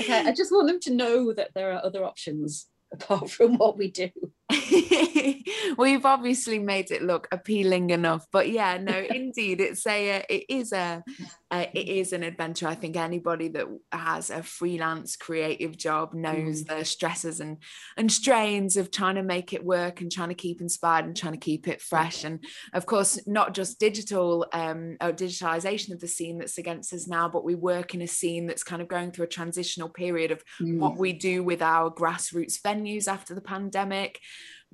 Okay 0.00 0.22
i 0.26 0.32
just 0.32 0.50
want 0.50 0.66
them 0.66 0.80
to 0.80 0.94
know 0.94 1.32
that 1.34 1.50
there 1.54 1.72
are 1.72 1.84
other 1.84 2.04
options 2.04 2.66
apart 2.92 3.30
from 3.30 3.58
what 3.58 3.76
we 3.76 3.90
do 3.90 4.08
well 5.78 5.88
you've 5.88 6.04
obviously 6.04 6.58
made 6.58 6.90
it 6.90 7.02
look 7.02 7.26
appealing 7.32 7.88
enough 7.88 8.26
but 8.30 8.50
yeah 8.50 8.76
no 8.76 8.92
indeed 9.10 9.58
it's 9.58 9.86
a 9.86 10.22
it 10.28 10.44
is 10.50 10.70
a, 10.72 11.02
a, 11.50 11.70
it 11.72 11.88
is 11.88 12.12
an 12.12 12.22
adventure 12.22 12.68
i 12.68 12.74
think 12.74 12.94
anybody 12.94 13.48
that 13.48 13.66
has 13.90 14.28
a 14.28 14.42
freelance 14.42 15.16
creative 15.16 15.78
job 15.78 16.12
knows 16.12 16.62
mm. 16.62 16.66
the 16.66 16.84
stresses 16.84 17.40
and 17.40 17.56
and 17.96 18.12
strains 18.12 18.76
of 18.76 18.90
trying 18.90 19.14
to 19.14 19.22
make 19.22 19.54
it 19.54 19.64
work 19.64 20.02
and 20.02 20.12
trying 20.12 20.28
to 20.28 20.34
keep 20.34 20.60
inspired 20.60 21.06
and 21.06 21.16
trying 21.16 21.32
to 21.32 21.38
keep 21.38 21.66
it 21.66 21.80
fresh 21.80 22.22
and 22.22 22.44
of 22.74 22.84
course 22.84 23.18
not 23.26 23.54
just 23.54 23.80
digital 23.80 24.46
um 24.52 24.98
or 25.00 25.10
digitalization 25.10 25.92
of 25.92 26.00
the 26.00 26.08
scene 26.08 26.36
that's 26.36 26.58
against 26.58 26.92
us 26.92 27.08
now 27.08 27.30
but 27.30 27.44
we 27.44 27.54
work 27.54 27.94
in 27.94 28.02
a 28.02 28.06
scene 28.06 28.46
that's 28.46 28.64
kind 28.64 28.82
of 28.82 28.88
going 28.88 29.10
through 29.10 29.24
a 29.24 29.28
transitional 29.28 29.88
period 29.88 30.30
of 30.30 30.42
mm. 30.60 30.78
what 30.78 30.98
we 30.98 31.14
do 31.14 31.42
with 31.42 31.62
our 31.62 31.90
grassroots 31.90 32.60
venues 32.60 33.08
after 33.08 33.34
the 33.34 33.40
pandemic 33.40 34.20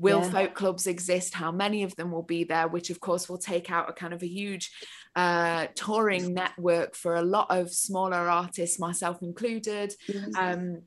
will 0.01 0.23
yeah. 0.23 0.31
folk 0.31 0.55
clubs 0.55 0.87
exist 0.87 1.35
how 1.35 1.53
many 1.53 1.83
of 1.83 1.95
them 1.97 2.11
will 2.11 2.23
be 2.23 2.45
there 2.45 2.67
which 2.67 2.91
of 2.91 2.99
course 3.01 3.29
will 3.29 3.39
take 3.39 3.71
out 3.71 3.89
a 3.89 3.93
kind 3.93 4.15
of 4.15 4.23
a 4.23 4.27
huge 4.29 4.71
uh, 5.17 5.67
touring 5.75 6.33
network 6.35 6.95
for 6.95 7.17
a 7.17 7.23
lot 7.23 7.47
of 7.51 7.73
smaller 7.73 8.29
artists 8.29 8.79
myself 8.79 9.19
included 9.23 9.93
yes. 10.09 10.29
um, 10.39 10.83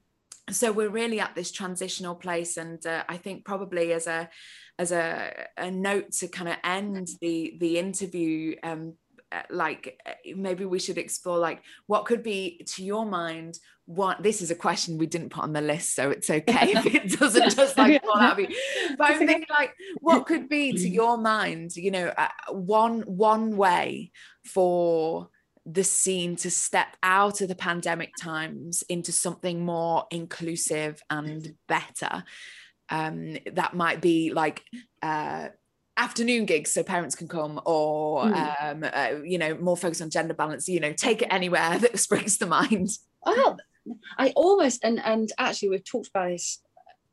so 0.50 0.72
we're 0.72 0.90
really 0.90 1.20
at 1.20 1.36
this 1.36 1.52
transitional 1.52 2.16
place 2.16 2.58
and 2.58 2.86
uh, 2.86 3.04
i 3.08 3.18
think 3.18 3.46
probably 3.46 3.94
as 3.94 4.08
a 4.08 4.30
as 4.80 4.92
a, 4.92 5.48
a 5.58 5.70
note 5.70 6.12
to 6.12 6.28
kind 6.28 6.50
of 6.50 6.56
end 6.64 7.08
the 7.22 7.56
the 7.60 7.78
interview 7.78 8.56
um, 8.64 8.96
like 9.50 10.00
uh, 10.06 10.12
maybe 10.36 10.66
we 10.66 10.80
should 10.80 10.98
explore 10.98 11.38
like 11.38 11.62
what 11.88 12.06
could 12.06 12.24
be 12.24 12.64
to 12.66 12.84
your 12.84 13.06
mind 13.06 13.58
what 13.86 14.24
this 14.24 14.42
is 14.42 14.50
a 14.50 14.56
question 14.56 14.98
we 14.98 15.06
didn't 15.06 15.30
put 15.30 15.44
on 15.44 15.54
the 15.54 15.62
list 15.62 15.96
so 15.96 16.10
it's 16.10 16.30
okay 16.30 16.72
if 16.72 16.86
it 16.86 17.10
doesn't 17.20 17.56
just 17.56 17.78
like 17.78 18.02
fall 18.04 18.20
out 18.20 18.40
of 18.40 18.40
you 18.40 18.56
but 18.98 19.12
i'm 19.12 19.18
thinking 19.20 19.46
like 19.50 19.74
what 20.00 20.26
could 20.26 20.48
be 20.48 20.72
to 20.72 20.88
your 20.88 21.18
mind 21.18 21.76
you 21.76 21.92
know 21.92 22.08
uh, 22.18 22.28
one 22.52 23.02
one 23.02 23.58
way 23.58 24.12
for 24.46 25.30
the 25.66 25.84
scene 25.84 26.36
to 26.36 26.52
step 26.52 26.98
out 27.02 27.42
of 27.42 27.48
the 27.48 27.56
pandemic 27.56 28.12
times 28.20 28.84
into 28.90 29.12
something 29.12 29.64
more 29.64 30.06
inclusive 30.12 31.02
and 31.10 31.56
better. 31.68 32.24
Um 32.90 33.38
that 33.54 33.74
might 33.74 34.02
be 34.02 34.34
like 34.34 34.64
uh 35.02 35.50
afternoon 35.98 36.46
gigs 36.46 36.72
so 36.72 36.84
parents 36.84 37.16
can 37.16 37.28
come 37.28 37.62
or 37.66 38.24
mm. 38.24 38.64
um, 38.64 38.84
uh, 38.92 39.24
you 39.24 39.38
know 39.38 39.56
more 39.56 39.78
focus 39.78 40.02
on 40.02 40.10
gender 40.10 40.34
balance 40.34 40.68
you 40.68 40.80
know 40.80 40.92
take 40.94 41.22
it 41.22 41.28
anywhere 41.30 41.78
that 41.80 42.00
springs 42.00 42.38
to 42.38 42.46
mind. 42.46 42.90
Oh 43.26 43.58
i 44.18 44.30
almost 44.38 44.82
and 44.84 45.02
and 45.04 45.30
actually 45.38 45.68
we've 45.68 45.84
talked 45.84 46.08
about 46.08 46.30
this 46.30 46.62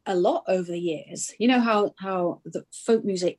a 0.07 0.15
lot 0.15 0.45
over 0.49 0.71
the 0.71 0.81
years. 0.81 1.33
You 1.39 1.49
know 1.49 1.61
how 1.61 1.95
how 1.99 2.41
the 2.45 2.65
folk 2.73 3.05
music 3.05 3.39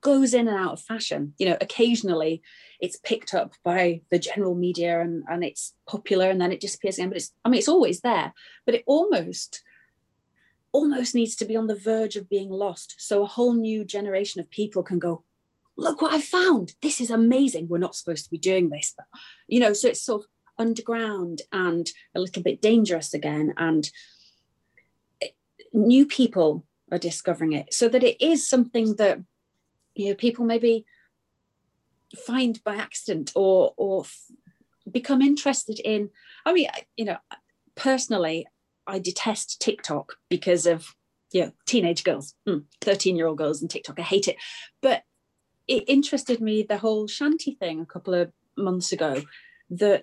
goes 0.00 0.34
in 0.34 0.48
and 0.48 0.56
out 0.56 0.74
of 0.74 0.80
fashion? 0.80 1.34
You 1.38 1.50
know 1.50 1.56
occasionally 1.60 2.42
it's 2.80 2.98
picked 2.98 3.34
up 3.34 3.52
by 3.64 4.02
the 4.10 4.18
general 4.18 4.54
media 4.54 5.00
and 5.00 5.24
and 5.28 5.44
it's 5.44 5.74
popular 5.88 6.28
and 6.28 6.40
then 6.40 6.52
it 6.52 6.60
disappears 6.60 6.98
again 6.98 7.08
but 7.08 7.16
it's 7.18 7.32
i 7.44 7.48
mean 7.48 7.58
it's 7.58 7.68
always 7.68 8.00
there 8.00 8.32
but 8.66 8.74
it 8.74 8.82
almost 8.86 9.62
almost 10.72 11.14
needs 11.14 11.36
to 11.36 11.44
be 11.44 11.56
on 11.56 11.66
the 11.66 11.76
verge 11.76 12.16
of 12.16 12.28
being 12.28 12.50
lost. 12.50 12.94
So 12.98 13.22
a 13.22 13.26
whole 13.26 13.52
new 13.52 13.84
generation 13.84 14.40
of 14.40 14.50
people 14.50 14.82
can 14.82 14.98
go, 14.98 15.22
look 15.76 16.02
what 16.02 16.12
I 16.12 16.20
found. 16.20 16.74
This 16.82 17.00
is 17.00 17.10
amazing. 17.10 17.68
We're 17.68 17.78
not 17.78 17.94
supposed 17.94 18.24
to 18.24 18.30
be 18.30 18.38
doing 18.38 18.70
this. 18.70 18.94
But, 18.96 19.06
you 19.46 19.60
know, 19.60 19.72
so 19.72 19.88
it's 19.88 20.02
sort 20.02 20.22
of 20.22 20.28
underground 20.58 21.42
and 21.52 21.88
a 22.14 22.20
little 22.20 22.42
bit 22.42 22.60
dangerous 22.60 23.14
again. 23.14 23.54
And 23.56 23.90
it, 25.20 25.34
new 25.72 26.06
people 26.06 26.66
are 26.90 26.98
discovering 26.98 27.52
it 27.52 27.72
so 27.72 27.88
that 27.88 28.04
it 28.04 28.22
is 28.22 28.48
something 28.48 28.96
that, 28.96 29.18
you 29.94 30.08
know, 30.08 30.14
people 30.14 30.44
maybe 30.44 30.84
find 32.26 32.62
by 32.64 32.76
accident 32.76 33.32
or, 33.34 33.72
or 33.76 34.02
f- 34.02 34.30
become 34.90 35.22
interested 35.22 35.80
in. 35.80 36.10
I 36.44 36.52
mean, 36.52 36.68
you 36.96 37.06
know, 37.06 37.16
personally, 37.74 38.46
I 38.86 38.98
detest 38.98 39.60
TikTok 39.60 40.14
because 40.28 40.66
of 40.66 40.94
you 41.32 41.46
know 41.46 41.52
teenage 41.66 42.04
girls, 42.04 42.34
mm, 42.48 42.64
13 42.80 43.16
year 43.16 43.26
old 43.26 43.38
girls 43.38 43.60
and 43.60 43.70
TikTok. 43.70 43.98
I 43.98 44.02
hate 44.02 44.28
it. 44.28 44.36
But 44.80 45.02
it 45.68 45.84
interested 45.86 46.40
me 46.40 46.62
the 46.62 46.78
whole 46.78 47.06
shanty 47.06 47.54
thing 47.54 47.80
a 47.80 47.86
couple 47.86 48.14
of 48.14 48.32
months 48.56 48.92
ago 48.92 49.22
that 49.70 50.02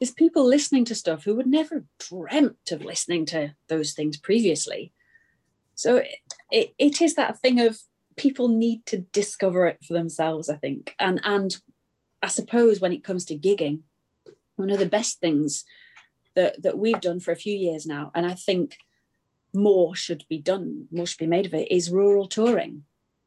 is 0.00 0.10
people 0.10 0.44
listening 0.44 0.84
to 0.86 0.94
stuff 0.94 1.24
who 1.24 1.36
would 1.36 1.46
never 1.46 1.84
dreamt 1.98 2.72
of 2.72 2.84
listening 2.84 3.24
to 3.26 3.54
those 3.68 3.92
things 3.92 4.16
previously. 4.16 4.92
So 5.76 5.96
it, 5.96 6.08
it, 6.50 6.74
it 6.78 7.02
is 7.02 7.14
that 7.14 7.38
thing 7.40 7.60
of 7.60 7.78
people 8.16 8.48
need 8.48 8.84
to 8.86 8.98
discover 8.98 9.66
it 9.66 9.78
for 9.86 9.92
themselves, 9.92 10.48
I 10.48 10.56
think. 10.56 10.94
And 10.98 11.20
and 11.24 11.56
I 12.22 12.28
suppose 12.28 12.80
when 12.80 12.92
it 12.92 13.04
comes 13.04 13.24
to 13.26 13.38
gigging, 13.38 13.80
one 14.56 14.70
of 14.70 14.78
the 14.78 14.86
best 14.86 15.20
things 15.20 15.64
that 16.34 16.62
that 16.62 16.78
we've 16.78 17.00
done 17.00 17.20
for 17.20 17.32
a 17.32 17.36
few 17.36 17.56
years 17.56 17.86
now, 17.86 18.10
and 18.14 18.26
I 18.26 18.34
think 18.34 18.76
more 19.52 19.94
should 19.94 20.24
be 20.28 20.38
done, 20.38 20.88
more 20.90 21.06
should 21.06 21.18
be 21.18 21.26
made 21.26 21.46
of 21.46 21.54
it, 21.54 21.70
is 21.70 21.90
rural 21.90 22.26
touring, 22.26 22.84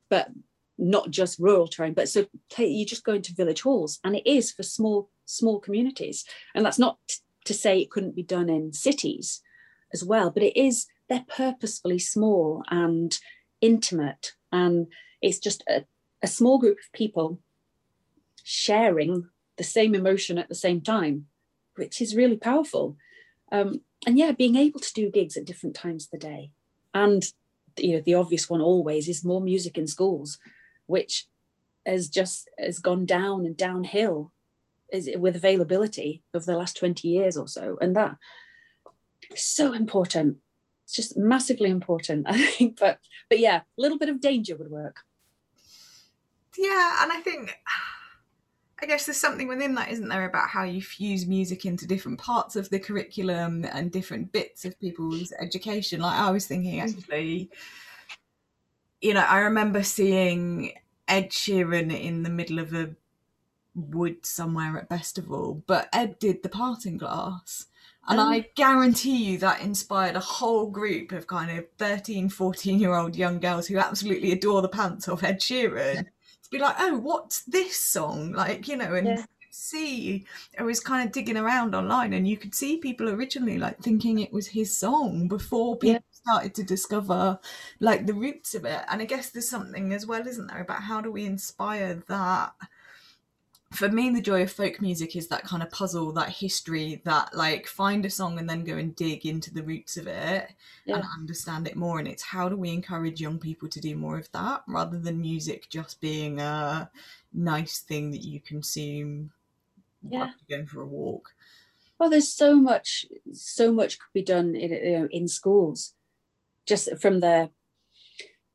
but 0.09 0.29
not 0.77 1.09
just 1.09 1.39
rural 1.39 1.67
touring, 1.67 1.93
but 1.93 2.09
so 2.09 2.27
you 2.57 2.85
just 2.85 3.03
go 3.03 3.13
into 3.13 3.33
village 3.33 3.61
halls, 3.61 3.99
and 4.03 4.15
it 4.15 4.27
is 4.27 4.51
for 4.51 4.63
small 4.63 5.09
small 5.25 5.59
communities, 5.59 6.25
and 6.53 6.65
that's 6.65 6.79
not 6.79 6.97
to 7.45 7.53
say 7.53 7.79
it 7.79 7.91
couldn't 7.91 8.15
be 8.15 8.23
done 8.23 8.49
in 8.49 8.73
cities 8.73 9.41
as 9.93 10.03
well, 10.03 10.29
but 10.29 10.43
it 10.43 10.57
is 10.57 10.85
they're 11.09 11.25
purposefully 11.27 11.99
small 11.99 12.63
and 12.69 13.17
intimate, 13.61 14.33
and 14.51 14.87
it's 15.21 15.39
just 15.39 15.63
a, 15.67 15.85
a 16.21 16.27
small 16.27 16.59
group 16.59 16.77
of 16.77 16.93
people 16.93 17.39
sharing 18.43 19.27
the 19.57 19.63
same 19.63 19.95
emotion 19.95 20.37
at 20.37 20.47
the 20.49 20.55
same 20.55 20.81
time 20.81 21.25
which 21.77 22.01
is 22.01 22.15
really 22.15 22.37
powerful. 22.37 22.97
Um, 23.51 23.81
and 24.05 24.17
yeah, 24.17 24.31
being 24.31 24.55
able 24.55 24.79
to 24.79 24.93
do 24.93 25.09
gigs 25.09 25.37
at 25.37 25.45
different 25.45 25.75
times 25.75 26.05
of 26.05 26.11
the 26.11 26.27
day. 26.27 26.51
And 26.93 27.23
you 27.77 27.93
know, 27.93 28.01
the 28.01 28.15
obvious 28.15 28.49
one 28.49 28.61
always 28.61 29.07
is 29.07 29.23
more 29.23 29.41
music 29.41 29.77
in 29.77 29.87
schools, 29.87 30.39
which 30.87 31.27
has 31.85 32.09
just 32.09 32.49
has 32.57 32.79
gone 32.79 33.05
down 33.05 33.45
and 33.45 33.55
downhill 33.55 34.31
is 34.91 35.09
with 35.17 35.35
availability 35.35 36.23
of 36.33 36.45
the 36.45 36.55
last 36.55 36.77
20 36.77 37.07
years 37.07 37.37
or 37.37 37.47
so. 37.47 37.77
And 37.81 37.95
that 37.95 38.17
so 39.35 39.73
important. 39.73 40.37
It's 40.85 40.95
just 40.95 41.17
massively 41.17 41.69
important, 41.69 42.25
I 42.29 42.37
think. 42.37 42.79
But 42.79 42.99
but 43.29 43.39
yeah, 43.39 43.57
a 43.57 43.81
little 43.81 43.97
bit 43.97 44.09
of 44.09 44.21
danger 44.21 44.55
would 44.55 44.71
work. 44.71 45.01
Yeah, 46.57 47.03
and 47.03 47.11
I 47.11 47.21
think 47.21 47.55
I 48.79 48.85
guess 48.85 49.05
there's 49.05 49.19
something 49.19 49.47
within 49.47 49.73
that, 49.75 49.91
isn't 49.91 50.07
there, 50.07 50.25
about 50.25 50.49
how 50.49 50.63
you 50.63 50.81
fuse 50.81 51.25
music 51.25 51.65
into 51.65 51.87
different 51.87 52.19
parts 52.19 52.55
of 52.55 52.69
the 52.69 52.79
curriculum 52.79 53.65
and 53.65 53.91
different 53.91 54.31
bits 54.31 54.65
of 54.65 54.79
people's 54.79 55.33
education. 55.39 56.01
Like 56.01 56.19
I 56.19 56.29
was 56.29 56.45
thinking, 56.45 56.79
actually, 56.79 57.49
you 59.01 59.15
know, 59.15 59.25
I 59.27 59.39
remember 59.39 59.81
seeing 59.81 60.73
Ed 61.07 61.31
Sheeran 61.31 61.97
in 61.97 62.21
the 62.21 62.29
middle 62.29 62.59
of 62.59 62.73
a 62.73 62.95
wood 63.73 64.25
somewhere 64.25 64.77
at 64.77 64.89
Bestival, 64.89 65.63
but 65.65 65.89
Ed 65.91 66.19
did 66.19 66.43
the 66.43 66.49
parting 66.49 66.97
glass. 66.97 67.65
And 68.07 68.19
um, 68.19 68.29
I 68.29 68.45
guarantee 68.55 69.31
you 69.31 69.37
that 69.39 69.61
inspired 69.61 70.15
a 70.15 70.21
whole 70.21 70.69
group 70.69 71.11
of 71.11 71.27
kind 71.27 71.57
of 71.57 71.65
13, 71.77 72.29
14 72.29 72.79
year 72.79 72.93
old 72.93 73.15
young 73.15 73.39
girls 73.39 73.67
who 73.67 73.77
absolutely 73.77 74.31
adore 74.31 74.61
the 74.61 74.69
pants 74.69 75.07
of 75.07 75.23
Ed 75.23 75.41
Sheeran 75.41 76.05
to 76.47 76.57
be 76.57 76.61
like, 76.61 76.75
oh, 76.79 76.97
what's 76.97 77.43
this 77.43 77.77
song? 77.77 78.31
Like, 78.31 78.67
you 78.67 78.77
know, 78.77 78.93
and 78.93 79.07
yeah. 79.07 79.25
see, 79.51 80.25
I 80.57 80.63
was 80.63 80.79
kind 80.79 81.05
of 81.05 81.13
digging 81.13 81.37
around 81.37 81.75
online 81.75 82.13
and 82.13 82.27
you 82.27 82.37
could 82.37 82.55
see 82.55 82.77
people 82.77 83.09
originally 83.09 83.57
like 83.57 83.79
thinking 83.79 84.19
it 84.19 84.33
was 84.33 84.47
his 84.47 84.75
song 84.75 85.27
before 85.27 85.77
people 85.77 85.95
yeah. 85.95 85.99
started 86.11 86.55
to 86.55 86.63
discover 86.63 87.39
like 87.79 88.05
the 88.05 88.13
roots 88.13 88.55
of 88.55 88.65
it. 88.65 88.81
And 88.89 89.01
I 89.01 89.05
guess 89.05 89.29
there's 89.29 89.49
something 89.49 89.93
as 89.93 90.05
well, 90.05 90.27
isn't 90.27 90.47
there, 90.47 90.61
about 90.61 90.83
how 90.83 91.01
do 91.01 91.11
we 91.11 91.25
inspire 91.25 92.03
that? 92.07 92.53
For 93.71 93.89
me 93.89 94.09
the 94.09 94.21
joy 94.21 94.43
of 94.43 94.51
folk 94.51 94.81
music 94.81 95.15
is 95.15 95.27
that 95.27 95.43
kind 95.43 95.61
of 95.61 95.69
puzzle 95.69 96.13
that 96.13 96.29
history 96.29 97.01
that 97.03 97.35
like 97.35 97.67
find 97.67 98.05
a 98.05 98.09
song 98.09 98.39
and 98.39 98.49
then 98.49 98.63
go 98.63 98.77
and 98.77 98.95
dig 98.95 99.25
into 99.25 99.53
the 99.53 99.63
roots 99.63 99.97
of 99.97 100.07
it 100.07 100.53
yeah. 100.85 100.95
and 100.95 101.03
understand 101.17 101.67
it 101.67 101.75
more. 101.75 101.99
And 101.99 102.07
it's 102.07 102.23
how 102.23 102.47
do 102.47 102.55
we 102.55 102.71
encourage 102.71 103.19
young 103.19 103.37
people 103.37 103.67
to 103.69 103.81
do 103.81 103.95
more 103.95 104.17
of 104.17 104.31
that 104.31 104.63
rather 104.67 104.97
than 104.97 105.19
music 105.19 105.67
just 105.69 105.99
being 105.99 106.39
a 106.39 106.89
nice 107.33 107.79
thing 107.79 108.11
that 108.11 108.23
you 108.23 108.39
consume 108.39 109.31
yeah. 110.07 110.31
going 110.49 110.65
for 110.65 110.81
a 110.81 110.87
walk? 110.87 111.33
Well 111.99 112.09
there's 112.09 112.31
so 112.31 112.55
much 112.55 113.05
so 113.33 113.73
much 113.73 113.99
could 113.99 114.13
be 114.13 114.23
done 114.23 114.55
in 114.55 114.71
you 114.71 114.99
know 114.99 115.07
in 115.11 115.27
schools. 115.27 115.93
Just 116.65 116.97
from 116.99 117.19
the 117.19 117.49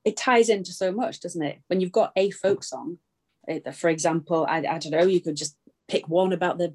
it 0.05 0.17
ties 0.17 0.49
into 0.49 0.73
so 0.73 0.91
much 0.91 1.21
doesn't 1.21 1.43
it? 1.43 1.59
When 1.67 1.83
you've 1.83 1.93
got 1.93 2.13
a 2.17 2.31
folk 2.31 2.65
song 2.65 2.99
for 3.74 3.90
example, 3.90 4.47
I, 4.49 4.59
I 4.59 4.78
don't 4.78 4.90
know, 4.90 5.03
you 5.03 5.20
could 5.20 5.36
just 5.36 5.57
pick 5.88 6.09
one 6.09 6.32
about 6.32 6.59
the 6.59 6.74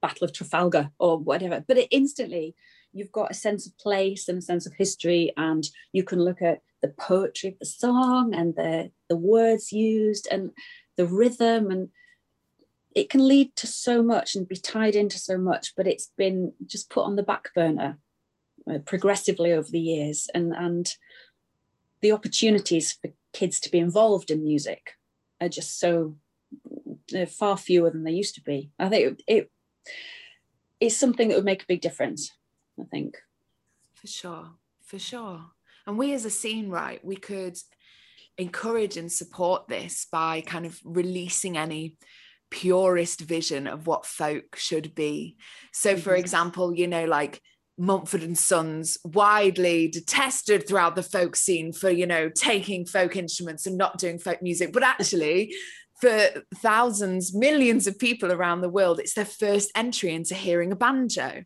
Battle 0.00 0.24
of 0.24 0.32
Trafalgar 0.32 0.90
or 0.98 1.18
whatever, 1.18 1.64
but 1.66 1.78
it 1.78 1.88
instantly 1.90 2.54
you've 2.92 3.12
got 3.12 3.30
a 3.30 3.34
sense 3.34 3.66
of 3.66 3.76
place 3.78 4.28
and 4.28 4.38
a 4.38 4.42
sense 4.42 4.66
of 4.66 4.72
history, 4.74 5.32
and 5.36 5.68
you 5.92 6.02
can 6.02 6.20
look 6.20 6.40
at 6.40 6.62
the 6.80 6.88
poetry 6.88 7.50
of 7.50 7.58
the 7.58 7.66
song 7.66 8.34
and 8.34 8.54
the, 8.54 8.90
the 9.08 9.16
words 9.16 9.72
used 9.72 10.28
and 10.30 10.52
the 10.96 11.06
rhythm 11.06 11.70
and 11.70 11.88
it 12.94 13.10
can 13.10 13.26
lead 13.26 13.54
to 13.56 13.66
so 13.66 14.02
much 14.02 14.34
and 14.34 14.48
be 14.48 14.56
tied 14.56 14.96
into 14.96 15.18
so 15.18 15.38
much 15.38 15.74
but 15.76 15.86
it's 15.86 16.10
been 16.16 16.52
just 16.66 16.90
put 16.90 17.04
on 17.04 17.16
the 17.16 17.22
back 17.22 17.52
burner 17.54 17.98
uh, 18.70 18.78
progressively 18.78 19.52
over 19.52 19.68
the 19.70 19.80
years 19.80 20.28
and 20.34 20.52
and 20.54 20.96
the 22.00 22.12
opportunities 22.12 22.92
for 22.92 23.10
kids 23.32 23.58
to 23.60 23.70
be 23.70 23.78
involved 23.78 24.30
in 24.30 24.42
music 24.42 24.97
are 25.40 25.48
just 25.48 25.78
so 25.78 26.16
they're 27.08 27.26
far 27.26 27.56
fewer 27.56 27.90
than 27.90 28.04
they 28.04 28.12
used 28.12 28.34
to 28.36 28.42
be. 28.42 28.70
I 28.78 28.88
think 28.88 29.04
it, 29.04 29.22
it 29.26 29.50
it's 30.80 30.96
something 30.96 31.28
that 31.28 31.34
would 31.36 31.44
make 31.44 31.62
a 31.62 31.68
big 31.68 31.80
difference. 31.80 32.32
I 32.80 32.84
think. 32.84 33.16
For 33.94 34.06
sure, 34.06 34.50
for 34.84 34.98
sure. 34.98 35.44
And 35.86 35.98
we 35.98 36.12
as 36.12 36.24
a 36.24 36.30
scene, 36.30 36.68
right, 36.68 37.04
we 37.04 37.16
could 37.16 37.58
encourage 38.36 38.96
and 38.96 39.10
support 39.10 39.66
this 39.68 40.06
by 40.10 40.42
kind 40.42 40.66
of 40.66 40.78
releasing 40.84 41.56
any 41.56 41.96
purist 42.50 43.20
vision 43.20 43.66
of 43.66 43.86
what 43.86 44.06
folk 44.06 44.56
should 44.56 44.94
be. 44.94 45.36
So, 45.72 45.96
for 45.96 46.10
mm-hmm. 46.10 46.20
example, 46.20 46.74
you 46.74 46.86
know, 46.86 47.04
like 47.04 47.42
Mumford 47.78 48.22
and 48.22 48.36
Sons, 48.36 48.98
widely 49.04 49.88
detested 49.88 50.66
throughout 50.66 50.96
the 50.96 51.02
folk 51.02 51.36
scene 51.36 51.72
for, 51.72 51.90
you 51.90 52.06
know, 52.06 52.28
taking 52.28 52.84
folk 52.84 53.16
instruments 53.16 53.66
and 53.66 53.78
not 53.78 53.98
doing 53.98 54.18
folk 54.18 54.42
music. 54.42 54.72
But 54.72 54.82
actually, 54.82 55.54
for 56.00 56.28
thousands, 56.56 57.34
millions 57.34 57.88
of 57.88 57.98
people 57.98 58.30
around 58.30 58.60
the 58.60 58.68
world, 58.68 59.00
it's 59.00 59.14
their 59.14 59.24
first 59.24 59.70
entry 59.74 60.14
into 60.14 60.34
hearing 60.34 60.70
a 60.70 60.76
banjo. 60.76 61.42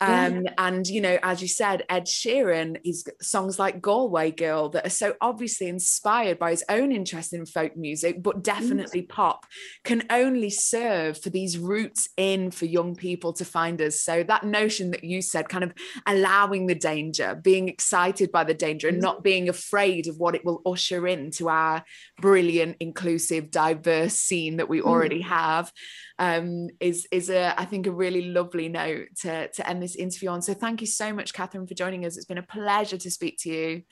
Um, 0.00 0.42
yeah. 0.42 0.54
And, 0.58 0.86
you 0.88 1.00
know, 1.00 1.18
as 1.22 1.40
you 1.40 1.46
said, 1.46 1.84
Ed 1.88 2.06
Sheeran, 2.06 2.78
he's 2.82 3.04
songs 3.20 3.60
like 3.60 3.80
Galway 3.80 4.32
Girl 4.32 4.70
that 4.70 4.86
are 4.86 4.90
so 4.90 5.14
obviously 5.20 5.68
inspired 5.68 6.40
by 6.40 6.50
his 6.50 6.64
own 6.68 6.90
interest 6.90 7.32
in 7.32 7.46
folk 7.46 7.76
music, 7.76 8.22
but 8.22 8.42
definitely 8.42 9.02
mm. 9.02 9.08
pop, 9.08 9.46
can 9.84 10.02
only 10.10 10.50
serve 10.50 11.22
for 11.22 11.30
these 11.30 11.56
roots 11.56 12.08
in 12.16 12.50
for 12.50 12.66
young 12.66 12.96
people 12.96 13.32
to 13.34 13.44
find 13.44 13.80
us. 13.80 14.02
So 14.02 14.24
that 14.24 14.44
notion 14.44 14.90
that 14.90 15.04
you 15.04 15.22
said, 15.22 15.48
kind 15.48 15.62
of 15.62 15.72
allowing 16.06 16.66
the 16.66 16.74
danger, 16.74 17.38
being 17.40 17.68
excited 17.68 18.32
by 18.32 18.42
the 18.42 18.54
danger, 18.54 18.88
and 18.88 19.00
not 19.00 19.22
being 19.22 19.48
afraid 19.48 20.08
of 20.08 20.18
what 20.18 20.34
it 20.34 20.44
will 20.44 20.60
usher 20.66 21.06
into 21.06 21.48
our 21.48 21.84
brilliant, 22.20 22.78
inclusive, 22.80 23.50
diverse 23.52 23.91
diverse 23.92 24.14
scene 24.14 24.56
that 24.56 24.68
we 24.68 24.80
hmm. 24.80 24.88
already 24.88 25.20
mm. 25.20 25.26
have 25.26 25.72
um, 26.18 26.68
is 26.80 27.06
is 27.10 27.30
a 27.30 27.58
I 27.60 27.64
think 27.64 27.86
a 27.86 27.92
really 27.92 28.30
lovely 28.30 28.68
note 28.68 29.08
to 29.22 29.48
to 29.48 29.68
end 29.68 29.82
this 29.82 29.96
interview 29.96 30.30
on. 30.30 30.42
So 30.42 30.54
thank 30.54 30.80
you 30.80 30.86
so 30.86 31.12
much, 31.12 31.32
Catherine, 31.32 31.66
for 31.66 31.74
joining 31.74 32.04
us. 32.04 32.16
It's 32.16 32.26
been 32.26 32.38
a 32.38 32.42
pleasure 32.42 32.98
to 32.98 33.10
speak 33.10 33.38
to 33.40 33.50
you. 33.50 33.82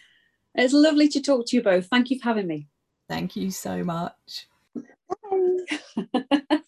It's 0.55 0.75
lovely 0.75 1.09
to 1.09 1.21
talk 1.21 1.47
to 1.47 1.57
you 1.57 1.63
both. 1.63 1.87
Thank 1.87 2.11
you 2.11 2.19
for 2.19 2.25
having 2.25 2.47
me. 2.47 2.69
Thank 3.09 3.37
you 3.37 3.51
so 3.51 3.85
much. 3.85 4.47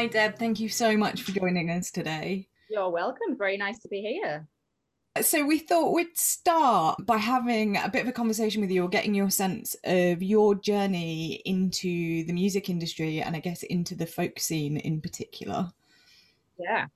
Hi, 0.00 0.06
Deb. 0.06 0.38
Thank 0.38 0.60
you 0.60 0.70
so 0.70 0.96
much 0.96 1.20
for 1.20 1.32
joining 1.32 1.68
us 1.68 1.90
today. 1.90 2.48
You're 2.70 2.88
welcome. 2.88 3.36
Very 3.36 3.58
nice 3.58 3.78
to 3.80 3.88
be 3.88 4.00
here. 4.00 4.48
So, 5.20 5.44
we 5.44 5.58
thought 5.58 5.92
we'd 5.92 6.16
start 6.16 7.04
by 7.04 7.18
having 7.18 7.76
a 7.76 7.90
bit 7.90 8.00
of 8.00 8.08
a 8.08 8.12
conversation 8.12 8.62
with 8.62 8.70
you 8.70 8.82
or 8.82 8.88
getting 8.88 9.14
your 9.14 9.28
sense 9.28 9.76
of 9.84 10.22
your 10.22 10.54
journey 10.54 11.42
into 11.44 12.24
the 12.24 12.32
music 12.32 12.70
industry 12.70 13.20
and 13.20 13.36
I 13.36 13.40
guess 13.40 13.62
into 13.62 13.94
the 13.94 14.06
folk 14.06 14.38
scene 14.38 14.78
in 14.78 15.02
particular. 15.02 15.70
Yeah. 16.58 16.86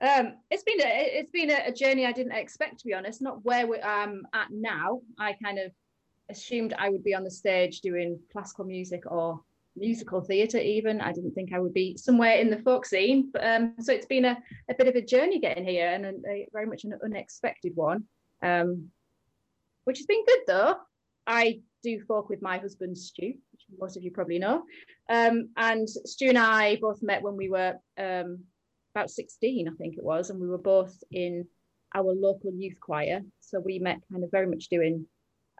Um, 0.00 0.36
it's 0.50 0.62
been 0.62 0.80
a 0.80 1.18
it's 1.18 1.30
been 1.30 1.50
a, 1.50 1.70
journey 1.70 2.06
I 2.06 2.12
didn't 2.12 2.32
expect 2.32 2.78
to 2.78 2.86
be 2.86 2.94
honest. 2.94 3.20
Not 3.20 3.44
where 3.44 3.66
we, 3.66 3.78
I'm 3.78 4.26
at 4.32 4.50
now. 4.50 5.02
I 5.18 5.36
kind 5.44 5.58
of 5.58 5.70
assumed 6.30 6.72
I 6.78 6.88
would 6.88 7.04
be 7.04 7.14
on 7.14 7.24
the 7.24 7.30
stage 7.30 7.82
doing 7.82 8.18
classical 8.32 8.64
music 8.64 9.02
or 9.04 9.42
musical 9.76 10.20
theatre 10.20 10.58
even. 10.58 11.00
I 11.00 11.12
didn't 11.12 11.32
think 11.32 11.52
i 11.52 11.58
would 11.58 11.74
be 11.74 11.96
somewhere 11.96 12.36
in 12.36 12.50
the 12.50 12.58
folk 12.58 12.86
scene 12.86 13.30
but 13.32 13.44
um, 13.44 13.74
so 13.80 13.92
it's 13.92 14.06
been 14.06 14.24
a, 14.24 14.38
a 14.68 14.74
bit 14.74 14.88
of 14.88 14.96
a 14.96 15.02
journey 15.02 15.38
getting 15.38 15.64
here 15.64 15.88
and 15.88 16.04
a, 16.04 16.12
a 16.28 16.48
very 16.52 16.66
much 16.66 16.84
an 16.84 16.98
unexpected 17.04 17.72
one 17.74 18.04
um, 18.42 18.88
which 19.84 19.98
has 19.98 20.06
been 20.06 20.24
good 20.26 20.40
though. 20.46 20.76
I 21.26 21.60
do 21.82 22.02
folk 22.06 22.28
with 22.28 22.42
my 22.42 22.58
husband 22.58 22.98
stu 22.98 23.34
which 23.52 23.64
most 23.78 23.96
of 23.96 24.02
you 24.02 24.10
probably 24.10 24.38
know. 24.38 24.64
Um, 25.08 25.50
and 25.56 25.88
stu 25.88 26.28
and 26.28 26.38
i 26.38 26.76
both 26.76 27.02
met 27.02 27.22
when 27.22 27.36
we 27.36 27.48
were 27.48 27.74
um, 27.98 28.40
about 28.94 29.10
16 29.10 29.68
i 29.68 29.72
think 29.76 29.96
it 29.96 30.04
was 30.04 30.30
and 30.30 30.40
we 30.40 30.48
were 30.48 30.58
both 30.58 30.96
in 31.12 31.46
our 31.94 32.12
local 32.14 32.52
youth 32.54 32.78
choir. 32.80 33.22
So 33.40 33.60
we 33.60 33.78
met 33.78 34.00
kind 34.10 34.24
of 34.24 34.30
very 34.30 34.46
much 34.46 34.68
doing 34.68 35.06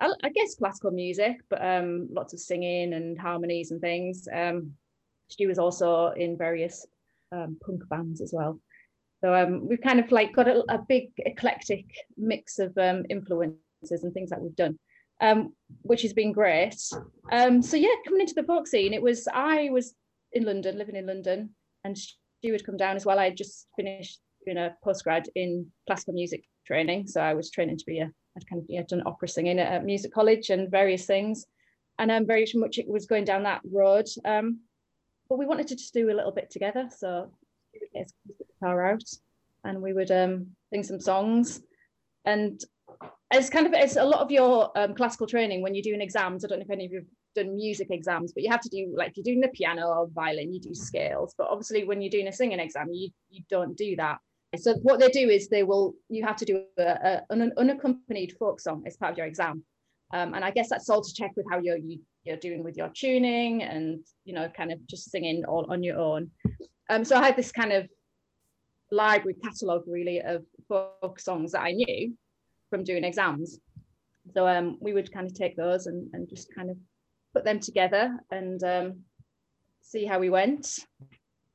I, 0.01 0.13
I 0.23 0.29
guess 0.31 0.55
classical 0.55 0.91
music, 0.91 1.37
but 1.49 1.65
um, 1.65 2.09
lots 2.11 2.33
of 2.33 2.41
singing 2.41 2.95
and 2.95 3.19
harmonies 3.19 3.71
and 3.71 3.81
things. 3.81 4.27
Um, 4.33 4.73
was 5.41 5.59
also 5.59 6.09
in 6.17 6.37
various 6.37 6.87
um, 7.33 7.57
punk 7.65 7.89
bands 7.89 8.21
as 8.21 8.33
well. 8.33 8.61
So 9.23 9.35
um, 9.35 9.69
we've 9.69 9.81
kind 9.81 10.01
of 10.01 10.11
like 10.11 10.33
got 10.33 10.49
a, 10.49 10.65
a 10.69 10.79
big 10.79 11.11
eclectic 11.19 11.85
mix 12.17 12.59
of 12.59 12.77
um, 12.79 13.05
influences 13.11 14.03
and 14.03 14.13
things 14.13 14.31
that 14.31 14.41
we've 14.41 14.57
done, 14.57 14.79
um, 15.21 15.53
which 15.83 16.03
has 16.03 16.13
been 16.13 16.33
great. 16.33 16.77
Um, 17.31 17.63
so 17.63 17.77
yeah, 17.77 17.95
coming 18.05 18.23
into 18.23 18.35
the 18.35 18.45
folk 18.45 18.67
scene, 18.67 18.95
it 18.95 19.03
was 19.03 19.29
I 19.33 19.69
was 19.71 19.95
in 20.33 20.45
London, 20.45 20.79
living 20.79 20.97
in 20.97 21.07
London, 21.07 21.51
and 21.85 21.97
she 21.97 22.51
would 22.51 22.65
come 22.65 22.77
down 22.77 22.97
as 22.97 23.05
well. 23.05 23.19
I 23.19 23.31
just 23.31 23.67
finished 23.77 24.21
doing 24.45 24.57
a 24.57 24.75
postgrad 24.85 25.27
in 25.35 25.67
classical 25.87 26.15
music 26.15 26.45
training, 26.67 27.07
so 27.07 27.21
I 27.21 27.35
was 27.35 27.51
training 27.51 27.79
to 27.79 27.85
be 27.87 28.01
a 28.01 28.11
I'd 28.37 28.49
kind 28.49 28.63
of 28.63 28.87
done 28.87 29.03
opera 29.07 29.29
singing 29.29 29.59
at 29.59 29.85
music 29.85 30.13
college 30.13 30.51
and 30.51 30.71
various 30.71 31.07
things. 31.07 31.47
And 31.99 32.11
um, 32.11 32.27
very 32.27 32.47
much 32.55 32.79
it 32.79 32.89
was 32.89 33.07
going 33.07 33.25
down 33.25 33.43
that 33.43 33.61
road. 33.71 34.09
Um, 34.25 34.61
but 35.29 35.39
we 35.39 35.47
wanted 35.47 35.69
to 35.69 35.77
just 35.77 35.93
do 35.93 36.11
a 36.11 36.15
little 36.15 36.33
bit 36.33 36.51
together. 36.51 36.89
So 36.97 37.31
we 37.73 37.81
would 37.81 37.93
get 37.93 38.13
guitar 38.61 38.93
out 38.93 39.05
and 39.65 39.83
we 39.83 39.93
would 39.93 40.11
um, 40.11 40.47
sing 40.73 40.83
some 40.83 41.01
songs. 41.01 41.61
And 42.25 42.63
it's 43.33 43.51
kind 43.51 43.67
of 43.67 43.73
it's 43.75 43.97
a 43.97 44.05
lot 44.05 44.21
of 44.21 44.31
your 44.31 44.77
um, 44.77 44.95
classical 44.95 45.27
training 45.27 45.63
when 45.63 45.75
you're 45.75 45.83
doing 45.83 46.01
exams. 46.01 46.45
I 46.45 46.49
don't 46.49 46.59
know 46.59 46.65
if 46.65 46.71
any 46.71 46.87
of 46.87 46.93
you've 46.93 47.05
done 47.35 47.55
music 47.55 47.89
exams, 47.91 48.33
but 48.33 48.43
you 48.43 48.51
have 48.51 48.61
to 48.63 48.69
do 48.69 48.93
like 48.97 49.13
you're 49.17 49.25
doing 49.25 49.41
the 49.41 49.49
piano 49.49 49.87
or 49.87 50.09
violin, 50.09 50.53
you 50.53 50.61
do 50.61 50.75
scales. 50.75 51.35
But 51.39 51.49
obviously, 51.49 51.85
when 51.85 52.03
you're 52.03 52.11
doing 52.11 52.29
a 52.29 52.33
singing 52.33 52.59
exam, 52.59 52.89
you 52.93 53.11
you 53.31 53.43
don't 53.49 53.77
do 53.77 53.97
that. 53.97 54.19
So 54.59 54.75
what 54.83 54.99
they 54.99 55.09
do 55.09 55.29
is 55.29 55.49
they 55.49 55.63
will, 55.63 55.95
you 56.09 56.25
have 56.25 56.37
to 56.37 56.45
do 56.45 56.65
a, 56.79 56.83
a, 56.83 57.23
an 57.31 57.53
unaccompanied 57.57 58.35
folk 58.39 58.61
song 58.61 58.83
as 58.87 58.97
part 58.97 59.13
of 59.13 59.19
your 59.19 59.27
exam. 59.27 59.63
Um, 60.13 60.35
and 60.35 60.45
I 60.45 60.51
guess 60.51 60.69
that's 60.69 60.91
all 60.91 61.03
to 61.03 61.15
check 61.15 61.31
with 61.37 61.47
how 61.49 61.61
you're, 61.61 61.77
you, 61.77 62.01
you're 62.25 62.37
doing 62.37 62.65
with 62.65 62.77
your 62.77 62.89
tuning 62.89 63.63
and, 63.63 64.05
you 64.25 64.35
know, 64.35 64.49
kind 64.49 64.73
of 64.73 64.85
just 64.89 65.11
singing 65.11 65.45
all 65.45 65.71
on 65.71 65.85
your 65.85 65.99
own. 65.99 66.31
Um, 66.89 67.05
so 67.05 67.17
I 67.17 67.27
had 67.27 67.37
this 67.37 67.53
kind 67.53 67.73
of 67.73 67.89
library 68.91 69.37
catalogue 69.45 69.85
really 69.87 70.21
of 70.21 70.45
folk 70.69 71.21
songs 71.21 71.53
that 71.53 71.61
I 71.61 71.71
knew 71.71 72.13
from 72.71 72.83
doing 72.83 73.05
exams. 73.05 73.61
So 74.35 74.49
um, 74.49 74.79
we 74.81 74.93
would 74.93 75.13
kind 75.13 75.27
of 75.27 75.35
take 75.35 75.57
those 75.57 75.87
and, 75.87 76.11
and 76.13 76.29
just 76.29 76.53
kind 76.53 76.71
of 76.71 76.77
put 77.33 77.45
them 77.45 77.61
together 77.61 78.19
and 78.33 78.63
um, 78.65 79.01
see 79.81 80.05
how 80.05 80.19
we 80.19 80.29
went. 80.29 80.81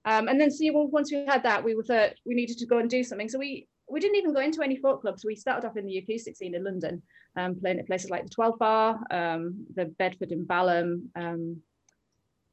Um, 0.06 0.28
and 0.28 0.39
then 0.39 0.49
well, 0.72 0.88
once 0.88 1.12
we 1.12 1.26
had 1.26 1.43
that, 1.43 1.64
we 1.64 1.76
thought 1.88 2.14
we 2.26 2.36
needed 2.36 2.60
to 2.60 2.68
go 2.68 2.78
and 2.78 2.89
do 2.89 3.03
something. 3.03 3.28
So 3.28 3.39
we 3.39 3.68
we 3.89 3.99
didn't 3.99 4.18
even 4.18 4.34
go 4.34 4.41
into 4.41 4.62
any 4.62 4.78
folk 4.78 5.01
clubs. 5.01 5.26
We 5.26 5.36
started 5.36 5.68
off 5.68 5.78
in 5.78 5.86
the 5.86 5.97
acoustic 5.97 6.36
scene 6.36 6.56
in 6.56 6.64
London, 6.64 7.01
um, 7.36 7.60
playing 7.60 7.80
at 7.80 7.88
places 7.88 8.10
like 8.10 8.24
the 8.24 8.30
12 8.30 8.58
Bar, 8.58 8.99
um, 9.12 9.66
the 9.76 9.86
Bedford 9.86 10.32
and 10.32 10.47
Balham, 10.47 11.12
um, 11.16 11.62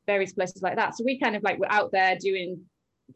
various 0.06 0.32
places 0.32 0.62
like 0.62 0.76
that. 0.76 0.96
So 0.96 1.04
we 1.04 1.18
kind 1.18 1.36
of 1.36 1.42
like 1.42 1.58
were 1.58 1.72
out 1.72 1.92
there 1.92 2.16
doing 2.18 2.62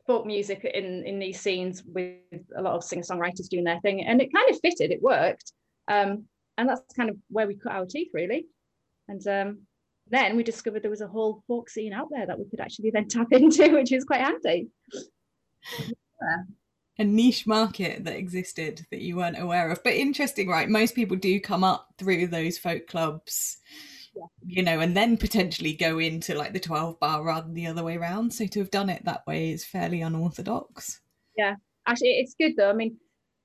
folk 0.06 0.26
music 0.26 0.64
in 0.64 1.04
in 1.06 1.18
these 1.18 1.40
scenes 1.40 1.82
with 1.84 2.18
a 2.56 2.62
lot 2.62 2.74
of 2.74 2.84
singer 2.84 3.02
songwriters 3.02 3.48
doing 3.48 3.64
their 3.64 3.80
thing, 3.80 4.04
and 4.04 4.20
it 4.20 4.32
kind 4.32 4.50
of 4.50 4.60
fitted. 4.60 4.90
It 4.90 5.02
worked, 5.02 5.52
um, 5.88 6.24
and 6.58 6.68
that's 6.68 6.82
kind 6.94 7.10
of 7.10 7.16
where 7.28 7.46
we 7.46 7.56
cut 7.56 7.72
our 7.72 7.86
teeth 7.86 8.10
really. 8.12 8.46
And 9.08 9.26
um, 9.28 9.58
then 10.08 10.36
we 10.36 10.42
discovered 10.42 10.82
there 10.82 10.90
was 10.90 11.00
a 11.00 11.08
whole 11.08 11.42
folk 11.46 11.68
scene 11.68 11.92
out 11.92 12.08
there 12.10 12.26
that 12.26 12.38
we 12.38 12.44
could 12.44 12.60
actually 12.60 12.90
then 12.90 13.08
tap 13.08 13.28
into, 13.32 13.70
which 13.70 13.92
is 13.92 14.04
quite 14.04 14.20
handy. 14.20 14.68
Yeah. 15.80 16.42
A 16.98 17.04
niche 17.04 17.46
market 17.46 18.04
that 18.04 18.16
existed 18.16 18.86
that 18.90 19.02
you 19.02 19.16
weren't 19.16 19.38
aware 19.38 19.70
of. 19.70 19.82
But 19.84 19.94
interesting, 19.94 20.48
right? 20.48 20.68
Most 20.68 20.94
people 20.94 21.16
do 21.16 21.38
come 21.40 21.62
up 21.62 21.88
through 21.98 22.28
those 22.28 22.56
folk 22.56 22.86
clubs, 22.86 23.58
yeah. 24.14 24.22
you 24.46 24.62
know, 24.62 24.80
and 24.80 24.96
then 24.96 25.18
potentially 25.18 25.74
go 25.74 25.98
into 25.98 26.34
like 26.34 26.54
the 26.54 26.60
12 26.60 26.98
bar 26.98 27.22
rather 27.22 27.46
than 27.46 27.54
the 27.54 27.66
other 27.66 27.82
way 27.82 27.96
around. 27.96 28.32
So 28.32 28.46
to 28.46 28.60
have 28.60 28.70
done 28.70 28.88
it 28.88 29.04
that 29.04 29.26
way 29.26 29.50
is 29.50 29.64
fairly 29.64 30.00
unorthodox. 30.00 31.00
Yeah, 31.36 31.56
actually, 31.86 32.18
it's 32.20 32.34
good 32.34 32.56
though. 32.56 32.70
I 32.70 32.72
mean, 32.72 32.96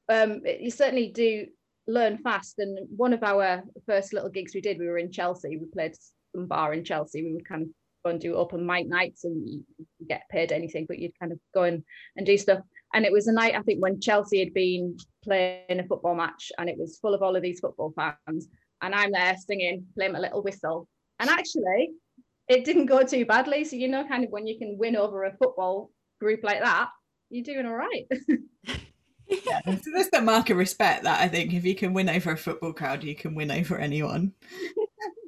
um, 0.07 0.41
you 0.45 0.72
certainly 0.72 1.09
do 1.09 1.47
learn 1.88 2.18
fast. 2.20 2.59
And 2.59 2.88
one 2.95 3.14
of 3.14 3.24
our 3.24 3.64
first 3.86 4.14
little 4.14 4.30
gigs 4.30 4.53
we 4.53 4.62
did, 4.62 4.80
we 4.80 4.88
were 4.88 4.97
in 4.97 5.12
Chelsea. 5.12 5.57
We 5.57 5.66
played 5.66 5.95
bar 6.36 6.74
in 6.74 6.84
Chelsea. 6.84 7.24
We 7.24 7.34
would 7.34 7.48
kind 7.48 7.64
of 7.64 7.70
go 8.04 8.12
and 8.12 8.20
do 8.20 8.36
open 8.36 8.66
mic 8.66 8.88
nights 8.88 9.24
and 9.24 9.48
you 9.48 9.64
get 10.08 10.24
paid 10.30 10.52
anything, 10.52 10.86
but 10.88 11.00
you'd 11.00 11.18
kind 11.20 11.32
of 11.32 11.40
go 11.54 11.64
and, 11.64 11.84
and 12.18 12.26
do 12.26 12.38
stuff. 12.38 12.60
And 12.94 13.06
it 13.06 13.12
was 13.12 13.28
a 13.28 13.32
night, 13.32 13.56
I 13.56 13.62
think, 13.62 13.82
when 13.82 14.02
Chelsea 14.02 14.40
had 14.40 14.54
been 14.54 14.98
playing 15.24 15.80
a 15.80 15.88
football 15.88 16.16
match 16.16 16.52
and 16.58 16.70
it 16.70 16.78
was 16.78 16.98
full 17.00 17.14
of 17.14 17.22
all 17.22 17.36
of 17.36 17.44
these 17.44 17.60
football 17.60 17.94
fans. 17.96 18.48
And 18.82 18.96
I'm 18.96 19.12
there 19.12 19.36
singing, 19.38 19.86
playing 19.96 20.14
my 20.14 20.20
little 20.20 20.44
whistle. 20.44 20.88
And 21.20 21.30
actually, 21.30 21.92
it 22.48 22.66
didn't 22.66 22.88
go 22.88 23.04
too 23.04 23.26
badly. 23.26 23.64
So, 23.64 23.76
you 23.76 23.88
know, 23.88 24.06
kind 24.06 24.24
of 24.24 24.32
when 24.32 24.48
you 24.48 24.58
can 24.58 24.78
win 24.78 24.96
over 24.96 25.24
a 25.24 25.38
football 25.38 25.92
group 26.20 26.42
like 26.44 26.62
that, 26.62 26.90
you're 27.30 27.44
doing 27.44 27.66
all 27.66 27.76
right. 27.76 28.08
yeah, 29.28 29.62
so 29.66 29.92
that's 29.96 30.10
the 30.12 30.22
mark 30.22 30.50
of 30.50 30.58
respect 30.58 31.04
that 31.04 31.22
I 31.22 31.28
think 31.28 31.54
if 31.54 31.64
you 31.64 31.76
can 31.76 31.94
win 31.94 32.10
over 32.10 32.32
a 32.32 32.38
football 32.38 32.74
crowd, 32.74 33.04
you 33.04 33.16
can 33.16 33.36
win 33.36 33.52
over 33.52 33.78
anyone. 33.78 34.34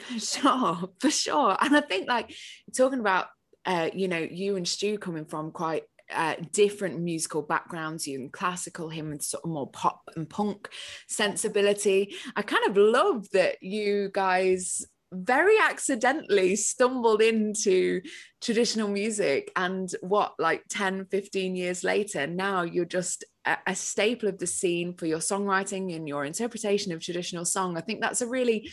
For 0.00 0.18
sure, 0.18 0.90
for 0.98 1.10
sure. 1.10 1.56
And 1.60 1.76
I 1.76 1.80
think 1.80 2.08
like 2.08 2.34
talking 2.76 3.00
about 3.00 3.26
uh, 3.66 3.90
you 3.94 4.08
know, 4.08 4.18
you 4.18 4.56
and 4.56 4.68
Stu 4.68 4.98
coming 4.98 5.24
from 5.24 5.50
quite 5.50 5.84
uh, 6.12 6.34
different 6.52 7.00
musical 7.00 7.42
backgrounds, 7.42 8.06
you 8.06 8.20
and 8.20 8.32
classical, 8.32 8.88
him 8.88 9.10
with 9.10 9.22
sort 9.22 9.44
of 9.44 9.50
more 9.50 9.70
pop 9.70 10.02
and 10.16 10.28
punk 10.28 10.68
sensibility. 11.08 12.14
I 12.36 12.42
kind 12.42 12.66
of 12.68 12.76
love 12.76 13.26
that 13.32 13.62
you 13.62 14.10
guys 14.12 14.84
very 15.12 15.56
accidentally 15.60 16.56
stumbled 16.56 17.22
into 17.22 18.00
traditional 18.42 18.88
music 18.88 19.50
and 19.54 19.94
what 20.00 20.34
like 20.40 20.64
10 20.70 21.06
15 21.06 21.54
years 21.54 21.84
later 21.84 22.26
now 22.26 22.62
you're 22.62 22.84
just 22.84 23.24
a, 23.46 23.56
a, 23.68 23.76
staple 23.76 24.28
of 24.28 24.38
the 24.38 24.46
scene 24.46 24.92
for 24.92 25.06
your 25.06 25.20
songwriting 25.20 25.94
and 25.94 26.08
your 26.08 26.24
interpretation 26.24 26.90
of 26.90 27.00
traditional 27.00 27.44
song 27.44 27.76
i 27.78 27.80
think 27.80 28.00
that's 28.00 28.22
a 28.22 28.26
really 28.26 28.68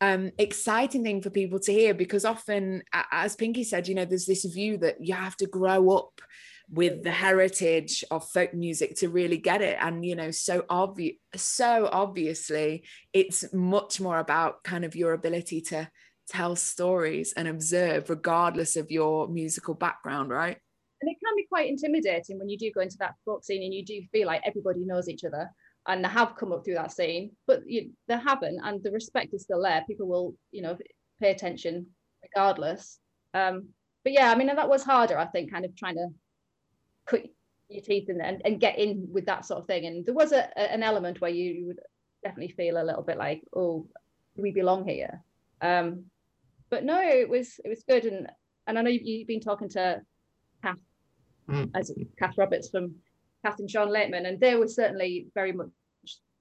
um, 0.00 0.30
exciting 0.38 1.02
thing 1.02 1.22
for 1.22 1.30
people 1.30 1.58
to 1.60 1.72
hear 1.72 1.94
because 1.94 2.24
often, 2.24 2.82
as 3.10 3.36
Pinky 3.36 3.64
said, 3.64 3.88
you 3.88 3.94
know, 3.94 4.04
there's 4.04 4.26
this 4.26 4.44
view 4.44 4.76
that 4.78 4.96
you 5.00 5.14
have 5.14 5.36
to 5.38 5.46
grow 5.46 5.90
up 5.90 6.20
with 6.70 7.02
the 7.02 7.10
heritage 7.10 8.04
of 8.10 8.28
folk 8.28 8.52
music 8.52 8.96
to 8.96 9.08
really 9.08 9.38
get 9.38 9.62
it. 9.62 9.78
And 9.80 10.04
you 10.04 10.16
know 10.16 10.30
so 10.30 10.64
obvious 10.68 11.16
so 11.34 11.88
obviously 11.92 12.84
it's 13.12 13.52
much 13.52 14.00
more 14.00 14.18
about 14.18 14.64
kind 14.64 14.84
of 14.84 14.96
your 14.96 15.12
ability 15.12 15.60
to 15.60 15.88
tell 16.28 16.56
stories 16.56 17.32
and 17.36 17.46
observe 17.46 18.10
regardless 18.10 18.74
of 18.76 18.90
your 18.90 19.28
musical 19.28 19.74
background 19.74 20.30
right? 20.30 20.58
And 21.00 21.10
it 21.10 21.16
can 21.24 21.36
be 21.36 21.46
quite 21.48 21.68
intimidating 21.68 22.38
when 22.38 22.48
you 22.48 22.58
do 22.58 22.72
go 22.72 22.80
into 22.80 22.96
that 22.98 23.14
folk 23.24 23.44
scene 23.44 23.62
and 23.62 23.72
you 23.72 23.84
do 23.84 24.02
feel 24.10 24.26
like 24.26 24.42
everybody 24.44 24.80
knows 24.84 25.08
each 25.08 25.24
other 25.24 25.50
and 25.86 26.04
they 26.04 26.08
have 26.08 26.36
come 26.36 26.52
up 26.52 26.64
through 26.64 26.74
that 26.74 26.92
scene, 26.92 27.30
but 27.46 27.60
you, 27.66 27.90
they 28.08 28.18
haven't, 28.18 28.58
and 28.62 28.82
the 28.82 28.90
respect 28.90 29.34
is 29.34 29.42
still 29.42 29.62
there. 29.62 29.84
People 29.86 30.08
will, 30.08 30.34
you 30.50 30.62
know, 30.62 30.76
pay 31.20 31.30
attention 31.30 31.86
regardless. 32.22 32.98
Um, 33.34 33.68
but 34.02 34.12
yeah, 34.12 34.30
I 34.30 34.34
mean, 34.34 34.48
that 34.48 34.68
was 34.68 34.82
harder, 34.82 35.18
I 35.18 35.26
think, 35.26 35.52
kind 35.52 35.64
of 35.64 35.76
trying 35.76 35.96
to 35.96 36.08
cut 37.06 37.22
your 37.68 37.82
teeth 37.82 38.08
in 38.08 38.20
and, 38.20 38.42
and 38.44 38.60
get 38.60 38.78
in 38.78 39.08
with 39.12 39.26
that 39.26 39.44
sort 39.44 39.60
of 39.60 39.66
thing. 39.66 39.86
And 39.86 40.06
there 40.06 40.14
was 40.14 40.32
a, 40.32 40.48
a, 40.56 40.72
an 40.72 40.82
element 40.82 41.20
where 41.20 41.30
you, 41.30 41.52
you 41.52 41.66
would 41.66 41.80
definitely 42.22 42.54
feel 42.54 42.80
a 42.80 42.84
little 42.84 43.02
bit 43.02 43.18
like, 43.18 43.42
oh, 43.54 43.88
we 44.36 44.52
belong 44.52 44.86
here. 44.86 45.22
Um, 45.60 46.04
but 46.70 46.84
no, 46.84 47.00
it 47.00 47.28
was 47.28 47.60
it 47.64 47.68
was 47.68 47.84
good, 47.88 48.04
and 48.04 48.30
and 48.66 48.78
I 48.78 48.82
know 48.82 48.90
you've 48.90 49.28
been 49.28 49.40
talking 49.40 49.68
to 49.70 50.02
Kath, 50.62 50.76
mm. 51.48 51.70
as 51.74 51.92
Kath 52.18 52.36
Roberts 52.36 52.68
from 52.68 52.96
Kath 53.44 53.58
and 53.58 53.70
Sean 53.70 53.90
Lakeman, 53.90 54.26
and 54.26 54.40
they 54.40 54.54
were 54.56 54.68
certainly 54.68 55.26
very 55.34 55.52
much 55.52 55.68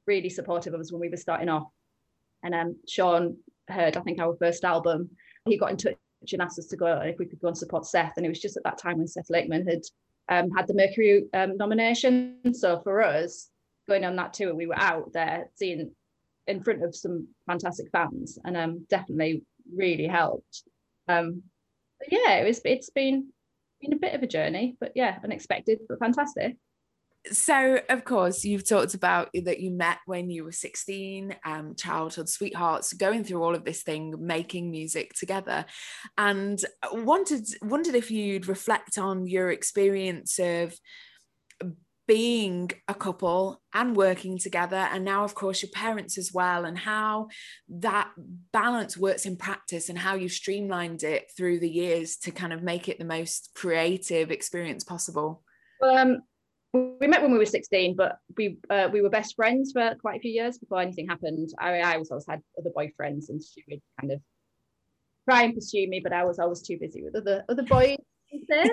really 0.08 0.30
supportive 0.30 0.74
of 0.74 0.80
us 0.80 0.92
when 0.92 1.02
we 1.02 1.10
were 1.10 1.18
starting 1.18 1.50
off. 1.50 1.68
And 2.44 2.54
um, 2.54 2.76
Sean 2.88 3.38
heard, 3.68 3.98
I 3.98 4.02
think, 4.02 4.20
our 4.20 4.36
first 4.38 4.64
album. 4.64 5.10
He 5.46 5.58
got 5.58 5.72
in 5.72 5.78
touch 5.78 5.96
and 6.32 6.42
asked 6.42 6.60
us 6.60 6.68
to 6.68 6.78
go 6.78 7.02
if 7.02 7.18
we 7.20 7.26
could 7.26 7.40
go 7.40 7.50
and 7.50 7.58
support 7.58 7.86
Seth. 7.86 8.14
And 8.18 8.26
it 8.26 8.30
was 8.30 8.40
just 8.40 8.58
at 8.58 8.64
that 8.64 8.78
time 8.78 8.98
when 8.98 9.08
Seth 9.08 9.30
Lakeman 9.30 9.68
had 9.68 9.82
um, 10.28 10.52
had 10.52 10.68
the 10.68 10.74
Mercury 10.74 11.26
um, 11.34 11.58
nomination. 11.58 12.38
So 12.54 12.80
for 12.82 13.04
us, 13.04 13.50
going 13.88 14.06
on 14.06 14.16
that 14.16 14.34
tour, 14.34 14.56
we 14.56 14.68
were 14.68 14.80
out 14.80 15.14
there 15.14 15.50
seeing 15.56 15.92
in 16.48 16.64
front 16.64 16.84
of 16.84 16.96
some 16.96 17.28
fantastic 17.48 17.88
fans, 17.92 18.40
and 18.44 18.58
um, 18.58 18.86
definitely 18.90 19.44
really 19.76 20.08
helped. 20.08 20.64
Um, 21.08 21.44
yeah, 22.10 22.36
it 22.38 22.46
was. 22.46 22.62
It's 22.66 22.90
been 22.90 23.30
been 23.82 23.94
a 23.94 23.98
bit 23.98 24.14
of 24.14 24.24
a 24.24 24.28
journey, 24.28 24.78
but 24.80 24.92
yeah, 24.96 25.20
unexpected 25.24 25.80
but 25.88 26.00
fantastic 26.00 26.58
so 27.32 27.80
of 27.90 28.04
course 28.04 28.44
you've 28.44 28.68
talked 28.68 28.94
about 28.94 29.30
that 29.34 29.60
you 29.60 29.72
met 29.72 29.98
when 30.06 30.30
you 30.30 30.44
were 30.44 30.52
16 30.52 31.36
um, 31.46 31.76
childhood 31.76 32.30
sweethearts 32.30 32.94
going 32.94 33.24
through 33.24 33.44
all 33.44 33.56
of 33.56 33.66
this 33.66 33.84
thing 33.84 34.16
making 34.20 34.72
music 34.72 35.14
together. 35.14 35.66
And 36.18 36.60
wanted 36.92 37.48
wondered 37.62 37.96
if 37.96 38.12
you'd 38.12 38.48
reflect 38.48 38.98
on 38.98 39.26
your 39.28 39.52
experience 39.52 40.40
of 40.40 40.76
being 42.08 42.70
a 42.88 42.94
couple 42.94 43.62
and 43.74 43.96
working 43.96 44.38
together 44.38 44.76
and 44.76 45.04
now 45.04 45.24
of 45.24 45.34
course 45.34 45.64
your 45.64 45.72
parents 45.72 46.20
as 46.20 46.32
well 46.32 46.66
and 46.66 46.78
how 46.78 47.28
that 47.68 48.12
balance 48.52 48.96
works 48.96 49.26
in 49.26 49.36
practice 49.36 49.90
and 49.90 49.98
how 49.98 50.14
you've 50.14 50.32
streamlined 50.32 51.02
it 51.02 51.32
through 51.36 51.60
the 51.60 51.70
years 51.70 52.18
to 52.18 52.30
kind 52.30 52.54
of 52.54 52.62
make 52.62 52.88
it 52.88 53.00
the 53.00 53.06
most 53.06 53.50
creative 53.56 54.30
experience 54.30 54.84
possible. 54.84 55.42
Um 55.82 56.22
we 56.76 57.08
met 57.08 57.22
when 57.22 57.32
we 57.32 57.38
were 57.38 57.46
16 57.46 57.96
but 57.96 58.18
we 58.38 58.58
uh, 58.70 58.90
we 58.92 59.02
were 59.02 59.10
best 59.10 59.36
friends 59.36 59.72
for 59.72 59.96
quite 60.02 60.18
a 60.18 60.20
few 60.20 60.32
years 60.32 60.58
before 60.58 60.82
anything 60.82 61.08
happened. 61.08 61.50
I, 61.60 61.80
I 61.80 61.98
was 61.98 62.12
always 62.12 62.26
had 62.28 62.42
other 62.60 62.72
boyfriends 62.76 63.30
and 63.30 63.42
she 63.42 63.64
would 63.70 63.82
kind 64.00 64.12
of 64.12 64.22
try 65.28 65.44
and 65.44 65.56
pursue 65.56 65.88
me 65.88 66.00
but 66.04 66.14
i 66.14 66.24
was 66.24 66.38
always 66.38 66.62
too 66.62 66.78
busy 66.80 67.04
with 67.04 67.16
other 67.16 67.44
other 67.50 67.64
boys 67.64 67.98
um, 68.54 68.70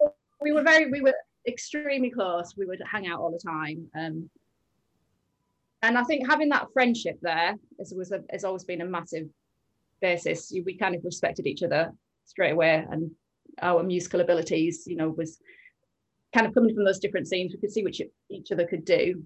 we 0.40 0.52
were 0.52 0.62
very 0.62 0.90
we 0.90 1.00
were 1.00 1.14
extremely 1.46 2.10
close. 2.10 2.54
We 2.56 2.66
would 2.66 2.80
hang 2.90 3.06
out 3.06 3.20
all 3.20 3.30
the 3.30 3.38
time 3.38 3.86
um, 3.96 4.30
and 5.82 5.98
i 5.98 6.04
think 6.04 6.28
having 6.28 6.48
that 6.50 6.68
friendship 6.72 7.18
there 7.22 7.54
is, 7.78 7.92
was 7.94 8.12
a, 8.12 8.22
has 8.30 8.44
always 8.44 8.64
been 8.64 8.80
a 8.80 8.86
massive 8.86 9.28
basis. 10.00 10.52
We 10.64 10.76
kind 10.76 10.94
of 10.94 11.04
respected 11.04 11.46
each 11.46 11.62
other 11.62 11.90
straight 12.24 12.52
away 12.52 12.84
and 12.90 13.10
our 13.62 13.82
musical 13.82 14.20
abilities 14.20 14.84
you 14.86 14.96
know 14.96 15.10
was 15.10 15.40
kind 16.34 16.46
of 16.46 16.54
coming 16.54 16.74
from 16.74 16.84
those 16.84 16.98
different 16.98 17.28
scenes, 17.28 17.52
we 17.52 17.60
could 17.60 17.72
see 17.72 17.82
which 17.82 18.00
each 18.30 18.52
other 18.52 18.66
could 18.66 18.84
do. 18.84 19.22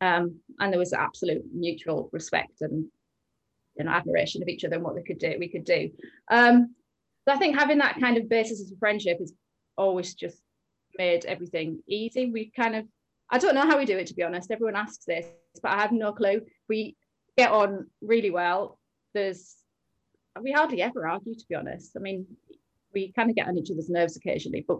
Um, 0.00 0.40
and 0.58 0.72
there 0.72 0.78
was 0.78 0.92
absolute 0.92 1.42
mutual 1.52 2.10
respect 2.12 2.60
and 2.60 2.86
you 3.76 3.84
know, 3.84 3.90
admiration 3.90 4.42
of 4.42 4.48
each 4.48 4.64
other 4.64 4.76
and 4.76 4.84
what 4.84 4.94
they 4.94 5.02
could 5.02 5.18
do, 5.18 5.36
we 5.38 5.48
could 5.48 5.64
do. 5.64 5.90
Um, 6.30 6.74
so 7.26 7.34
I 7.34 7.38
think 7.38 7.58
having 7.58 7.78
that 7.78 7.98
kind 7.98 8.16
of 8.16 8.28
basis 8.28 8.60
of 8.60 8.78
friendship 8.78 9.18
has 9.18 9.32
always 9.76 10.14
just 10.14 10.40
made 10.98 11.24
everything 11.24 11.82
easy. 11.88 12.30
We 12.30 12.52
kind 12.54 12.76
of, 12.76 12.86
I 13.30 13.38
don't 13.38 13.54
know 13.54 13.62
how 13.62 13.78
we 13.78 13.84
do 13.84 13.98
it 13.98 14.06
to 14.08 14.14
be 14.14 14.22
honest. 14.22 14.50
Everyone 14.50 14.76
asks 14.76 15.04
this, 15.04 15.26
but 15.62 15.72
I 15.72 15.80
have 15.80 15.92
no 15.92 16.12
clue. 16.12 16.42
We 16.68 16.96
get 17.36 17.50
on 17.50 17.86
really 18.00 18.30
well. 18.30 18.78
There's, 19.14 19.56
we 20.40 20.52
hardly 20.52 20.82
ever 20.82 21.08
argue 21.08 21.34
to 21.34 21.44
be 21.48 21.54
honest. 21.54 21.92
I 21.96 22.00
mean, 22.00 22.26
we 22.92 23.12
kind 23.12 23.30
of 23.30 23.36
get 23.36 23.48
on 23.48 23.58
each 23.58 23.70
other's 23.70 23.88
nerves 23.88 24.16
occasionally, 24.16 24.64
but 24.66 24.78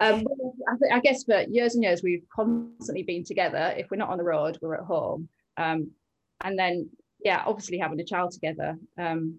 um, 0.00 0.26
I, 0.66 0.96
I, 0.96 1.00
guess 1.00 1.24
for 1.24 1.42
years 1.42 1.74
and 1.74 1.84
years 1.84 2.02
we've 2.02 2.24
constantly 2.34 3.02
been 3.02 3.22
together. 3.22 3.74
If 3.76 3.90
we're 3.90 3.98
not 3.98 4.08
on 4.08 4.18
the 4.18 4.24
road, 4.24 4.58
we're 4.62 4.76
at 4.76 4.84
home. 4.84 5.28
Um, 5.58 5.90
and 6.40 6.58
then 6.58 6.88
yeah, 7.22 7.42
obviously 7.46 7.78
having 7.78 8.00
a 8.00 8.04
child 8.04 8.32
together 8.32 8.78
um, 8.98 9.38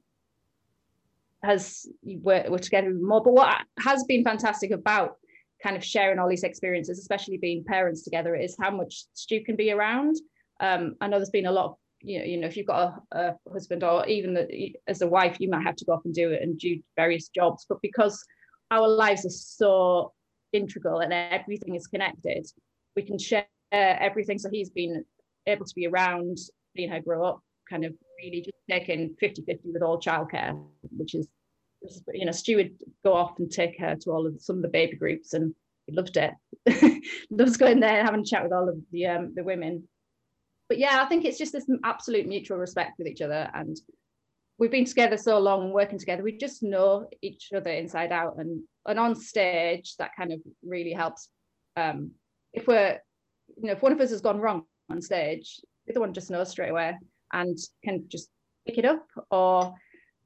has 1.43 1.87
we're, 2.03 2.45
we're 2.47 2.59
together 2.59 2.91
more. 2.93 3.23
But 3.23 3.33
what 3.33 3.61
has 3.79 4.03
been 4.03 4.23
fantastic 4.23 4.69
about 4.71 5.15
kind 5.63 5.75
of 5.75 5.83
sharing 5.83 6.19
all 6.19 6.29
these 6.29 6.43
experiences, 6.43 6.99
especially 6.99 7.37
being 7.37 7.63
parents 7.63 8.03
together, 8.03 8.35
is 8.35 8.55
how 8.59 8.69
much 8.69 9.05
Stu 9.13 9.43
can 9.43 9.55
be 9.55 9.71
around. 9.71 10.15
Um, 10.59 10.95
I 11.01 11.07
know 11.07 11.17
there's 11.17 11.31
been 11.31 11.47
a 11.47 11.51
lot 11.51 11.65
of 11.65 11.75
you 12.03 12.19
know, 12.19 12.25
you 12.25 12.37
know 12.37 12.47
if 12.47 12.55
you've 12.55 12.67
got 12.67 13.01
a, 13.11 13.19
a 13.19 13.35
husband 13.51 13.83
or 13.83 14.07
even 14.07 14.33
the, 14.35 14.75
as 14.87 15.01
a 15.01 15.07
wife, 15.07 15.37
you 15.39 15.49
might 15.49 15.63
have 15.63 15.75
to 15.77 15.85
go 15.85 15.93
off 15.93 16.05
and 16.05 16.13
do 16.13 16.31
it 16.31 16.43
and 16.43 16.59
do 16.59 16.79
various 16.95 17.29
jobs. 17.29 17.65
But 17.67 17.81
because 17.81 18.23
our 18.69 18.87
lives 18.87 19.25
are 19.25 19.29
so 19.29 20.13
integral 20.53 20.99
and 20.99 21.13
everything 21.13 21.75
is 21.75 21.87
connected, 21.87 22.45
we 22.95 23.03
can 23.03 23.17
share 23.17 23.45
everything. 23.71 24.37
So 24.37 24.49
he's 24.49 24.69
been 24.69 25.03
able 25.47 25.65
to 25.65 25.75
be 25.75 25.87
around, 25.87 26.37
seeing 26.75 26.89
her 26.89 26.99
grow 26.99 27.25
up, 27.25 27.41
kind 27.69 27.85
of 27.85 27.93
really 28.21 28.41
just 28.41 28.57
taking 28.69 29.15
50 29.19 29.43
50 29.43 29.71
with 29.71 29.81
all 29.81 29.99
childcare, 29.99 30.61
which 30.97 31.15
is, 31.15 31.27
you 32.13 32.25
know, 32.25 32.31
Stu 32.31 32.57
would 32.57 32.75
go 33.03 33.13
off 33.13 33.39
and 33.39 33.51
take 33.51 33.79
her 33.79 33.95
to 33.95 34.11
all 34.11 34.27
of 34.27 34.41
some 34.41 34.57
of 34.57 34.61
the 34.61 34.67
baby 34.67 34.97
groups 34.97 35.33
and 35.33 35.53
he 35.87 35.95
loved 35.95 36.17
it. 36.17 37.03
Loves 37.31 37.57
going 37.57 37.79
there 37.79 37.97
and 37.97 38.05
having 38.05 38.21
a 38.21 38.25
chat 38.25 38.43
with 38.43 38.53
all 38.53 38.69
of 38.69 38.77
the 38.91 39.07
um, 39.07 39.33
the 39.35 39.43
women. 39.43 39.87
But 40.69 40.77
yeah, 40.77 41.01
I 41.03 41.09
think 41.09 41.25
it's 41.25 41.37
just 41.37 41.53
this 41.53 41.69
absolute 41.83 42.27
mutual 42.27 42.57
respect 42.57 42.93
with 42.97 43.07
each 43.07 43.21
other. 43.21 43.49
And 43.53 43.75
we've 44.61 44.69
been 44.69 44.85
together 44.85 45.17
so 45.17 45.39
long, 45.39 45.73
working 45.73 45.97
together, 45.97 46.21
we 46.21 46.37
just 46.37 46.61
know 46.61 47.09
each 47.23 47.49
other 47.53 47.71
inside 47.71 48.11
out. 48.11 48.35
And, 48.37 48.61
and 48.85 48.99
on 48.99 49.15
stage, 49.15 49.95
that 49.97 50.11
kind 50.15 50.31
of 50.31 50.39
really 50.63 50.93
helps. 50.93 51.29
Um, 51.75 52.11
if 52.53 52.67
we're, 52.67 52.99
you 53.57 53.65
know, 53.67 53.71
if 53.71 53.81
one 53.81 53.91
of 53.91 53.99
us 53.99 54.11
has 54.11 54.21
gone 54.21 54.39
wrong 54.39 54.65
on 54.91 55.01
stage, 55.01 55.59
the 55.87 55.93
other 55.93 56.01
one 56.01 56.13
just 56.13 56.29
knows 56.29 56.51
straight 56.51 56.69
away 56.69 56.95
and 57.33 57.57
can 57.83 58.05
just 58.07 58.29
pick 58.67 58.77
it 58.77 58.85
up 58.85 59.03
or 59.31 59.73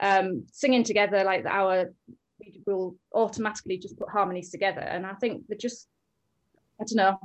um, 0.02 0.44
singing 0.52 0.84
together 0.84 1.24
like 1.24 1.46
our 1.46 1.94
we 2.42 2.62
will 2.66 2.98
automatically 3.14 3.78
just 3.78 3.98
put 3.98 4.10
harmonies 4.10 4.52
together 4.52 4.82
and 4.82 5.06
i 5.06 5.14
think 5.14 5.44
they're 5.48 5.58
just 5.58 5.88
i 6.82 6.84
don't 6.84 6.98
know 6.98 7.18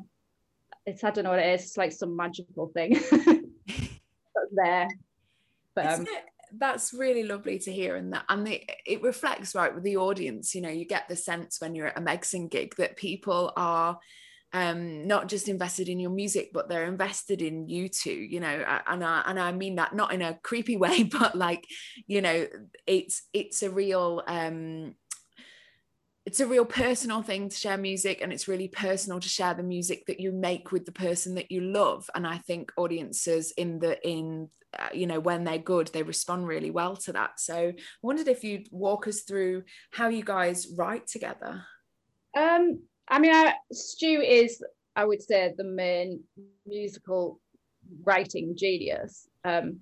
it's 0.86 1.02
i 1.02 1.10
don't 1.10 1.24
know 1.24 1.30
what 1.30 1.40
it 1.40 1.52
is 1.52 1.62
it's 1.62 1.76
like 1.76 1.90
some 1.90 2.14
magical 2.14 2.68
thing 2.68 2.96
there 4.52 4.88
but 5.74 5.86
um, 5.86 6.06
that's 6.58 6.92
really 6.92 7.22
lovely 7.24 7.58
to 7.58 7.72
hear 7.72 7.96
and 7.96 8.12
that 8.12 8.24
and 8.28 8.46
the, 8.46 8.62
it 8.86 9.02
reflects 9.02 9.54
right 9.54 9.74
with 9.74 9.84
the 9.84 9.96
audience 9.96 10.54
you 10.54 10.60
know 10.60 10.68
you 10.68 10.84
get 10.84 11.08
the 11.08 11.16
sense 11.16 11.60
when 11.60 11.74
you're 11.74 11.88
at 11.88 11.98
a 11.98 12.00
megson 12.00 12.50
gig 12.50 12.74
that 12.76 12.96
people 12.96 13.52
are 13.56 13.98
um, 14.52 15.06
not 15.06 15.28
just 15.28 15.48
invested 15.48 15.88
in 15.88 16.00
your 16.00 16.10
music, 16.10 16.50
but 16.52 16.68
they're 16.68 16.86
invested 16.86 17.40
in 17.40 17.68
you 17.68 17.88
too, 17.88 18.10
you 18.10 18.40
know, 18.40 18.64
and 18.86 19.04
I, 19.04 19.22
and 19.26 19.38
I 19.38 19.52
mean 19.52 19.76
that 19.76 19.94
not 19.94 20.12
in 20.12 20.22
a 20.22 20.38
creepy 20.42 20.76
way, 20.76 21.04
but 21.04 21.34
like, 21.34 21.66
you 22.06 22.20
know, 22.20 22.46
it's, 22.86 23.22
it's 23.32 23.62
a 23.62 23.70
real, 23.70 24.22
um, 24.26 24.94
it's 26.30 26.40
a 26.40 26.46
real 26.46 26.64
personal 26.64 27.22
thing 27.22 27.48
to 27.48 27.56
share 27.56 27.76
music 27.76 28.20
and 28.22 28.32
it's 28.32 28.48
really 28.48 28.68
personal 28.68 29.18
to 29.18 29.28
share 29.28 29.54
the 29.54 29.62
music 29.62 30.06
that 30.06 30.20
you 30.20 30.32
make 30.32 30.70
with 30.70 30.86
the 30.86 30.92
person 30.92 31.34
that 31.34 31.50
you 31.50 31.60
love 31.60 32.08
and 32.14 32.26
i 32.26 32.38
think 32.38 32.72
audiences 32.76 33.52
in 33.52 33.78
the 33.80 34.00
in 34.08 34.48
uh, 34.78 34.88
you 34.94 35.06
know 35.06 35.18
when 35.18 35.42
they're 35.42 35.58
good 35.58 35.88
they 35.88 36.04
respond 36.04 36.46
really 36.46 36.70
well 36.70 36.94
to 36.96 37.12
that 37.12 37.40
so 37.40 37.56
i 37.56 37.74
wondered 38.02 38.28
if 38.28 38.44
you'd 38.44 38.68
walk 38.70 39.08
us 39.08 39.22
through 39.22 39.64
how 39.90 40.06
you 40.06 40.22
guys 40.22 40.68
write 40.76 41.06
together 41.08 41.64
um 42.36 42.78
I 43.10 43.18
mean, 43.18 43.34
I, 43.34 43.54
Stu 43.72 44.22
is, 44.22 44.62
I 44.94 45.04
would 45.04 45.20
say, 45.20 45.52
the 45.56 45.64
main 45.64 46.22
musical 46.64 47.40
writing 48.04 48.54
genius. 48.56 49.28
Um, 49.44 49.80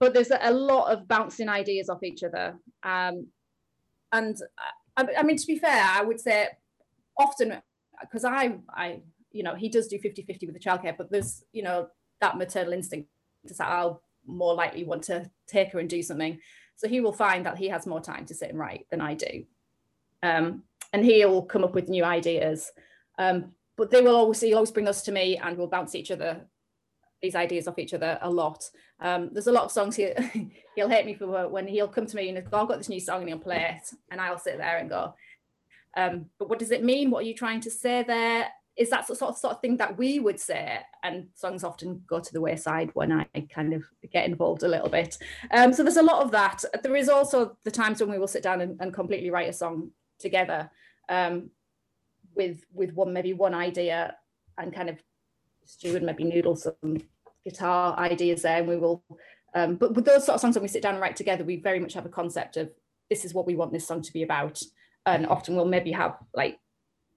but 0.00 0.14
there's 0.14 0.32
a 0.32 0.52
lot 0.52 0.92
of 0.92 1.06
bouncing 1.06 1.48
ideas 1.48 1.88
off 1.88 2.02
each 2.02 2.24
other. 2.24 2.58
Um, 2.82 3.28
and 4.12 4.36
I, 4.98 5.22
mean, 5.22 5.36
to 5.36 5.46
be 5.46 5.58
fair, 5.58 5.84
I 5.84 6.02
would 6.02 6.20
say 6.20 6.48
often, 7.18 7.60
because 8.00 8.24
I, 8.24 8.56
I, 8.70 9.00
you 9.32 9.42
know, 9.42 9.54
he 9.54 9.68
does 9.68 9.88
do 9.88 9.98
50 9.98 10.22
50 10.22 10.46
with 10.46 10.54
the 10.54 10.60
childcare, 10.60 10.96
but 10.96 11.10
there's, 11.10 11.44
you 11.52 11.62
know, 11.62 11.88
that 12.20 12.36
maternal 12.36 12.72
instinct 12.72 13.08
to 13.46 13.64
I'll 13.64 14.02
more 14.26 14.54
likely 14.54 14.84
want 14.84 15.04
to 15.04 15.30
take 15.46 15.72
her 15.72 15.78
and 15.78 15.88
do 15.88 16.02
something. 16.02 16.38
So 16.76 16.88
he 16.88 17.00
will 17.00 17.12
find 17.12 17.46
that 17.46 17.58
he 17.58 17.68
has 17.68 17.86
more 17.86 18.00
time 18.00 18.26
to 18.26 18.34
sit 18.34 18.50
and 18.50 18.58
write 18.58 18.86
than 18.90 19.00
I 19.00 19.14
do. 19.14 19.44
Um, 20.22 20.64
and 20.92 21.04
he'll 21.04 21.42
come 21.42 21.64
up 21.64 21.74
with 21.74 21.88
new 21.88 22.04
ideas. 22.04 22.70
Um, 23.18 23.52
but 23.76 23.90
they 23.90 24.00
will 24.00 24.16
always 24.16 24.40
he'll 24.40 24.56
always 24.56 24.70
bring 24.70 24.86
those 24.86 25.02
to 25.02 25.12
me, 25.12 25.36
and 25.36 25.56
we'll 25.56 25.68
bounce 25.68 25.94
each 25.94 26.10
other 26.10 26.46
these 27.22 27.34
ideas 27.34 27.66
off 27.66 27.78
each 27.78 27.94
other 27.94 28.18
a 28.22 28.30
lot. 28.30 28.64
Um, 29.00 29.30
there's 29.32 29.46
a 29.46 29.52
lot 29.52 29.64
of 29.64 29.72
songs 29.72 29.96
he 29.96 30.12
he'll 30.74 30.88
hate 30.88 31.06
me 31.06 31.14
for 31.14 31.48
when 31.48 31.66
he'll 31.66 31.88
come 31.88 32.06
to 32.06 32.16
me 32.16 32.28
and 32.28 32.50
go, 32.50 32.60
I've 32.60 32.68
got 32.68 32.78
this 32.78 32.88
new 32.88 33.00
song 33.00 33.20
and 33.20 33.28
he'll 33.28 33.38
play 33.38 33.76
it, 33.76 33.94
and 34.10 34.20
I'll 34.20 34.38
sit 34.38 34.58
there 34.58 34.78
and 34.78 34.88
go, 34.88 35.14
um, 35.96 36.26
but 36.38 36.48
what 36.48 36.58
does 36.58 36.70
it 36.70 36.84
mean? 36.84 37.10
What 37.10 37.24
are 37.24 37.26
you 37.26 37.34
trying 37.34 37.60
to 37.62 37.70
say 37.70 38.02
there? 38.02 38.48
Is 38.76 38.90
that 38.90 39.08
sort 39.08 39.20
of 39.22 39.36
sort 39.36 39.54
of 39.54 39.60
thing 39.60 39.76
that 39.78 39.98
we 39.98 40.20
would 40.20 40.38
say? 40.38 40.78
And 41.02 41.28
songs 41.34 41.64
often 41.64 42.02
go 42.06 42.20
to 42.20 42.32
the 42.32 42.40
wayside 42.40 42.90
when 42.94 43.10
I 43.10 43.26
kind 43.52 43.74
of 43.74 43.82
get 44.12 44.26
involved 44.26 44.62
a 44.62 44.68
little 44.68 44.88
bit. 44.88 45.18
Um, 45.50 45.72
so 45.72 45.82
there's 45.82 45.96
a 45.96 46.02
lot 46.02 46.22
of 46.22 46.30
that. 46.30 46.64
There 46.82 46.94
is 46.94 47.08
also 47.08 47.56
the 47.64 47.72
times 47.72 48.00
when 48.00 48.10
we 48.10 48.18
will 48.18 48.28
sit 48.28 48.44
down 48.44 48.60
and, 48.60 48.80
and 48.80 48.94
completely 48.94 49.30
write 49.30 49.48
a 49.48 49.52
song 49.52 49.90
together 50.20 50.70
um, 51.08 51.50
with 52.36 52.64
with 52.72 52.92
one 52.92 53.12
maybe 53.12 53.32
one 53.32 53.54
idea 53.54 54.14
and 54.58 54.72
kind 54.72 54.88
of 54.88 54.98
Stu 55.68 55.96
and 55.96 56.06
maybe 56.06 56.24
noodle 56.24 56.56
some 56.56 57.02
guitar 57.44 57.98
ideas 57.98 58.42
there 58.42 58.58
and 58.58 58.68
we 58.68 58.76
will 58.76 59.04
um, 59.54 59.76
but 59.76 59.94
with 59.94 60.04
those 60.04 60.26
sort 60.26 60.34
of 60.34 60.40
songs 60.40 60.54
when 60.54 60.62
we 60.62 60.68
sit 60.68 60.82
down 60.82 60.94
and 60.94 61.00
write 61.00 61.16
together 61.16 61.44
we 61.44 61.56
very 61.56 61.78
much 61.78 61.94
have 61.94 62.04
a 62.04 62.10
concept 62.10 62.56
of 62.56 62.70
this 63.10 63.24
is 63.24 63.34
what 63.34 63.46
we 63.46 63.56
want 63.56 63.72
this 63.72 63.86
song 63.86 64.02
to 64.02 64.12
be 64.12 64.22
about. 64.22 64.60
And 65.06 65.26
often 65.26 65.56
we'll 65.56 65.64
maybe 65.64 65.92
have 65.92 66.16
like 66.34 66.58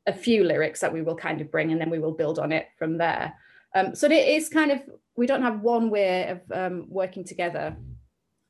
a 0.07 0.13
few 0.13 0.43
lyrics 0.43 0.79
that 0.81 0.93
we 0.93 1.01
will 1.01 1.15
kind 1.15 1.41
of 1.41 1.51
bring 1.51 1.71
and 1.71 1.79
then 1.79 1.89
we 1.89 1.99
will 1.99 2.13
build 2.13 2.39
on 2.39 2.51
it 2.51 2.67
from 2.77 2.97
there. 2.97 3.33
Um, 3.75 3.95
so 3.95 4.07
it 4.07 4.27
is 4.27 4.49
kind 4.49 4.71
of 4.71 4.81
we 5.15 5.27
don't 5.27 5.43
have 5.43 5.61
one 5.61 5.89
way 5.89 6.29
of 6.29 6.39
um, 6.51 6.85
working 6.89 7.23
together. 7.23 7.75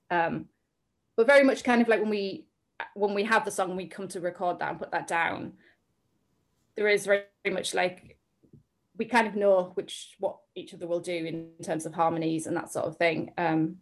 Um, 0.09 0.45
but 1.17 1.27
very 1.27 1.43
much 1.43 1.63
kind 1.63 1.81
of 1.81 1.87
like 1.87 2.01
when 2.01 2.09
we 2.09 2.45
when 2.95 3.13
we 3.13 3.23
have 3.23 3.45
the 3.45 3.51
song 3.51 3.75
we 3.75 3.87
come 3.87 4.07
to 4.07 4.19
record 4.19 4.59
that 4.59 4.69
and 4.69 4.79
put 4.79 4.91
that 4.91 5.07
down. 5.07 5.53
There 6.75 6.87
is 6.87 7.05
very, 7.05 7.23
very 7.43 7.53
much 7.53 7.73
like 7.73 8.17
we 9.01 9.05
kind 9.05 9.25
of 9.25 9.35
know 9.35 9.71
which 9.73 10.13
what 10.19 10.37
each 10.53 10.75
other 10.75 10.85
will 10.85 10.99
do 10.99 11.25
in 11.25 11.49
terms 11.63 11.87
of 11.87 11.93
harmonies 11.95 12.45
and 12.45 12.55
that 12.55 12.71
sort 12.71 12.85
of 12.85 12.97
thing. 12.97 13.31
Um 13.35 13.77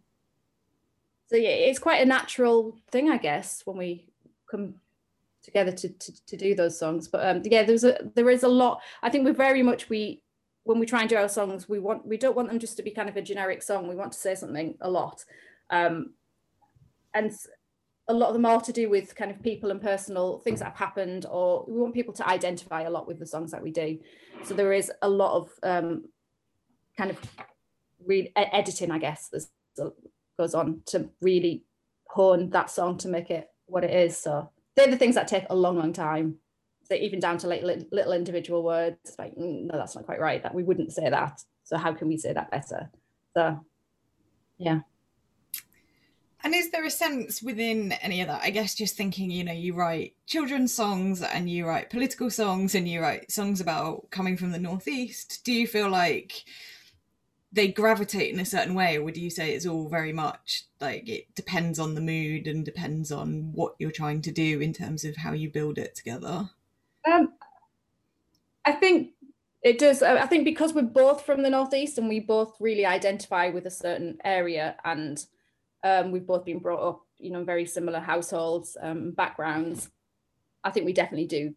so 1.26 1.36
yeah 1.36 1.50
it's 1.50 1.78
quite 1.78 2.02
a 2.02 2.12
natural 2.16 2.76
thing 2.90 3.08
i 3.08 3.16
guess 3.16 3.62
when 3.64 3.76
we 3.76 4.08
come 4.50 4.74
together 5.44 5.70
to, 5.70 5.88
to, 5.88 6.26
to 6.26 6.36
do 6.36 6.54
those 6.54 6.78
songs. 6.78 7.06
But 7.06 7.26
um 7.26 7.42
yeah 7.44 7.62
there's 7.62 7.84
a 7.84 7.98
there 8.14 8.30
is 8.30 8.44
a 8.44 8.48
lot. 8.48 8.80
I 9.02 9.10
think 9.10 9.26
we're 9.26 9.44
very 9.48 9.62
much 9.62 9.90
we 9.90 10.22
when 10.64 10.78
we 10.78 10.86
try 10.86 11.00
and 11.00 11.10
do 11.10 11.16
our 11.16 11.28
songs 11.28 11.68
we 11.68 11.78
want 11.78 12.06
we 12.06 12.16
don't 12.16 12.36
want 12.36 12.48
them 12.48 12.58
just 12.58 12.78
to 12.78 12.82
be 12.82 12.90
kind 12.90 13.10
of 13.10 13.16
a 13.18 13.28
generic 13.30 13.62
song. 13.62 13.88
We 13.88 13.96
want 13.96 14.12
to 14.12 14.18
say 14.18 14.34
something 14.34 14.74
a 14.80 14.90
lot. 14.90 15.22
Um 15.68 16.14
and 17.12 17.30
a 18.10 18.12
lot 18.12 18.28
of 18.28 18.34
them 18.34 18.44
are 18.44 18.60
to 18.60 18.72
do 18.72 18.90
with 18.90 19.14
kind 19.14 19.30
of 19.30 19.40
people 19.42 19.70
and 19.70 19.80
personal 19.80 20.40
things 20.40 20.58
that 20.58 20.66
have 20.66 20.76
happened, 20.76 21.26
or 21.30 21.64
we 21.68 21.78
want 21.78 21.94
people 21.94 22.12
to 22.14 22.28
identify 22.28 22.82
a 22.82 22.90
lot 22.90 23.06
with 23.06 23.18
the 23.18 23.26
songs 23.26 23.52
that 23.52 23.62
we 23.62 23.70
do. 23.70 23.98
So 24.42 24.54
there 24.54 24.72
is 24.72 24.90
a 25.00 25.08
lot 25.08 25.36
of 25.36 25.50
um, 25.62 26.06
kind 26.98 27.10
of 27.10 27.18
re- 28.04 28.32
editing, 28.36 28.90
I 28.90 28.98
guess, 28.98 29.28
that 29.76 29.92
goes 30.36 30.54
on 30.54 30.82
to 30.86 31.08
really 31.20 31.64
hone 32.08 32.50
that 32.50 32.70
song 32.70 32.98
to 32.98 33.08
make 33.08 33.30
it 33.30 33.48
what 33.66 33.84
it 33.84 33.92
is. 33.92 34.16
So 34.16 34.50
they're 34.74 34.90
the 34.90 34.96
things 34.96 35.14
that 35.14 35.28
take 35.28 35.44
a 35.48 35.54
long, 35.54 35.78
long 35.78 35.92
time. 35.92 36.36
So 36.84 36.96
even 36.96 37.20
down 37.20 37.38
to 37.38 37.46
like 37.46 37.62
little 37.62 38.12
individual 38.12 38.64
words, 38.64 39.14
like 39.18 39.36
mm, 39.36 39.66
no, 39.66 39.78
that's 39.78 39.94
not 39.94 40.06
quite 40.06 40.18
right. 40.18 40.42
That 40.42 40.54
we 40.54 40.64
wouldn't 40.64 40.92
say 40.92 41.08
that. 41.08 41.40
So 41.62 41.76
how 41.76 41.92
can 41.92 42.08
we 42.08 42.18
say 42.18 42.32
that 42.32 42.50
better? 42.50 42.90
So 43.34 43.64
yeah. 44.58 44.80
And 46.42 46.54
is 46.54 46.70
there 46.70 46.84
a 46.84 46.90
sense 46.90 47.42
within 47.42 47.92
any 47.92 48.22
of 48.22 48.28
that? 48.28 48.42
I 48.42 48.50
guess 48.50 48.74
just 48.74 48.96
thinking, 48.96 49.30
you 49.30 49.44
know, 49.44 49.52
you 49.52 49.74
write 49.74 50.14
children's 50.26 50.72
songs 50.72 51.22
and 51.22 51.50
you 51.50 51.66
write 51.66 51.90
political 51.90 52.30
songs 52.30 52.74
and 52.74 52.88
you 52.88 53.00
write 53.00 53.30
songs 53.30 53.60
about 53.60 54.10
coming 54.10 54.36
from 54.36 54.50
the 54.50 54.58
Northeast. 54.58 55.42
Do 55.44 55.52
you 55.52 55.66
feel 55.66 55.90
like 55.90 56.44
they 57.52 57.68
gravitate 57.68 58.32
in 58.32 58.40
a 58.40 58.44
certain 58.44 58.74
way, 58.74 58.96
or 58.96 59.02
would 59.02 59.16
you 59.16 59.28
say 59.28 59.52
it's 59.52 59.66
all 59.66 59.88
very 59.88 60.12
much 60.12 60.64
like 60.80 61.08
it 61.08 61.34
depends 61.34 61.78
on 61.78 61.94
the 61.94 62.00
mood 62.00 62.46
and 62.46 62.64
depends 62.64 63.10
on 63.10 63.52
what 63.52 63.74
you're 63.78 63.90
trying 63.90 64.22
to 64.22 64.30
do 64.30 64.60
in 64.60 64.72
terms 64.72 65.04
of 65.04 65.16
how 65.16 65.32
you 65.32 65.50
build 65.50 65.76
it 65.76 65.94
together? 65.94 66.50
Um, 67.10 67.32
I 68.64 68.72
think 68.72 69.10
it 69.62 69.78
does. 69.78 70.02
I 70.02 70.26
think 70.26 70.44
because 70.44 70.72
we're 70.72 70.82
both 70.82 71.26
from 71.26 71.42
the 71.42 71.50
Northeast 71.50 71.98
and 71.98 72.08
we 72.08 72.20
both 72.20 72.54
really 72.60 72.86
identify 72.86 73.50
with 73.50 73.66
a 73.66 73.70
certain 73.70 74.18
area 74.24 74.76
and 74.84 75.24
um, 75.84 76.10
we've 76.10 76.26
both 76.26 76.44
been 76.44 76.58
brought 76.58 76.86
up, 76.86 77.02
you 77.18 77.30
know, 77.30 77.44
very 77.44 77.66
similar 77.66 78.00
households, 78.00 78.76
um, 78.80 79.12
backgrounds. 79.12 79.90
I 80.64 80.70
think 80.70 80.86
we 80.86 80.92
definitely 80.92 81.26
do 81.26 81.54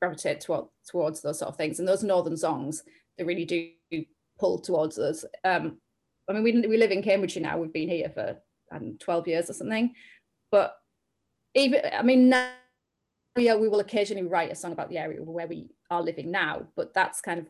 gravitate 0.00 0.40
toward, 0.40 0.66
towards 0.86 1.20
those 1.20 1.38
sort 1.38 1.50
of 1.50 1.56
things. 1.56 1.78
And 1.78 1.88
those 1.88 2.02
northern 2.02 2.36
songs, 2.36 2.82
they 3.16 3.24
really 3.24 3.44
do 3.44 3.70
pull 4.38 4.60
towards 4.60 4.98
us. 4.98 5.24
Um, 5.44 5.78
I 6.28 6.32
mean, 6.32 6.42
we, 6.42 6.68
we 6.68 6.76
live 6.76 6.90
in 6.90 7.02
Cambridgeshire 7.02 7.42
now. 7.42 7.58
We've 7.58 7.72
been 7.72 7.88
here 7.88 8.10
for 8.10 8.36
know, 8.72 8.94
12 8.98 9.28
years 9.28 9.50
or 9.50 9.54
something. 9.54 9.94
But 10.50 10.76
even, 11.54 11.80
I 11.92 12.02
mean, 12.02 12.28
now 12.28 12.50
we, 13.36 13.52
we 13.54 13.68
will 13.68 13.80
occasionally 13.80 14.26
write 14.26 14.52
a 14.52 14.54
song 14.54 14.72
about 14.72 14.88
the 14.88 14.98
area 14.98 15.22
where 15.22 15.46
we 15.46 15.70
are 15.90 16.02
living 16.02 16.30
now, 16.30 16.66
but 16.76 16.94
that's 16.94 17.20
kind 17.20 17.40
of, 17.40 17.46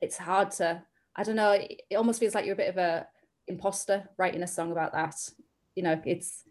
it's 0.00 0.16
hard 0.16 0.50
to, 0.52 0.82
I 1.16 1.22
don't 1.22 1.36
know, 1.36 1.52
it, 1.52 1.82
it 1.90 1.96
almost 1.96 2.20
feels 2.20 2.34
like 2.34 2.44
you're 2.44 2.54
a 2.54 2.56
bit 2.56 2.68
of 2.68 2.78
a 2.78 3.06
imposter 3.48 4.08
writing 4.16 4.42
a 4.42 4.46
song 4.46 4.72
about 4.72 4.92
that. 4.92 5.14
You 5.80 5.84
know, 5.84 6.02
it's, 6.04 6.44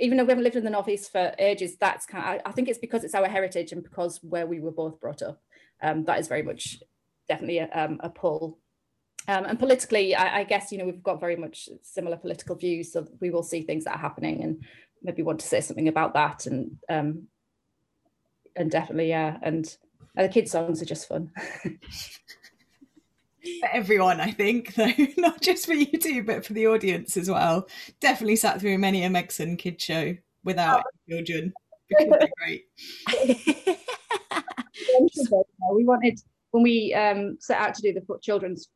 even 0.00 0.16
though 0.16 0.24
we 0.24 0.30
haven't 0.30 0.44
lived 0.44 0.56
in 0.56 0.64
the 0.64 0.70
northeast 0.70 1.12
for 1.12 1.34
ages 1.38 1.76
that's 1.76 2.06
kind 2.06 2.24
of, 2.24 2.30
I, 2.30 2.48
I, 2.48 2.52
think 2.52 2.70
it's 2.70 2.78
because 2.78 3.04
it's 3.04 3.14
our 3.14 3.28
heritage 3.28 3.72
and 3.72 3.82
because 3.82 4.20
where 4.22 4.46
we 4.46 4.58
were 4.58 4.70
both 4.70 4.98
brought 4.98 5.20
up 5.20 5.42
um, 5.82 6.04
that 6.04 6.18
is 6.18 6.28
very 6.28 6.42
much 6.42 6.82
definitely 7.28 7.58
a, 7.58 7.68
um, 7.74 8.00
a 8.02 8.08
pull. 8.08 8.56
Um, 9.28 9.44
and 9.44 9.58
politically 9.58 10.14
I, 10.14 10.38
I, 10.38 10.44
guess 10.44 10.72
you 10.72 10.78
know 10.78 10.86
we've 10.86 11.02
got 11.02 11.20
very 11.20 11.36
much 11.36 11.68
similar 11.82 12.16
political 12.16 12.56
views 12.56 12.90
so 12.90 13.06
we 13.20 13.28
will 13.28 13.42
see 13.42 13.60
things 13.60 13.84
that 13.84 13.96
are 13.96 14.00
happening 14.00 14.42
and 14.42 14.64
maybe 15.02 15.20
want 15.20 15.40
to 15.40 15.46
say 15.46 15.60
something 15.60 15.88
about 15.88 16.14
that 16.14 16.46
and 16.46 16.78
um, 16.88 17.28
and 18.56 18.70
definitely 18.70 19.10
yeah 19.10 19.36
and, 19.42 19.76
and 20.16 20.26
the 20.26 20.32
kids 20.32 20.52
songs 20.52 20.80
are 20.80 20.86
just 20.86 21.06
fun 21.06 21.30
for 23.60 23.68
everyone, 23.72 24.20
I 24.20 24.30
think, 24.30 24.74
though, 24.76 24.92
not 25.16 25.40
just 25.40 25.66
for 25.66 25.74
you 25.74 25.98
two, 25.98 26.22
but 26.22 26.44
for 26.44 26.52
the 26.52 26.66
audience 26.66 27.16
as 27.16 27.30
well. 27.30 27.68
Definitely 28.00 28.36
sat 28.36 28.60
through 28.60 28.78
many 28.78 29.04
a 29.04 29.08
Megson 29.08 29.58
kid 29.58 29.80
show 29.80 30.14
without 30.44 30.84
oh. 30.86 30.90
children 31.08 31.52
because 31.88 32.06
they're 32.18 32.28
great. 32.38 32.64
we 35.74 35.84
wanted 35.84 36.20
when 36.50 36.62
we 36.62 36.94
um, 36.94 37.36
set 37.40 37.58
out 37.58 37.74
to 37.74 37.82
do 37.82 37.92
the 37.92 38.18
children's 38.20 38.68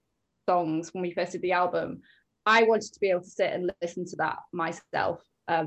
songs 0.48 0.92
when 0.92 1.02
we 1.02 1.12
first 1.12 1.32
did 1.32 1.42
the 1.42 1.52
album. 1.52 2.00
I 2.46 2.62
wanted 2.62 2.92
to 2.92 3.00
be 3.00 3.10
able 3.10 3.22
to 3.22 3.28
sit 3.28 3.52
and 3.52 3.72
listen 3.82 4.06
to 4.06 4.16
that 4.16 4.38
myself. 4.52 5.20
Um, 5.48 5.66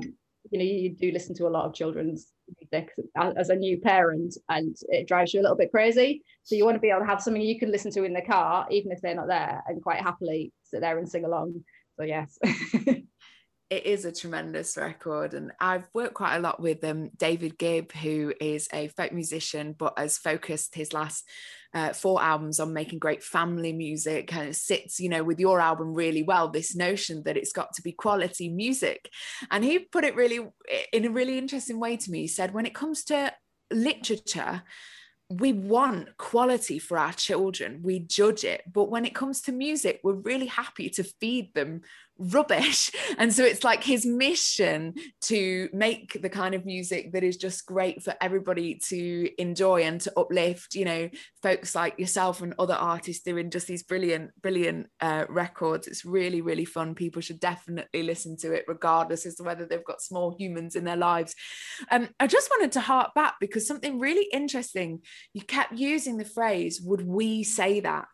you 0.50 0.58
know, 0.58 0.64
you 0.64 0.90
do 0.94 1.12
listen 1.12 1.34
to 1.36 1.46
a 1.46 1.50
lot 1.50 1.66
of 1.66 1.74
children's 1.74 2.32
music 2.60 2.90
as 3.36 3.50
a 3.50 3.56
new 3.56 3.78
parent, 3.78 4.36
and 4.48 4.76
it 4.88 5.06
drives 5.06 5.34
you 5.34 5.40
a 5.40 5.42
little 5.42 5.56
bit 5.56 5.70
crazy. 5.70 6.22
So 6.42 6.54
you 6.54 6.64
want 6.64 6.76
to 6.76 6.80
be 6.80 6.90
able 6.90 7.00
to 7.00 7.06
have 7.06 7.22
something 7.22 7.42
you 7.42 7.58
can 7.58 7.70
listen 7.70 7.90
to 7.92 8.04
in 8.04 8.14
the 8.14 8.22
car, 8.22 8.66
even 8.70 8.92
if 8.92 9.00
they're 9.00 9.14
not 9.14 9.28
there, 9.28 9.62
and 9.66 9.82
quite 9.82 10.00
happily 10.00 10.52
sit 10.64 10.80
there 10.80 10.98
and 10.98 11.08
sing 11.08 11.24
along. 11.24 11.62
So 11.96 12.04
yes. 12.04 12.38
it 13.70 13.86
is 13.86 14.04
a 14.04 14.12
tremendous 14.12 14.76
record 14.76 15.32
and 15.34 15.52
i've 15.60 15.88
worked 15.94 16.14
quite 16.14 16.36
a 16.36 16.40
lot 16.40 16.60
with 16.60 16.82
um, 16.84 17.10
david 17.16 17.56
gibb 17.56 17.92
who 17.92 18.32
is 18.40 18.68
a 18.72 18.88
folk 18.88 19.12
musician 19.12 19.74
but 19.78 19.98
has 19.98 20.18
focused 20.18 20.74
his 20.74 20.92
last 20.92 21.24
uh, 21.72 21.92
four 21.92 22.20
albums 22.20 22.58
on 22.58 22.72
making 22.72 22.98
great 22.98 23.22
family 23.22 23.72
music 23.72 24.28
Kind 24.28 24.48
of 24.48 24.56
sits 24.56 24.98
you 24.98 25.08
know 25.08 25.22
with 25.22 25.38
your 25.38 25.60
album 25.60 25.94
really 25.94 26.22
well 26.22 26.48
this 26.48 26.74
notion 26.74 27.22
that 27.24 27.36
it's 27.36 27.52
got 27.52 27.74
to 27.74 27.82
be 27.82 27.92
quality 27.92 28.48
music. 28.48 29.08
And 29.50 29.64
he 29.64 29.78
put 29.78 30.04
it 30.04 30.16
really 30.16 30.40
in 30.92 31.04
a 31.04 31.10
really 31.10 31.38
interesting 31.38 31.78
way 31.78 31.96
to 31.96 32.10
me. 32.10 32.22
He 32.22 32.28
said 32.28 32.52
when 32.52 32.66
it 32.66 32.74
comes 32.74 33.04
to 33.04 33.32
literature 33.72 34.62
we 35.32 35.52
want 35.52 36.16
quality 36.16 36.80
for 36.80 36.98
our 36.98 37.12
children. 37.12 37.82
We 37.84 38.00
judge 38.00 38.42
it. 38.42 38.62
But 38.66 38.90
when 38.90 39.04
it 39.04 39.14
comes 39.14 39.42
to 39.42 39.52
music 39.52 40.00
we're 40.02 40.14
really 40.14 40.46
happy 40.46 40.90
to 40.90 41.04
feed 41.04 41.54
them 41.54 41.82
rubbish. 42.20 42.92
And 43.18 43.34
so 43.34 43.44
it's 43.44 43.64
like 43.64 43.82
his 43.82 44.06
mission 44.06 44.94
to 45.22 45.68
make 45.72 46.22
the 46.22 46.30
kind 46.30 46.54
of 46.54 46.64
music 46.64 47.12
that 47.12 47.24
is 47.24 47.36
just 47.36 47.66
great 47.66 48.02
for 48.02 48.14
everybody 48.20 48.80
to 48.88 49.30
enjoy 49.38 49.82
and 49.82 50.00
to 50.02 50.12
uplift, 50.16 50.74
you 50.74 50.84
know, 50.84 51.10
folks 51.42 51.74
like 51.74 51.98
yourself 51.98 52.40
and 52.40 52.54
other 52.58 52.74
artists 52.74 53.22
doing 53.22 53.50
just 53.50 53.66
these 53.66 53.82
brilliant, 53.82 54.30
brilliant 54.40 54.86
uh, 55.00 55.26
records. 55.28 55.86
It's 55.86 56.04
really, 56.04 56.40
really 56.40 56.64
fun. 56.64 56.94
People 56.94 57.20
should 57.20 57.40
definitely 57.40 58.04
listen 58.04 58.36
to 58.38 58.52
it, 58.52 58.64
regardless 58.68 59.26
as 59.26 59.34
to 59.34 59.42
whether 59.42 59.66
they've 59.66 59.84
got 59.84 60.00
small 60.00 60.34
humans 60.38 60.76
in 60.76 60.84
their 60.84 60.96
lives. 60.96 61.34
Um, 61.90 62.08
I 62.20 62.26
just 62.26 62.48
wanted 62.48 62.72
to 62.72 62.80
hark 62.80 63.12
back 63.14 63.34
because 63.40 63.66
something 63.66 63.98
really 63.98 64.28
interesting, 64.32 65.00
you 65.34 65.42
kept 65.42 65.72
using 65.74 66.16
the 66.16 66.24
phrase, 66.24 66.80
would 66.80 67.06
we 67.06 67.42
say 67.42 67.80
that? 67.80 68.06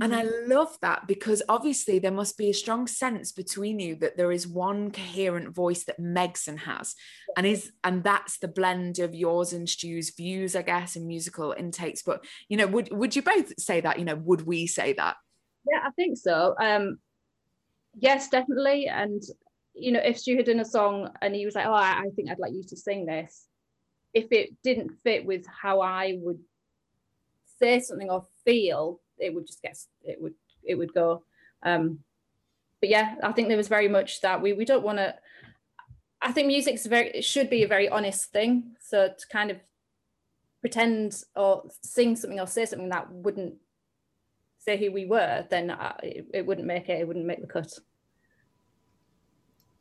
And 0.00 0.14
I 0.14 0.24
mm. 0.24 0.48
love 0.48 0.76
that 0.80 1.06
because 1.06 1.42
obviously 1.48 1.98
there 1.98 2.10
must 2.10 2.38
be 2.38 2.48
a 2.48 2.54
strong 2.54 2.86
sense 2.86 3.32
between 3.32 3.78
you 3.78 3.96
that 3.96 4.16
there 4.16 4.32
is 4.32 4.46
one 4.46 4.90
coherent 4.90 5.54
voice 5.54 5.84
that 5.84 6.00
Megson 6.00 6.58
has. 6.60 6.94
And 7.36 7.46
is 7.46 7.72
and 7.84 8.02
that's 8.02 8.38
the 8.38 8.48
blend 8.48 8.98
of 8.98 9.14
yours 9.14 9.52
and 9.52 9.68
Stu's 9.68 10.10
views, 10.10 10.56
I 10.56 10.62
guess, 10.62 10.96
and 10.96 11.06
musical 11.06 11.54
intakes. 11.56 12.02
But 12.02 12.24
you 12.48 12.56
know, 12.56 12.66
would 12.66 12.90
would 12.92 13.16
you 13.16 13.22
both 13.22 13.52
say 13.60 13.80
that? 13.80 13.98
You 13.98 14.04
know, 14.04 14.16
would 14.16 14.46
we 14.46 14.66
say 14.66 14.94
that? 14.94 15.16
Yeah, 15.70 15.80
I 15.84 15.90
think 15.90 16.18
so. 16.18 16.54
Um 16.60 16.98
yes, 17.94 18.28
definitely. 18.28 18.88
And 18.88 19.22
you 19.74 19.92
know, 19.92 20.00
if 20.00 20.18
Stu 20.18 20.36
had 20.36 20.46
done 20.46 20.60
a 20.60 20.64
song 20.64 21.10
and 21.20 21.34
he 21.34 21.44
was 21.44 21.54
like, 21.54 21.66
Oh, 21.66 21.72
I, 21.72 22.02
I 22.04 22.10
think 22.16 22.30
I'd 22.30 22.38
like 22.38 22.52
you 22.52 22.64
to 22.64 22.76
sing 22.76 23.06
this, 23.06 23.46
if 24.14 24.32
it 24.32 24.50
didn't 24.62 24.92
fit 25.04 25.24
with 25.24 25.44
how 25.46 25.80
I 25.80 26.18
would 26.20 26.38
say 27.58 27.80
something 27.80 28.10
or 28.10 28.26
feel 28.44 29.00
it 29.22 29.34
would 29.34 29.46
just 29.46 29.62
get 29.62 29.76
it 30.04 30.20
would 30.20 30.34
it 30.64 30.74
would 30.74 30.92
go. 30.92 31.24
Um, 31.62 32.00
but 32.80 32.88
yeah, 32.88 33.14
I 33.22 33.32
think 33.32 33.48
there 33.48 33.56
was 33.56 33.68
very 33.68 33.88
much 33.88 34.20
that 34.20 34.42
we 34.42 34.52
we 34.52 34.64
don't 34.64 34.84
want 34.84 34.98
to. 34.98 35.14
I 36.20 36.32
think 36.32 36.46
music's 36.46 36.86
very 36.86 37.10
it 37.10 37.24
should 37.24 37.50
be 37.50 37.62
a 37.62 37.68
very 37.68 37.88
honest 37.88 38.32
thing. 38.32 38.74
So 38.80 39.08
to 39.08 39.26
kind 39.28 39.50
of 39.50 39.58
pretend 40.60 41.22
or 41.36 41.64
sing 41.82 42.16
something 42.16 42.40
or 42.40 42.46
say 42.46 42.64
something 42.64 42.88
that 42.90 43.10
wouldn't 43.10 43.54
say 44.58 44.76
who 44.76 44.92
we 44.92 45.06
were, 45.06 45.44
then 45.50 45.70
I, 45.70 45.94
it, 46.02 46.26
it, 46.32 46.46
wouldn't 46.46 46.66
make 46.66 46.88
it. 46.88 47.00
It 47.00 47.06
wouldn't 47.06 47.26
make 47.26 47.40
the 47.40 47.48
cut. 47.48 47.78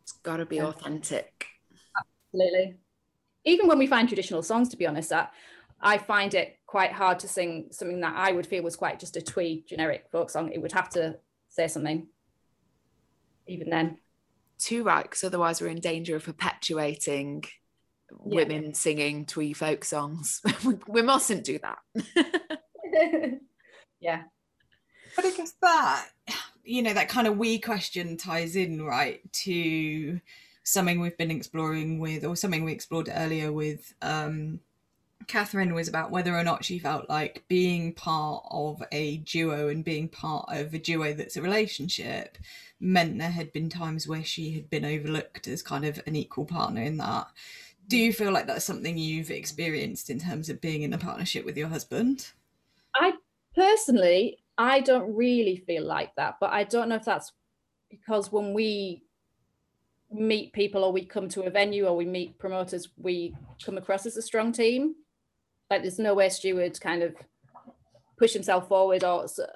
It's 0.01 0.11
got 0.23 0.37
to 0.37 0.45
be 0.45 0.57
yeah. 0.57 0.65
authentic. 0.65 1.45
Absolutely. 2.33 2.77
Even 3.45 3.67
when 3.67 3.77
we 3.77 3.87
find 3.87 4.07
traditional 4.07 4.41
songs, 4.41 4.69
to 4.69 4.77
be 4.77 4.87
honest, 4.87 5.09
that 5.09 5.33
I 5.81 5.97
find 5.97 6.33
it 6.33 6.59
quite 6.67 6.91
hard 6.91 7.19
to 7.19 7.27
sing 7.27 7.69
something 7.71 8.01
that 8.01 8.13
I 8.15 8.31
would 8.31 8.45
feel 8.45 8.63
was 8.63 8.75
quite 8.75 8.99
just 8.99 9.17
a 9.17 9.21
twee 9.21 9.63
generic 9.67 10.05
folk 10.11 10.29
song. 10.29 10.51
It 10.51 10.61
would 10.61 10.71
have 10.73 10.89
to 10.91 11.17
say 11.49 11.67
something, 11.67 12.07
even 13.47 13.69
then. 13.69 13.97
Too 14.59 14.83
right, 14.83 15.03
because 15.03 15.23
otherwise 15.23 15.59
we're 15.59 15.69
in 15.69 15.79
danger 15.79 16.15
of 16.15 16.23
perpetuating 16.23 17.45
yeah. 18.25 18.35
women 18.35 18.73
singing 18.75 19.25
twee 19.25 19.53
folk 19.53 19.83
songs. 19.83 20.41
we 20.87 21.01
mustn't 21.01 21.43
do 21.43 21.59
that. 21.59 21.79
yeah. 23.99 24.23
But 25.15 25.25
I 25.25 25.31
guess 25.31 25.53
that, 25.61 26.07
you 26.63 26.83
know, 26.83 26.93
that 26.93 27.09
kind 27.09 27.27
of 27.27 27.37
we 27.37 27.59
question 27.59 28.17
ties 28.17 28.55
in, 28.55 28.83
right, 28.83 29.19
to 29.33 30.21
something 30.63 31.01
we've 31.01 31.17
been 31.17 31.31
exploring 31.31 31.99
with, 31.99 32.23
or 32.23 32.35
something 32.35 32.63
we 32.63 32.71
explored 32.71 33.09
earlier 33.11 33.51
with 33.51 33.93
um, 34.01 34.59
Kathryn 35.31 35.73
was 35.73 35.87
about 35.87 36.11
whether 36.11 36.37
or 36.37 36.43
not 36.43 36.65
she 36.65 36.77
felt 36.77 37.07
like 37.07 37.45
being 37.47 37.93
part 37.93 38.43
of 38.51 38.83
a 38.91 39.17
duo 39.17 39.69
and 39.69 39.81
being 39.81 40.09
part 40.09 40.45
of 40.49 40.73
a 40.73 40.77
duo 40.77 41.13
that's 41.13 41.37
a 41.37 41.41
relationship 41.41 42.37
meant 42.81 43.17
there 43.17 43.31
had 43.31 43.53
been 43.53 43.69
times 43.69 44.09
where 44.09 44.25
she 44.25 44.51
had 44.51 44.69
been 44.69 44.83
overlooked 44.83 45.47
as 45.47 45.63
kind 45.63 45.85
of 45.85 46.01
an 46.05 46.17
equal 46.17 46.45
partner 46.45 46.81
in 46.81 46.97
that. 46.97 47.27
Do 47.87 47.97
you 47.97 48.11
feel 48.11 48.33
like 48.33 48.45
that's 48.45 48.65
something 48.65 48.97
you've 48.97 49.31
experienced 49.31 50.09
in 50.09 50.19
terms 50.19 50.49
of 50.49 50.59
being 50.59 50.81
in 50.81 50.93
a 50.93 50.97
partnership 50.97 51.45
with 51.45 51.55
your 51.55 51.69
husband? 51.69 52.31
I 52.93 53.13
personally, 53.55 54.39
I 54.57 54.81
don't 54.81 55.15
really 55.15 55.63
feel 55.65 55.85
like 55.85 56.13
that, 56.15 56.35
but 56.41 56.51
I 56.51 56.65
don't 56.65 56.89
know 56.89 56.95
if 56.95 57.05
that's 57.05 57.31
because 57.89 58.33
when 58.33 58.53
we 58.53 59.03
meet 60.11 60.51
people 60.51 60.83
or 60.83 60.91
we 60.91 61.05
come 61.05 61.29
to 61.29 61.43
a 61.43 61.49
venue 61.49 61.85
or 61.85 61.95
we 61.95 62.05
meet 62.05 62.37
promoters, 62.37 62.89
we 62.97 63.33
come 63.63 63.77
across 63.77 64.05
as 64.05 64.17
a 64.17 64.21
strong 64.21 64.51
team 64.51 64.95
like 65.71 65.81
there's 65.81 65.97
no 65.97 66.13
way 66.13 66.27
Stewart 66.27 66.79
kind 66.81 67.01
of 67.01 67.15
push 68.17 68.33
himself 68.33 68.67
forward 68.67 69.03
or 69.03 69.27
so, 69.27 69.47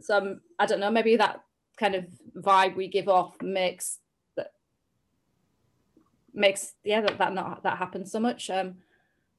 some 0.00 0.40
I 0.58 0.66
don't 0.66 0.80
know 0.80 0.90
maybe 0.90 1.16
that 1.16 1.42
kind 1.78 1.94
of 1.94 2.04
vibe 2.36 2.76
we 2.76 2.88
give 2.88 3.08
off 3.08 3.40
makes 3.40 4.00
that 4.36 4.50
makes 6.34 6.74
yeah 6.82 7.00
that 7.00 7.18
that 7.18 7.32
not 7.32 7.62
that 7.62 7.78
happens 7.78 8.10
so 8.10 8.20
much 8.20 8.50
um 8.50 8.74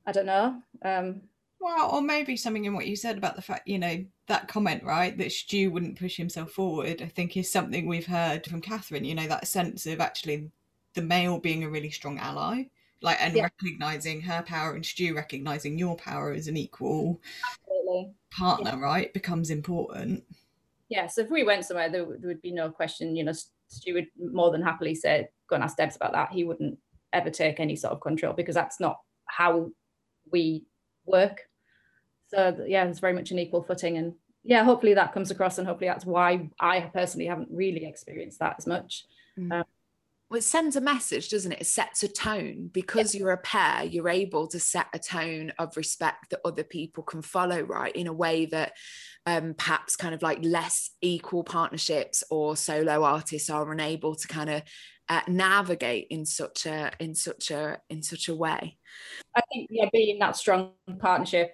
I 0.07 0.11
don't 0.11 0.25
know 0.25 0.61
um. 0.83 1.21
Well 1.59 1.91
or 1.91 2.01
maybe 2.01 2.37
something 2.37 2.65
in 2.65 2.75
what 2.75 2.87
you 2.87 2.95
said 2.95 3.17
about 3.17 3.35
the 3.35 3.41
fact 3.41 3.67
you 3.67 3.79
know 3.79 4.05
that 4.27 4.47
comment 4.47 4.83
right 4.83 5.17
that 5.17 5.31
Stu 5.31 5.69
wouldn't 5.71 5.99
push 5.99 6.15
himself 6.15 6.51
forward 6.51 7.01
I 7.01 7.07
think 7.07 7.35
is 7.35 7.51
something 7.51 7.87
we've 7.87 8.05
heard 8.05 8.45
from 8.45 8.61
Kathryn 8.61 9.05
you 9.05 9.15
know 9.15 9.27
that 9.27 9.47
sense 9.47 9.85
of 9.85 9.99
actually 9.99 10.49
the 10.93 11.01
male 11.01 11.39
being 11.39 11.65
a 11.65 11.69
really 11.69 11.91
strong 11.91 12.19
ally 12.19 12.65
like 13.01 13.17
and 13.21 13.35
yeah. 13.35 13.43
recognizing 13.43 14.21
her 14.21 14.41
power 14.41 14.73
and 14.73 14.85
Stu 14.85 15.15
recognizing 15.15 15.77
your 15.77 15.95
power 15.95 16.31
as 16.31 16.47
an 16.47 16.57
equal 16.57 17.21
Absolutely. 17.51 18.13
partner, 18.31 18.71
yeah. 18.71 18.79
right, 18.79 19.13
becomes 19.13 19.49
important. 19.49 20.23
Yeah, 20.89 21.07
so 21.07 21.21
if 21.21 21.29
we 21.29 21.43
went 21.43 21.65
somewhere, 21.65 21.89
there, 21.89 22.05
there 22.05 22.27
would 22.27 22.41
be 22.41 22.51
no 22.51 22.69
question. 22.69 23.15
You 23.15 23.25
know, 23.25 23.33
Stu 23.67 23.93
would 23.93 24.07
more 24.19 24.51
than 24.51 24.61
happily 24.61 24.95
say, 24.95 25.27
"Go 25.47 25.55
and 25.55 25.63
ask 25.63 25.77
Debs 25.77 25.95
about 25.95 26.13
that." 26.13 26.31
He 26.31 26.43
wouldn't 26.43 26.77
ever 27.13 27.29
take 27.29 27.59
any 27.59 27.75
sort 27.75 27.93
of 27.93 28.01
control 28.01 28.33
because 28.33 28.55
that's 28.55 28.79
not 28.79 28.99
how 29.25 29.71
we 30.31 30.65
work. 31.05 31.41
So 32.27 32.65
yeah, 32.67 32.85
it's 32.85 32.99
very 32.99 33.13
much 33.13 33.31
an 33.31 33.39
equal 33.39 33.63
footing, 33.63 33.97
and 33.97 34.13
yeah, 34.43 34.63
hopefully 34.63 34.93
that 34.93 35.13
comes 35.13 35.31
across, 35.31 35.57
and 35.57 35.67
hopefully 35.67 35.89
that's 35.89 36.05
why 36.05 36.49
I 36.59 36.81
personally 36.81 37.27
haven't 37.27 37.49
really 37.51 37.85
experienced 37.85 38.39
that 38.39 38.55
as 38.57 38.67
much. 38.67 39.05
Mm. 39.37 39.51
Um, 39.51 39.65
well, 40.29 40.39
it 40.39 40.43
sends 40.43 40.75
a 40.75 40.81
message, 40.81 41.29
doesn't 41.29 41.51
it? 41.51 41.61
It 41.61 41.67
sets 41.67 42.01
a 42.01 42.07
tone 42.07 42.69
because 42.73 43.13
yeah. 43.13 43.19
you're 43.19 43.31
a 43.31 43.37
pair, 43.37 43.83
you're 43.83 44.09
able 44.09 44.47
to 44.47 44.59
set 44.59 44.87
a 44.91 44.97
tone 44.97 45.53
of 45.59 45.77
respect 45.77 46.31
that 46.31 46.41
other 46.43 46.63
people 46.63 47.03
can 47.03 47.21
follow, 47.21 47.61
right? 47.61 47.95
In 47.95 48.07
a 48.07 48.13
way 48.13 48.47
that 48.47 48.73
um, 49.27 49.53
perhaps 49.55 49.95
kind 49.95 50.15
of 50.15 50.23
like 50.23 50.39
less 50.41 50.89
equal 51.01 51.43
partnerships 51.43 52.23
or 52.31 52.55
solo 52.55 53.03
artists 53.03 53.51
are 53.51 53.71
unable 53.71 54.15
to 54.15 54.27
kind 54.27 54.49
of 54.49 54.63
uh, 55.09 55.21
navigate 55.27 56.07
in 56.09 56.25
such 56.25 56.65
a 56.65 56.91
in 56.99 57.13
such 57.13 57.51
a 57.51 57.79
in 57.91 58.01
such 58.01 58.27
a 58.27 58.35
way. 58.35 58.77
I 59.35 59.41
think 59.53 59.67
yeah, 59.69 59.89
being 59.93 60.17
that 60.19 60.35
strong 60.35 60.71
partnership 60.99 61.51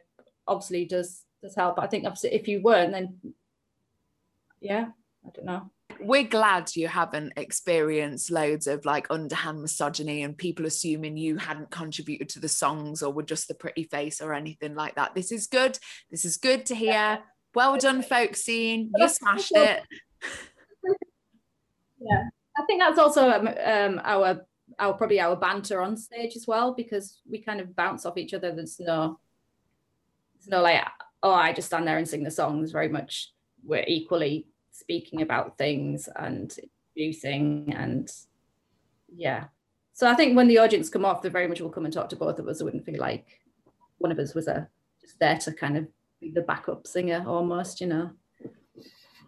obviously 0.48 0.86
does 0.86 1.26
does 1.44 1.56
help. 1.56 1.78
I 1.78 1.88
think 1.88 2.06
obviously 2.06 2.34
if 2.34 2.48
you 2.48 2.62
weren't, 2.62 2.94
then 2.94 3.18
yeah, 4.62 4.86
I 5.26 5.30
don't 5.34 5.46
know 5.46 5.70
we're 6.00 6.24
glad 6.24 6.76
you 6.76 6.88
haven't 6.88 7.34
experienced 7.38 8.32
loads 8.32 8.68
of 8.68 8.86
like 8.86 9.08
underhand 9.10 9.62
misogyny 9.62 10.24
and 10.24 10.38
people 10.38 10.66
assuming 10.66 11.18
you 11.18 11.38
hadn't 11.38 11.72
contributed 11.72 12.30
to 12.30 12.40
the 12.40 12.50
songs 12.50 13.02
or 13.04 13.12
were 13.12 13.24
just 13.24 13.48
the 13.48 13.54
pretty 13.54 13.84
face 13.84 14.22
or 14.22 14.34
anything 14.34 14.76
like 14.76 14.96
that. 14.96 15.16
This 15.16 15.32
is 15.32 15.48
good. 15.48 15.78
This 16.10 16.26
is 16.26 16.38
good 16.38 16.66
to 16.68 16.76
hear. 16.76 17.20
Well 17.54 17.78
done, 17.78 18.02
folk 18.02 18.36
scene. 18.36 18.92
You 18.96 19.08
smashed 19.10 19.54
it. 19.56 19.84
Yeah, 22.04 22.30
I 22.58 22.66
think 22.66 22.82
that's 22.82 22.98
also 22.98 23.30
um, 23.30 23.48
um, 23.48 24.02
our 24.04 24.42
our 24.80 24.94
probably 24.94 25.20
our 25.20 25.36
banter 25.36 25.82
on 25.82 25.96
stage 25.98 26.36
as 26.36 26.48
well 26.48 26.74
because 26.74 27.22
we 27.30 27.40
kind 27.40 27.62
of 27.62 27.76
bounce 27.76 28.06
off 28.06 28.18
each 28.18 28.34
other. 28.34 28.52
There's 28.52 28.80
no, 28.80 29.20
there's 30.36 30.50
no 30.50 30.62
like, 30.62 30.82
oh, 31.22 31.32
I 31.32 31.54
just 31.54 31.68
stand 31.68 31.88
there 31.88 31.98
and 31.98 32.08
sing 32.08 32.24
the 32.24 32.32
songs. 32.32 32.72
Very 32.72 32.90
much, 32.90 33.32
we're 33.64 33.86
equally 33.88 34.48
speaking 34.72 35.22
about 35.22 35.58
things 35.58 36.10
and 36.16 36.56
introducing 36.96 37.74
and 37.76 38.12
yeah. 39.14 39.46
So 39.94 40.10
I 40.10 40.16
think 40.16 40.36
when 40.36 40.48
the 40.48 40.58
audience 40.58 40.90
come 40.90 41.06
off, 41.06 41.22
they 41.22 41.30
very 41.30 41.48
much 41.48 41.62
will 41.62 41.70
come 41.70 41.86
and 41.86 41.94
talk 41.94 42.10
to 42.10 42.16
both 42.16 42.40
of 42.40 42.48
us. 42.48 42.62
It 42.62 42.64
wouldn't 42.64 42.86
feel 42.86 43.00
like 43.00 43.42
one 43.98 44.12
of 44.12 44.20
us 44.20 44.34
was 44.34 44.48
a 44.48 44.68
just 45.00 45.20
there 45.20 45.38
to 45.38 45.52
kind 45.52 45.78
of 45.78 45.88
be 46.20 46.32
the 46.32 46.42
backup 46.42 46.88
singer 46.88 47.24
almost, 47.28 47.82
you 47.82 47.88
know. 47.88 48.12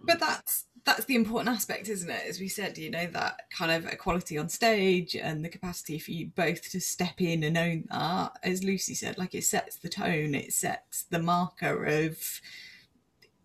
But 0.04 0.20
that's 0.20 0.66
that's 0.86 1.06
the 1.06 1.16
important 1.16 1.56
aspect, 1.56 1.88
isn't 1.88 2.10
it? 2.10 2.24
As 2.28 2.39
we 2.39 2.50
said, 2.50 2.78
you 2.78 2.89
know, 2.89 3.08
that 3.08 3.50
kind 3.58 3.72
of 3.72 3.91
equality 3.91 4.38
on 4.38 4.50
stage 4.50 5.16
and 5.16 5.44
the 5.44 5.50
capacity 5.50 5.98
for 5.98 6.12
you 6.12 6.28
both 6.36 6.70
to 6.72 6.82
step 6.82 7.22
in 7.22 7.44
and 7.44 7.58
own 7.58 7.86
that. 7.89 8.38
As 8.44 8.64
Lucy 8.64 8.94
said, 8.94 9.18
like 9.18 9.34
it 9.34 9.46
sets 9.46 9.78
the 9.78 9.89
tone, 9.89 10.36
it 10.36 10.54
sets 10.54 11.04
the 11.04 11.20
marker 11.20 11.86
of 11.86 12.41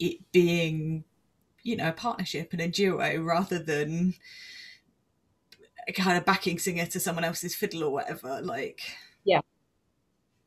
it 0.00 0.18
being 0.32 1.04
you 1.68 1.76
know 1.76 1.88
a 1.88 1.92
partnership 1.92 2.52
and 2.52 2.62
a 2.62 2.68
duo 2.68 3.20
rather 3.20 3.58
than 3.58 4.14
a 5.86 5.92
kind 5.92 6.16
of 6.16 6.24
backing 6.24 6.58
singer 6.58 6.86
to 6.86 6.98
someone 6.98 7.24
else's 7.24 7.54
fiddle 7.54 7.84
or 7.84 7.90
whatever 7.90 8.40
like 8.42 8.80
yeah 9.24 9.40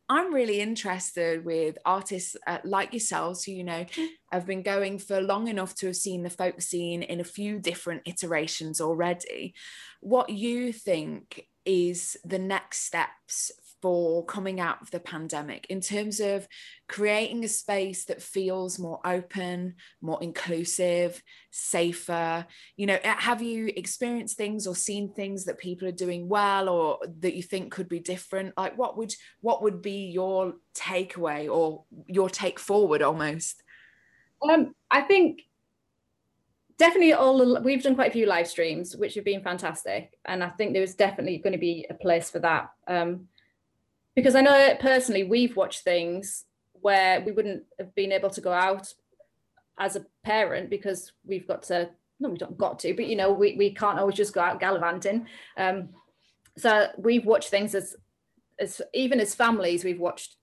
I'm 0.09 0.34
really 0.34 0.59
interested 0.59 1.45
with 1.45 1.78
artists 1.86 2.36
uh, 2.45 2.57
like 2.65 2.91
yourselves 2.91 3.45
who, 3.45 3.53
you 3.53 3.63
know, 3.63 3.86
have 4.30 4.45
been 4.45 4.61
going 4.61 4.99
for 4.99 5.22
long 5.22 5.47
enough 5.47 5.74
to 5.76 5.86
have 5.86 5.95
seen 5.95 6.24
the 6.24 6.30
folk 6.30 6.61
scene 6.61 7.01
in 7.01 7.22
a 7.22 7.24
few 7.24 7.59
different 7.59 8.01
iterations 8.05 8.82
already. 8.82 9.53
What 10.01 10.30
you 10.30 10.74
think 10.74 11.47
is 11.63 12.17
the 12.26 12.39
next 12.39 12.80
steps 12.80 13.53
for 13.82 14.25
coming 14.25 14.59
out 14.59 14.82
of 14.82 14.91
the 14.91 14.99
pandemic 14.99 15.65
in 15.69 15.82
terms 15.82 16.19
of 16.19 16.47
creating 16.88 17.43
a 17.43 17.47
space 17.47 18.05
that 18.05 18.21
feels 18.21 18.77
more 18.77 18.99
open, 19.05 19.75
more 20.01 20.21
inclusive, 20.21 21.21
safer? 21.49 22.45
You 22.77 22.88
know, 22.88 22.99
have 23.03 23.41
you 23.41 23.71
experienced 23.75 24.38
things 24.38 24.67
or 24.67 24.75
seen 24.75 25.13
things 25.13 25.45
that 25.45 25.57
people 25.57 25.88
are 25.88 25.93
doing 25.93 26.29
well 26.29 26.69
or 26.69 26.99
that 27.19 27.36
you 27.36 27.43
think 27.43 27.71
could 27.71 27.89
be 27.89 27.99
different? 27.99 28.53
Like 28.57 28.77
what 28.77 28.97
would 28.97 29.13
what 29.41 29.63
would 29.63 29.82
be 29.82 30.07
your 30.07 30.53
takeaway 30.75 31.49
or 31.49 31.84
your 32.07 32.29
take 32.29 32.59
forward 32.59 33.01
almost? 33.01 33.63
Um, 34.41 34.73
I 34.89 35.01
think 35.01 35.43
definitely 36.82 37.13
all 37.13 37.61
we've 37.61 37.84
done 37.84 37.93
quite 37.93 38.09
a 38.09 38.13
few 38.13 38.25
live 38.25 38.47
streams 38.47 38.95
which 38.95 39.13
have 39.13 39.23
been 39.23 39.43
fantastic 39.43 40.17
and 40.25 40.43
i 40.43 40.49
think 40.49 40.73
there's 40.73 40.95
definitely 40.95 41.38
going 41.38 41.53
to 41.53 41.59
be 41.59 41.86
a 41.91 41.93
place 41.93 42.32
for 42.32 42.39
that 42.39 42.71
um, 42.88 43.27
because 44.16 44.36
I 44.36 44.41
know 44.41 44.76
personally 44.80 45.24
we've 45.24 45.55
watched 45.55 45.84
things 45.84 46.45
where 46.74 47.22
we 47.22 47.32
wouldn't 47.32 47.64
have 47.80 47.93
been 47.95 48.12
able 48.12 48.30
to 48.32 48.41
go 48.41 48.51
out 48.51 48.93
as 49.80 49.95
a 49.95 50.05
parent 50.24 50.70
because 50.70 51.12
we've 51.26 51.47
got 51.47 51.64
to 51.64 51.89
no 52.20 52.30
we 52.30 52.38
don't 52.38 52.57
got 52.57 52.80
to 52.80 52.93
but 52.93 53.07
you 53.07 53.16
know 53.16 53.32
we, 53.32 53.55
we 53.55 53.74
can't 53.74 53.99
always 53.99 54.16
just 54.16 54.34
go 54.34 54.41
out 54.41 54.59
gallivanting. 54.59 55.28
Um, 55.57 55.89
so 56.57 56.88
we've 56.97 57.26
watched 57.26 57.49
things 57.49 57.76
as 57.76 57.95
as 58.59 58.82
even 58.93 59.20
as 59.20 59.34
families 59.34 59.84
we've 59.84 59.99
watched 59.99 60.36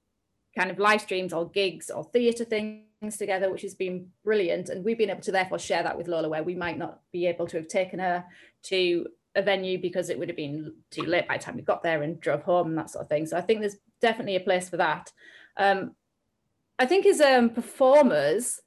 kind 0.57 0.71
of 0.71 0.79
live 0.79 1.01
streams 1.01 1.33
or 1.33 1.49
gigs 1.51 1.91
or 1.91 2.05
theatre 2.05 2.45
things 2.45 3.16
together 3.16 3.51
which 3.51 3.62
has 3.62 3.75
been 3.75 4.09
brilliant. 4.25 4.69
And 4.69 4.85
we've 4.85 4.99
been 4.99 5.11
able 5.11 5.21
to 5.23 5.33
therefore 5.33 5.59
share 5.59 5.83
that 5.83 5.97
with 5.97 6.09
Lola 6.09 6.29
where 6.29 6.43
we 6.43 6.55
might 6.55 6.79
not 6.79 7.01
be 7.12 7.27
able 7.27 7.47
to 7.49 7.59
have 7.59 7.69
taken 7.69 8.01
her 8.01 8.25
to 8.64 9.07
a 9.39 9.43
venue 9.43 9.80
because 9.80 10.11
it 10.11 10.18
would 10.18 10.28
have 10.28 10.36
been 10.36 10.74
too 10.91 11.03
late 11.03 11.28
by 11.28 11.39
the 11.39 11.45
time 11.45 11.57
we 11.57 11.62
got 11.62 11.82
there 11.82 12.03
and 12.03 12.20
drove 12.20 12.43
home 12.43 12.68
and 12.68 12.78
that 12.78 12.91
sort 12.91 13.05
of 13.05 13.09
thing. 13.09 13.24
So 13.24 13.36
I 13.36 13.41
think 13.41 13.61
there's 13.61 13.76
definitely 14.01 14.36
a 14.36 14.41
place 14.41 14.68
for 14.68 14.76
that. 14.76 15.12
Um, 15.57 15.95
I 16.78 16.86
think 16.86 17.07
as 17.07 17.20
um, 17.20 17.51
performers, 17.51 18.61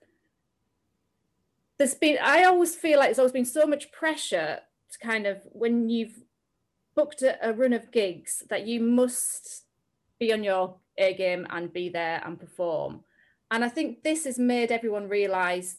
there's 1.78 1.94
been, 1.94 2.18
I 2.22 2.44
always 2.46 2.76
feel 2.76 2.98
like 2.98 3.08
there's 3.08 3.20
always 3.20 3.32
been 3.32 3.46
so 3.46 3.66
much 3.66 3.92
pressure 3.92 4.60
to 4.92 5.00
kind 5.00 5.28
of, 5.28 5.42
when 5.52 5.90
you've 5.90 6.24
booked 6.96 7.22
a, 7.22 7.38
a 7.48 7.54
run 7.54 7.74
of 7.74 7.92
gigs, 7.92 8.44
that 8.50 8.68
you 8.68 8.80
must 8.80 9.66
be 10.20 10.34
on 10.34 10.44
your 10.44 10.76
A 10.98 11.14
game 11.14 11.48
and 11.50 11.74
be 11.74 11.90
there 11.90 12.22
and 12.26 12.40
perform. 12.40 13.04
And 13.50 13.66
I 13.66 13.70
think 13.70 14.04
this 14.04 14.26
has 14.26 14.38
made 14.40 14.72
everyone 14.72 15.10
realize 15.10 15.78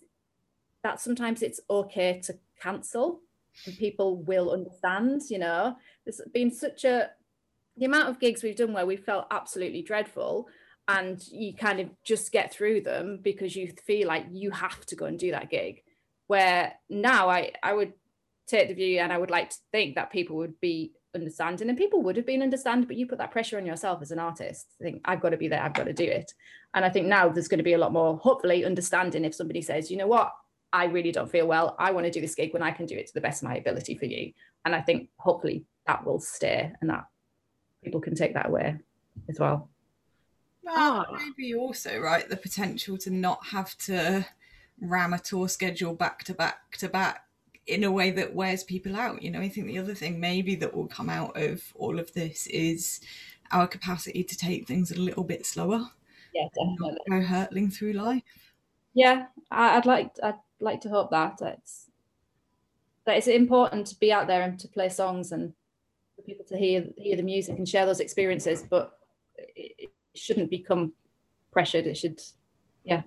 that 0.82 1.00
sometimes 1.00 1.42
it's 1.42 1.60
okay 1.68 2.20
to 2.24 2.38
cancel 2.60 3.20
and 3.66 3.76
people 3.76 4.16
will 4.16 4.50
understand 4.50 5.22
you 5.28 5.38
know? 5.38 5.76
There's 6.04 6.20
been 6.32 6.50
such 6.50 6.84
a 6.84 7.10
the 7.76 7.86
amount 7.86 8.08
of 8.08 8.20
gigs 8.20 8.42
we've 8.42 8.56
done 8.56 8.72
where 8.72 8.86
we 8.86 8.96
felt 8.96 9.26
absolutely 9.30 9.82
dreadful 9.82 10.48
and 10.88 11.22
you 11.30 11.54
kind 11.54 11.80
of 11.80 11.88
just 12.04 12.32
get 12.32 12.52
through 12.52 12.80
them 12.80 13.20
because 13.22 13.54
you 13.54 13.72
feel 13.86 14.08
like 14.08 14.26
you 14.30 14.50
have 14.50 14.84
to 14.86 14.96
go 14.96 15.06
and 15.06 15.18
do 15.18 15.30
that 15.30 15.50
gig. 15.50 15.82
Where 16.26 16.72
now 16.88 17.28
i 17.28 17.52
i 17.62 17.72
would 17.72 17.92
take 18.46 18.68
the 18.68 18.74
view 18.74 19.00
and 19.00 19.12
i 19.12 19.18
would 19.18 19.30
like 19.30 19.50
to 19.50 19.56
think 19.70 19.94
that 19.94 20.10
people 20.10 20.36
would 20.36 20.58
be 20.60 20.92
understanding 21.14 21.68
and 21.68 21.76
people 21.76 22.02
would 22.02 22.16
have 22.16 22.26
been 22.26 22.42
understanding 22.42 22.86
but 22.86 22.96
you 22.96 23.06
put 23.06 23.18
that 23.18 23.30
pressure 23.30 23.58
on 23.58 23.66
yourself 23.66 24.00
as 24.00 24.10
an 24.10 24.18
artist. 24.18 24.66
I 24.80 24.84
think 24.84 25.02
i've 25.04 25.20
got 25.20 25.30
to 25.30 25.36
be 25.36 25.48
there 25.48 25.62
i've 25.62 25.74
got 25.74 25.84
to 25.84 25.92
do 25.92 26.04
it. 26.04 26.32
And 26.74 26.84
i 26.84 26.88
think 26.88 27.06
now 27.06 27.28
there's 27.28 27.48
going 27.48 27.58
to 27.58 27.64
be 27.64 27.74
a 27.74 27.78
lot 27.78 27.92
more 27.92 28.16
hopefully 28.16 28.64
understanding 28.64 29.24
if 29.24 29.34
somebody 29.34 29.62
says 29.62 29.90
you 29.90 29.96
know 29.96 30.06
what 30.06 30.32
I 30.72 30.86
really 30.86 31.12
don't 31.12 31.30
feel 31.30 31.46
well. 31.46 31.76
I 31.78 31.90
want 31.90 32.06
to 32.06 32.10
do 32.10 32.20
this 32.20 32.34
gig 32.34 32.52
when 32.52 32.62
I 32.62 32.70
can 32.70 32.86
do 32.86 32.96
it 32.96 33.06
to 33.06 33.14
the 33.14 33.20
best 33.20 33.42
of 33.42 33.48
my 33.48 33.56
ability 33.56 33.96
for 33.96 34.06
you. 34.06 34.32
And 34.64 34.74
I 34.74 34.80
think 34.80 35.10
hopefully 35.18 35.64
that 35.86 36.04
will 36.04 36.20
stay 36.20 36.72
and 36.80 36.90
that 36.90 37.04
people 37.84 38.00
can 38.00 38.14
take 38.14 38.34
that 38.34 38.46
away 38.46 38.76
as 39.28 39.38
well. 39.38 39.68
Well, 40.62 41.06
oh. 41.08 41.16
maybe 41.16 41.54
ah. 41.54 41.58
also, 41.58 41.98
right, 41.98 42.28
the 42.28 42.36
potential 42.36 42.96
to 42.98 43.10
not 43.10 43.44
have 43.46 43.76
to 43.78 44.26
ram 44.80 45.12
a 45.12 45.18
tour 45.18 45.48
schedule 45.48 45.94
back 45.94 46.24
to 46.24 46.34
back 46.34 46.76
to 46.78 46.88
back 46.88 47.26
in 47.66 47.84
a 47.84 47.92
way 47.92 48.10
that 48.10 48.34
wears 48.34 48.64
people 48.64 48.96
out. 48.96 49.22
You 49.22 49.30
know, 49.30 49.40
I 49.40 49.48
think 49.48 49.66
the 49.66 49.78
other 49.78 49.94
thing 49.94 50.18
maybe 50.18 50.54
that 50.56 50.74
will 50.74 50.86
come 50.86 51.08
out 51.08 51.36
of 51.36 51.62
all 51.74 51.98
of 51.98 52.12
this 52.14 52.46
is 52.48 53.00
our 53.50 53.66
capacity 53.66 54.24
to 54.24 54.36
take 54.36 54.66
things 54.66 54.90
a 54.90 55.00
little 55.00 55.24
bit 55.24 55.46
slower. 55.46 55.86
Yeah, 56.34 56.48
definitely. 56.54 56.98
Go 57.10 57.20
hurtling 57.20 57.70
through 57.70 57.92
life. 57.92 58.22
Yeah, 58.94 59.26
I'd 59.50 59.86
like 59.86 60.10
I'd 60.22 60.34
like 60.62 60.80
to 60.80 60.88
hope 60.88 61.10
that 61.10 61.40
it's 61.42 61.90
that 63.04 63.16
it's 63.16 63.26
important 63.26 63.86
to 63.88 63.98
be 63.98 64.12
out 64.12 64.26
there 64.26 64.42
and 64.42 64.58
to 64.60 64.68
play 64.68 64.88
songs 64.88 65.32
and 65.32 65.52
for 66.16 66.22
people 66.22 66.44
to 66.46 66.56
hear 66.56 66.86
hear 66.96 67.16
the 67.16 67.22
music 67.22 67.58
and 67.58 67.68
share 67.68 67.86
those 67.86 68.00
experiences 68.00 68.62
but 68.62 68.98
it, 69.36 69.74
it 69.78 69.90
shouldn't 70.14 70.50
become 70.50 70.92
pressured. 71.52 71.86
It 71.86 71.96
should 71.96 72.20
yeah 72.84 73.02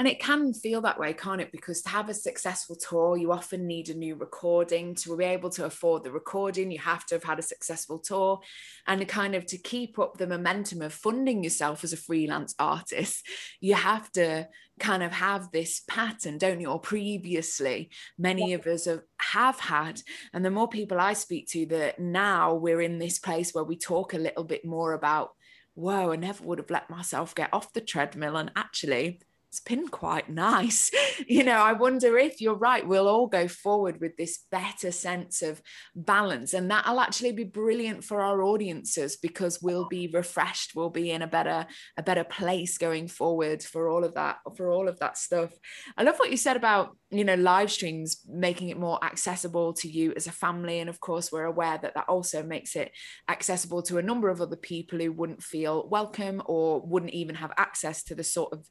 and 0.00 0.08
it 0.08 0.18
can 0.18 0.54
feel 0.54 0.80
that 0.80 0.98
way, 0.98 1.12
can't 1.12 1.42
it? 1.42 1.52
Because 1.52 1.82
to 1.82 1.90
have 1.90 2.08
a 2.08 2.14
successful 2.14 2.74
tour, 2.74 3.18
you 3.18 3.32
often 3.32 3.66
need 3.66 3.90
a 3.90 3.94
new 3.94 4.14
recording. 4.14 4.94
To 4.94 5.14
be 5.14 5.26
able 5.26 5.50
to 5.50 5.66
afford 5.66 6.04
the 6.04 6.10
recording, 6.10 6.70
you 6.70 6.78
have 6.78 7.04
to 7.08 7.16
have 7.16 7.22
had 7.22 7.38
a 7.38 7.42
successful 7.42 7.98
tour. 7.98 8.40
And 8.86 9.06
kind 9.06 9.34
of 9.34 9.44
to 9.44 9.58
keep 9.58 9.98
up 9.98 10.16
the 10.16 10.26
momentum 10.26 10.80
of 10.80 10.94
funding 10.94 11.44
yourself 11.44 11.84
as 11.84 11.92
a 11.92 11.98
freelance 11.98 12.54
artist, 12.58 13.26
you 13.60 13.74
have 13.74 14.10
to 14.12 14.48
kind 14.78 15.02
of 15.02 15.12
have 15.12 15.50
this 15.50 15.82
pattern, 15.86 16.38
don't 16.38 16.62
you? 16.62 16.70
Or 16.70 16.80
previously, 16.80 17.90
many 18.16 18.54
of 18.54 18.66
us 18.66 18.86
have, 18.86 19.02
have 19.18 19.60
had. 19.60 20.00
And 20.32 20.42
the 20.42 20.50
more 20.50 20.66
people 20.66 20.98
I 20.98 21.12
speak 21.12 21.46
to, 21.48 21.66
that 21.66 21.98
now 22.00 22.54
we're 22.54 22.80
in 22.80 22.98
this 22.98 23.18
place 23.18 23.52
where 23.52 23.64
we 23.64 23.76
talk 23.76 24.14
a 24.14 24.18
little 24.18 24.44
bit 24.44 24.64
more 24.64 24.94
about, 24.94 25.32
whoa, 25.74 26.12
I 26.12 26.16
never 26.16 26.42
would 26.42 26.56
have 26.56 26.70
let 26.70 26.88
myself 26.88 27.34
get 27.34 27.52
off 27.52 27.74
the 27.74 27.82
treadmill. 27.82 28.38
And 28.38 28.50
actually, 28.56 29.20
it's 29.50 29.60
been 29.60 29.88
quite 29.88 30.28
nice. 30.28 30.90
You 31.26 31.44
know, 31.44 31.58
I 31.58 31.74
wonder 31.74 32.16
if 32.16 32.40
you're 32.40 32.54
right, 32.54 32.86
we'll 32.86 33.06
all 33.06 33.26
go 33.26 33.46
forward 33.46 34.00
with 34.00 34.16
this 34.16 34.40
better 34.50 34.90
sense 34.90 35.42
of 35.42 35.60
balance. 35.94 36.54
And 36.54 36.70
that'll 36.70 36.98
actually 36.98 37.32
be 37.32 37.44
brilliant 37.44 38.04
for 38.04 38.22
our 38.22 38.42
audiences 38.42 39.16
because 39.16 39.60
we'll 39.60 39.86
be 39.86 40.08
refreshed, 40.08 40.72
we'll 40.74 40.88
be 40.88 41.10
in 41.10 41.20
a 41.20 41.26
better, 41.26 41.66
a 41.98 42.02
better 42.02 42.24
place 42.24 42.78
going 42.78 43.06
forward 43.06 43.62
for 43.62 43.90
all 43.90 44.02
of 44.02 44.14
that, 44.14 44.38
for 44.56 44.72
all 44.72 44.88
of 44.88 44.98
that 45.00 45.18
stuff. 45.18 45.52
I 45.96 46.04
love 46.04 46.16
what 46.16 46.30
you 46.30 46.38
said 46.38 46.56
about, 46.56 46.96
you 47.10 47.24
know, 47.24 47.34
live 47.34 47.70
streams 47.70 48.22
making 48.26 48.70
it 48.70 48.78
more 48.78 49.02
accessible 49.04 49.74
to 49.74 49.88
you 49.88 50.14
as 50.16 50.26
a 50.26 50.32
family. 50.32 50.80
And 50.80 50.88
of 50.88 51.00
course, 51.00 51.30
we're 51.30 51.44
aware 51.44 51.78
that 51.82 51.94
that 51.94 52.08
also 52.08 52.42
makes 52.42 52.76
it 52.76 52.92
accessible 53.28 53.82
to 53.82 53.98
a 53.98 54.02
number 54.02 54.30
of 54.30 54.40
other 54.40 54.56
people 54.56 54.98
who 54.98 55.12
wouldn't 55.12 55.42
feel 55.42 55.86
welcome 55.88 56.40
or 56.46 56.80
wouldn't 56.80 57.12
even 57.12 57.34
have 57.34 57.52
access 57.58 58.02
to 58.04 58.14
the 58.14 58.24
sort 58.24 58.54
of 58.54 58.66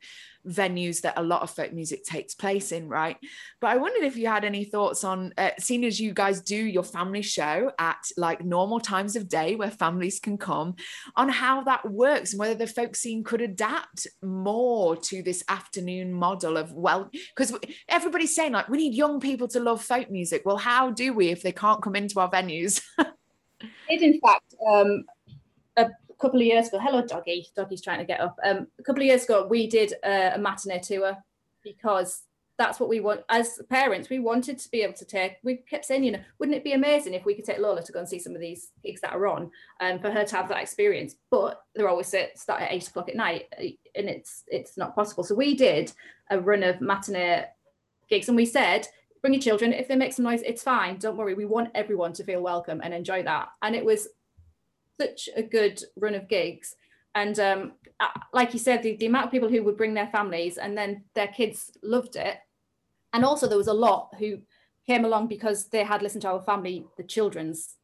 venues 0.70 1.02
that 1.02 1.18
a 1.18 1.24
lot 1.24 1.42
of 1.42 1.50
folk 1.50 1.74
music 1.74 2.04
takes 2.04 2.34
place 2.34 2.72
in, 2.72 2.88
right? 2.88 3.18
But 3.62 3.72
I 3.72 3.78
wondered 3.78 4.04
if 4.04 4.18
you 4.18 4.28
had 4.28 4.46
any 4.46 4.64
thoughts 4.64 5.04
on, 5.04 5.34
uh, 5.38 5.52
seeing 5.60 5.86
as 5.86 6.00
you 6.00 6.14
guys 6.14 6.42
do 6.42 6.56
your 6.56 6.84
family 6.84 7.22
show 7.22 7.72
at 7.80 7.98
like 8.18 8.44
normal 8.44 8.80
times 8.80 9.16
of 9.16 9.28
day 9.28 9.56
where 9.56 9.72
families 9.72 10.20
can 10.20 10.38
come, 10.38 10.76
on 11.16 11.30
how 11.30 11.64
that 11.64 11.90
works 11.90 12.34
and 12.34 12.40
whether 12.40 12.56
the 12.56 12.68
folk 12.68 12.96
scene 12.96 13.24
could 13.24 13.42
adapt 13.42 14.08
more 14.24 14.96
to 14.96 15.24
this 15.24 15.44
afternoon 15.50 16.14
model 16.14 16.58
of, 16.58 16.72
well, 16.74 17.10
because 17.36 17.58
everybody's 17.88 18.36
saying 18.36 18.54
like, 18.54 18.70
we 18.70 18.78
need 18.78 18.94
young 18.94 19.20
people 19.20 19.48
to 19.48 19.60
love 19.60 19.84
folk 19.84 20.10
music. 20.10 20.44
Well, 20.46 20.58
how 20.58 20.92
do 20.92 21.14
we 21.14 21.30
if 21.30 21.42
they 21.42 21.52
can't 21.52 21.82
come 21.82 21.96
into 21.96 22.20
our 22.20 22.30
venues? 22.30 22.82
it, 23.90 24.02
in 24.02 24.20
fact, 24.20 24.56
um, 24.72 25.04
couple 26.20 26.40
of 26.40 26.46
years 26.46 26.68
ago, 26.68 26.80
hello 26.80 27.02
doggy, 27.06 27.48
doggy's 27.56 27.82
trying 27.82 28.00
to 28.00 28.06
get 28.06 28.20
up. 28.20 28.38
Um, 28.44 28.68
a 28.78 28.84
couple 28.84 29.02
of 29.02 29.08
years 29.08 29.24
ago, 29.24 29.48
we 29.48 29.68
did 29.68 29.94
a, 30.04 30.36
a 30.36 30.38
matinee 30.38 30.80
tour 30.80 31.18
because 31.64 32.24
that's 32.58 32.78
what 32.78 32.90
we 32.90 33.00
want 33.00 33.22
as 33.30 33.62
parents. 33.70 34.10
We 34.10 34.20
wanted 34.20 34.60
to 34.60 34.70
be 34.70 34.82
able 34.82 34.96
to 34.96 35.06
take. 35.06 35.38
We 35.44 35.56
kept 35.56 35.86
saying, 35.86 36.04
you 36.04 36.12
know, 36.12 36.20
wouldn't 36.38 36.58
it 36.58 36.64
be 36.66 36.74
amazing 36.74 37.14
if 37.14 37.24
we 37.24 37.34
could 37.34 37.46
take 37.46 37.60
Lola 37.60 37.82
to 37.82 37.92
go 37.94 38.00
and 38.00 38.10
see 38.10 38.20
some 38.20 38.36
of 38.36 38.42
these 38.42 38.72
gigs 38.84 39.00
that 39.00 39.14
are 39.14 39.28
on, 39.28 39.50
and 39.80 40.02
for 40.02 40.12
her 40.12 40.26
to 40.26 40.36
have 40.36 40.50
that 40.50 40.62
experience? 40.62 41.16
But 41.32 41.64
they're 41.74 41.88
always 41.88 42.14
start 42.36 42.62
at 42.62 42.72
eight 42.72 42.88
o'clock 42.88 43.08
at 43.08 43.16
night, 43.16 43.46
uh, 43.58 43.64
and 43.96 44.10
it's 44.10 44.44
it's 44.48 44.78
not 44.78 44.94
possible. 44.94 45.24
So 45.24 45.36
we 45.36 45.56
did 45.56 45.94
a 46.30 46.40
run 46.40 46.64
of 46.64 46.82
matinee 46.82 47.46
gigs, 48.10 48.28
and 48.28 48.36
we 48.36 48.46
said, 48.46 48.88
bring 49.22 49.34
your 49.34 49.42
children. 49.42 49.72
If 49.72 49.88
they 49.88 49.96
make 49.96 50.12
some 50.12 50.26
noise, 50.26 50.42
it's 50.42 50.64
fine. 50.64 50.98
Don't 50.98 51.16
worry. 51.16 51.36
We 51.36 51.46
want 51.46 51.70
everyone 51.76 52.12
to 52.14 52.26
feel 52.26 52.42
welcome 52.42 52.82
and 52.84 52.94
enjoy 52.94 53.24
that. 53.24 53.50
And 53.62 53.74
it 53.74 53.86
was 53.86 54.10
such 55.00 55.30
a 55.36 55.42
good 55.42 55.82
run 55.96 56.16
of 56.16 56.28
gigs. 56.28 56.76
And 57.16 57.40
um, 57.40 57.72
like 58.34 58.54
you 58.54 58.60
said, 58.60 58.84
the, 58.84 58.96
the 58.98 59.08
amount 59.08 59.26
of 59.26 59.32
people 59.32 59.50
who 59.50 59.64
would 59.64 59.78
bring 59.78 59.94
their 59.94 60.08
families 60.08 60.58
and 60.58 60.78
then 60.78 61.04
their 61.16 61.28
kids 61.28 61.72
loved 61.82 62.16
it. 62.16 62.38
And 63.14 63.26
also, 63.26 63.48
there 63.48 63.58
was 63.58 63.68
a 63.68 63.74
lot 63.74 64.14
who 64.20 64.40
came 64.86 65.06
along 65.06 65.28
because 65.28 65.66
they 65.68 65.84
had 65.84 66.02
listened 66.02 66.22
to 66.24 66.30
our 66.30 66.42
family, 66.42 66.86
the 66.98 67.04
children's 67.04 67.76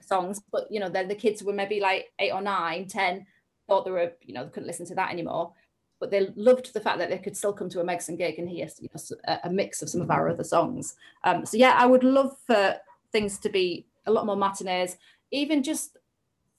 songs, 0.00 0.40
but 0.52 0.70
you 0.70 0.80
know, 0.80 0.88
the 0.88 1.14
kids 1.14 1.42
were 1.42 1.52
maybe 1.52 1.80
like 1.80 2.12
eight 2.18 2.32
or 2.32 2.42
nine, 2.42 2.86
ten, 2.86 3.26
thought 3.66 3.84
they 3.84 3.90
were, 3.90 4.12
you 4.22 4.34
know, 4.34 4.44
they 4.44 4.50
couldn't 4.50 4.66
listen 4.66 4.86
to 4.86 4.94
that 4.94 5.10
anymore. 5.10 5.52
But 6.00 6.10
they 6.10 6.28
loved 6.36 6.72
the 6.72 6.80
fact 6.80 6.98
that 6.98 7.10
they 7.10 7.18
could 7.18 7.36
still 7.36 7.52
come 7.52 7.68
to 7.70 7.80
a 7.80 7.84
Megson 7.84 8.16
gig 8.16 8.38
and 8.38 8.48
hear 8.48 8.68
you 8.80 8.88
know, 8.94 9.38
a, 9.42 9.50
mix 9.50 9.82
of 9.82 9.90
some 9.90 10.00
of 10.00 10.10
our 10.10 10.28
other 10.28 10.44
songs. 10.44 10.94
Um, 11.24 11.44
so 11.44 11.56
yeah, 11.56 11.74
I 11.76 11.86
would 11.86 12.04
love 12.04 12.36
for 12.46 12.76
things 13.10 13.38
to 13.40 13.48
be 13.48 13.86
a 14.06 14.12
lot 14.12 14.26
more 14.26 14.36
matinees, 14.36 14.96
even 15.32 15.62
just 15.62 15.97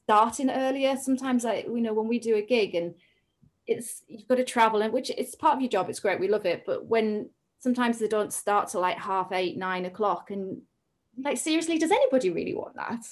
starting 0.09 0.49
earlier. 0.49 0.97
Sometimes 0.97 1.45
I, 1.45 1.65
you 1.67 1.81
know, 1.81 1.93
when 1.93 2.07
we 2.07 2.17
do 2.17 2.35
a 2.35 2.41
gig 2.41 2.73
and 2.73 2.95
it's 3.67 4.01
you've 4.07 4.27
got 4.27 4.37
to 4.37 4.43
travel 4.43 4.81
and 4.81 4.91
which 4.91 5.11
it's 5.11 5.35
part 5.35 5.53
of 5.53 5.61
your 5.61 5.69
job. 5.69 5.87
It's 5.87 5.99
great, 5.99 6.19
we 6.19 6.27
love 6.27 6.47
it. 6.47 6.63
But 6.65 6.87
when 6.87 7.29
sometimes 7.59 7.99
they 7.99 8.07
don't 8.07 8.33
start 8.33 8.69
till 8.69 8.81
like 8.81 8.97
half 8.97 9.31
eight, 9.31 9.55
nine 9.55 9.85
o'clock, 9.85 10.31
and 10.31 10.63
like 11.23 11.37
seriously, 11.37 11.77
does 11.77 11.91
anybody 11.91 12.31
really 12.31 12.55
want 12.55 12.75
that? 12.75 13.05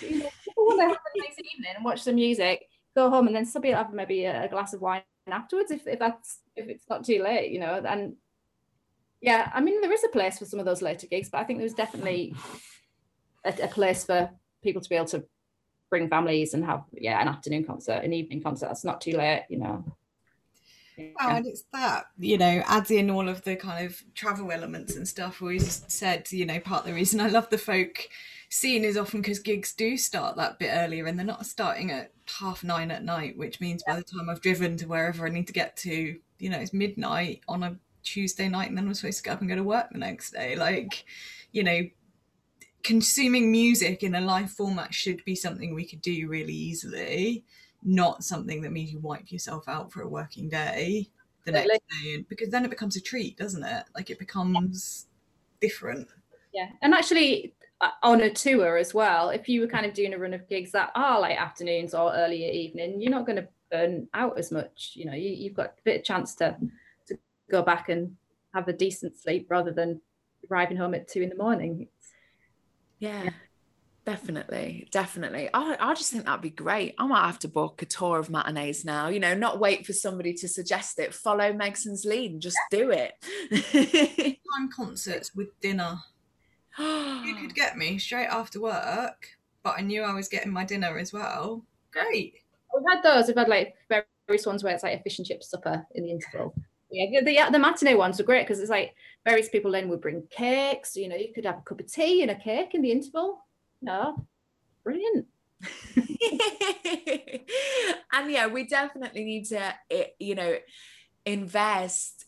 You 0.00 0.18
know, 0.18 0.30
people 0.44 0.66
want 0.66 0.80
to 0.80 0.86
have 0.88 0.96
a 0.96 1.18
nice 1.18 1.38
evening 1.38 1.72
and 1.76 1.84
watch 1.84 2.02
some 2.02 2.16
music, 2.16 2.66
go 2.96 3.08
home, 3.08 3.28
and 3.28 3.36
then 3.36 3.46
somebody 3.46 3.72
have 3.72 3.92
maybe 3.92 4.24
a, 4.24 4.44
a 4.44 4.48
glass 4.48 4.74
of 4.74 4.80
wine 4.80 5.02
afterwards 5.28 5.70
if, 5.70 5.86
if 5.86 6.00
that's 6.00 6.40
if 6.56 6.68
it's 6.68 6.88
not 6.90 7.04
too 7.04 7.22
late, 7.22 7.52
you 7.52 7.60
know. 7.60 7.80
And 7.86 8.16
yeah, 9.20 9.48
I 9.54 9.60
mean 9.60 9.80
there 9.80 9.92
is 9.92 10.02
a 10.02 10.08
place 10.08 10.40
for 10.40 10.44
some 10.44 10.58
of 10.58 10.66
those 10.66 10.82
later 10.82 11.06
gigs, 11.06 11.30
but 11.30 11.38
I 11.38 11.44
think 11.44 11.60
there's 11.60 11.74
definitely 11.74 12.34
a, 13.44 13.54
a 13.62 13.68
place 13.68 14.04
for 14.04 14.30
people 14.64 14.82
to 14.82 14.88
be 14.88 14.96
able 14.96 15.06
to 15.06 15.24
bring 15.92 16.08
families 16.08 16.54
and 16.54 16.64
have 16.64 16.84
yeah 16.94 17.20
an 17.20 17.28
afternoon 17.28 17.64
concert, 17.64 18.02
an 18.02 18.14
evening 18.14 18.42
concert. 18.42 18.68
That's 18.68 18.82
not 18.84 19.02
too 19.02 19.12
late, 19.12 19.44
you 19.50 19.58
know. 19.58 19.84
Yeah. 20.96 21.36
And 21.36 21.46
it's 21.46 21.64
that 21.74 22.06
you 22.18 22.38
know 22.38 22.62
adds 22.66 22.90
in 22.90 23.10
all 23.10 23.28
of 23.28 23.42
the 23.42 23.56
kind 23.56 23.86
of 23.86 24.02
travel 24.14 24.50
elements 24.50 24.96
and 24.96 25.06
stuff. 25.06 25.42
We 25.42 25.58
always 25.58 25.84
said 25.88 26.32
you 26.32 26.46
know 26.46 26.60
part 26.60 26.80
of 26.80 26.86
the 26.86 26.94
reason 26.94 27.20
I 27.20 27.28
love 27.28 27.50
the 27.50 27.58
folk 27.58 28.08
scene 28.48 28.84
is 28.84 28.96
often 28.96 29.20
because 29.20 29.38
gigs 29.38 29.74
do 29.74 29.98
start 29.98 30.36
that 30.36 30.58
bit 30.58 30.70
earlier 30.72 31.06
and 31.06 31.18
they're 31.18 31.26
not 31.26 31.44
starting 31.44 31.90
at 31.90 32.12
half 32.40 32.64
nine 32.64 32.90
at 32.90 33.04
night, 33.04 33.36
which 33.36 33.60
means 33.60 33.82
by 33.86 33.96
the 33.96 34.02
time 34.02 34.30
I've 34.30 34.40
driven 34.40 34.78
to 34.78 34.86
wherever 34.86 35.26
I 35.26 35.30
need 35.30 35.46
to 35.46 35.54
get 35.54 35.76
to, 35.78 36.18
you 36.38 36.50
know, 36.50 36.58
it's 36.58 36.74
midnight 36.74 37.40
on 37.48 37.62
a 37.62 37.78
Tuesday 38.02 38.48
night 38.48 38.68
and 38.68 38.76
then 38.76 38.86
I'm 38.86 38.94
supposed 38.94 39.18
to 39.18 39.24
get 39.24 39.32
up 39.32 39.40
and 39.40 39.48
go 39.48 39.56
to 39.56 39.62
work 39.62 39.88
the 39.90 39.98
next 39.98 40.32
day. 40.32 40.56
Like, 40.56 41.04
you 41.52 41.62
know, 41.62 41.80
consuming 42.82 43.50
music 43.50 44.02
in 44.02 44.14
a 44.16 44.20
live 44.20 44.50
format 44.50 44.92
should 44.92 45.24
be 45.24 45.34
something 45.34 45.74
we 45.74 45.84
could 45.84 46.02
do 46.02 46.28
really 46.28 46.52
easily, 46.52 47.44
not 47.82 48.24
something 48.24 48.60
that 48.62 48.72
means 48.72 48.92
you 48.92 48.98
wipe 48.98 49.30
yourself 49.30 49.68
out 49.68 49.92
for 49.92 50.02
a 50.02 50.08
working 50.08 50.48
day 50.48 51.08
the 51.44 51.52
next 51.52 51.80
day, 52.02 52.24
because 52.28 52.50
then 52.50 52.64
it 52.64 52.70
becomes 52.70 52.96
a 52.96 53.00
treat, 53.00 53.36
doesn't 53.36 53.64
it? 53.64 53.84
Like 53.94 54.10
it 54.10 54.18
becomes 54.18 55.06
different. 55.60 56.08
Yeah, 56.52 56.68
and 56.82 56.94
actually 56.94 57.54
uh, 57.80 57.90
on 58.02 58.20
a 58.20 58.30
tour 58.30 58.76
as 58.76 58.94
well, 58.94 59.30
if 59.30 59.48
you 59.48 59.60
were 59.60 59.66
kind 59.66 59.86
of 59.86 59.94
doing 59.94 60.14
a 60.14 60.18
run 60.18 60.34
of 60.34 60.48
gigs 60.48 60.72
that 60.72 60.92
are 60.94 61.20
like 61.20 61.36
afternoons 61.36 61.94
or 61.94 62.14
earlier 62.14 62.50
evening, 62.50 63.00
you're 63.00 63.10
not 63.10 63.26
going 63.26 63.36
to 63.36 63.48
burn 63.70 64.08
out 64.14 64.38
as 64.38 64.52
much. 64.52 64.92
You 64.94 65.06
know, 65.06 65.14
you, 65.14 65.48
have 65.48 65.56
got 65.56 65.66
a 65.66 65.82
bit 65.84 66.00
of 66.00 66.04
chance 66.04 66.34
to 66.36 66.56
to 67.08 67.18
go 67.50 67.62
back 67.62 67.88
and 67.88 68.16
have 68.54 68.68
a 68.68 68.72
decent 68.72 69.16
sleep 69.16 69.46
rather 69.48 69.72
than 69.72 70.00
arriving 70.50 70.76
home 70.76 70.94
at 70.94 71.08
two 71.08 71.22
in 71.22 71.28
the 71.28 71.36
morning 71.36 71.88
yeah, 73.02 73.30
definitely. 74.06 74.86
Definitely. 74.92 75.50
I, 75.52 75.76
I 75.80 75.94
just 75.94 76.12
think 76.12 76.24
that'd 76.24 76.40
be 76.40 76.50
great. 76.50 76.94
I 76.98 77.06
might 77.08 77.26
have 77.26 77.40
to 77.40 77.48
book 77.48 77.82
a 77.82 77.86
tour 77.86 78.20
of 78.20 78.30
matinees 78.30 78.84
now 78.84 79.08
you 79.08 79.18
know 79.18 79.34
not 79.34 79.58
wait 79.58 79.84
for 79.84 79.92
somebody 79.92 80.32
to 80.34 80.48
suggest 80.48 81.00
it. 81.00 81.12
Follow 81.12 81.52
megson's 81.52 82.04
lead 82.04 82.30
and 82.30 82.40
just 82.40 82.58
do 82.70 82.92
it. 82.92 83.14
Time 84.54 84.70
concerts 84.74 85.34
with 85.34 85.48
dinner. 85.60 85.98
You 86.78 87.34
could 87.40 87.54
get 87.56 87.76
me 87.76 87.98
straight 87.98 88.28
after 88.28 88.60
work 88.60 89.26
but 89.62 89.74
i 89.78 89.80
knew 89.80 90.02
i 90.02 90.12
was 90.12 90.28
getting 90.28 90.52
my 90.52 90.64
dinner 90.64 90.96
as 90.96 91.12
well. 91.12 91.64
Great. 91.92 92.34
We've 92.74 92.84
had 92.88 93.02
those. 93.02 93.26
We've 93.26 93.36
had 93.36 93.48
like 93.48 93.74
various 93.88 94.46
ones 94.46 94.64
where 94.64 94.72
it's 94.72 94.82
like 94.82 94.98
a 94.98 95.02
fish 95.02 95.18
and 95.18 95.26
chip 95.26 95.42
supper 95.42 95.84
in 95.94 96.04
the 96.04 96.10
interval 96.10 96.54
yeah 96.92 97.20
the, 97.20 97.52
the 97.52 97.58
matinee 97.58 97.94
ones 97.94 98.20
are 98.20 98.24
great 98.24 98.46
because 98.46 98.60
it's 98.60 98.70
like 98.70 98.94
various 99.24 99.48
people 99.48 99.72
then 99.72 99.88
would 99.88 100.00
bring 100.00 100.22
cakes 100.30 100.96
you 100.96 101.08
know 101.08 101.16
you 101.16 101.32
could 101.34 101.44
have 101.44 101.58
a 101.58 101.62
cup 101.62 101.80
of 101.80 101.90
tea 101.90 102.22
and 102.22 102.30
a 102.30 102.34
cake 102.34 102.74
in 102.74 102.82
the 102.82 102.90
interval. 102.90 103.44
No 103.80 104.26
brilliant. 104.84 105.26
And 108.14 108.30
yeah 108.30 108.46
we 108.46 108.66
definitely 108.66 109.24
need 109.24 109.46
to 109.46 109.74
you 110.18 110.34
know 110.34 110.56
invest 111.24 112.26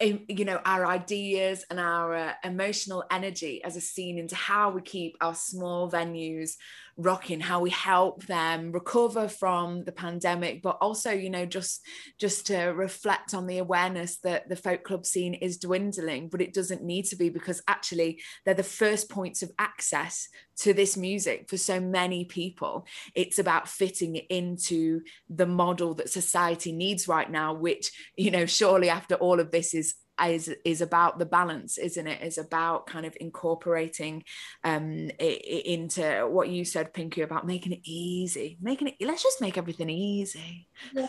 in, 0.00 0.24
you 0.28 0.44
know 0.44 0.60
our 0.64 0.86
ideas 0.86 1.64
and 1.70 1.80
our 1.80 2.14
uh, 2.14 2.32
emotional 2.44 3.04
energy 3.10 3.62
as 3.64 3.76
a 3.76 3.80
scene 3.80 4.18
into 4.18 4.34
how 4.34 4.70
we 4.70 4.82
keep 4.82 5.16
our 5.20 5.34
small 5.34 5.90
venues 5.90 6.56
rocking 6.96 7.40
how 7.40 7.60
we 7.60 7.70
help 7.70 8.24
them 8.26 8.70
recover 8.70 9.26
from 9.28 9.82
the 9.84 9.92
pandemic 9.92 10.62
but 10.62 10.76
also 10.80 11.10
you 11.10 11.30
know 11.30 11.46
just 11.46 11.80
just 12.18 12.46
to 12.46 12.58
reflect 12.66 13.32
on 13.32 13.46
the 13.46 13.58
awareness 13.58 14.18
that 14.18 14.48
the 14.48 14.56
folk 14.56 14.84
club 14.84 15.06
scene 15.06 15.34
is 15.34 15.56
dwindling 15.56 16.28
but 16.28 16.42
it 16.42 16.52
doesn't 16.52 16.82
need 16.82 17.04
to 17.04 17.16
be 17.16 17.30
because 17.30 17.62
actually 17.66 18.20
they're 18.44 18.54
the 18.54 18.62
first 18.62 19.08
points 19.08 19.42
of 19.42 19.50
access 19.58 20.28
to 20.62 20.72
this 20.72 20.96
music 20.96 21.48
for 21.48 21.56
so 21.56 21.80
many 21.80 22.24
people. 22.24 22.86
It's 23.14 23.38
about 23.38 23.68
fitting 23.68 24.16
it 24.16 24.26
into 24.28 25.02
the 25.28 25.46
model 25.46 25.94
that 25.94 26.10
society 26.10 26.72
needs 26.72 27.08
right 27.08 27.30
now 27.30 27.54
which 27.54 27.90
you 28.16 28.30
know 28.30 28.46
surely 28.46 28.88
after 28.88 29.14
all 29.16 29.40
of 29.40 29.50
this 29.50 29.74
is 29.74 29.94
is 30.20 30.54
is 30.64 30.80
about 30.80 31.18
the 31.18 31.26
balance 31.26 31.78
isn't 31.78 32.06
it 32.06 32.22
is 32.22 32.38
about 32.38 32.86
kind 32.86 33.06
of 33.06 33.16
incorporating 33.20 34.22
um 34.64 35.10
it, 35.18 35.42
it 35.44 35.66
into 35.66 36.28
what 36.30 36.48
you 36.48 36.64
said 36.64 36.92
pinky 36.92 37.22
about 37.22 37.46
making 37.46 37.72
it 37.72 37.80
easy 37.84 38.58
making 38.60 38.88
it 38.88 38.94
let's 39.00 39.22
just 39.22 39.40
make 39.40 39.58
everything 39.58 39.90
easy 39.90 40.68
yeah. 40.94 41.06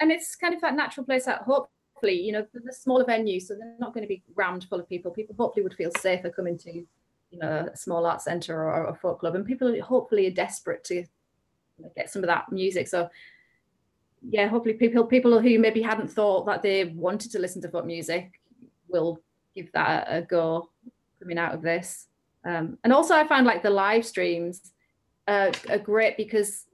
and 0.00 0.12
it's 0.12 0.36
kind 0.36 0.54
of 0.54 0.60
that 0.60 0.74
natural 0.74 1.06
place 1.06 1.24
that 1.24 1.42
hopefully 1.42 2.20
you 2.20 2.32
know 2.32 2.46
the 2.52 2.72
smaller 2.72 3.04
venues 3.04 3.42
so 3.42 3.54
they're 3.54 3.76
not 3.78 3.94
going 3.94 4.04
to 4.04 4.08
be 4.08 4.22
rammed 4.34 4.64
full 4.64 4.80
of 4.80 4.88
people 4.88 5.10
people 5.10 5.34
hopefully 5.38 5.62
would 5.62 5.74
feel 5.74 5.90
safer 5.98 6.28
coming 6.28 6.58
to 6.58 6.72
you 6.72 7.38
know 7.38 7.68
a 7.72 7.76
small 7.76 8.04
art 8.04 8.20
center 8.20 8.54
or, 8.54 8.72
or 8.72 8.86
a 8.88 8.94
folk 8.94 9.20
club 9.20 9.34
and 9.34 9.46
people 9.46 9.80
hopefully 9.82 10.26
are 10.26 10.32
desperate 10.32 10.84
to 10.84 11.04
get 11.96 12.10
some 12.10 12.22
of 12.22 12.28
that 12.28 12.50
music 12.52 12.86
so 12.86 13.08
yeah, 14.28 14.48
hopefully 14.48 14.74
people 14.74 15.04
people 15.04 15.40
who 15.40 15.58
maybe 15.58 15.82
hadn't 15.82 16.10
thought 16.10 16.46
that 16.46 16.62
they 16.62 16.84
wanted 16.84 17.32
to 17.32 17.38
listen 17.38 17.60
to 17.62 17.68
folk 17.68 17.86
music 17.86 18.40
will 18.88 19.18
give 19.54 19.70
that 19.72 20.06
a, 20.08 20.22
go 20.22 20.70
coming 21.20 21.38
out 21.38 21.54
of 21.54 21.62
this. 21.62 22.06
Um, 22.44 22.78
and 22.84 22.92
also, 22.92 23.14
I 23.14 23.26
find 23.26 23.46
like 23.46 23.62
the 23.62 23.70
live 23.70 24.04
streams 24.06 24.72
uh, 25.26 25.52
are 25.70 25.78
great 25.78 26.16
because 26.16 26.66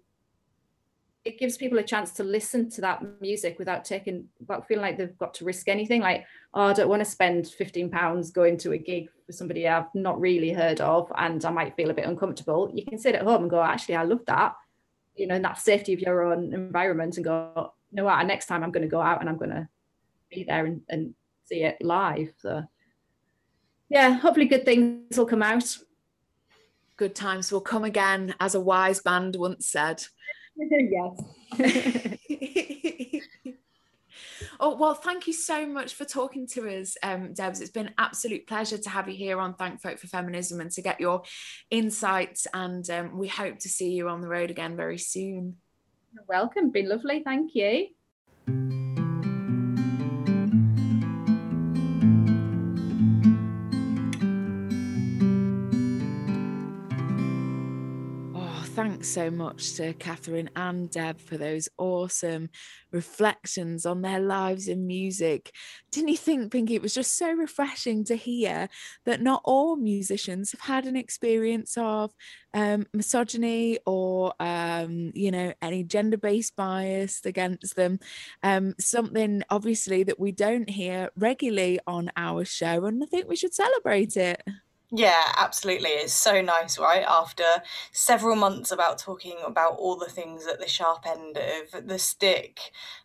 it 1.25 1.39
gives 1.39 1.59
people 1.59 1.79
a 1.79 1.83
chance 1.83 2.13
to 2.13 2.25
listen 2.25 2.71
to 2.71 2.81
that 2.81 3.03
music 3.21 3.59
without 3.59 3.85
taking 3.85 4.27
without 4.41 4.67
feeling 4.67 4.83
like 4.83 4.97
they've 4.97 5.19
got 5.19 5.35
to 5.35 5.45
risk 5.45 5.69
anything 5.69 6.01
like 6.01 6.25
oh 6.55 6.63
i 6.63 6.73
don't 6.73 6.89
want 6.89 7.01
to 7.01 7.11
spend 7.11 7.47
15 7.47 7.91
pounds 7.91 8.31
going 8.31 8.57
to 8.57 8.73
a 8.73 8.79
gig 8.79 9.09
for 9.27 9.33
somebody 9.33 9.69
i've 9.69 9.95
not 9.95 10.19
really 10.19 10.53
heard 10.53 10.81
of 10.81 11.13
and 11.19 11.45
i 11.45 11.51
might 11.51 11.77
feel 11.77 11.91
a 11.91 11.95
bit 11.95 12.07
uncomfortable 12.07 12.71
you 12.73 12.85
can 12.87 12.99
sit 12.99 13.15
at 13.15 13.23
home 13.23 13.43
and 13.43 13.51
go 13.51 13.61
actually 13.61 13.97
i 13.97 14.05
love 14.05 14.25
that 14.27 14.55
you 15.19 15.27
know 15.27 15.35
in 15.35 15.43
that 15.43 15.59
safety 15.59 15.93
of 15.93 16.01
your 16.01 16.33
own 16.33 16.53
environment 16.55 17.17
and 17.17 17.25
go 17.25 17.73
you 17.91 17.97
know 17.97 18.05
what? 18.05 18.27
Next 18.27 18.47
time 18.47 18.63
i'm 18.63 18.71
going 18.71 18.83
to 18.83 18.89
go 18.89 19.01
out 19.01 19.21
and 19.21 19.29
i'm 19.29 19.39
going 19.39 19.51
to 19.51 19.69
be 20.31 20.45
there 20.45 20.67
and, 20.67 20.83
and 20.89 21.15
see 21.45 21.63
it 21.63 21.77
live. 21.81 22.33
So 22.37 22.65
yeah 23.89 24.13
hopefully 24.13 24.47
good 24.47 24.65
things 24.65 25.17
will 25.17 25.27
come 25.27 25.43
out. 25.43 25.77
Good 26.97 27.15
times 27.15 27.53
will 27.53 27.61
come 27.61 27.85
again 27.85 28.35
as 28.41 28.55
a 28.55 28.61
wise 28.61 29.01
band 29.01 29.37
once 29.37 29.69
said. 29.69 30.05
Yes. 30.61 31.23
oh 34.61 34.77
well, 34.77 34.95
thank 34.95 35.27
you 35.27 35.33
so 35.33 35.67
much 35.67 35.95
for 35.95 36.05
talking 36.05 36.47
to 36.49 36.69
us, 36.69 36.97
um, 37.03 37.33
Debs. 37.35 37.61
It's 37.61 37.71
been 37.71 37.91
absolute 37.99 38.47
pleasure 38.47 38.79
to 38.79 38.91
have 38.91 39.09
you 39.09 39.15
here 39.15 39.41
on 39.41 39.55
Thank 39.55 39.81
Folk 39.81 39.99
for 39.99 40.07
Feminism 40.07 40.61
and 40.61 40.71
to 40.73 40.83
get 40.83 41.01
your 41.01 41.23
insights. 41.71 42.47
And 42.53 42.89
um, 42.91 43.19
we 43.19 43.29
hope 43.29 43.59
to 43.61 43.69
see 43.69 43.91
you 43.93 44.09
on 44.09 44.21
the 44.21 44.29
road 44.29 44.51
again 44.51 44.77
very 44.77 44.99
soon. 44.99 45.57
You're 46.15 46.25
welcome. 46.29 46.71
Been 46.71 46.89
lovely. 46.89 47.23
Thank 47.25 47.55
you. 47.55 48.78
Thanks 58.99 59.11
so 59.11 59.31
much 59.31 59.75
to 59.75 59.95
Kathryn 59.95 60.49
and 60.57 60.91
Deb 60.91 61.21
for 61.21 61.37
those 61.37 61.69
awesome 61.79 62.51
reflections 62.91 63.87
on 63.87 64.03
their 64.03 64.19
lives 64.19 64.67
in 64.67 64.89
music. 64.89 65.55
Didn't 65.93 66.09
you 66.09 66.17
think, 66.17 66.51
Pinky, 66.51 66.75
it 66.75 66.83
was 66.83 66.95
just 66.95 67.17
so 67.17 67.31
refreshing 67.31 68.03
to 68.07 68.17
hear 68.17 68.69
that 69.07 69.23
not 69.23 69.43
all 69.45 69.77
musicians 69.77 70.51
have 70.51 70.63
had 70.63 70.85
an 70.85 70.97
experience 70.97 71.77
of 71.79 72.13
um, 72.53 72.87
misogyny 72.93 73.79
or, 73.87 74.35
um, 74.41 75.13
you 75.15 75.31
know, 75.31 75.53
any 75.63 75.85
gender 75.85 76.17
based 76.17 76.57
bias 76.57 77.25
against 77.25 77.77
them? 77.77 78.01
Um, 78.43 78.75
something 78.81 79.45
obviously 79.49 80.03
that 80.03 80.19
we 80.19 80.33
don't 80.33 80.69
hear 80.69 81.11
regularly 81.17 81.79
on 81.87 82.11
our 82.17 82.45
show, 82.45 82.85
and 82.87 83.01
I 83.01 83.07
think 83.07 83.29
we 83.29 83.37
should 83.37 83.55
celebrate 83.55 84.17
it. 84.17 84.43
Yeah, 84.91 85.33
absolutely. 85.37 85.91
It's 85.91 86.15
so 86.15 86.41
nice, 86.41 86.79
right? 86.79 87.05
After 87.07 87.45
several 87.93 88.37
months 88.37 88.73
about 88.73 88.97
talking 88.99 89.37
about 89.45 89.75
all 89.77 89.97
the 89.97 90.07
things 90.07 90.47
at 90.47 90.61
the 90.61 90.69
sharp 90.69 91.07
end 91.07 91.37
of 91.37 91.87
the 91.87 91.99
stick, 91.99 92.59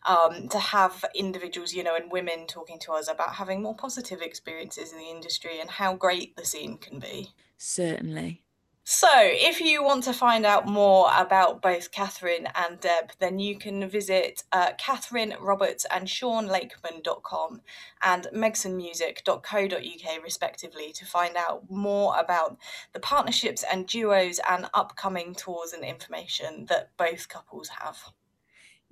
um, 0.05 0.47
to 0.47 0.59
have 0.59 1.03
individuals, 1.13 1.73
you 1.73 1.83
know, 1.83 1.95
and 1.95 2.09
women 2.09 2.47
talking 2.47 2.79
to 2.79 2.93
us 2.93 3.09
about 3.09 3.35
having 3.35 3.61
more 3.61 3.75
positive 3.75 4.21
experiences 4.21 4.93
in 4.93 4.97
the 4.97 5.09
industry 5.09 5.59
and 5.59 5.71
how 5.71 5.93
great 5.93 6.37
the 6.37 6.45
scene 6.45 6.77
can 6.77 6.99
be. 6.99 7.31
Certainly. 7.57 8.42
So, 8.85 9.07
if 9.13 9.61
you 9.61 9.81
want 9.81 10.03
to 10.03 10.13
find 10.13 10.45
out 10.45 10.67
more 10.67 11.09
about 11.15 11.61
both 11.61 11.89
Kathryn 11.91 12.51
and 12.53 12.81
Deb, 12.81 13.13
then 13.17 13.39
you 13.39 13.57
can 13.57 13.87
visit 13.87 14.43
uh, 14.51 14.71
Catherine 14.77 15.35
Roberts 15.39 15.85
and 15.89 16.05
SeanLakeman.com 16.05 17.61
and 18.01 18.27
megsonmusic.co.uk, 18.35 20.23
respectively, 20.23 20.91
to 20.91 21.05
find 21.05 21.37
out 21.37 21.71
more 21.71 22.19
about 22.19 22.57
the 22.91 22.99
partnerships 22.99 23.63
and 23.63 23.87
duos 23.87 24.41
and 24.49 24.69
upcoming 24.73 25.33
tours 25.33 25.71
and 25.71 25.85
information 25.85 26.65
that 26.65 26.89
both 26.97 27.29
couples 27.29 27.69
have 27.79 28.11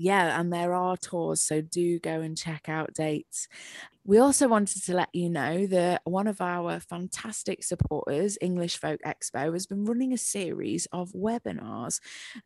yeah, 0.01 0.39
and 0.39 0.51
there 0.51 0.73
are 0.73 0.97
tours, 0.97 1.41
so 1.41 1.61
do 1.61 1.99
go 1.99 2.21
and 2.21 2.37
check 2.37 2.67
out 2.67 2.93
dates. 2.93 3.47
We 4.03 4.17
also 4.17 4.47
wanted 4.47 4.83
to 4.85 4.95
let 4.95 5.09
you 5.13 5.29
know 5.29 5.67
that 5.67 6.01
one 6.05 6.25
of 6.27 6.41
our 6.41 6.79
fantastic 6.79 7.63
supporters, 7.63 8.37
English 8.41 8.77
Folk 8.77 8.99
Expo, 9.05 9.53
has 9.53 9.67
been 9.67 9.85
running 9.85 10.11
a 10.11 10.17
series 10.17 10.87
of 10.91 11.11
webinars. 11.11 11.99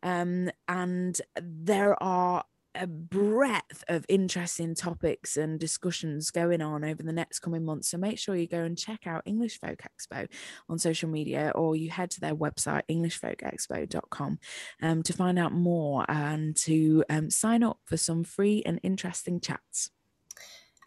Um, 0.03 0.49
and 0.67 1.19
there 1.41 2.01
are 2.03 2.43
a 2.75 2.87
breadth 2.87 3.83
of 3.87 4.05
interesting 4.09 4.75
topics 4.75 5.37
and 5.37 5.59
discussions 5.59 6.31
going 6.31 6.61
on 6.61 6.83
over 6.83 7.01
the 7.01 7.13
next 7.13 7.39
coming 7.39 7.63
months. 7.63 7.89
So 7.89 7.97
make 7.97 8.19
sure 8.19 8.35
you 8.35 8.47
go 8.47 8.63
and 8.63 8.77
check 8.77 9.07
out 9.07 9.23
English 9.25 9.59
Folk 9.59 9.81
Expo 9.81 10.27
on 10.69 10.77
social 10.79 11.09
media 11.09 11.51
or 11.55 11.75
you 11.75 11.89
head 11.89 12.11
to 12.11 12.19
their 12.19 12.35
website, 12.35 12.83
englishfolkexpo.com, 12.89 14.39
um, 14.81 15.03
to 15.03 15.13
find 15.13 15.39
out 15.39 15.53
more 15.53 16.05
and 16.09 16.55
to 16.57 17.03
um, 17.09 17.29
sign 17.29 17.63
up 17.63 17.79
for 17.85 17.97
some 17.97 18.23
free 18.23 18.63
and 18.65 18.79
interesting 18.83 19.39
chats. 19.39 19.91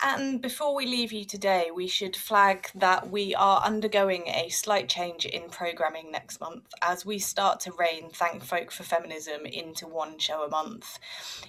And 0.00 0.40
before 0.40 0.76
we 0.76 0.86
leave 0.86 1.12
you 1.12 1.24
today, 1.24 1.70
we 1.74 1.88
should 1.88 2.14
flag 2.14 2.68
that 2.72 3.10
we 3.10 3.34
are 3.34 3.60
undergoing 3.64 4.28
a 4.28 4.48
slight 4.48 4.88
change 4.88 5.26
in 5.26 5.50
programming 5.50 6.12
next 6.12 6.40
month 6.40 6.72
as 6.80 7.04
we 7.04 7.18
start 7.18 7.58
to 7.60 7.72
rein 7.72 8.10
Thank 8.12 8.44
Folk 8.44 8.70
for 8.70 8.84
Feminism 8.84 9.44
into 9.44 9.88
one 9.88 10.18
show 10.18 10.44
a 10.44 10.48
month. 10.48 11.00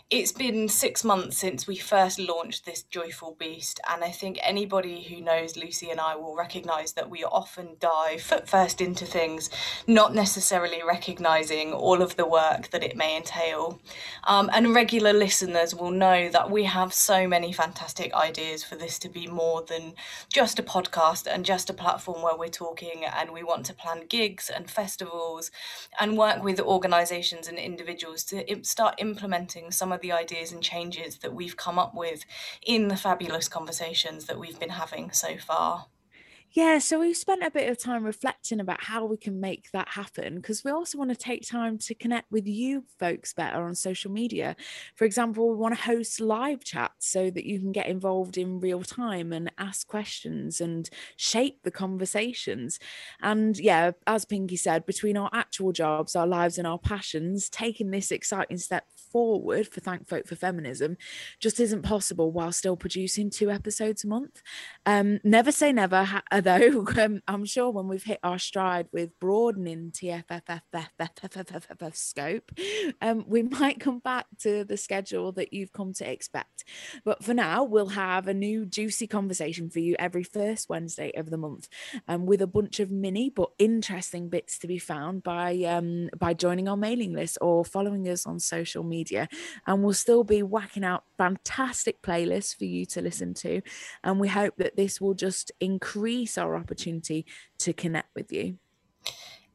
It's 0.09 0.31
been 0.31 0.67
six 0.67 1.03
months 1.03 1.38
since 1.38 1.67
we 1.67 1.76
first 1.76 2.17
launched 2.17 2.65
this 2.65 2.81
joyful 2.81 3.35
beast, 3.38 3.80
and 3.88 4.03
I 4.03 4.09
think 4.09 4.39
anybody 4.41 5.03
who 5.03 5.21
knows 5.21 5.55
Lucy 5.55 5.91
and 5.91 5.99
I 5.99 6.15
will 6.15 6.35
recognise 6.35 6.93
that 6.93 7.11
we 7.11 7.23
often 7.23 7.76
dive 7.80 8.21
foot 8.21 8.49
first 8.49 8.81
into 8.81 9.05
things, 9.05 9.51
not 9.85 10.15
necessarily 10.15 10.81
recognising 10.81 11.71
all 11.71 12.01
of 12.01 12.15
the 12.15 12.26
work 12.26 12.71
that 12.71 12.84
it 12.84 12.97
may 12.97 13.15
entail. 13.15 13.80
Um, 14.23 14.49
and 14.51 14.73
regular 14.73 15.13
listeners 15.13 15.76
will 15.76 15.91
know 15.91 16.30
that 16.30 16.49
we 16.49 16.63
have 16.63 16.95
so 16.95 17.27
many 17.27 17.53
fantastic 17.53 18.11
ideas 18.15 18.39
ideas 18.40 18.64
for 18.64 18.76
this 18.76 18.98
to 18.99 19.10
be 19.10 19.28
more 19.28 19.64
than 19.64 19.94
just 20.32 20.60
a 20.60 20.64
podcast 20.64 21.28
and 21.28 21.44
just 21.45 21.70
a 21.70 21.74
platform 21.74 22.22
where 22.22 22.38
we're 22.38 22.48
talking 22.48 23.03
and 23.06 23.32
we 23.32 23.44
want 23.44 23.66
to 23.66 23.74
plan 23.74 24.06
gigs 24.07 24.49
and 24.49 24.72
festivals 24.72 25.52
and 25.99 26.18
work 26.18 26.41
with 26.41 26.60
organizations 26.60 27.48
and 27.48 27.57
individuals 27.57 28.24
to 28.24 28.64
start 28.64 28.95
implementing 28.98 29.72
some 29.72 29.91
of 29.91 30.02
the 30.02 30.11
ideas 30.11 30.52
and 30.52 30.64
changes 30.64 31.18
that 31.18 31.34
we've 31.34 31.57
come 31.57 31.78
up 31.78 31.94
with 31.94 32.24
in 32.66 32.88
the 32.88 32.95
fabulous 32.95 33.49
conversations 33.49 34.26
that 34.26 34.40
we've 34.40 34.60
been 34.60 34.70
having 34.70 35.11
so 35.11 35.38
far. 35.38 35.88
Yeah, 36.51 36.80
so 36.80 36.99
we've 36.99 37.15
spent 37.15 37.43
a 37.43 37.51
bit 37.51 37.69
of 37.69 37.77
time 37.77 38.03
reflecting 38.03 38.59
about 38.59 38.84
how 38.84 39.05
we 39.05 39.17
can 39.17 39.39
make 39.39 39.69
that 39.71 39.89
happen 39.89 40.38
because 40.38 40.63
we 40.63 40.71
also 40.71 40.97
want 40.97 41.11
to 41.11 41.15
take 41.15 41.47
time 41.47 41.77
to 41.80 41.93
connect 41.93 42.31
with 42.31 42.47
you 42.47 42.85
folks 42.99 43.34
better 43.34 43.63
on 43.63 43.76
social 43.76 44.11
media. 44.11 44.55
For 44.95 45.05
example, 45.05 45.49
we 45.49 45.55
want 45.55 45.76
to 45.77 45.81
host 45.84 46.19
live 46.19 46.63
chats 46.63 47.07
so 47.07 47.30
that 47.30 47.45
you 47.45 47.59
can 47.59 47.71
get 47.71 47.85
involved 47.85 48.35
in 48.35 48.59
real 48.59 48.81
time 48.81 49.31
and 49.31 49.51
ask 49.59 49.85
questions 49.88 50.59
and 50.59 50.89
shape 51.17 51.59
the 51.63 51.71
conversations. 51.71 52.80
And 53.21 53.57
yeah, 53.59 53.91
as 54.07 54.26
Pinky 54.26 54.55
said, 54.55 54.88
between 54.88 55.17
our 55.17 55.30
actual 55.31 55.71
jobs, 55.71 56.15
our 56.15 56.27
lives, 56.27 56.57
and 56.57 56.65
our 56.65 56.80
passions, 56.80 57.47
taking 57.49 57.91
this 57.91 58.11
exciting 58.11 58.57
step 58.57 58.85
forward 59.11 59.68
for 59.68 59.80
Thank 59.80 60.07
Folk 60.07 60.27
for 60.27 60.36
Feminism 60.36 60.98
just 61.40 61.60
isn't 61.60 61.81
possible 61.81 62.31
while 62.31 62.52
still 62.52 62.77
producing 62.77 63.30
two 63.30 63.49
episodes 63.49 64.03
a 64.03 64.07
month. 64.07 64.41
Um, 64.86 65.19
never 65.23 65.52
say 65.52 65.72
never, 65.72 66.22
though. 66.41 66.86
Um, 66.99 67.22
I'm 67.27 67.45
sure 67.45 67.69
when 67.69 67.88
we've 67.88 68.03
hit 68.03 68.19
our 68.23 68.38
stride 68.38 68.88
with 68.91 69.18
broadening 69.19 69.91
TFFF 69.91 71.95
scope, 71.95 72.52
um, 73.02 73.23
we 73.27 73.44
might 73.44 73.80
come 73.80 73.99
back 73.99 74.26
to 74.40 74.64
the 74.64 74.77
schedule 74.77 75.31
that 75.34 75.53
you've 75.53 75.72
come 75.72 75.94
to 75.94 76.10
expect. 76.10 76.64
But 77.06 77.23
for 77.23 77.34
now, 77.34 77.64
we'll 77.64 77.90
have 77.90 78.27
a 78.27 78.34
new 78.34 78.65
juicy 78.65 79.07
conversation 79.07 79.69
for 79.69 79.80
you 79.80 79.95
every 79.98 80.23
first 80.23 80.69
Wednesday 80.69 81.11
of 81.15 81.30
the 81.30 81.38
month, 81.38 81.69
um, 82.07 82.26
with 82.26 82.41
a 82.41 82.48
bunch 82.48 82.80
of 82.80 82.91
mini 82.91 83.30
but 83.30 83.52
interesting 83.57 84.30
bits 84.30 84.57
to 84.60 84.68
be 84.68 84.77
found 84.77 85.23
by 85.23 85.56
um, 85.64 86.10
by 86.18 86.34
joining 86.34 86.68
our 86.68 86.77
mailing 86.77 87.14
list 87.14 87.38
or 87.41 87.64
following 87.64 88.07
us 88.10 88.26
on 88.26 88.40
social 88.40 88.84
media 88.84 88.98
media. 88.99 89.27
And 89.65 89.84
we'll 89.84 89.93
still 89.93 90.23
be 90.23 90.43
whacking 90.43 90.84
out 90.84 91.03
fantastic 91.17 92.01
playlists 92.01 92.55
for 92.57 92.65
you 92.65 92.85
to 92.88 93.01
listen 93.01 93.34
to. 93.35 93.61
And 94.03 94.19
we 94.19 94.27
hope 94.27 94.55
that 94.57 94.76
this 94.76 94.99
will 95.01 95.13
just 95.13 95.51
increase 95.59 96.38
our 96.38 96.55
opportunity 96.55 97.26
to 97.59 97.73
connect 97.73 98.09
with 98.15 98.31
you. 98.31 98.57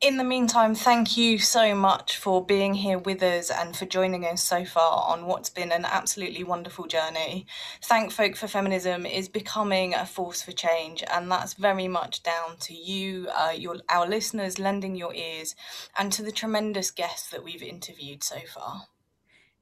In 0.01 0.19
the 0.19 0.25
meantime, 0.25 0.75
thank 0.75 1.17
you 1.17 1.39
so 1.39 1.75
much 1.75 2.19
for 2.19 2.45
being 2.45 2.75
here 2.75 2.99
with 2.99 3.23
us 3.23 3.51
and 3.51 3.75
for 3.75 3.87
joining 3.87 4.27
us 4.27 4.43
so 4.43 4.63
far 4.65 5.11
on 5.11 5.25
what's 5.25 5.49
been 5.49 5.73
an 5.73 5.87
absolutely 5.87 6.45
wonderful 6.45 6.87
journey. 6.87 7.47
Thank 7.83 8.13
Folk 8.13 8.37
for 8.37 8.47
Feminism 8.47 9.07
is 9.07 9.31
becoming 9.31 9.95
a 9.95 10.05
force 10.05 10.43
for 10.43 10.53
change, 10.53 11.03
and 11.11 11.31
that's 11.31 11.55
very 11.55 11.89
much 11.89 12.23
down 12.23 12.59
to 12.61 12.75
you, 12.75 13.29
uh, 13.35 13.55
your 13.57 13.77
our 13.89 14.07
listeners, 14.07 14.59
lending 14.59 14.95
your 14.95 15.15
ears, 15.15 15.55
and 15.97 16.13
to 16.13 16.23
the 16.23 16.33
tremendous 16.33 16.91
guests 16.91 17.31
that 17.31 17.43
we've 17.43 17.63
interviewed 17.63 18.23
so 18.23 18.41
far. 18.41 18.89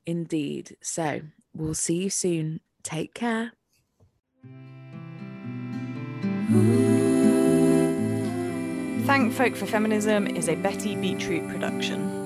Indeed. 0.07 0.77
So 0.81 1.23
we'll 1.55 1.75
see 1.75 2.03
you 2.03 2.11
soon. 2.11 2.61
Take 2.83 3.15
care. 3.15 3.53
Thank 9.07 9.33
Folk 9.33 9.57
for 9.57 9.67
Feminism 9.67 10.27
is 10.27 10.49
a 10.49 10.55
Betty 10.55 10.97
Beetroot 10.97 11.49
production. 11.49 12.23